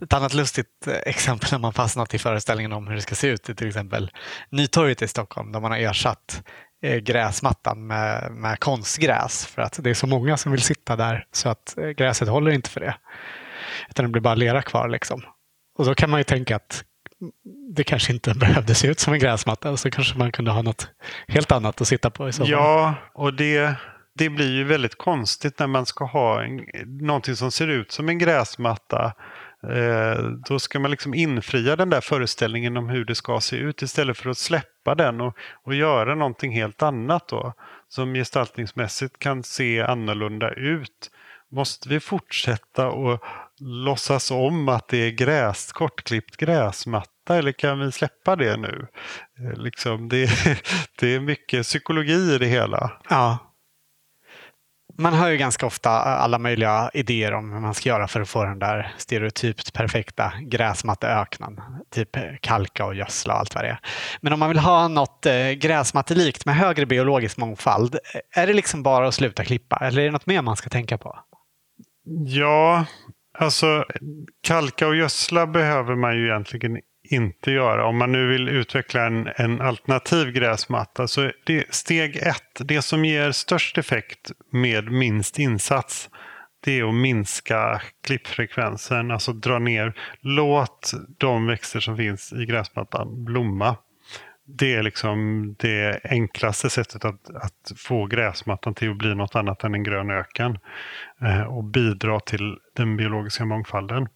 Ett 0.00 0.12
annat 0.12 0.34
lustigt 0.34 0.86
eh, 0.86 0.94
exempel 0.94 1.48
när 1.52 1.58
man 1.58 1.72
fastnat 1.72 2.14
i 2.14 2.18
föreställningen 2.18 2.72
om 2.72 2.86
hur 2.86 2.94
det 2.94 3.00
ska 3.02 3.14
se 3.14 3.28
ut 3.28 3.48
är 3.48 3.54
till 3.54 3.66
exempel 3.66 4.10
Nytorget 4.50 5.02
i 5.02 5.08
Stockholm 5.08 5.52
där 5.52 5.60
man 5.60 5.70
har 5.70 5.78
ersatt 5.78 6.42
eh, 6.82 6.96
gräsmattan 6.96 7.86
med, 7.86 8.32
med 8.32 8.60
konstgräs 8.60 9.46
för 9.46 9.62
att 9.62 9.78
det 9.82 9.90
är 9.90 9.94
så 9.94 10.06
många 10.06 10.36
som 10.36 10.52
vill 10.52 10.62
sitta 10.62 10.96
där 10.96 11.26
så 11.32 11.48
att 11.48 11.78
eh, 11.78 11.88
gräset 11.88 12.28
håller 12.28 12.50
inte 12.50 12.70
för 12.70 12.80
det. 12.80 12.96
Utan 13.88 14.04
det 14.04 14.10
blir 14.10 14.22
bara 14.22 14.34
lera 14.34 14.62
kvar 14.62 14.88
liksom. 14.88 15.22
Och 15.78 15.84
då 15.84 15.94
kan 15.94 16.10
man 16.10 16.20
ju 16.20 16.24
tänka 16.24 16.56
att 16.56 16.84
det 17.74 17.84
kanske 17.84 18.12
inte 18.12 18.34
behövde 18.40 18.74
se 18.74 18.88
ut 18.88 19.00
som 19.00 19.12
en 19.12 19.18
gräsmatta 19.18 19.76
så 19.76 19.90
kanske 19.90 20.18
man 20.18 20.32
kunde 20.32 20.50
ha 20.50 20.62
något 20.62 20.90
helt 21.28 21.52
annat 21.52 21.80
att 21.80 21.88
sitta 21.88 22.10
på. 22.10 22.28
I. 22.28 22.32
Ja, 22.38 22.94
och 23.14 23.34
det, 23.34 23.74
det 24.14 24.28
blir 24.28 24.52
ju 24.52 24.64
väldigt 24.64 24.98
konstigt 24.98 25.58
när 25.58 25.66
man 25.66 25.86
ska 25.86 26.04
ha 26.04 26.42
en, 26.42 26.60
någonting 26.84 27.36
som 27.36 27.50
ser 27.50 27.68
ut 27.68 27.92
som 27.92 28.08
en 28.08 28.18
gräsmatta. 28.18 29.12
Eh, 29.62 30.22
då 30.48 30.58
ska 30.58 30.78
man 30.78 30.90
liksom 30.90 31.14
infria 31.14 31.76
den 31.76 31.90
där 31.90 32.00
föreställningen 32.00 32.76
om 32.76 32.88
hur 32.88 33.04
det 33.04 33.14
ska 33.14 33.40
se 33.40 33.56
ut 33.56 33.82
istället 33.82 34.18
för 34.18 34.30
att 34.30 34.38
släppa 34.38 34.94
den 34.94 35.20
och, 35.20 35.36
och 35.64 35.74
göra 35.74 36.14
någonting 36.14 36.52
helt 36.52 36.82
annat 36.82 37.28
då. 37.28 37.52
Som 37.88 38.14
gestaltningsmässigt 38.14 39.18
kan 39.18 39.42
se 39.42 39.82
annorlunda 39.82 40.50
ut. 40.50 41.10
Måste 41.48 41.88
vi 41.88 42.00
fortsätta 42.00 42.88
och 42.90 43.24
låtsas 43.60 44.30
om 44.30 44.68
att 44.68 44.88
det 44.88 44.96
är 44.96 45.10
gräs, 45.10 45.72
kortklippt 45.72 46.36
gräsmatta 46.36 47.36
eller 47.36 47.52
kan 47.52 47.78
vi 47.78 47.92
släppa 47.92 48.36
det 48.36 48.56
nu? 48.56 48.86
Eh, 49.38 49.58
liksom, 49.58 50.08
det, 50.08 50.30
det 50.98 51.14
är 51.14 51.20
mycket 51.20 51.62
psykologi 51.62 52.34
i 52.34 52.38
det 52.38 52.46
hela. 52.46 52.92
Ja. 53.08 53.38
Man 54.98 55.14
hör 55.14 55.30
ju 55.30 55.36
ganska 55.36 55.66
ofta 55.66 55.90
alla 55.90 56.38
möjliga 56.38 56.90
idéer 56.94 57.32
om 57.32 57.52
hur 57.52 57.60
man 57.60 57.74
ska 57.74 57.88
göra 57.88 58.08
för 58.08 58.20
att 58.20 58.28
få 58.28 58.44
den 58.44 58.58
där 58.58 58.94
stereotypt 58.98 59.72
perfekta 59.72 60.32
gräsmatteöknen. 60.40 61.60
Typ 61.90 62.16
kalka 62.40 62.86
och 62.86 62.94
gödsla 62.94 63.34
och 63.34 63.40
allt 63.40 63.54
vad 63.54 63.64
det 63.64 63.68
är. 63.68 63.80
Men 64.20 64.32
om 64.32 64.38
man 64.38 64.48
vill 64.48 64.58
ha 64.58 64.88
något 64.88 65.26
eh, 65.26 65.50
gräsmattelikt 65.50 66.46
med 66.46 66.56
högre 66.56 66.86
biologisk 66.86 67.36
mångfald, 67.36 67.98
är 68.30 68.46
det 68.46 68.52
liksom 68.52 68.82
bara 68.82 69.08
att 69.08 69.14
sluta 69.14 69.44
klippa 69.44 69.76
eller 69.76 70.00
är 70.00 70.06
det 70.06 70.12
något 70.12 70.26
mer 70.26 70.42
man 70.42 70.56
ska 70.56 70.70
tänka 70.70 70.98
på? 70.98 71.18
Ja, 72.26 72.84
alltså 73.38 73.84
kalka 74.42 74.88
och 74.88 74.96
gödsla 74.96 75.46
behöver 75.46 75.94
man 75.94 76.16
ju 76.16 76.26
egentligen 76.26 76.80
inte 77.10 77.50
göra. 77.50 77.86
Om 77.86 77.98
man 77.98 78.12
nu 78.12 78.28
vill 78.28 78.48
utveckla 78.48 79.06
en, 79.06 79.28
en 79.36 79.60
alternativ 79.60 80.32
gräsmatta 80.32 81.08
så 81.08 81.30
det, 81.46 81.74
steg 81.74 82.16
ett, 82.16 82.52
det 82.58 82.82
som 82.82 83.04
ger 83.04 83.32
störst 83.32 83.78
effekt 83.78 84.30
med 84.52 84.92
minst 84.92 85.38
insats, 85.38 86.10
det 86.64 86.78
är 86.78 86.88
att 86.88 86.94
minska 86.94 87.82
klippfrekvensen, 88.06 89.10
alltså 89.10 89.32
dra 89.32 89.58
ner. 89.58 89.94
Låt 90.20 90.92
de 91.18 91.46
växter 91.46 91.80
som 91.80 91.96
finns 91.96 92.32
i 92.32 92.46
gräsmattan 92.46 93.24
blomma. 93.24 93.76
Det 94.48 94.74
är 94.74 94.82
liksom 94.82 95.54
det 95.58 96.00
enklaste 96.04 96.70
sättet 96.70 97.04
att, 97.04 97.30
att 97.34 97.72
få 97.76 98.06
gräsmattan 98.06 98.74
till 98.74 98.90
att 98.90 98.96
bli 98.96 99.14
något 99.14 99.36
annat 99.36 99.64
än 99.64 99.74
en 99.74 99.82
grön 99.82 100.10
öken 100.10 100.58
eh, 101.22 101.42
och 101.42 101.64
bidra 101.64 102.20
till 102.20 102.56
den 102.76 102.96
biologiska 102.96 103.44
mångfalden 103.44 104.08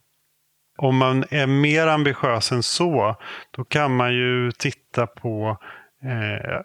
om 0.82 0.96
man 0.96 1.24
är 1.30 1.46
mer 1.46 1.86
ambitiös 1.86 2.52
än 2.52 2.62
så, 2.62 3.16
då 3.50 3.64
kan 3.64 3.96
man 3.96 4.14
ju 4.14 4.52
titta 4.52 5.06
på 5.06 5.58
eh, 6.02 6.60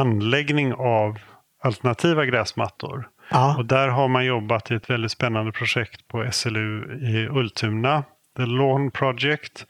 anläggning 0.00 0.74
av 0.74 1.18
alternativa 1.62 2.24
gräsmattor. 2.24 3.08
Ja. 3.30 3.56
Och 3.56 3.66
där 3.66 3.88
har 3.88 4.08
man 4.08 4.24
jobbat 4.24 4.70
i 4.70 4.74
ett 4.74 4.90
väldigt 4.90 5.10
spännande 5.10 5.52
projekt 5.52 6.08
på 6.08 6.28
SLU 6.32 6.98
i 7.00 7.28
Ultuna. 7.28 8.04
The 8.36 8.46
Lawn 8.46 8.90
Project 8.90 9.66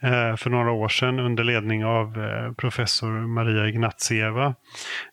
eh, 0.00 0.36
för 0.36 0.50
några 0.50 0.72
år 0.72 0.88
sedan 0.88 1.18
under 1.18 1.44
ledning 1.44 1.84
av 1.84 2.24
eh, 2.24 2.52
professor 2.52 3.10
Maria 3.10 3.68
Ignatsieva. 3.68 4.54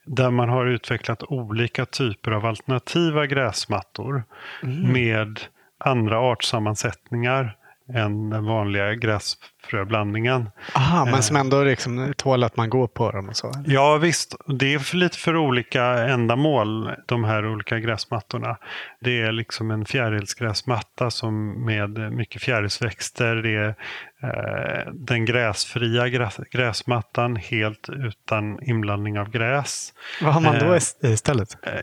Där 0.06 0.32
man 0.32 0.50
har 0.50 0.66
utvecklat 0.66 1.24
olika 1.24 1.86
typer 1.86 2.32
av 2.32 2.46
alternativa 2.46 3.26
gräsmattor 3.26 4.24
mm. 4.64 4.92
med 4.94 5.40
andra 5.78 6.20
artsammansättningar 6.20 7.58
än 7.94 8.30
den 8.30 8.46
vanliga 8.46 8.94
gräsfröblandningen. 8.94 10.50
Aha, 10.76 11.06
men 11.06 11.14
eh. 11.14 11.20
som 11.20 11.36
ändå 11.36 11.64
liksom 11.64 12.14
tål 12.18 12.44
att 12.44 12.58
man 12.58 12.70
går 12.70 12.88
på 12.88 13.12
dem 13.12 13.30
och 13.30 13.36
så? 13.36 13.52
Ja 13.66 13.98
visst, 13.98 14.36
det 14.48 14.74
är 14.74 14.80
för 14.80 14.98
lite 14.98 15.18
för 15.18 15.38
olika 15.38 15.84
ändamål 15.86 16.92
de 17.06 17.24
här 17.24 17.48
olika 17.48 17.80
gräsmattorna. 17.80 18.58
Det 19.00 19.22
är 19.22 19.32
liksom 19.32 19.72
en 19.72 19.86
fjärilsgräsmatta 19.86 21.12
som 21.12 21.66
med 21.66 22.14
mycket 22.14 22.42
fjärilsväxter. 22.42 23.36
Det 23.36 23.56
är 23.56 23.76
eh, 24.24 24.94
den 24.94 25.26
gräsfria 25.26 26.10
gräs, 26.10 26.40
gräsmattan 26.52 27.36
helt 27.36 27.90
utan 27.90 28.64
inblandning 28.64 29.20
av 29.20 29.30
gräs. 29.30 29.94
Vad 30.22 30.34
har 30.34 30.42
man 30.42 30.60
då 30.60 30.74
eh, 30.74 31.12
istället? 31.14 31.58
Eh, 31.64 31.80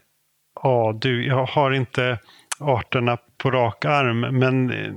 ja, 0.63 0.99
du, 1.01 1.27
jag 1.27 1.47
har 1.47 1.71
inte 1.71 2.19
arterna 2.63 3.17
på 3.39 3.51
rak 3.51 3.85
arm. 3.85 4.21
Men 4.21 4.71
eh, 4.71 4.93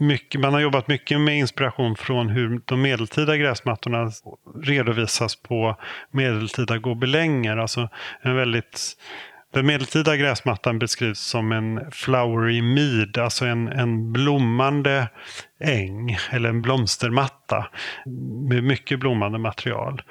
mycket, 0.00 0.40
man 0.40 0.52
har 0.52 0.60
jobbat 0.60 0.88
mycket 0.88 1.20
med 1.20 1.38
inspiration 1.38 1.96
från 1.96 2.28
hur 2.28 2.60
de 2.64 2.82
medeltida 2.82 3.36
gräsmattorna 3.36 4.10
redovisas 4.62 5.36
på 5.36 5.76
medeltida 6.10 6.78
gobelänger. 6.78 7.56
Alltså 7.56 7.88
en 8.22 8.36
väldigt 8.36 8.96
den 9.52 9.66
medeltida 9.66 10.16
gräsmattan 10.16 10.78
beskrivs 10.78 11.18
som 11.18 11.52
en 11.52 11.90
flowery 11.90 12.62
mead, 12.62 13.18
alltså 13.18 13.44
en, 13.44 13.68
en 13.68 14.12
blommande 14.12 15.08
äng 15.60 16.16
eller 16.30 16.48
en 16.48 16.62
blomstermatta 16.62 17.66
med 18.48 18.64
mycket 18.64 19.00
blommande 19.00 19.38
material. 19.38 20.02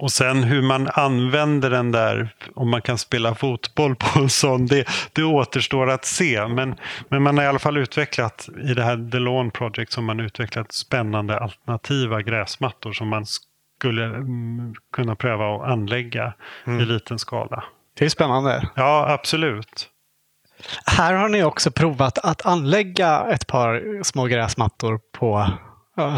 Och 0.00 0.12
sen 0.12 0.42
hur 0.44 0.62
man 0.62 0.88
använder 0.92 1.70
den 1.70 1.92
där, 1.92 2.34
om 2.54 2.70
man 2.70 2.82
kan 2.82 2.98
spela 2.98 3.34
fotboll 3.34 3.96
på 3.96 4.18
en 4.18 4.28
sån, 4.30 4.66
det, 4.66 4.88
det 5.12 5.24
återstår 5.24 5.90
att 5.90 6.04
se. 6.04 6.46
Men, 6.48 6.74
men 7.08 7.22
man 7.22 7.38
har 7.38 7.44
i 7.44 7.46
alla 7.46 7.58
fall 7.58 7.76
utvecklat, 7.76 8.48
i 8.62 8.74
det 8.74 8.82
här 8.82 9.10
The 9.10 9.18
Lawn 9.18 9.50
Project, 9.50 9.92
som 9.92 10.04
man 10.04 10.20
utvecklat 10.20 10.72
spännande 10.72 11.38
alternativa 11.38 12.22
gräsmattor 12.22 12.92
som 12.92 13.08
man 13.08 13.26
skulle 13.78 14.04
mm, 14.04 14.74
kunna 14.92 15.16
pröva 15.16 15.54
att 15.54 15.70
anlägga 15.70 16.32
mm. 16.66 16.80
i 16.80 16.84
liten 16.84 17.18
skala. 17.18 17.64
Det 17.98 18.04
är 18.04 18.08
spännande. 18.08 18.68
Ja, 18.76 19.06
absolut. 19.08 19.88
Här 20.86 21.14
har 21.14 21.28
ni 21.28 21.44
också 21.44 21.70
provat 21.70 22.18
att 22.18 22.46
anlägga 22.46 23.26
ett 23.30 23.46
par 23.46 24.02
små 24.02 24.26
gräsmattor 24.26 25.00
på, 25.18 25.50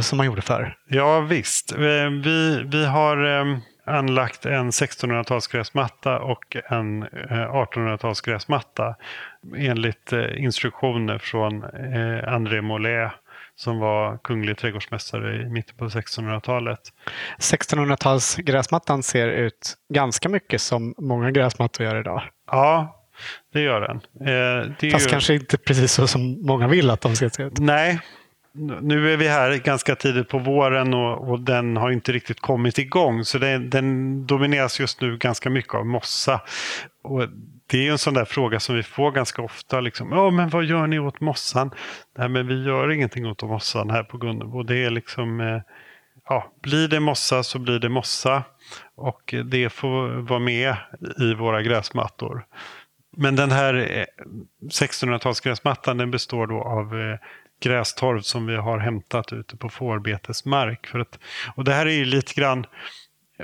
som 0.02 0.16
man 0.16 0.26
gjorde 0.26 0.42
förr. 0.42 0.76
Ja, 0.88 1.20
visst. 1.20 1.72
Eh, 1.72 2.10
vi, 2.24 2.62
vi 2.66 2.86
har 2.86 3.24
ehm, 3.24 3.60
anlagt 3.84 4.46
en 4.46 4.70
1600-talsgräsmatta 4.70 6.18
och 6.18 6.56
en 6.70 7.04
1800-talsgräsmatta 7.04 8.88
eh, 8.88 8.94
enligt 9.70 10.12
eh, 10.12 10.42
instruktioner 10.44 11.18
från 11.18 11.64
eh, 11.64 12.34
André 12.34 12.62
Mollet 12.62 13.12
som 13.56 13.78
var 13.78 14.18
kunglig 14.18 14.58
trädgårdsmästare 14.58 15.42
i 15.42 15.48
mitten 15.48 15.76
på 15.76 15.84
1600-talet. 15.88 16.80
1600-talsgräsmattan 17.38 19.02
ser 19.02 19.28
ut 19.28 19.74
ganska 19.88 20.28
mycket 20.28 20.60
som 20.60 20.94
många 20.98 21.30
gräsmattor 21.30 21.86
gör 21.86 22.00
idag. 22.00 22.22
Ja, 22.50 22.98
det 23.52 23.60
gör 23.60 23.80
den. 23.80 24.00
Det 24.80 24.90
Fast 24.90 25.06
ju... 25.06 25.10
kanske 25.10 25.34
inte 25.34 25.58
precis 25.58 25.92
så 25.92 26.06
som 26.06 26.46
många 26.46 26.68
vill 26.68 26.90
att 26.90 27.00
de 27.00 27.16
ska 27.16 27.30
se 27.30 27.42
ut. 27.42 27.58
Nej, 27.58 28.00
nu 28.54 29.12
är 29.12 29.16
vi 29.16 29.28
här 29.28 29.56
ganska 29.56 29.96
tidigt 29.96 30.28
på 30.28 30.38
våren 30.38 30.94
och, 30.94 31.30
och 31.30 31.40
den 31.40 31.76
har 31.76 31.90
inte 31.90 32.12
riktigt 32.12 32.40
kommit 32.40 32.78
igång. 32.78 33.24
Så 33.24 33.38
det, 33.38 33.58
den 33.58 34.26
domineras 34.26 34.80
just 34.80 35.00
nu 35.00 35.16
ganska 35.16 35.50
mycket 35.50 35.74
av 35.74 35.86
mossa. 35.86 36.40
Och 37.04 37.28
det 37.66 37.88
är 37.88 37.92
en 37.92 37.98
sån 37.98 38.14
där 38.14 38.24
fråga 38.24 38.60
som 38.60 38.74
vi 38.74 38.82
får 38.82 39.10
ganska 39.10 39.42
ofta. 39.42 39.80
Liksom, 39.80 40.12
ja, 40.12 40.30
men 40.30 40.48
vad 40.48 40.64
gör 40.64 40.86
ni 40.86 40.98
åt 40.98 41.20
mossan? 41.20 41.70
Nej, 42.18 42.28
men 42.28 42.46
vi 42.46 42.64
gör 42.64 42.90
ingenting 42.90 43.26
åt 43.26 43.42
mossan 43.42 43.90
här 43.90 44.02
på 44.02 44.18
Gunnebo. 44.18 44.62
Det 44.62 44.84
är 44.84 44.90
liksom... 44.90 45.40
Eh, 45.40 45.60
ja, 46.28 46.52
blir 46.62 46.88
det 46.88 47.00
mossa 47.00 47.42
så 47.42 47.58
blir 47.58 47.78
det 47.78 47.88
mossa. 47.88 48.44
Och 48.94 49.34
det 49.44 49.70
får 49.70 50.08
vara 50.28 50.40
med 50.40 50.76
i 51.18 51.34
våra 51.34 51.62
gräsmattor. 51.62 52.44
Men 53.16 53.36
den 53.36 53.50
här 53.50 53.74
eh, 53.74 54.04
1600-talsgräsmattan 54.70 55.98
den 55.98 56.10
består 56.10 56.46
då 56.46 56.62
av 56.62 57.00
eh, 57.00 57.18
grästorv 57.62 58.20
som 58.20 58.46
vi 58.46 58.56
har 58.56 58.78
hämtat 58.78 59.32
ute 59.32 59.56
på 59.56 59.68
fårbetesmark. 59.68 60.86
För 60.86 60.98
att, 60.98 61.18
och 61.54 61.64
det 61.64 61.72
här 61.72 61.86
är 61.86 61.90
ju 61.94 62.04
lite 62.04 62.34
grann 62.34 62.66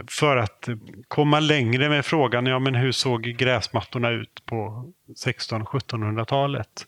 för 0.07 0.37
att 0.37 0.69
komma 1.09 1.41
längre 1.41 1.89
med 1.89 2.05
frågan, 2.05 2.47
ja 2.47 2.59
men 2.59 2.75
hur 2.75 2.93
såg 2.93 3.23
gräsmattorna 3.23 4.11
ut 4.11 4.43
på 4.47 4.93
1600-1700-talet? 5.25 6.87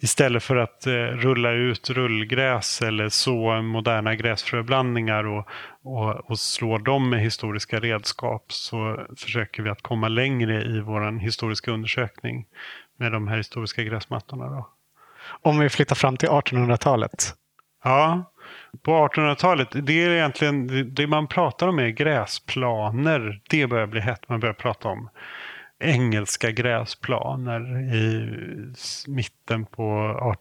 Istället 0.00 0.42
för 0.42 0.56
att 0.56 0.86
eh, 0.86 0.92
rulla 0.92 1.50
ut 1.50 1.90
rullgräs 1.90 2.82
eller 2.82 3.08
så 3.08 3.62
moderna 3.62 4.14
gräsfröblandningar 4.14 5.24
och, 5.24 5.48
och, 5.82 6.30
och, 6.30 6.38
slå 6.38 6.78
dem 6.78 7.10
med 7.10 7.20
historiska 7.20 7.80
redskap 7.80 8.44
så 8.52 9.06
försöker 9.16 9.62
vi 9.62 9.70
att 9.70 9.82
komma 9.82 10.08
längre 10.08 10.64
i 10.64 10.80
vår 10.80 11.18
historiska 11.18 11.70
undersökning 11.70 12.46
med 12.98 13.12
de 13.12 13.28
här 13.28 13.36
historiska 13.36 13.82
gräsmattorna. 13.82 14.46
Då. 14.46 14.77
Om 15.42 15.58
vi 15.58 15.68
flyttar 15.68 15.96
fram 15.96 16.16
till 16.16 16.28
1800-talet? 16.28 17.34
Ja, 17.84 18.32
på 18.82 18.90
1800-talet, 18.90 19.68
det 19.72 20.04
är 20.04 20.10
egentligen 20.10 20.94
det 20.94 21.06
man 21.06 21.26
pratar 21.26 21.68
om 21.68 21.78
är 21.78 21.88
gräsplaner. 21.88 23.40
Det 23.50 23.66
börjar 23.66 23.86
bli 23.86 24.00
hett, 24.00 24.28
man 24.28 24.40
börjar 24.40 24.54
prata 24.54 24.88
om 24.88 25.08
engelska 25.80 26.50
gräsplaner 26.50 27.60
i 27.94 28.30
mitten 29.06 29.66
på 29.66 29.82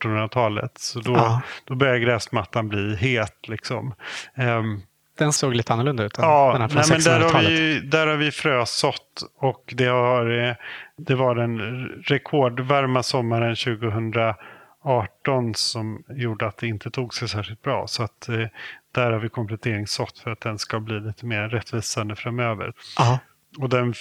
1800-talet. 0.02 0.78
Så 0.78 1.00
då, 1.00 1.14
ja. 1.14 1.42
då 1.66 1.76
börjar 1.76 1.98
gräsmattan 1.98 2.70
bli 2.70 2.96
het. 2.96 3.48
Liksom. 3.48 3.94
Um, 4.36 4.82
den 5.18 5.34
såg 5.34 5.56
lite 5.56 5.74
annorlunda 5.74 6.04
ut. 6.04 6.16
Ja, 6.18 6.58
den 6.60 6.70
nej, 6.76 6.86
men 6.90 7.00
där, 7.00 7.34
har 7.34 7.42
vi, 7.42 7.80
där 7.80 8.08
har 8.08 8.16
vi 8.16 8.32
frösått 8.32 9.24
och 9.40 9.74
det, 9.78 9.86
har, 9.86 10.56
det 10.98 11.16
var 11.16 11.36
den 11.36 11.60
rekordvarma 12.06 13.04
sommaren 13.04 13.56
2018 14.88 15.54
som 15.56 16.04
gjorde 16.10 16.48
att 16.48 16.58
det 16.58 16.68
inte 16.68 16.92
tog 16.92 17.14
sig 17.14 17.30
särskilt 17.30 17.62
bra. 17.62 17.88
Så 17.88 18.04
att 18.04 18.30
eh, 18.30 18.48
där 18.92 19.12
har 19.12 19.20
vi 19.20 19.30
kompletteringssått 19.30 20.20
för 20.20 20.32
att 20.32 20.42
den 20.42 20.60
ska 20.60 20.80
bli 20.80 21.00
lite 21.00 21.26
mer 21.26 21.50
rättvisande 21.50 22.16
framöver. 22.16 22.74
Aha. 23.00 23.20
Och 23.58 23.70
den 23.70 23.94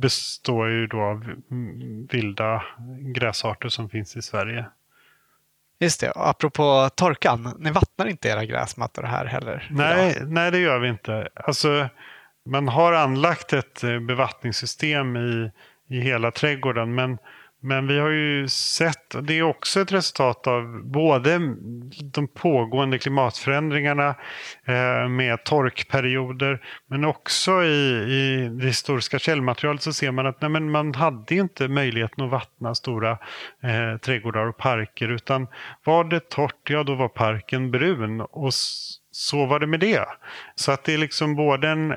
består 0.00 0.68
ju 0.68 0.86
då 0.86 1.00
av 1.00 1.34
vilda 2.10 2.62
gräsarter 3.14 3.68
som 3.68 3.88
finns 3.88 4.16
i 4.16 4.22
Sverige. 4.22 4.66
Just 5.80 6.00
det, 6.00 6.10
och 6.10 6.28
apropå 6.28 6.90
torkan, 6.94 7.54
ni 7.58 7.70
vattnar 7.70 8.06
inte 8.06 8.28
era 8.28 8.44
gräsmattor 8.44 9.02
här 9.02 9.24
heller? 9.24 9.68
Nej, 9.70 10.18
nej 10.26 10.50
det 10.50 10.58
gör 10.58 10.78
vi 10.78 10.88
inte. 10.88 11.28
Alltså, 11.34 11.88
man 12.46 12.68
har 12.68 12.92
anlagt 12.92 13.52
ett 13.52 13.84
eh, 13.84 13.98
bevattningssystem 13.98 15.16
i, 15.16 15.50
i 15.88 16.00
hela 16.00 16.30
trädgården 16.30 16.94
men 16.94 17.18
men 17.64 17.86
vi 17.86 17.98
har 17.98 18.10
ju 18.10 18.48
sett, 18.48 19.16
det 19.22 19.38
är 19.38 19.42
också 19.42 19.80
ett 19.80 19.92
resultat 19.92 20.46
av 20.46 20.82
både 20.84 21.38
de 22.02 22.28
pågående 22.34 22.98
klimatförändringarna 22.98 24.14
eh, 24.64 25.08
med 25.08 25.44
torkperioder, 25.44 26.60
men 26.86 27.04
också 27.04 27.64
i, 27.64 27.94
i 27.94 28.48
det 28.48 28.66
historiska 28.66 29.18
källmaterialet 29.18 29.82
så 29.82 29.92
ser 29.92 30.10
man 30.10 30.26
att 30.26 30.40
nej, 30.40 30.50
men 30.50 30.70
man 30.70 30.94
hade 30.94 31.34
inte 31.34 31.68
möjligheten 31.68 32.24
att 32.24 32.30
vattna 32.30 32.74
stora 32.74 33.10
eh, 33.62 33.98
trädgårdar 34.02 34.46
och 34.46 34.56
parker, 34.56 35.08
utan 35.08 35.46
var 35.84 36.04
det 36.04 36.28
torrt, 36.28 36.70
ja 36.70 36.82
då 36.82 36.94
var 36.94 37.08
parken 37.08 37.70
brun 37.70 38.20
och 38.20 38.54
så 39.10 39.46
var 39.46 39.60
det 39.60 39.66
med 39.66 39.80
det. 39.80 40.04
Så 40.54 40.72
att 40.72 40.84
det 40.84 40.94
är 40.94 40.98
liksom 40.98 41.36
både 41.36 41.68
en 41.68 41.94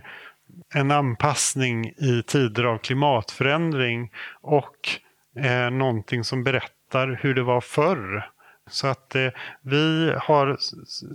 en 0.73 0.91
anpassning 0.91 1.85
i 1.87 2.23
tider 2.27 2.63
av 2.63 2.77
klimatförändring 2.77 4.11
och 4.41 4.99
eh, 5.37 5.69
någonting 5.69 6.23
som 6.23 6.43
berättar 6.43 7.19
hur 7.21 7.33
det 7.33 7.43
var 7.43 7.61
förr. 7.61 8.29
Så 8.69 8.87
att 8.87 9.15
eh, 9.15 9.27
vi 9.61 10.13
har 10.17 10.57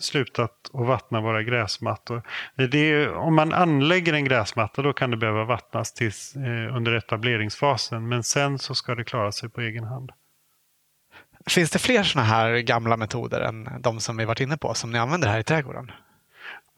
slutat 0.01 0.71
att 0.73 0.87
vattna 0.87 1.21
våra 1.21 1.43
gräsmattor. 1.43 2.23
Det 2.71 3.09
om 3.09 3.35
man 3.35 3.53
anlägger 3.53 4.13
en 4.13 4.25
gräsmatta 4.25 4.83
då 4.83 4.93
kan 4.93 5.11
det 5.11 5.17
behöva 5.17 5.45
vattnas 5.45 5.95
tills, 5.95 6.37
eh, 6.37 6.77
under 6.77 6.93
etableringsfasen. 6.93 8.09
Men 8.09 8.23
sen 8.23 8.59
så 8.59 8.75
ska 8.75 8.95
det 8.95 9.05
klara 9.05 9.33
sig 9.33 9.49
på 9.49 9.61
egen 9.61 9.85
hand. 9.85 10.13
Finns 11.47 11.71
det 11.71 11.79
fler 11.79 12.03
sådana 12.03 12.29
här 12.29 12.59
gamla 12.59 12.97
metoder 12.97 13.41
än 13.41 13.69
de 13.81 14.01
som 14.01 14.17
vi 14.17 14.25
varit 14.25 14.41
inne 14.41 14.57
på 14.57 14.75
som 14.75 14.91
ni 14.91 14.99
använder 14.99 15.29
här 15.29 15.39
i 15.39 15.45
trädgården? 15.45 15.91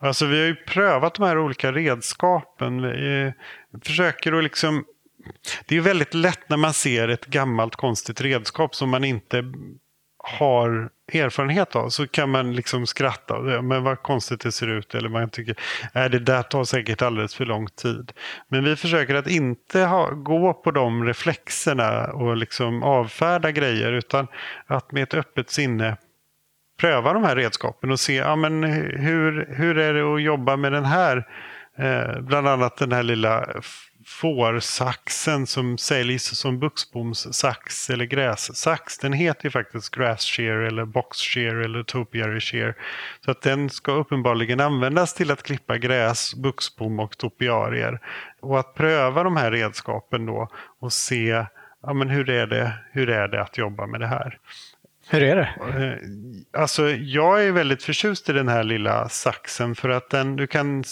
Alltså 0.01 0.27
vi 0.27 0.39
har 0.39 0.47
ju 0.47 0.55
prövat 0.55 1.15
de 1.15 1.23
här 1.23 1.39
olika 1.39 1.73
redskapen. 1.73 2.83
Vi 2.83 3.33
försöker 3.85 4.33
att 4.33 4.45
liksom 4.45 4.85
det 5.67 5.77
är 5.77 5.81
väldigt 5.81 6.15
lätt 6.15 6.49
när 6.49 6.57
man 6.57 6.73
ser 6.73 7.09
ett 7.09 7.27
gammalt 7.27 7.77
konstigt 7.77 8.21
redskap 8.21 8.75
som 8.75 8.91
man 8.91 9.05
inte 9.05 9.45
har 10.27 10.91
erfarenhet 11.13 11.77
av 11.77 11.89
så 11.89 12.07
kan 12.07 12.31
man 12.31 12.55
liksom 12.55 12.87
skratta. 12.87 13.41
Men 13.63 13.85
vad 13.85 14.03
konstigt 14.03 14.41
det 14.41 14.53
ser 14.53 14.67
ut. 14.67 14.95
Eller 14.95 15.09
man 15.09 15.31
tycker 15.31 15.57
är 15.93 16.09
det 16.09 16.19
där 16.19 16.43
tar 16.43 16.65
säkert 16.65 17.03
alldeles 17.03 17.35
för 17.35 17.45
lång 17.45 17.67
tid. 17.67 18.13
Men 18.49 18.65
vi 18.65 18.77
försöker 18.77 19.15
att 19.15 19.29
inte 19.29 19.81
ha, 19.81 20.11
gå 20.11 20.55
på 20.55 20.71
de 20.71 21.05
reflexerna 21.05 22.07
och 22.07 22.37
liksom 22.37 22.83
avfärda 22.83 23.51
grejer. 23.51 23.93
Utan 23.93 24.27
att 24.67 24.93
med 24.93 25.03
ett 25.03 25.15
öppet 25.15 25.51
sinne 25.51 25.97
pröva 26.81 27.13
de 27.13 27.25
här 27.25 27.37
redskapen 27.37 27.91
och 27.91 28.01
se 28.01 28.15
ja, 28.15 28.37
men 28.37 28.65
hur, 28.65 29.55
hur 29.55 29.79
är 29.79 29.95
det 29.95 30.15
att 30.15 30.23
jobba 30.23 30.57
med 30.57 30.73
den 30.73 30.85
här. 30.85 31.29
Eh, 31.79 32.21
bland 32.21 32.49
annat 32.49 32.77
den 32.77 32.93
här 32.93 33.03
lilla 33.03 33.47
fårsaxen 34.07 35.47
som 35.47 35.79
säljs 35.79 36.39
som 36.39 36.59
buxbomssax 36.59 37.91
eller 37.91 38.05
grässax. 38.05 38.99
Den 38.99 39.13
heter 39.13 39.45
ju 39.45 39.51
faktiskt 39.51 39.95
grass 39.95 40.25
shear 40.25 40.57
eller 40.57 40.85
box 40.85 41.19
shear 41.19 41.55
eller 41.55 41.83
topiary 41.83 42.41
shear. 42.41 42.75
Så 43.25 43.31
att 43.31 43.43
den 43.43 43.71
ska 43.71 43.93
uppenbarligen 43.93 44.61
användas 44.61 45.15
till 45.15 45.31
att 45.31 45.43
klippa 45.43 45.79
gräs, 45.79 46.35
buxbom 46.35 47.01
och 47.01 47.19
topiarier. 47.19 48.01
Och 48.41 48.59
att 48.59 48.75
pröva 48.75 49.23
de 49.23 49.37
här 49.37 49.51
redskapen 49.51 50.27
då 50.27 50.49
och 50.81 50.93
se 50.93 51.47
ja, 51.83 51.93
men 51.93 52.11
hur, 52.11 52.31
är 52.31 52.47
det, 52.47 52.73
hur 52.93 53.11
är 53.11 53.29
det 53.29 53.43
att 53.43 53.59
jobba 53.59 53.87
med 53.87 54.01
det 54.01 54.07
här. 54.07 54.39
Hur 55.09 55.23
är 55.23 55.37
det? 55.37 55.49
Eh, 55.83 56.61
alltså, 56.61 56.91
jag 56.91 57.45
är 57.45 57.53
väldigt 57.53 57.83
förtjust 57.83 58.29
i 58.29 58.33
den 58.33 58.49
här 58.49 58.65
lilla 58.65 59.09
saxen 59.09 59.75
för 59.75 59.89
att 59.89 60.11
den, 60.11 60.37
du 60.37 60.47
kan, 60.47 60.85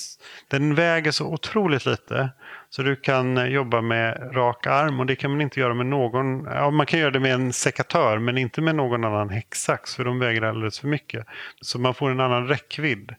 den 0.48 0.74
väger 0.74 1.10
så 1.10 1.26
otroligt 1.26 1.86
lite. 1.86 2.30
Så 2.76 2.82
du 2.82 2.96
kan 2.96 3.38
eh, 3.38 3.46
jobba 3.46 3.80
med 3.80 4.30
rak 4.36 4.66
arm 4.66 5.00
och 5.00 5.06
det 5.06 5.16
kan 5.16 5.30
man 5.30 5.40
inte 5.40 5.60
göra 5.60 5.74
med 5.74 5.86
någon. 5.86 6.44
Ja, 6.44 6.70
man 6.70 6.86
kan 6.86 7.00
göra 7.00 7.10
det 7.10 7.20
med 7.20 7.34
en 7.34 7.52
sekatör 7.52 8.18
men 8.18 8.38
inte 8.38 8.60
med 8.60 8.74
någon 8.74 9.04
annan 9.04 9.30
häcksax 9.30 9.96
för 9.96 10.04
de 10.04 10.18
väger 10.18 10.42
alldeles 10.42 10.80
för 10.80 10.88
mycket. 10.88 11.26
Så 11.60 11.78
man 11.78 11.94
får 11.94 12.10
en 12.10 12.20
annan 12.20 12.46
räckvidd. 12.46 13.14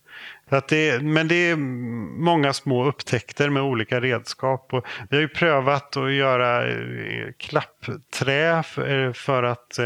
Att 0.49 0.67
det, 0.67 1.03
men 1.03 1.27
det 1.27 1.35
är 1.35 1.55
många 2.23 2.53
små 2.53 2.85
upptäckter 2.85 3.49
med 3.49 3.63
olika 3.63 4.01
redskap. 4.01 4.73
Och 4.73 4.85
vi 5.09 5.15
har 5.15 5.21
ju 5.21 5.27
prövat 5.27 5.97
att 5.97 6.13
göra 6.13 6.67
eh, 6.67 7.27
klappträ 7.37 8.63
för, 8.63 9.07
eh, 9.07 9.13
för 9.13 9.43
att 9.43 9.79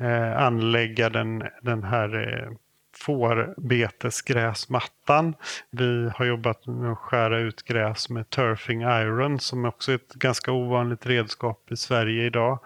eh, 0.00 0.36
anlägga 0.36 1.10
den, 1.10 1.42
den 1.62 1.82
här 1.82 2.28
eh, 2.28 2.56
fårbetesgräsmattan. 2.98 5.34
Vi 5.70 6.10
har 6.14 6.24
jobbat 6.24 6.66
med 6.66 6.92
att 6.92 6.98
skära 6.98 7.38
ut 7.38 7.62
gräs 7.62 8.10
med 8.10 8.30
turfing 8.30 8.82
iron 8.82 9.40
som 9.40 9.64
också 9.64 9.92
är 9.92 9.96
ett 9.96 10.14
ganska 10.14 10.52
ovanligt 10.52 11.06
redskap 11.06 11.72
i 11.72 11.76
Sverige 11.76 12.26
idag. 12.26 12.58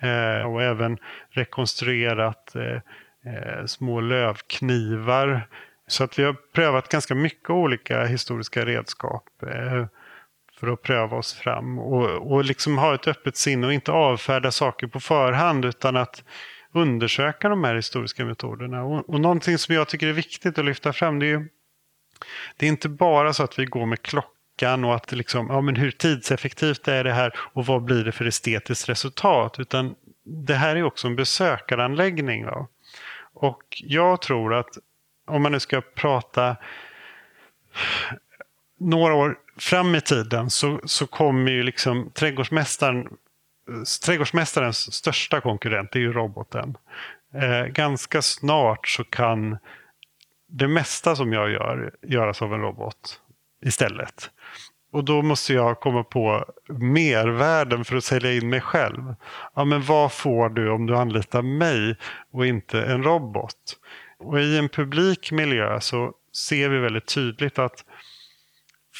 Eh, 0.00 0.52
och 0.52 0.62
även 0.62 0.98
rekonstruerat 1.30 2.54
eh, 2.54 2.80
eh, 3.34 3.64
små 3.66 4.00
lövknivar. 4.00 5.48
Så 5.86 6.04
att 6.04 6.18
vi 6.18 6.24
har 6.24 6.36
prövat 6.52 6.88
ganska 6.88 7.14
mycket 7.14 7.50
olika 7.50 8.04
historiska 8.04 8.64
redskap 8.64 9.24
eh, 9.42 9.86
för 10.60 10.72
att 10.72 10.82
pröva 10.82 11.16
oss 11.16 11.34
fram. 11.34 11.78
Och, 11.78 12.32
och 12.32 12.44
liksom 12.44 12.78
ha 12.78 12.94
ett 12.94 13.08
öppet 13.08 13.36
sinne 13.36 13.66
och 13.66 13.72
inte 13.72 13.92
avfärda 13.92 14.50
saker 14.50 14.86
på 14.86 15.00
förhand 15.00 15.64
utan 15.64 15.96
att 15.96 16.24
undersöka 16.72 17.48
de 17.48 17.64
här 17.64 17.74
historiska 17.74 18.24
metoderna. 18.24 18.82
Och, 18.82 19.08
och 19.08 19.20
någonting 19.20 19.58
som 19.58 19.74
jag 19.74 19.88
tycker 19.88 20.06
är 20.06 20.12
viktigt 20.12 20.58
att 20.58 20.64
lyfta 20.64 20.92
fram 20.92 21.18
det 21.18 21.26
är 21.26 21.28
ju, 21.28 21.48
det 22.56 22.66
är 22.66 22.70
inte 22.70 22.88
bara 22.88 23.32
så 23.32 23.42
att 23.42 23.58
vi 23.58 23.64
går 23.64 23.86
med 23.86 24.02
klockan 24.02 24.84
och 24.84 24.94
att 24.94 25.12
liksom, 25.12 25.46
ja 25.50 25.60
men 25.60 25.76
hur 25.76 25.90
tidseffektivt 25.90 26.88
är 26.88 27.04
det 27.04 27.12
här 27.12 27.32
och 27.36 27.66
vad 27.66 27.82
blir 27.82 28.04
det 28.04 28.12
för 28.12 28.24
estetiskt 28.24 28.88
resultat? 28.88 29.60
Utan 29.60 29.94
det 30.24 30.54
här 30.54 30.76
är 30.76 30.82
också 30.82 31.06
en 31.06 31.16
besökaranläggning. 31.16 32.46
Va? 32.46 32.66
Och 33.34 33.62
jag 33.76 34.22
tror 34.22 34.54
att 34.54 34.78
om 35.26 35.42
man 35.42 35.52
nu 35.52 35.60
ska 35.60 35.80
prata 35.80 36.56
några 38.78 39.14
år 39.14 39.38
fram 39.56 39.94
i 39.94 40.00
tiden 40.00 40.50
så, 40.50 40.80
så 40.84 41.06
kommer 41.06 41.50
ju 41.50 41.62
liksom 41.62 42.10
trädgårdsmästaren 42.14 43.08
trädgårdsmästarens 44.04 44.92
största 44.92 45.40
konkurrent 45.40 45.96
är 45.96 46.00
ju 46.00 46.12
roboten. 46.12 46.76
Eh, 47.34 47.66
ganska 47.66 48.22
snart 48.22 48.88
så 48.88 49.04
kan 49.04 49.58
det 50.48 50.68
mesta 50.68 51.16
som 51.16 51.32
jag 51.32 51.50
gör 51.50 51.94
göras 52.02 52.42
av 52.42 52.54
en 52.54 52.60
robot 52.60 53.20
istället. 53.64 54.30
Och 54.92 55.04
då 55.04 55.22
måste 55.22 55.52
jag 55.54 55.80
komma 55.80 56.04
på 56.04 56.44
mervärden 56.68 57.84
för 57.84 57.96
att 57.96 58.04
sälja 58.04 58.32
in 58.32 58.48
mig 58.48 58.60
själv. 58.60 59.14
Ja, 59.54 59.64
men 59.64 59.82
vad 59.82 60.12
får 60.12 60.48
du 60.48 60.70
om 60.70 60.86
du 60.86 60.96
anlitar 60.96 61.42
mig 61.42 61.96
och 62.32 62.46
inte 62.46 62.82
en 62.82 63.02
robot? 63.02 63.76
Och 64.18 64.40
i 64.40 64.58
en 64.58 64.68
publik 64.68 65.32
miljö 65.32 65.80
så 65.80 66.12
ser 66.32 66.68
vi 66.68 66.78
väldigt 66.78 67.14
tydligt 67.14 67.58
att 67.58 67.84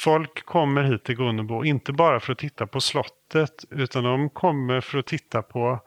folk 0.00 0.44
kommer 0.44 0.82
hit 0.82 1.04
till 1.04 1.16
Gunnebo 1.16 1.64
inte 1.64 1.92
bara 1.92 2.20
för 2.20 2.32
att 2.32 2.38
titta 2.38 2.66
på 2.66 2.80
slottet 2.80 3.64
utan 3.70 4.04
de 4.04 4.30
kommer 4.30 4.80
för 4.80 4.98
att 4.98 5.06
titta 5.06 5.42
på 5.42 5.80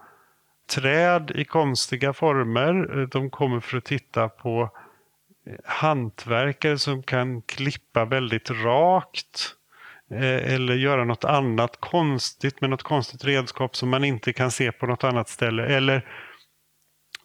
träd 0.70 1.32
i 1.36 1.46
konstiga 1.46 2.14
former. 2.14 3.08
De 3.12 3.30
kommer 3.30 3.60
för 3.60 3.78
att 3.78 3.86
titta 3.86 4.30
på 4.30 4.70
eh, 5.48 5.56
hantverkare 5.66 6.78
som 6.78 7.04
kan 7.04 7.42
klippa 7.42 8.06
väldigt 8.06 8.50
rakt. 8.50 9.56
Eh, 10.12 10.54
eller 10.54 10.76
göra 10.76 11.06
något 11.06 11.24
annat 11.24 11.78
konstigt 11.80 12.62
med 12.62 12.70
något 12.70 12.84
konstigt 12.84 13.26
redskap 13.26 13.76
som 13.76 13.90
man 13.90 14.04
inte 14.04 14.34
kan 14.34 14.52
se 14.52 14.72
på 14.72 14.88
något 14.88 15.04
annat 15.04 15.30
ställe. 15.30 15.66
Eller 15.66 16.08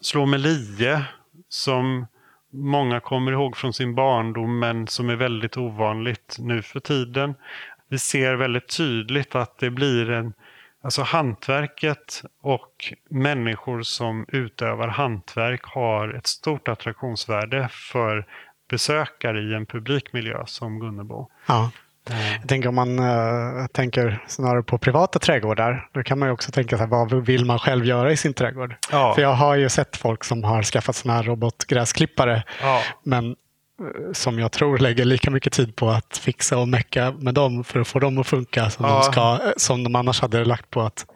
slå 0.00 0.26
med 0.26 0.40
lie 0.40 1.04
som 1.48 2.06
många 2.50 3.00
kommer 3.00 3.32
ihåg 3.32 3.56
från 3.56 3.72
sin 3.72 3.94
barndom 3.94 4.58
men 4.58 4.86
som 4.86 5.10
är 5.10 5.16
väldigt 5.16 5.56
ovanligt 5.56 6.36
nu 6.38 6.62
för 6.62 6.80
tiden. 6.80 7.34
Vi 7.88 7.98
ser 7.98 8.34
väldigt 8.34 8.76
tydligt 8.76 9.34
att 9.34 9.58
det 9.58 9.70
blir 9.70 10.10
en 10.10 10.32
Alltså 10.80 11.02
hantverket 11.02 12.22
och 12.40 12.94
människor 13.10 13.82
som 13.82 14.26
utövar 14.28 14.88
hantverk 14.88 15.64
har 15.64 16.08
ett 16.08 16.26
stort 16.26 16.68
attraktionsvärde 16.68 17.68
för 17.72 18.26
besökare 18.70 19.40
i 19.40 19.54
en 19.54 19.66
publikmiljö 19.66 20.46
som 20.46 20.80
Gunnebo. 20.80 21.30
Ja. 21.46 21.70
Jag 22.40 22.48
tänker 22.48 22.68
om 22.68 22.74
man 22.74 22.98
uh, 22.98 23.66
tänker 23.66 24.24
snarare 24.26 24.62
på 24.62 24.78
privata 24.78 25.18
trädgårdar, 25.18 25.88
då 25.94 26.02
kan 26.02 26.18
man 26.18 26.28
ju 26.28 26.32
också 26.32 26.52
tänka 26.52 26.78
sig 26.78 26.86
vad 26.86 27.26
vill 27.26 27.44
man 27.44 27.58
själv 27.58 27.84
göra 27.84 28.12
i 28.12 28.16
sin 28.16 28.34
trädgård? 28.34 28.74
Ja. 28.92 29.14
För 29.14 29.22
jag 29.22 29.34
har 29.34 29.54
ju 29.54 29.68
sett 29.68 29.96
folk 29.96 30.24
som 30.24 30.44
har 30.44 30.62
skaffat 30.62 30.96
sådana 30.96 31.16
här 31.16 31.24
robotgräsklippare, 31.24 32.42
ja. 32.62 32.82
men 33.02 33.24
uh, 33.26 33.34
som 34.12 34.38
jag 34.38 34.52
tror 34.52 34.78
lägger 34.78 35.04
lika 35.04 35.30
mycket 35.30 35.52
tid 35.52 35.76
på 35.76 35.90
att 35.90 36.16
fixa 36.16 36.58
och 36.58 36.68
mecka 36.68 37.14
med 37.18 37.34
dem 37.34 37.64
för 37.64 37.80
att 37.80 37.88
få 37.88 37.98
dem 37.98 38.18
att 38.18 38.26
funka 38.26 38.70
som, 38.70 38.84
ja. 38.84 38.94
de, 38.94 39.02
ska, 39.02 39.20
eh, 39.20 39.52
som 39.56 39.84
de 39.84 39.94
annars 39.94 40.20
hade 40.20 40.44
lagt 40.44 40.70
på 40.70 40.80
att 40.80 41.06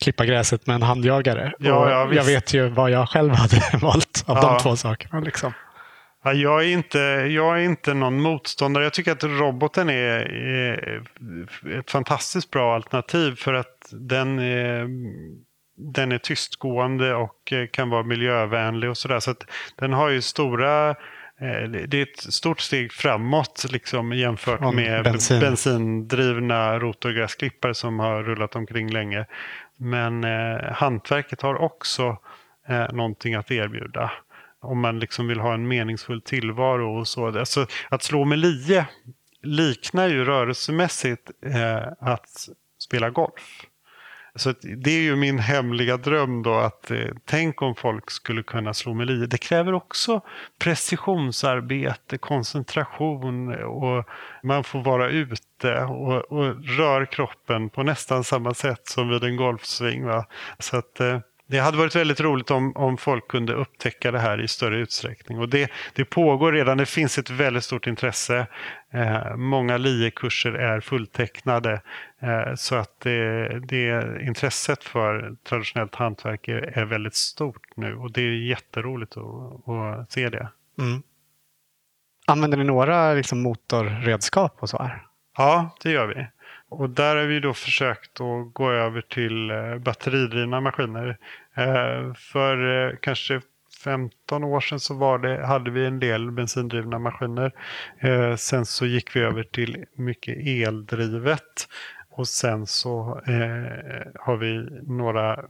klippa 0.00 0.24
gräset 0.24 0.66
med 0.66 0.74
en 0.74 0.82
handjagare. 0.82 1.52
Ja, 1.58 2.12
jag 2.14 2.24
vet 2.24 2.54
ju 2.54 2.68
vad 2.68 2.90
jag 2.90 3.08
själv 3.08 3.34
hade 3.34 3.62
valt 3.82 4.24
av 4.26 4.36
de 4.36 4.58
två 4.58 4.76
sakerna. 4.76 5.20
Liksom. 5.20 5.52
Ja, 6.28 6.34
jag, 6.34 6.64
är 6.64 6.68
inte, 6.68 6.98
jag 7.30 7.58
är 7.58 7.64
inte 7.64 7.94
någon 7.94 8.20
motståndare. 8.20 8.84
Jag 8.84 8.92
tycker 8.92 9.12
att 9.12 9.24
roboten 9.24 9.90
är, 9.90 11.02
ett 11.78 11.90
fantastiskt 11.90 12.50
bra 12.50 12.74
alternativ 12.74 13.34
för 13.36 13.54
att 13.54 13.88
den 13.92 14.38
är, 14.38 14.88
den 15.76 16.12
är 16.12 16.18
tystgående 16.18 17.14
och 17.14 17.52
kan 17.72 17.90
vara 17.90 18.02
miljövänlig 18.02 18.90
och 18.90 18.96
sådär. 18.96 19.20
Så, 19.20 19.30
så 19.30 19.36
den 19.76 19.92
har 19.92 20.08
ju 20.08 20.22
stora 20.22 20.90
eh, 20.90 21.68
det 21.88 21.98
är 21.98 22.02
ett 22.02 22.32
stort 22.34 22.60
steg 22.60 22.92
framåt 22.92 23.66
liksom, 23.70 24.12
jämfört 24.12 24.60
Om 24.60 24.76
med 24.76 25.04
bensin. 25.04 25.40
bensindrivna 25.40 26.78
rotorgräsklippare 26.78 27.74
som 27.74 27.98
har 27.98 28.22
rullat 28.22 28.56
omkring 28.56 28.90
länge. 28.90 29.26
Men 29.76 30.24
eh, 30.24 30.72
hantverket 30.72 31.42
har 31.42 31.54
också 31.54 32.16
eh, 32.68 32.92
någonting 32.92 33.34
att 33.34 33.50
erbjuda 33.50 34.10
om 34.60 34.80
man 34.80 34.98
liksom 34.98 35.28
vill 35.28 35.40
ha 35.40 35.54
en 35.54 35.68
meningsfull 35.68 36.22
tillvaro 36.22 36.98
och 36.98 37.08
så. 37.08 37.26
Alltså, 37.26 37.66
att 37.88 38.02
slå 38.02 38.24
med 38.24 38.38
lie 38.38 38.86
liknar 39.42 40.08
ju 40.08 40.24
rörelsemässigt 40.24 41.30
eh, 41.44 41.92
att 42.00 42.48
spela 42.78 43.10
golf. 43.10 43.66
Så 44.34 44.54
det 44.62 44.90
är 44.90 45.00
ju 45.00 45.16
min 45.16 45.38
hemliga 45.38 45.96
dröm 45.96 46.42
då 46.42 46.54
att 46.54 46.90
eh, 46.90 47.06
tänk 47.24 47.62
om 47.62 47.74
folk 47.74 48.10
skulle 48.10 48.42
kunna 48.42 48.74
slå 48.74 48.94
med 48.94 49.06
lie. 49.06 49.26
Det 49.26 49.38
kräver 49.38 49.72
också 49.72 50.20
precisionsarbete, 50.58 52.18
koncentration 52.18 53.64
och 53.64 54.04
man 54.42 54.64
får 54.64 54.82
vara 54.82 55.08
ute 55.08 55.80
och, 55.84 56.32
och 56.32 56.64
rör 56.64 57.04
kroppen 57.04 57.70
på 57.70 57.82
nästan 57.82 58.24
samma 58.24 58.54
sätt 58.54 58.88
som 58.88 59.08
vid 59.08 59.24
en 59.24 59.36
golfsving. 59.36 60.04
Va? 60.04 60.26
Så 60.58 60.76
att 60.76 61.00
eh, 61.00 61.18
det 61.50 61.58
hade 61.58 61.78
varit 61.78 61.96
väldigt 61.96 62.20
roligt 62.20 62.50
om, 62.50 62.76
om 62.76 62.96
folk 62.96 63.28
kunde 63.28 63.52
upptäcka 63.52 64.10
det 64.10 64.18
här 64.18 64.40
i 64.40 64.48
större 64.48 64.78
utsträckning. 64.78 65.38
Och 65.38 65.48
det, 65.48 65.70
det 65.94 66.04
pågår 66.04 66.52
redan, 66.52 66.78
det 66.78 66.86
finns 66.86 67.18
ett 67.18 67.30
väldigt 67.30 67.64
stort 67.64 67.86
intresse. 67.86 68.46
Eh, 68.90 69.36
många 69.36 69.76
LIE-kurser 69.76 70.52
är 70.52 70.80
fulltecknade. 70.80 71.82
Eh, 72.20 72.54
så 72.54 72.74
att 72.74 73.00
det, 73.00 73.48
det, 73.60 74.18
intresset 74.22 74.84
för 74.84 75.36
traditionellt 75.44 75.94
hantverk 75.94 76.48
är, 76.48 76.78
är, 76.78 76.84
väldigt 76.84 77.14
stort 77.14 77.76
nu. 77.76 77.94
Och 77.94 78.12
det 78.12 78.22
är 78.22 78.32
jätteroligt 78.32 79.16
att, 79.16 79.68
att 79.68 80.12
se 80.12 80.28
det. 80.28 80.48
Mm. 80.78 81.02
Använder 82.26 82.58
ni 82.58 82.64
några 82.64 83.14
liksom, 83.14 83.42
motorredskap 83.42 84.56
och 84.58 84.68
så 84.68 84.82
här? 84.82 85.06
Ja, 85.36 85.76
det 85.82 85.90
gör 85.90 86.06
vi. 86.06 86.26
Och 86.68 86.90
där 86.90 87.16
har 87.16 87.24
vi 87.24 87.40
då 87.40 87.54
försökt 87.54 88.20
att 88.20 88.54
gå 88.54 88.70
över 88.70 89.00
till 89.00 89.50
eh, 89.50 89.78
batteridrivna 89.78 90.60
maskiner. 90.60 91.18
Eh, 91.54 92.14
för 92.14 92.86
eh, 92.86 92.96
kanske 93.00 93.40
15 93.84 94.44
år 94.44 94.60
sedan 94.60 94.80
så 94.80 94.94
var 94.94 95.18
det, 95.18 95.46
hade 95.46 95.70
vi 95.70 95.86
en 95.86 96.00
del 96.00 96.30
bensindrivna 96.30 96.98
maskiner. 96.98 97.52
Sen 98.36 98.66
så 98.66 98.86
gick 98.86 99.16
vi 99.16 99.20
över 99.20 99.42
till 99.42 99.84
mycket 99.96 100.36
eldrivet. 100.46 101.68
Och 102.18 102.28
sen 102.28 102.66
så 102.66 103.20
eh, 103.26 104.06
har 104.14 104.36
vi 104.36 104.68
några, 104.86 105.44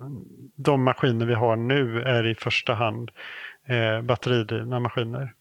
de 0.57 0.83
maskiner 0.83 1.27
vi 1.27 1.35
har 1.35 1.57
nu 1.57 2.03
är 2.03 2.27
i 2.27 2.35
första 2.35 2.75
hand 2.75 3.11
eh, 3.67 4.03
batteridrivna 4.03 4.81
maskiner. 4.81 5.33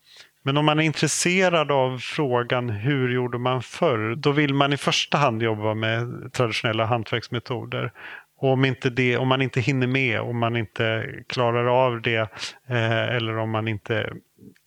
Men 0.47 0.57
om 0.57 0.65
man 0.65 0.79
är 0.79 0.83
intresserad 0.83 1.71
av 1.71 1.97
frågan 1.97 2.69
hur 2.69 3.09
gjorde 3.09 3.37
man 3.37 3.61
förr? 3.61 4.15
Då 4.15 4.31
vill 4.31 4.53
man 4.53 4.73
i 4.73 4.77
första 4.77 5.17
hand 5.17 5.43
jobba 5.43 5.73
med 5.73 6.33
traditionella 6.33 6.85
hantverksmetoder. 6.85 7.91
Och 8.37 8.49
om, 8.49 8.65
inte 8.65 8.89
det, 8.89 9.17
om 9.17 9.27
man 9.27 9.41
inte 9.41 9.61
hinner 9.61 9.87
med, 9.87 10.21
om 10.21 10.37
man 10.37 10.55
inte 10.55 11.05
klarar 11.27 11.85
av 11.85 12.01
det 12.01 12.31
eh, 12.67 13.15
eller 13.15 13.37
om 13.37 13.49
man 13.49 13.67
inte 13.67 14.13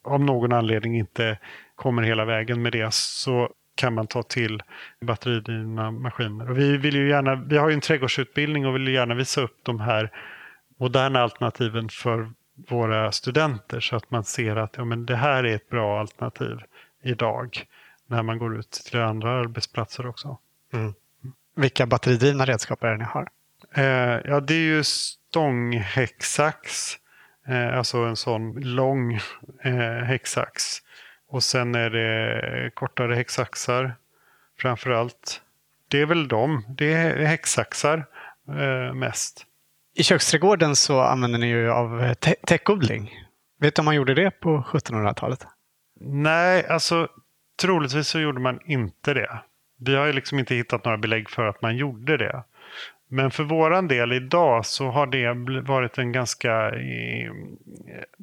av 0.05 0.24
någon 0.24 0.52
anledning 0.52 0.98
inte 0.98 1.39
kommer 1.74 2.02
hela 2.02 2.24
vägen 2.24 2.62
med 2.62 2.73
det 2.73 2.94
så 2.94 3.48
kan 3.74 3.94
man 3.94 4.07
ta 4.07 4.23
till 4.23 4.62
batteridrivna 5.01 5.90
maskiner. 5.90 6.51
Och 6.51 6.59
vi, 6.59 6.77
vill 6.77 6.94
ju 6.94 7.09
gärna, 7.09 7.35
vi 7.35 7.57
har 7.57 7.69
ju 7.69 7.74
en 7.74 7.81
trädgårdsutbildning 7.81 8.66
och 8.66 8.74
vill 8.74 8.89
gärna 8.89 9.15
visa 9.15 9.40
upp 9.40 9.57
de 9.62 9.81
här 9.81 10.11
moderna 10.78 11.23
alternativen 11.23 11.89
för 11.89 12.31
våra 12.69 13.12
studenter 13.12 13.81
så 13.81 13.97
att 13.97 14.11
man 14.11 14.24
ser 14.24 14.57
att 14.57 14.77
ja, 14.77 14.85
men 14.85 15.07
det 15.07 15.16
här 15.16 15.45
är 15.45 15.55
ett 15.55 15.69
bra 15.69 16.01
alternativ 16.01 16.59
idag 17.03 17.66
när 18.07 18.23
man 18.23 18.39
går 18.39 18.59
ut 18.59 18.70
till 18.70 19.01
andra 19.01 19.31
arbetsplatser 19.31 20.07
också. 20.07 20.39
Mm. 20.73 20.95
Vilka 21.57 21.87
batteridrivna 21.87 22.45
redskap 22.45 22.85
är 22.85 22.91
det 22.91 22.97
ni 22.97 23.05
har? 23.05 23.28
Eh, 23.74 24.20
ja, 24.24 24.41
det 24.41 24.55
är 24.55 24.77
ju 24.77 24.85
stånghäcksax, 24.85 26.95
eh, 27.49 27.78
alltså 27.78 27.99
en 27.99 28.16
sån 28.16 28.61
lång 28.61 29.15
eh, 29.62 30.05
häcksax. 30.05 30.78
Och 31.28 31.43
sen 31.43 31.74
är 31.74 31.91
det 31.91 32.70
kortare 32.74 33.15
häcksaxar 33.15 33.95
framför 34.59 34.91
allt. 34.91 35.43
Det 35.89 36.01
är 36.01 36.07
väl 36.07 36.28
de, 36.28 36.65
det 36.69 36.93
är 36.93 37.27
häcksaxar 37.27 38.07
eh, 38.49 38.95
mest. 38.95 39.47
I 39.95 40.03
köksträdgården 40.03 40.77
så 40.77 41.01
använder 41.01 41.39
ni 41.39 41.47
ju 41.47 41.71
av 41.71 42.15
te 42.15 42.35
täckodling. 42.47 43.11
Vet 43.61 43.75
du 43.75 43.81
om 43.81 43.85
man 43.85 43.95
gjorde 43.95 44.15
det 44.15 44.31
på 44.31 44.65
1700-talet? 44.73 45.47
Nej, 46.01 46.67
alltså 46.67 47.09
troligtvis 47.61 48.09
så 48.09 48.21
gjorde 48.21 48.41
man 48.41 48.59
inte 48.67 49.15
det. 49.15 49.41
Vi 49.79 49.95
har 49.95 50.07
ju 50.07 50.12
liksom 50.12 50.39
inte 50.39 50.55
hittat 50.55 50.85
några 50.85 50.99
belägg 50.99 51.31
för 51.31 51.47
att 51.47 51.62
man 51.62 51.77
gjorde 51.77 52.17
det. 52.17 52.45
Men 53.09 53.31
för 53.31 53.43
våran 53.43 53.89
del 53.89 54.12
idag 54.12 54.67
så 54.67 54.91
har 54.91 55.07
det 55.07 55.61
varit 55.61 55.99
en 55.99 56.12
ganska 56.12 56.71
eh, 56.71 57.33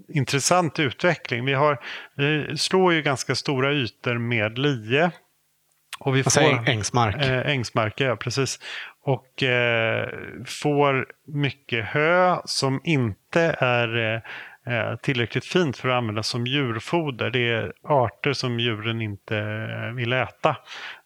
intressant 0.08 0.80
utveckling. 0.80 1.46
Vi, 1.46 1.54
har, 1.54 1.80
vi 2.16 2.58
slår 2.58 2.94
ju 2.94 3.02
ganska 3.02 3.36
stora 3.36 3.74
ytor 3.74 4.18
med 4.18 4.58
lie. 4.58 5.12
Och 6.00 6.16
vi 6.16 6.20
alltså 6.20 6.40
får, 6.40 6.70
ängsmark. 6.70 7.16
Eh, 7.16 7.48
ängsmark, 7.48 8.02
ja 8.02 8.16
precis 8.16 8.60
och 9.08 9.44
eh, 9.44 10.10
får 10.46 11.06
mycket 11.28 11.86
hö 11.86 12.38
som 12.46 12.82
inte 12.84 13.56
är 13.60 14.22
eh, 14.68 14.96
tillräckligt 14.96 15.46
fint 15.46 15.78
för 15.78 15.90
att 15.90 15.96
användas 15.96 16.28
som 16.28 16.48
djurfoder. 16.48 17.30
Det 17.30 17.50
är 17.50 17.74
arter 17.84 18.34
som 18.34 18.60
djuren 18.60 19.02
inte 19.02 19.42
vill 19.96 20.14
äta 20.14 20.56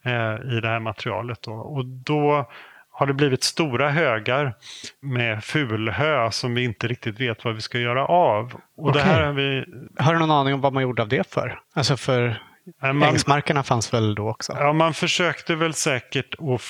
eh, 0.04 0.58
i 0.58 0.60
det 0.62 0.68
här 0.68 0.80
materialet. 0.80 1.42
Då. 1.42 1.52
Och 1.52 1.86
då 1.86 2.50
har 2.92 3.08
det 3.08 3.14
blivit 3.14 3.44
stora 3.44 3.90
högar 3.90 4.54
med 5.00 5.44
fulhö 5.44 6.32
som 6.32 6.54
vi 6.54 6.64
inte 6.64 6.88
riktigt 6.88 7.20
vet 7.20 7.46
vad 7.46 7.56
vi 7.56 7.62
ska 7.62 7.80
göra 7.80 8.06
av. 8.06 8.54
Och 8.78 8.90
Okej. 8.90 9.02
det 9.02 9.08
här 9.08 9.24
har 9.24 9.34
vi... 9.34 9.66
Har 9.98 10.14
du 10.14 10.20
någon 10.20 10.32
aning 10.32 10.54
om 10.54 10.62
vad 10.62 10.74
man 10.74 10.84
gjorde 10.84 11.02
av 11.02 11.08
det 11.08 11.34
för? 11.34 11.60
Alltså 11.74 11.98
för 11.98 12.28
eh, 12.28 12.36
Man, 12.82 13.04
ängsmarkerna 13.04 13.64
fanns 13.64 13.94
väl 13.94 14.16
då 14.16 14.30
också? 14.30 14.54
ja, 14.60 14.74
man 14.74 14.94
försökte 14.94 15.56
väl 15.56 15.74
säkert 15.74 16.36
att 16.40 16.62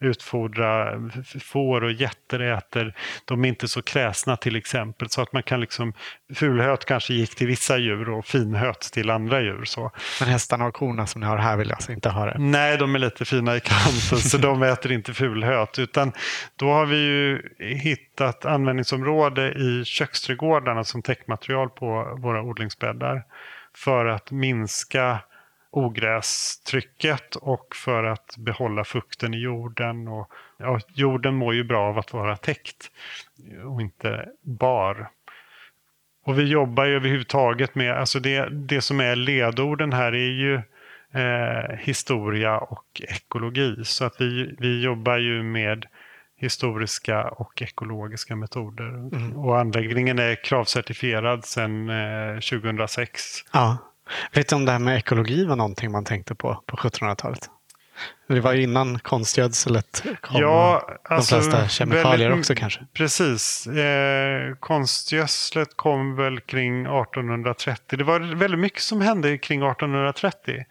utfodra 0.00 0.92
får 1.40 1.84
och 1.84 1.92
getter 1.92 2.40
äter 2.40 2.94
de 3.24 3.44
är 3.44 3.48
inte 3.48 3.68
så 3.68 3.82
kräsna 3.82 4.36
till 4.36 4.56
exempel. 4.56 5.10
Så 5.10 5.22
att 5.22 5.32
man 5.32 5.42
kan 5.42 5.60
liksom, 5.60 5.92
fulhöt 6.34 6.84
kanske 6.84 7.14
gick 7.14 7.34
till 7.34 7.46
vissa 7.46 7.78
djur 7.78 8.10
och 8.10 8.26
finhöt 8.26 8.80
till 8.80 9.10
andra 9.10 9.40
djur. 9.40 9.64
Så. 9.64 9.90
Men 10.20 10.28
hästarna 10.28 10.66
och 10.66 10.74
korna 10.74 11.06
som 11.06 11.20
ni 11.20 11.26
har 11.26 11.38
här 11.38 11.56
vill 11.56 11.68
jag 11.68 11.76
alltså 11.76 11.92
inte 11.92 12.08
ha 12.08 12.26
det. 12.26 12.38
Nej, 12.38 12.78
de 12.78 12.94
är 12.94 12.98
lite 12.98 13.24
fina 13.24 13.56
i 13.56 13.60
kanten 13.60 14.18
så 14.18 14.38
de 14.38 14.62
äter 14.62 14.92
inte 14.92 15.14
fulhöt. 15.14 15.78
Utan 15.78 16.12
då 16.56 16.72
har 16.72 16.86
vi 16.86 16.96
ju 16.96 17.42
hittat 17.58 18.44
användningsområde 18.44 19.52
i 19.52 19.84
köksträdgårdarna 19.84 20.84
som 20.84 21.02
täckmaterial 21.02 21.68
på 21.68 22.18
våra 22.18 22.42
odlingsbäddar. 22.42 23.22
För 23.74 24.06
att 24.06 24.30
minska 24.30 25.18
ogrästrycket 25.70 27.36
och 27.36 27.76
för 27.84 28.04
att 28.04 28.36
behålla 28.38 28.84
fukten 28.84 29.34
i 29.34 29.38
jorden. 29.38 30.08
Och, 30.08 30.30
ja, 30.56 30.80
jorden 30.88 31.34
mår 31.34 31.54
ju 31.54 31.64
bra 31.64 31.88
av 31.88 31.98
att 31.98 32.12
vara 32.12 32.36
täckt 32.36 32.90
och 33.64 33.80
inte 33.80 34.28
bar. 34.42 35.08
Och 36.24 36.38
vi 36.38 36.42
jobbar 36.42 36.84
ju 36.84 36.96
överhuvudtaget 36.96 37.74
med, 37.74 37.92
alltså 37.92 38.20
det, 38.20 38.48
det 38.48 38.80
som 38.80 39.00
är 39.00 39.16
ledorden 39.16 39.92
här 39.92 40.12
är 40.12 40.30
ju 40.30 40.54
eh, 41.12 41.76
historia 41.78 42.58
och 42.58 43.02
ekologi. 43.08 43.84
Så 43.84 44.04
att 44.04 44.20
vi, 44.20 44.54
vi 44.58 44.82
jobbar 44.82 45.18
ju 45.18 45.42
med 45.42 45.86
historiska 46.42 47.22
och 47.28 47.62
ekologiska 47.62 48.36
metoder. 48.36 48.88
Mm. 48.88 49.36
Och 49.36 49.58
anläggningen 49.60 50.18
är 50.18 50.44
kravcertifierad 50.44 51.44
sedan 51.44 51.90
eh, 51.90 52.34
2006. 52.34 53.22
Ja. 53.52 53.76
Vet 54.32 54.48
du 54.48 54.56
om 54.56 54.64
det 54.64 54.72
här 54.72 54.78
med 54.78 54.96
ekologi 54.96 55.44
var 55.44 55.56
någonting 55.56 55.90
man 55.92 56.04
tänkte 56.04 56.34
på 56.34 56.62
på 56.66 56.76
1700-talet? 56.76 57.50
Det 58.28 58.40
var 58.40 58.54
innan 58.54 58.98
konstgödselet 58.98 60.02
kom. 60.20 60.40
Ja, 60.40 60.82
de 61.08 61.14
alltså, 61.14 61.34
flesta 61.34 61.68
kemikalier 61.68 62.28
väldigt- 62.28 62.38
också 62.38 62.54
kanske. 62.54 62.86
Precis. 62.94 63.66
Eh, 63.66 64.54
konstgödslet 64.60 65.76
kom 65.76 66.16
väl 66.16 66.40
kring 66.40 66.80
1830. 66.86 67.98
Det 67.98 68.04
var 68.04 68.20
väldigt 68.20 68.60
mycket 68.60 68.82
som 68.82 69.00
hände 69.00 69.38
kring 69.38 69.60
1830. 69.62 70.64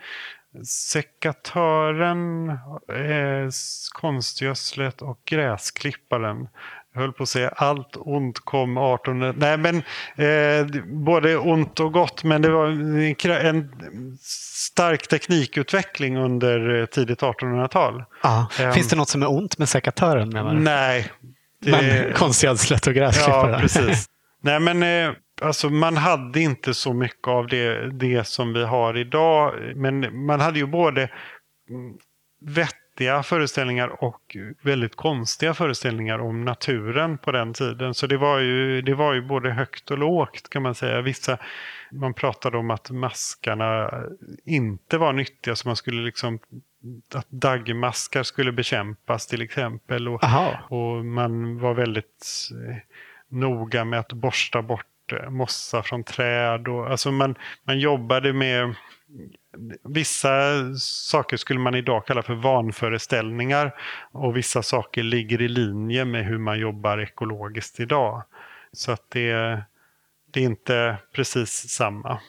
Sekatören, 0.65 2.49
eh, 2.49 3.49
konstgödslet 3.93 5.01
och 5.01 5.19
gräsklipparen. 5.25 6.47
Jag 6.93 7.01
höll 7.01 7.13
på 7.13 7.23
att 7.23 7.29
säga 7.29 7.49
allt 7.49 7.91
ont 7.95 8.39
kom 8.39 8.77
1800... 8.77 9.33
Nej, 9.37 9.57
men 9.57 9.75
eh, 10.15 10.83
både 10.85 11.37
ont 11.37 11.79
och 11.79 11.93
gott. 11.93 12.23
Men 12.23 12.41
det 12.41 12.49
var 12.49 12.67
en, 13.31 13.69
stark 14.21 15.07
teknikutveckling 15.07 16.17
under 16.17 16.79
eh, 16.81 16.85
tidigt 16.85 17.21
1800-tal. 17.21 18.03
Ja. 18.23 18.47
Ehm. 18.59 18.73
Finns 18.73 18.87
det 18.89 18.95
något 18.95 19.09
som 19.09 19.23
är 19.23 19.31
ont 19.31 19.57
med 19.57 19.69
sekatören 19.69 20.29
menar 20.29 20.53
du? 20.53 20.59
Nej. 20.59 21.11
det- 21.61 21.71
Men 21.71 22.13
konstgödslet 22.15 22.87
och 22.87 22.93
gräsklippare? 22.93 23.51
Ja, 23.51 23.59
precis. 23.59 24.05
Nej, 24.43 24.59
men 24.59 24.83
eh, 24.83 25.13
alltså, 25.41 25.69
man 25.69 25.97
hade 25.97 26.39
inte 26.39 26.73
så 26.73 26.93
mycket 26.93 27.27
av 27.27 27.47
det, 27.47 27.91
det 27.91 28.27
som 28.27 28.53
vi 28.53 28.63
har 28.63 28.97
idag. 28.97 29.53
Men 29.75 30.25
man 30.25 30.39
hade 30.39 30.59
ju 30.59 30.65
både 30.65 31.09
mm, 31.69 31.97
vettiga 32.41 33.23
föreställningar 33.23 34.03
och 34.03 34.37
väldigt 34.61 34.95
konstiga 34.95 35.53
föreställningar 35.53 36.19
om 36.19 36.45
naturen 36.45 37.17
på 37.17 37.31
den 37.31 37.53
tiden. 37.53 37.93
Så 37.93 38.07
det 38.07 38.17
var 38.17 38.39
ju, 38.39 38.81
det 38.81 38.93
var 38.93 39.13
ju 39.13 39.21
både 39.21 39.51
högt 39.51 39.91
och 39.91 39.97
lågt 39.97 40.49
kan 40.49 40.63
man 40.63 40.75
säga. 40.75 41.01
Vissa, 41.01 41.37
man 41.91 42.13
pratade 42.13 42.57
om 42.57 42.71
att 42.71 42.91
maskarna 42.91 43.91
inte 44.45 44.97
var 44.97 45.13
nyttiga 45.13 45.55
så 45.55 45.67
man 45.67 45.75
skulle 45.75 46.01
liksom 46.01 46.39
att 47.15 47.29
daggmaskar 47.29 48.23
skulle 48.23 48.51
bekämpas 48.51 49.27
till 49.27 49.41
exempel. 49.41 50.07
Och, 50.07 50.23
och 50.69 51.05
man 51.05 51.59
var 51.59 51.73
väldigt 51.73 52.49
eh, 52.51 52.75
noga 53.29 53.85
med 53.85 53.99
att 53.99 54.13
borsta 54.13 54.61
bort 54.61 54.85
Eh, 55.13 55.29
mossa 55.29 55.83
från 55.83 56.03
träd. 56.03 56.67
Och, 56.67 56.91
alltså 56.91 57.11
man, 57.11 57.35
man 57.63 57.79
jobbade 57.79 58.33
med 58.33 58.75
Vissa 59.83 60.29
saker 60.79 61.37
skulle 61.37 61.59
man 61.59 61.75
idag 61.75 62.05
kalla 62.05 62.23
för 62.23 62.33
vanföreställningar 62.33 63.75
och 64.11 64.37
vissa 64.37 64.63
saker 64.63 65.03
ligger 65.03 65.41
i 65.41 65.47
linje 65.47 66.05
med 66.05 66.25
hur 66.25 66.37
man 66.37 66.59
jobbar 66.59 66.97
ekologiskt 66.97 67.79
idag. 67.79 68.23
Så 68.73 68.91
att 68.91 69.09
det, 69.09 69.63
det 70.31 70.39
är 70.39 70.43
inte 70.43 70.97
precis 71.13 71.69
samma. 71.69 72.19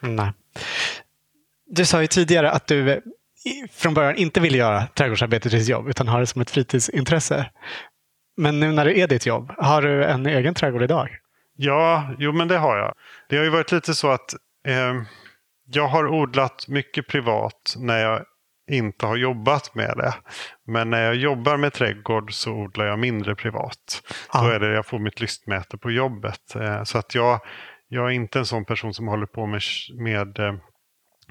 Nej. 0.00 0.32
Du 1.66 1.84
sa 1.84 2.00
ju 2.00 2.06
tidigare 2.06 2.50
att 2.50 2.66
du 2.66 2.90
eh, 2.90 2.98
från 3.72 3.94
början 3.94 4.16
inte 4.16 4.40
ville 4.40 4.58
göra 4.58 4.86
trädgårdsarbete 4.86 5.50
till 5.50 5.58
ditt 5.58 5.68
jobb 5.68 5.88
utan 5.88 6.08
har 6.08 6.20
det 6.20 6.26
som 6.26 6.42
ett 6.42 6.50
fritidsintresse. 6.50 7.50
Men 8.36 8.60
nu 8.60 8.72
när 8.72 8.84
det 8.84 8.98
är 8.98 9.08
ditt 9.08 9.26
jobb, 9.26 9.52
har 9.58 9.82
du 9.82 10.04
en 10.04 10.26
egen 10.26 10.54
trädgård 10.54 10.82
idag? 10.82 11.18
Ja, 11.56 12.08
jo 12.18 12.32
men 12.32 12.48
det 12.48 12.58
har 12.58 12.76
jag. 12.76 12.94
Det 13.28 13.36
har 13.36 13.44
ju 13.44 13.50
varit 13.50 13.72
lite 13.72 13.94
så 13.94 14.10
att 14.10 14.34
eh, 14.66 14.94
jag 15.66 15.88
har 15.88 16.06
odlat 16.06 16.68
mycket 16.68 17.08
privat 17.08 17.74
när 17.78 17.98
jag 17.98 18.24
inte 18.70 19.06
har 19.06 19.16
jobbat 19.16 19.74
med 19.74 19.94
det. 19.96 20.14
Men 20.66 20.90
när 20.90 21.02
jag 21.02 21.14
jobbar 21.14 21.56
med 21.56 21.72
trädgård 21.72 22.32
så 22.32 22.52
odlar 22.52 22.86
jag 22.86 22.98
mindre 22.98 23.34
privat. 23.34 24.02
Ja. 24.32 24.42
Då 24.42 24.48
är 24.48 24.60
det 24.60 24.74
jag 24.74 24.86
får 24.86 24.98
mitt 24.98 25.20
lystmäte 25.20 25.78
på 25.78 25.90
jobbet. 25.90 26.56
Eh, 26.56 26.82
så 26.84 26.98
att 26.98 27.14
jag, 27.14 27.40
jag 27.88 28.06
är 28.06 28.10
inte 28.10 28.38
en 28.38 28.46
sån 28.46 28.64
person 28.64 28.94
som 28.94 29.08
håller 29.08 29.26
på 29.26 29.46
med, 29.46 29.62
med 29.98 30.38
eh, 30.38 30.54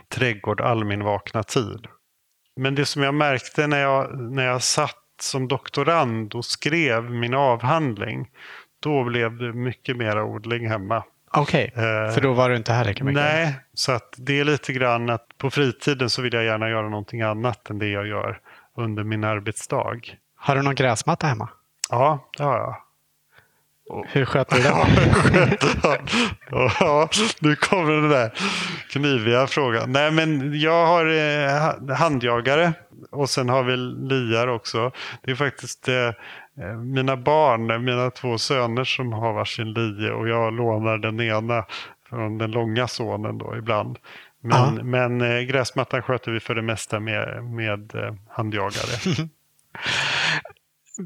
trädgård 0.10 0.62
all 0.62 0.86
min 0.86 1.04
vakna 1.04 1.44
tid. 1.44 1.88
Men 2.56 2.76
det 2.76 2.86
som 2.86 3.04
jag 3.04 3.14
märkte 3.14 3.68
när 3.68 3.80
jag, 3.80 4.20
när 4.20 4.46
jag 4.46 4.64
satt 4.64 4.98
som 5.22 5.48
doktorand 5.48 6.36
och 6.36 6.46
skrev 6.46 7.12
min 7.12 7.34
avhandling. 7.34 8.30
Då 8.84 9.04
blev 9.04 9.38
det 9.38 9.54
mycket 9.54 9.98
mera 9.98 10.24
odling 10.24 10.68
hemma. 10.70 11.04
Okej, 11.36 11.72
Eh, 11.76 12.14
för 12.14 12.22
då 12.22 12.34
var 12.34 12.50
du 12.50 12.56
inte 12.56 12.74
här 12.74 12.86
lika 12.86 13.04
mycket? 13.04 13.24
Nej, 13.24 13.56
så 13.74 13.92
att 13.92 14.14
det 14.18 14.40
är 14.40 14.44
lite 14.46 14.74
grann 14.74 15.10
att 15.10 15.28
på 15.38 15.50
fritiden 15.50 16.10
så 16.10 16.22
vill 16.22 16.34
jag 16.34 16.44
gärna 16.44 16.70
göra 16.70 16.90
någonting 16.90 17.22
annat 17.22 17.70
än 17.70 17.80
det 17.80 17.88
jag 17.88 18.08
gör 18.08 18.40
under 18.78 19.04
min 19.04 19.24
arbetsdag. 19.24 19.96
Har 20.36 20.56
du 20.56 20.62
någon 20.62 20.76
gräsmatta 20.76 21.28
hemma? 21.28 21.50
Ja, 21.90 22.30
det 22.38 22.44
har 22.44 22.58
jag. 22.58 22.76
Hur 24.08 24.26
sköter 24.26 24.56
du 24.56 24.62
Ja, 24.64 24.88
den? 25.32 26.70
ja, 26.80 27.10
nu 27.40 27.56
kommer 27.56 27.92
den 27.94 28.10
där 28.10 28.32
kniviga 28.90 29.48
frågan. 29.48 29.92
Nej, 29.92 30.12
men 30.12 30.60
jag 30.60 30.86
har 30.86 31.06
eh, 31.06 31.62
ha- 31.62 31.96
handjagare 31.96 32.74
och 33.12 33.30
sen 33.30 33.50
har 33.50 33.64
vi 33.64 33.78
liar 34.10 34.48
också. 34.48 34.92
Det 35.24 35.32
är 35.32 35.36
faktiskt 35.36 35.88
eh, 35.88 36.10
mina 36.84 37.18
barn, 37.18 37.86
mina 37.86 38.12
två 38.12 38.38
söner 38.38 38.84
som 38.84 39.14
har 39.14 39.34
varsin 39.34 39.74
lie 39.74 40.12
och 40.12 40.28
jag 40.30 40.54
lånar 40.54 40.98
den 40.98 41.22
ena 41.22 41.66
från 42.10 42.38
den 42.38 42.52
långa 42.52 42.88
sonen 42.88 43.38
då 43.38 43.58
ibland. 43.58 43.98
Men, 44.42 44.76
Ja. 44.78 44.84
men 44.84 45.22
eh, 45.22 45.42
gräsmattan 45.42 46.02
sköter 46.02 46.32
vi 46.32 46.40
för 46.40 46.56
det 46.56 46.62
mesta 46.62 47.00
med, 47.00 47.44
med 47.44 47.96
eh, 47.96 48.14
handjagare. 48.30 49.26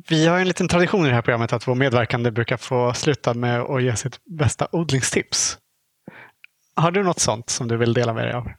Vi 0.09 0.27
har 0.27 0.39
en 0.39 0.47
liten 0.47 0.67
tradition 0.67 1.05
i 1.05 1.09
det 1.09 1.15
här 1.15 1.21
programmet 1.21 1.53
att 1.53 1.67
vår 1.67 1.75
medverkande 1.75 2.31
brukar 2.31 2.57
få 2.57 2.93
sluta 2.93 3.33
med 3.33 3.61
att 3.61 3.83
ge 3.83 3.95
sitt 3.95 4.25
bästa 4.25 4.67
odlingstips. 4.71 5.57
Har 6.75 6.91
du 6.91 7.03
något 7.03 7.19
sånt 7.19 7.49
som 7.49 7.67
du 7.67 7.77
vill 7.77 7.93
dela 7.93 8.13
med 8.13 8.23
dig 8.25 8.33
av? 8.33 8.51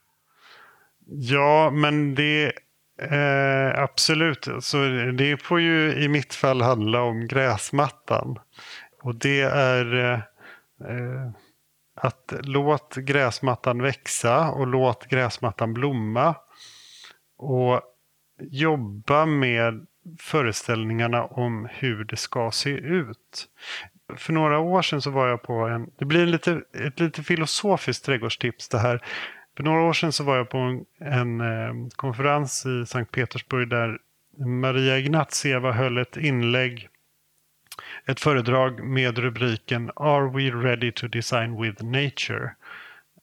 Ja, 1.06 1.70
men 1.70 2.14
det 2.14 2.52
eh, 2.98 3.82
absolut. 3.82 4.48
Så 4.60 4.76
det 5.18 5.42
får 5.42 5.60
ju 5.60 5.92
i 5.92 6.08
mitt 6.08 6.34
fall 6.34 6.62
handla 6.62 7.02
om 7.02 7.26
gräsmattan. 7.26 8.38
Och 9.02 9.14
det 9.14 9.40
är 9.40 10.14
eh, 10.80 11.30
att 12.00 12.32
låt 12.42 12.94
gräsmattan 12.94 13.82
växa 13.82 14.50
och 14.50 14.66
låt 14.66 15.06
gräsmattan 15.06 15.74
blomma. 15.74 16.34
Och 17.38 17.82
jobba 18.40 19.26
med 19.26 19.86
föreställningarna 20.20 21.24
om 21.24 21.68
hur 21.72 22.04
det 22.04 22.16
ska 22.16 22.50
se 22.50 22.70
ut. 22.70 23.48
För 24.16 24.32
några 24.32 24.58
år 24.58 24.82
sedan 24.82 25.02
så 25.02 25.10
var 25.10 25.28
jag 25.28 25.42
på 25.42 25.52
en, 25.52 25.90
det 25.98 26.04
blir 26.04 26.26
lite, 26.26 26.62
ett 26.86 27.00
lite 27.00 27.22
filosofiskt 27.22 28.04
trädgårdstips 28.04 28.68
det 28.68 28.78
här. 28.78 29.04
För 29.58 29.64
några 29.64 29.82
år 29.82 29.92
sedan 29.92 30.12
så 30.12 30.24
var 30.24 30.36
jag 30.36 30.48
på 30.48 30.58
en, 30.58 30.84
en 30.98 31.40
eh, 31.40 31.88
konferens 31.96 32.66
i 32.66 32.86
Sankt 32.86 33.12
Petersburg 33.12 33.68
där 33.68 33.98
Maria 34.36 34.98
Ignatieva 34.98 35.72
höll 35.72 35.98
ett 35.98 36.16
inlägg, 36.16 36.88
ett 38.06 38.20
föredrag 38.20 38.84
med 38.84 39.18
rubriken 39.18 39.90
Are 39.96 40.30
we 40.30 40.50
ready 40.50 40.92
to 40.92 41.08
design 41.08 41.62
with 41.62 41.84
nature? 41.84 42.54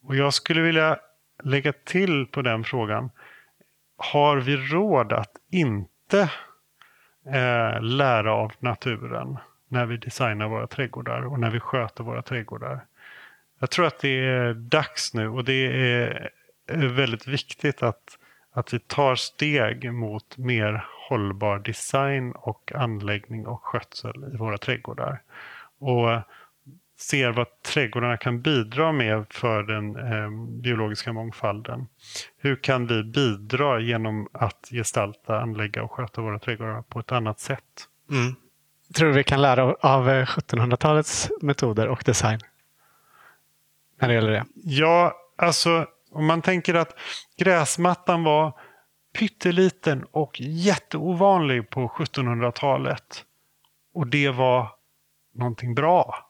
Och 0.04 0.16
jag 0.16 0.34
skulle 0.34 0.62
vilja 0.62 0.98
lägga 1.44 1.74
till 1.74 2.26
på 2.26 2.42
den 2.42 2.64
frågan. 2.64 3.10
Har 3.98 4.38
vi 4.38 4.58
råd 4.58 5.14
att 5.14 5.32
inte 5.52 6.30
eh, 7.26 7.82
lära 7.82 8.34
av 8.34 8.54
naturen 8.60 9.38
när 9.70 9.86
vi 9.86 9.98
designar 9.98 10.48
våra 10.48 10.68
trädgårdar 10.68 11.22
och 11.22 11.40
när 11.40 11.52
vi 11.52 11.60
sköter 11.60 12.04
våra 12.04 12.22
trädgårdar. 12.22 12.86
Jag 13.60 13.70
tror 13.70 13.86
att 13.86 14.00
det 14.00 14.20
är 14.20 14.54
dags 14.54 15.14
nu 15.14 15.28
och 15.28 15.44
det 15.44 15.66
är 15.66 16.32
väldigt 16.88 17.28
viktigt 17.28 17.84
att, 17.84 18.18
att 18.52 18.74
vi 18.74 18.80
tar 18.80 19.16
steg 19.16 19.94
mot 19.94 20.38
mer 20.38 20.86
hållbar 21.10 21.60
design 21.60 22.32
och 22.32 22.72
anläggning 22.76 23.48
och 23.48 23.64
skötsel 23.64 24.26
i 24.34 24.38
våra 24.38 24.58
trädgårdar. 24.58 25.22
Och 25.80 26.22
ser 27.00 27.32
vad 27.32 27.48
trädgårdarna 27.62 28.18
kan 28.18 28.42
bidra 28.42 28.92
med 28.92 29.26
för 29.30 29.64
den 29.64 29.96
eh, 29.96 30.62
biologiska 30.62 31.14
mångfalden. 31.14 31.88
Hur 32.38 32.56
kan 32.56 32.88
vi 32.88 33.04
bidra 33.04 33.80
genom 33.80 34.28
att 34.32 34.68
gestalta, 34.72 35.40
anlägga 35.42 35.84
och 35.84 35.92
sköta 35.92 36.22
våra 36.22 36.40
trädgårdar 36.40 36.82
på 36.82 37.00
ett 37.00 37.12
annat 37.12 37.40
sätt? 37.40 37.88
Mm. 38.12 38.36
Tror 38.96 39.08
du 39.08 39.14
vi 39.14 39.24
kan 39.24 39.42
lära 39.42 39.64
av 39.80 40.10
1700-talets 40.10 41.30
metoder 41.42 41.88
och 41.88 42.04
design? 42.06 42.40
När 44.00 44.08
det 44.08 44.14
gäller 44.14 44.32
det. 44.32 44.46
Ja, 44.56 45.14
alltså 45.38 45.88
om 46.12 46.26
man 46.26 46.42
tänker 46.42 46.74
att 46.74 46.96
gräsmattan 47.38 48.24
var 48.24 48.54
pytteliten 49.20 50.06
och 50.12 50.42
jätteovanlig 50.42 51.70
på 51.70 51.88
1700-talet. 51.88 53.26
Och 53.94 54.08
det 54.08 54.30
var 54.30 54.70
någonting 55.34 55.76
bra 55.76 56.26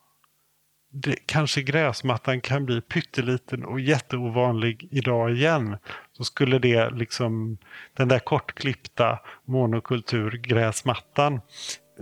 det, 0.96 1.16
kanske 1.26 1.62
gräsmattan 1.62 2.42
kan 2.42 2.66
bli 2.66 2.82
pytteliten 2.82 3.66
och 3.66 3.80
jätteovanlig 3.80 4.88
idag 4.92 5.32
igen. 5.32 5.78
Så 6.12 6.24
skulle 6.24 6.60
det 6.60 6.90
liksom, 6.90 7.58
den 7.94 8.08
där 8.08 8.20
kortklippta 8.20 9.20
monokulturgräsmattan 9.46 11.42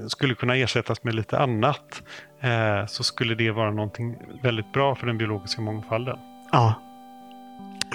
skulle 0.07 0.35
kunna 0.35 0.55
ersättas 0.55 1.03
med 1.03 1.15
lite 1.15 1.39
annat. 1.39 2.03
Eh, 2.43 2.85
så 2.85 3.03
skulle 3.03 3.35
det 3.35 3.51
vara 3.51 3.71
någonting 3.71 4.15
väldigt 4.41 4.71
bra 4.71 4.95
för 4.95 5.07
den 5.07 5.17
biologiska 5.17 5.61
mångfalden. 5.61 6.17
Ja. 6.51 6.73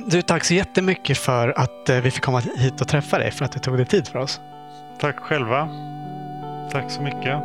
Du, 0.07 0.23
tack 0.23 0.45
så 0.45 0.55
jättemycket 0.55 1.19
för 1.19 1.49
att 1.59 1.89
eh, 1.89 2.01
vi 2.01 2.11
fick 2.11 2.23
komma 2.23 2.43
hit 2.57 2.81
och 2.81 2.89
träffa 2.89 3.19
dig, 3.19 3.31
för 3.31 3.45
att 3.45 3.53
du 3.53 3.59
tog 3.59 3.77
dig 3.77 3.87
tid 3.87 4.09
för 4.09 4.19
oss. 4.19 4.41
Tack 4.99 5.19
själva. 5.19 5.69
Tack 6.73 6.91
så 6.91 7.03
mycket. 7.03 7.43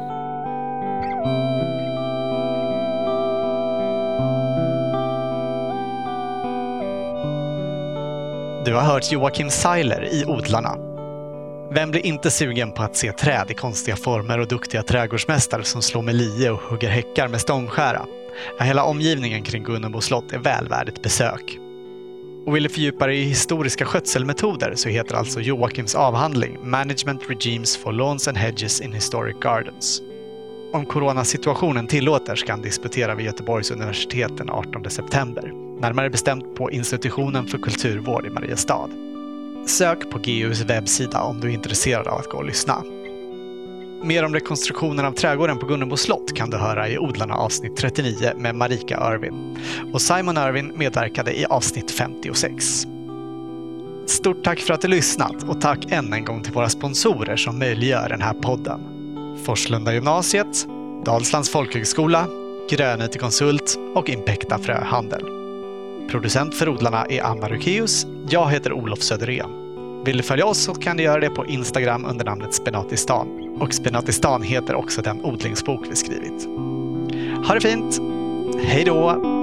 Du 8.66 8.74
har 8.74 8.82
hört 8.82 9.12
Joakim 9.12 9.50
Seiler 9.50 10.14
i 10.14 10.26
Odlarna. 10.26 10.93
Vem 11.74 11.92
blir 11.92 12.06
inte 12.06 12.32
sugen 12.32 12.72
på 12.72 12.84
att 12.84 12.96
se 12.96 13.12
träd 13.12 13.52
i 13.52 13.54
konstiga 13.54 13.98
former 13.98 14.40
och 14.40 14.48
duktiga 14.48 14.84
trädgårdsmästare 14.84 15.64
som 15.64 15.82
slår 15.82 16.02
med 16.02 16.16
lie 16.16 16.50
och 16.50 16.60
hugger 16.60 16.90
häckar 16.90 17.28
med 17.28 17.42
stångskära? 17.42 18.06
Ja, 18.60 18.66
hela 18.66 18.84
omgivningen 18.84 19.44
kring 19.44 19.64
Gunnebo 19.64 20.02
slott 20.02 20.32
är 20.32 20.38
väl 20.38 20.68
värd 20.68 20.90
ett 20.90 21.02
besök. 21.02 21.60
Och 22.46 22.56
vill 22.56 22.64
du 22.64 22.70
fördjupa 22.70 23.08
dig 23.08 23.20
i 23.20 23.24
historiska 23.24 23.86
skötselmetoder 23.86 24.74
så 24.76 24.90
heter 24.90 25.16
alltså 25.16 25.42
Joakims 25.42 25.96
avhandling 25.96 26.70
Management 26.70 27.22
Regimes 27.30 27.78
for 27.78 27.92
Lawns 27.92 28.28
and 28.28 28.38
Hedges 28.38 28.82
in 28.82 28.94
Historic 28.94 29.36
Gardens. 29.42 30.02
Om 30.74 30.86
coronasituationen 30.86 31.88
tillåter 31.88 32.36
ska 32.36 32.52
han 32.52 32.62
disputera 32.62 33.16
vid 33.16 33.26
Göteborgs 33.26 33.72
universitet 33.72 34.38
den 34.38 34.50
18 34.50 34.90
september. 34.90 35.52
Närmare 35.82 36.10
bestämt 36.10 36.56
på 36.56 36.72
institutionen 36.72 37.48
för 37.48 37.58
kulturvård 37.58 38.26
i 38.26 38.30
Mariestad. 38.30 38.90
Sök 39.66 40.10
på 40.10 40.20
GUs 40.20 40.62
webbsida 40.62 41.22
om 41.22 41.40
du 41.40 41.48
är 41.48 41.54
intresserad 41.54 42.08
av 42.08 42.20
att 42.20 42.30
gå 42.30 42.38
och 42.38 42.46
lyssna. 42.46 42.84
Mer 44.04 44.26
om 44.26 44.34
rekonstruktionen 44.34 45.06
av 45.06 45.12
trädgården 45.12 45.60
på 45.60 45.66
Gunnebo 45.66 45.98
slott 45.98 46.36
kan 46.36 46.50
du 46.50 46.58
höra 46.58 46.90
i 46.90 46.98
Odlarna 46.98 47.36
avsnitt 47.36 47.78
39 47.78 48.34
med 48.38 48.56
Marika 48.56 49.14
Irvin. 49.14 49.58
Och 49.94 50.02
Simon 50.02 50.38
Irvin 50.38 50.74
medverkade 50.78 51.40
i 51.40 51.46
avsnitt 51.46 51.92
56. 51.92 52.88
Stort 54.08 54.44
tack 54.44 54.60
för 54.60 54.74
att 54.74 54.82
du 54.82 54.88
lyssnat 54.88 55.44
och 55.44 55.62
tack 55.62 55.92
än 55.92 56.14
en 56.14 56.26
gång 56.26 56.44
till 56.44 56.54
våra 56.54 56.70
sponsorer 56.70 57.36
som 57.36 57.60
möjliggör 57.60 58.10
den 58.10 58.22
här 58.22 58.34
podden. 58.34 58.82
Forslunda 59.46 59.94
gymnasiet, 59.94 60.68
Dalslands 61.06 61.50
folkhögskola, 61.50 62.28
Grönite-konsult 62.70 63.78
och 63.96 64.10
Impecta 64.10 64.60
Fröhandel. 64.60 65.43
Producent 66.10 66.56
för 66.56 66.70
odlarna 66.70 67.06
är 67.06 67.24
Anna 67.24 67.50
Rukeus. 67.50 68.08
Jag 68.30 68.52
heter 68.52 68.74
Olof 68.74 69.02
Söderén. 69.02 69.50
Vill 70.06 70.18
du 70.18 70.24
följa 70.24 70.46
oss 70.46 70.58
så 70.58 70.74
kan 70.74 70.98
du 70.98 71.04
göra 71.04 71.20
det 71.20 71.30
på 71.30 71.46
Instagram 71.46 72.06
under 72.06 72.26
namnet 72.26 72.54
Spenatistan. 72.54 73.58
Och 73.60 73.74
Spenatistan 73.74 74.42
heter 74.42 74.76
också 74.76 75.02
den 75.02 75.26
odlingsbok 75.26 75.86
vi 75.90 75.96
skrivit. 75.96 76.48
Ha 77.48 77.54
det 77.54 77.62
fint! 77.62 78.02
Hej 78.64 78.84
då! 78.84 79.43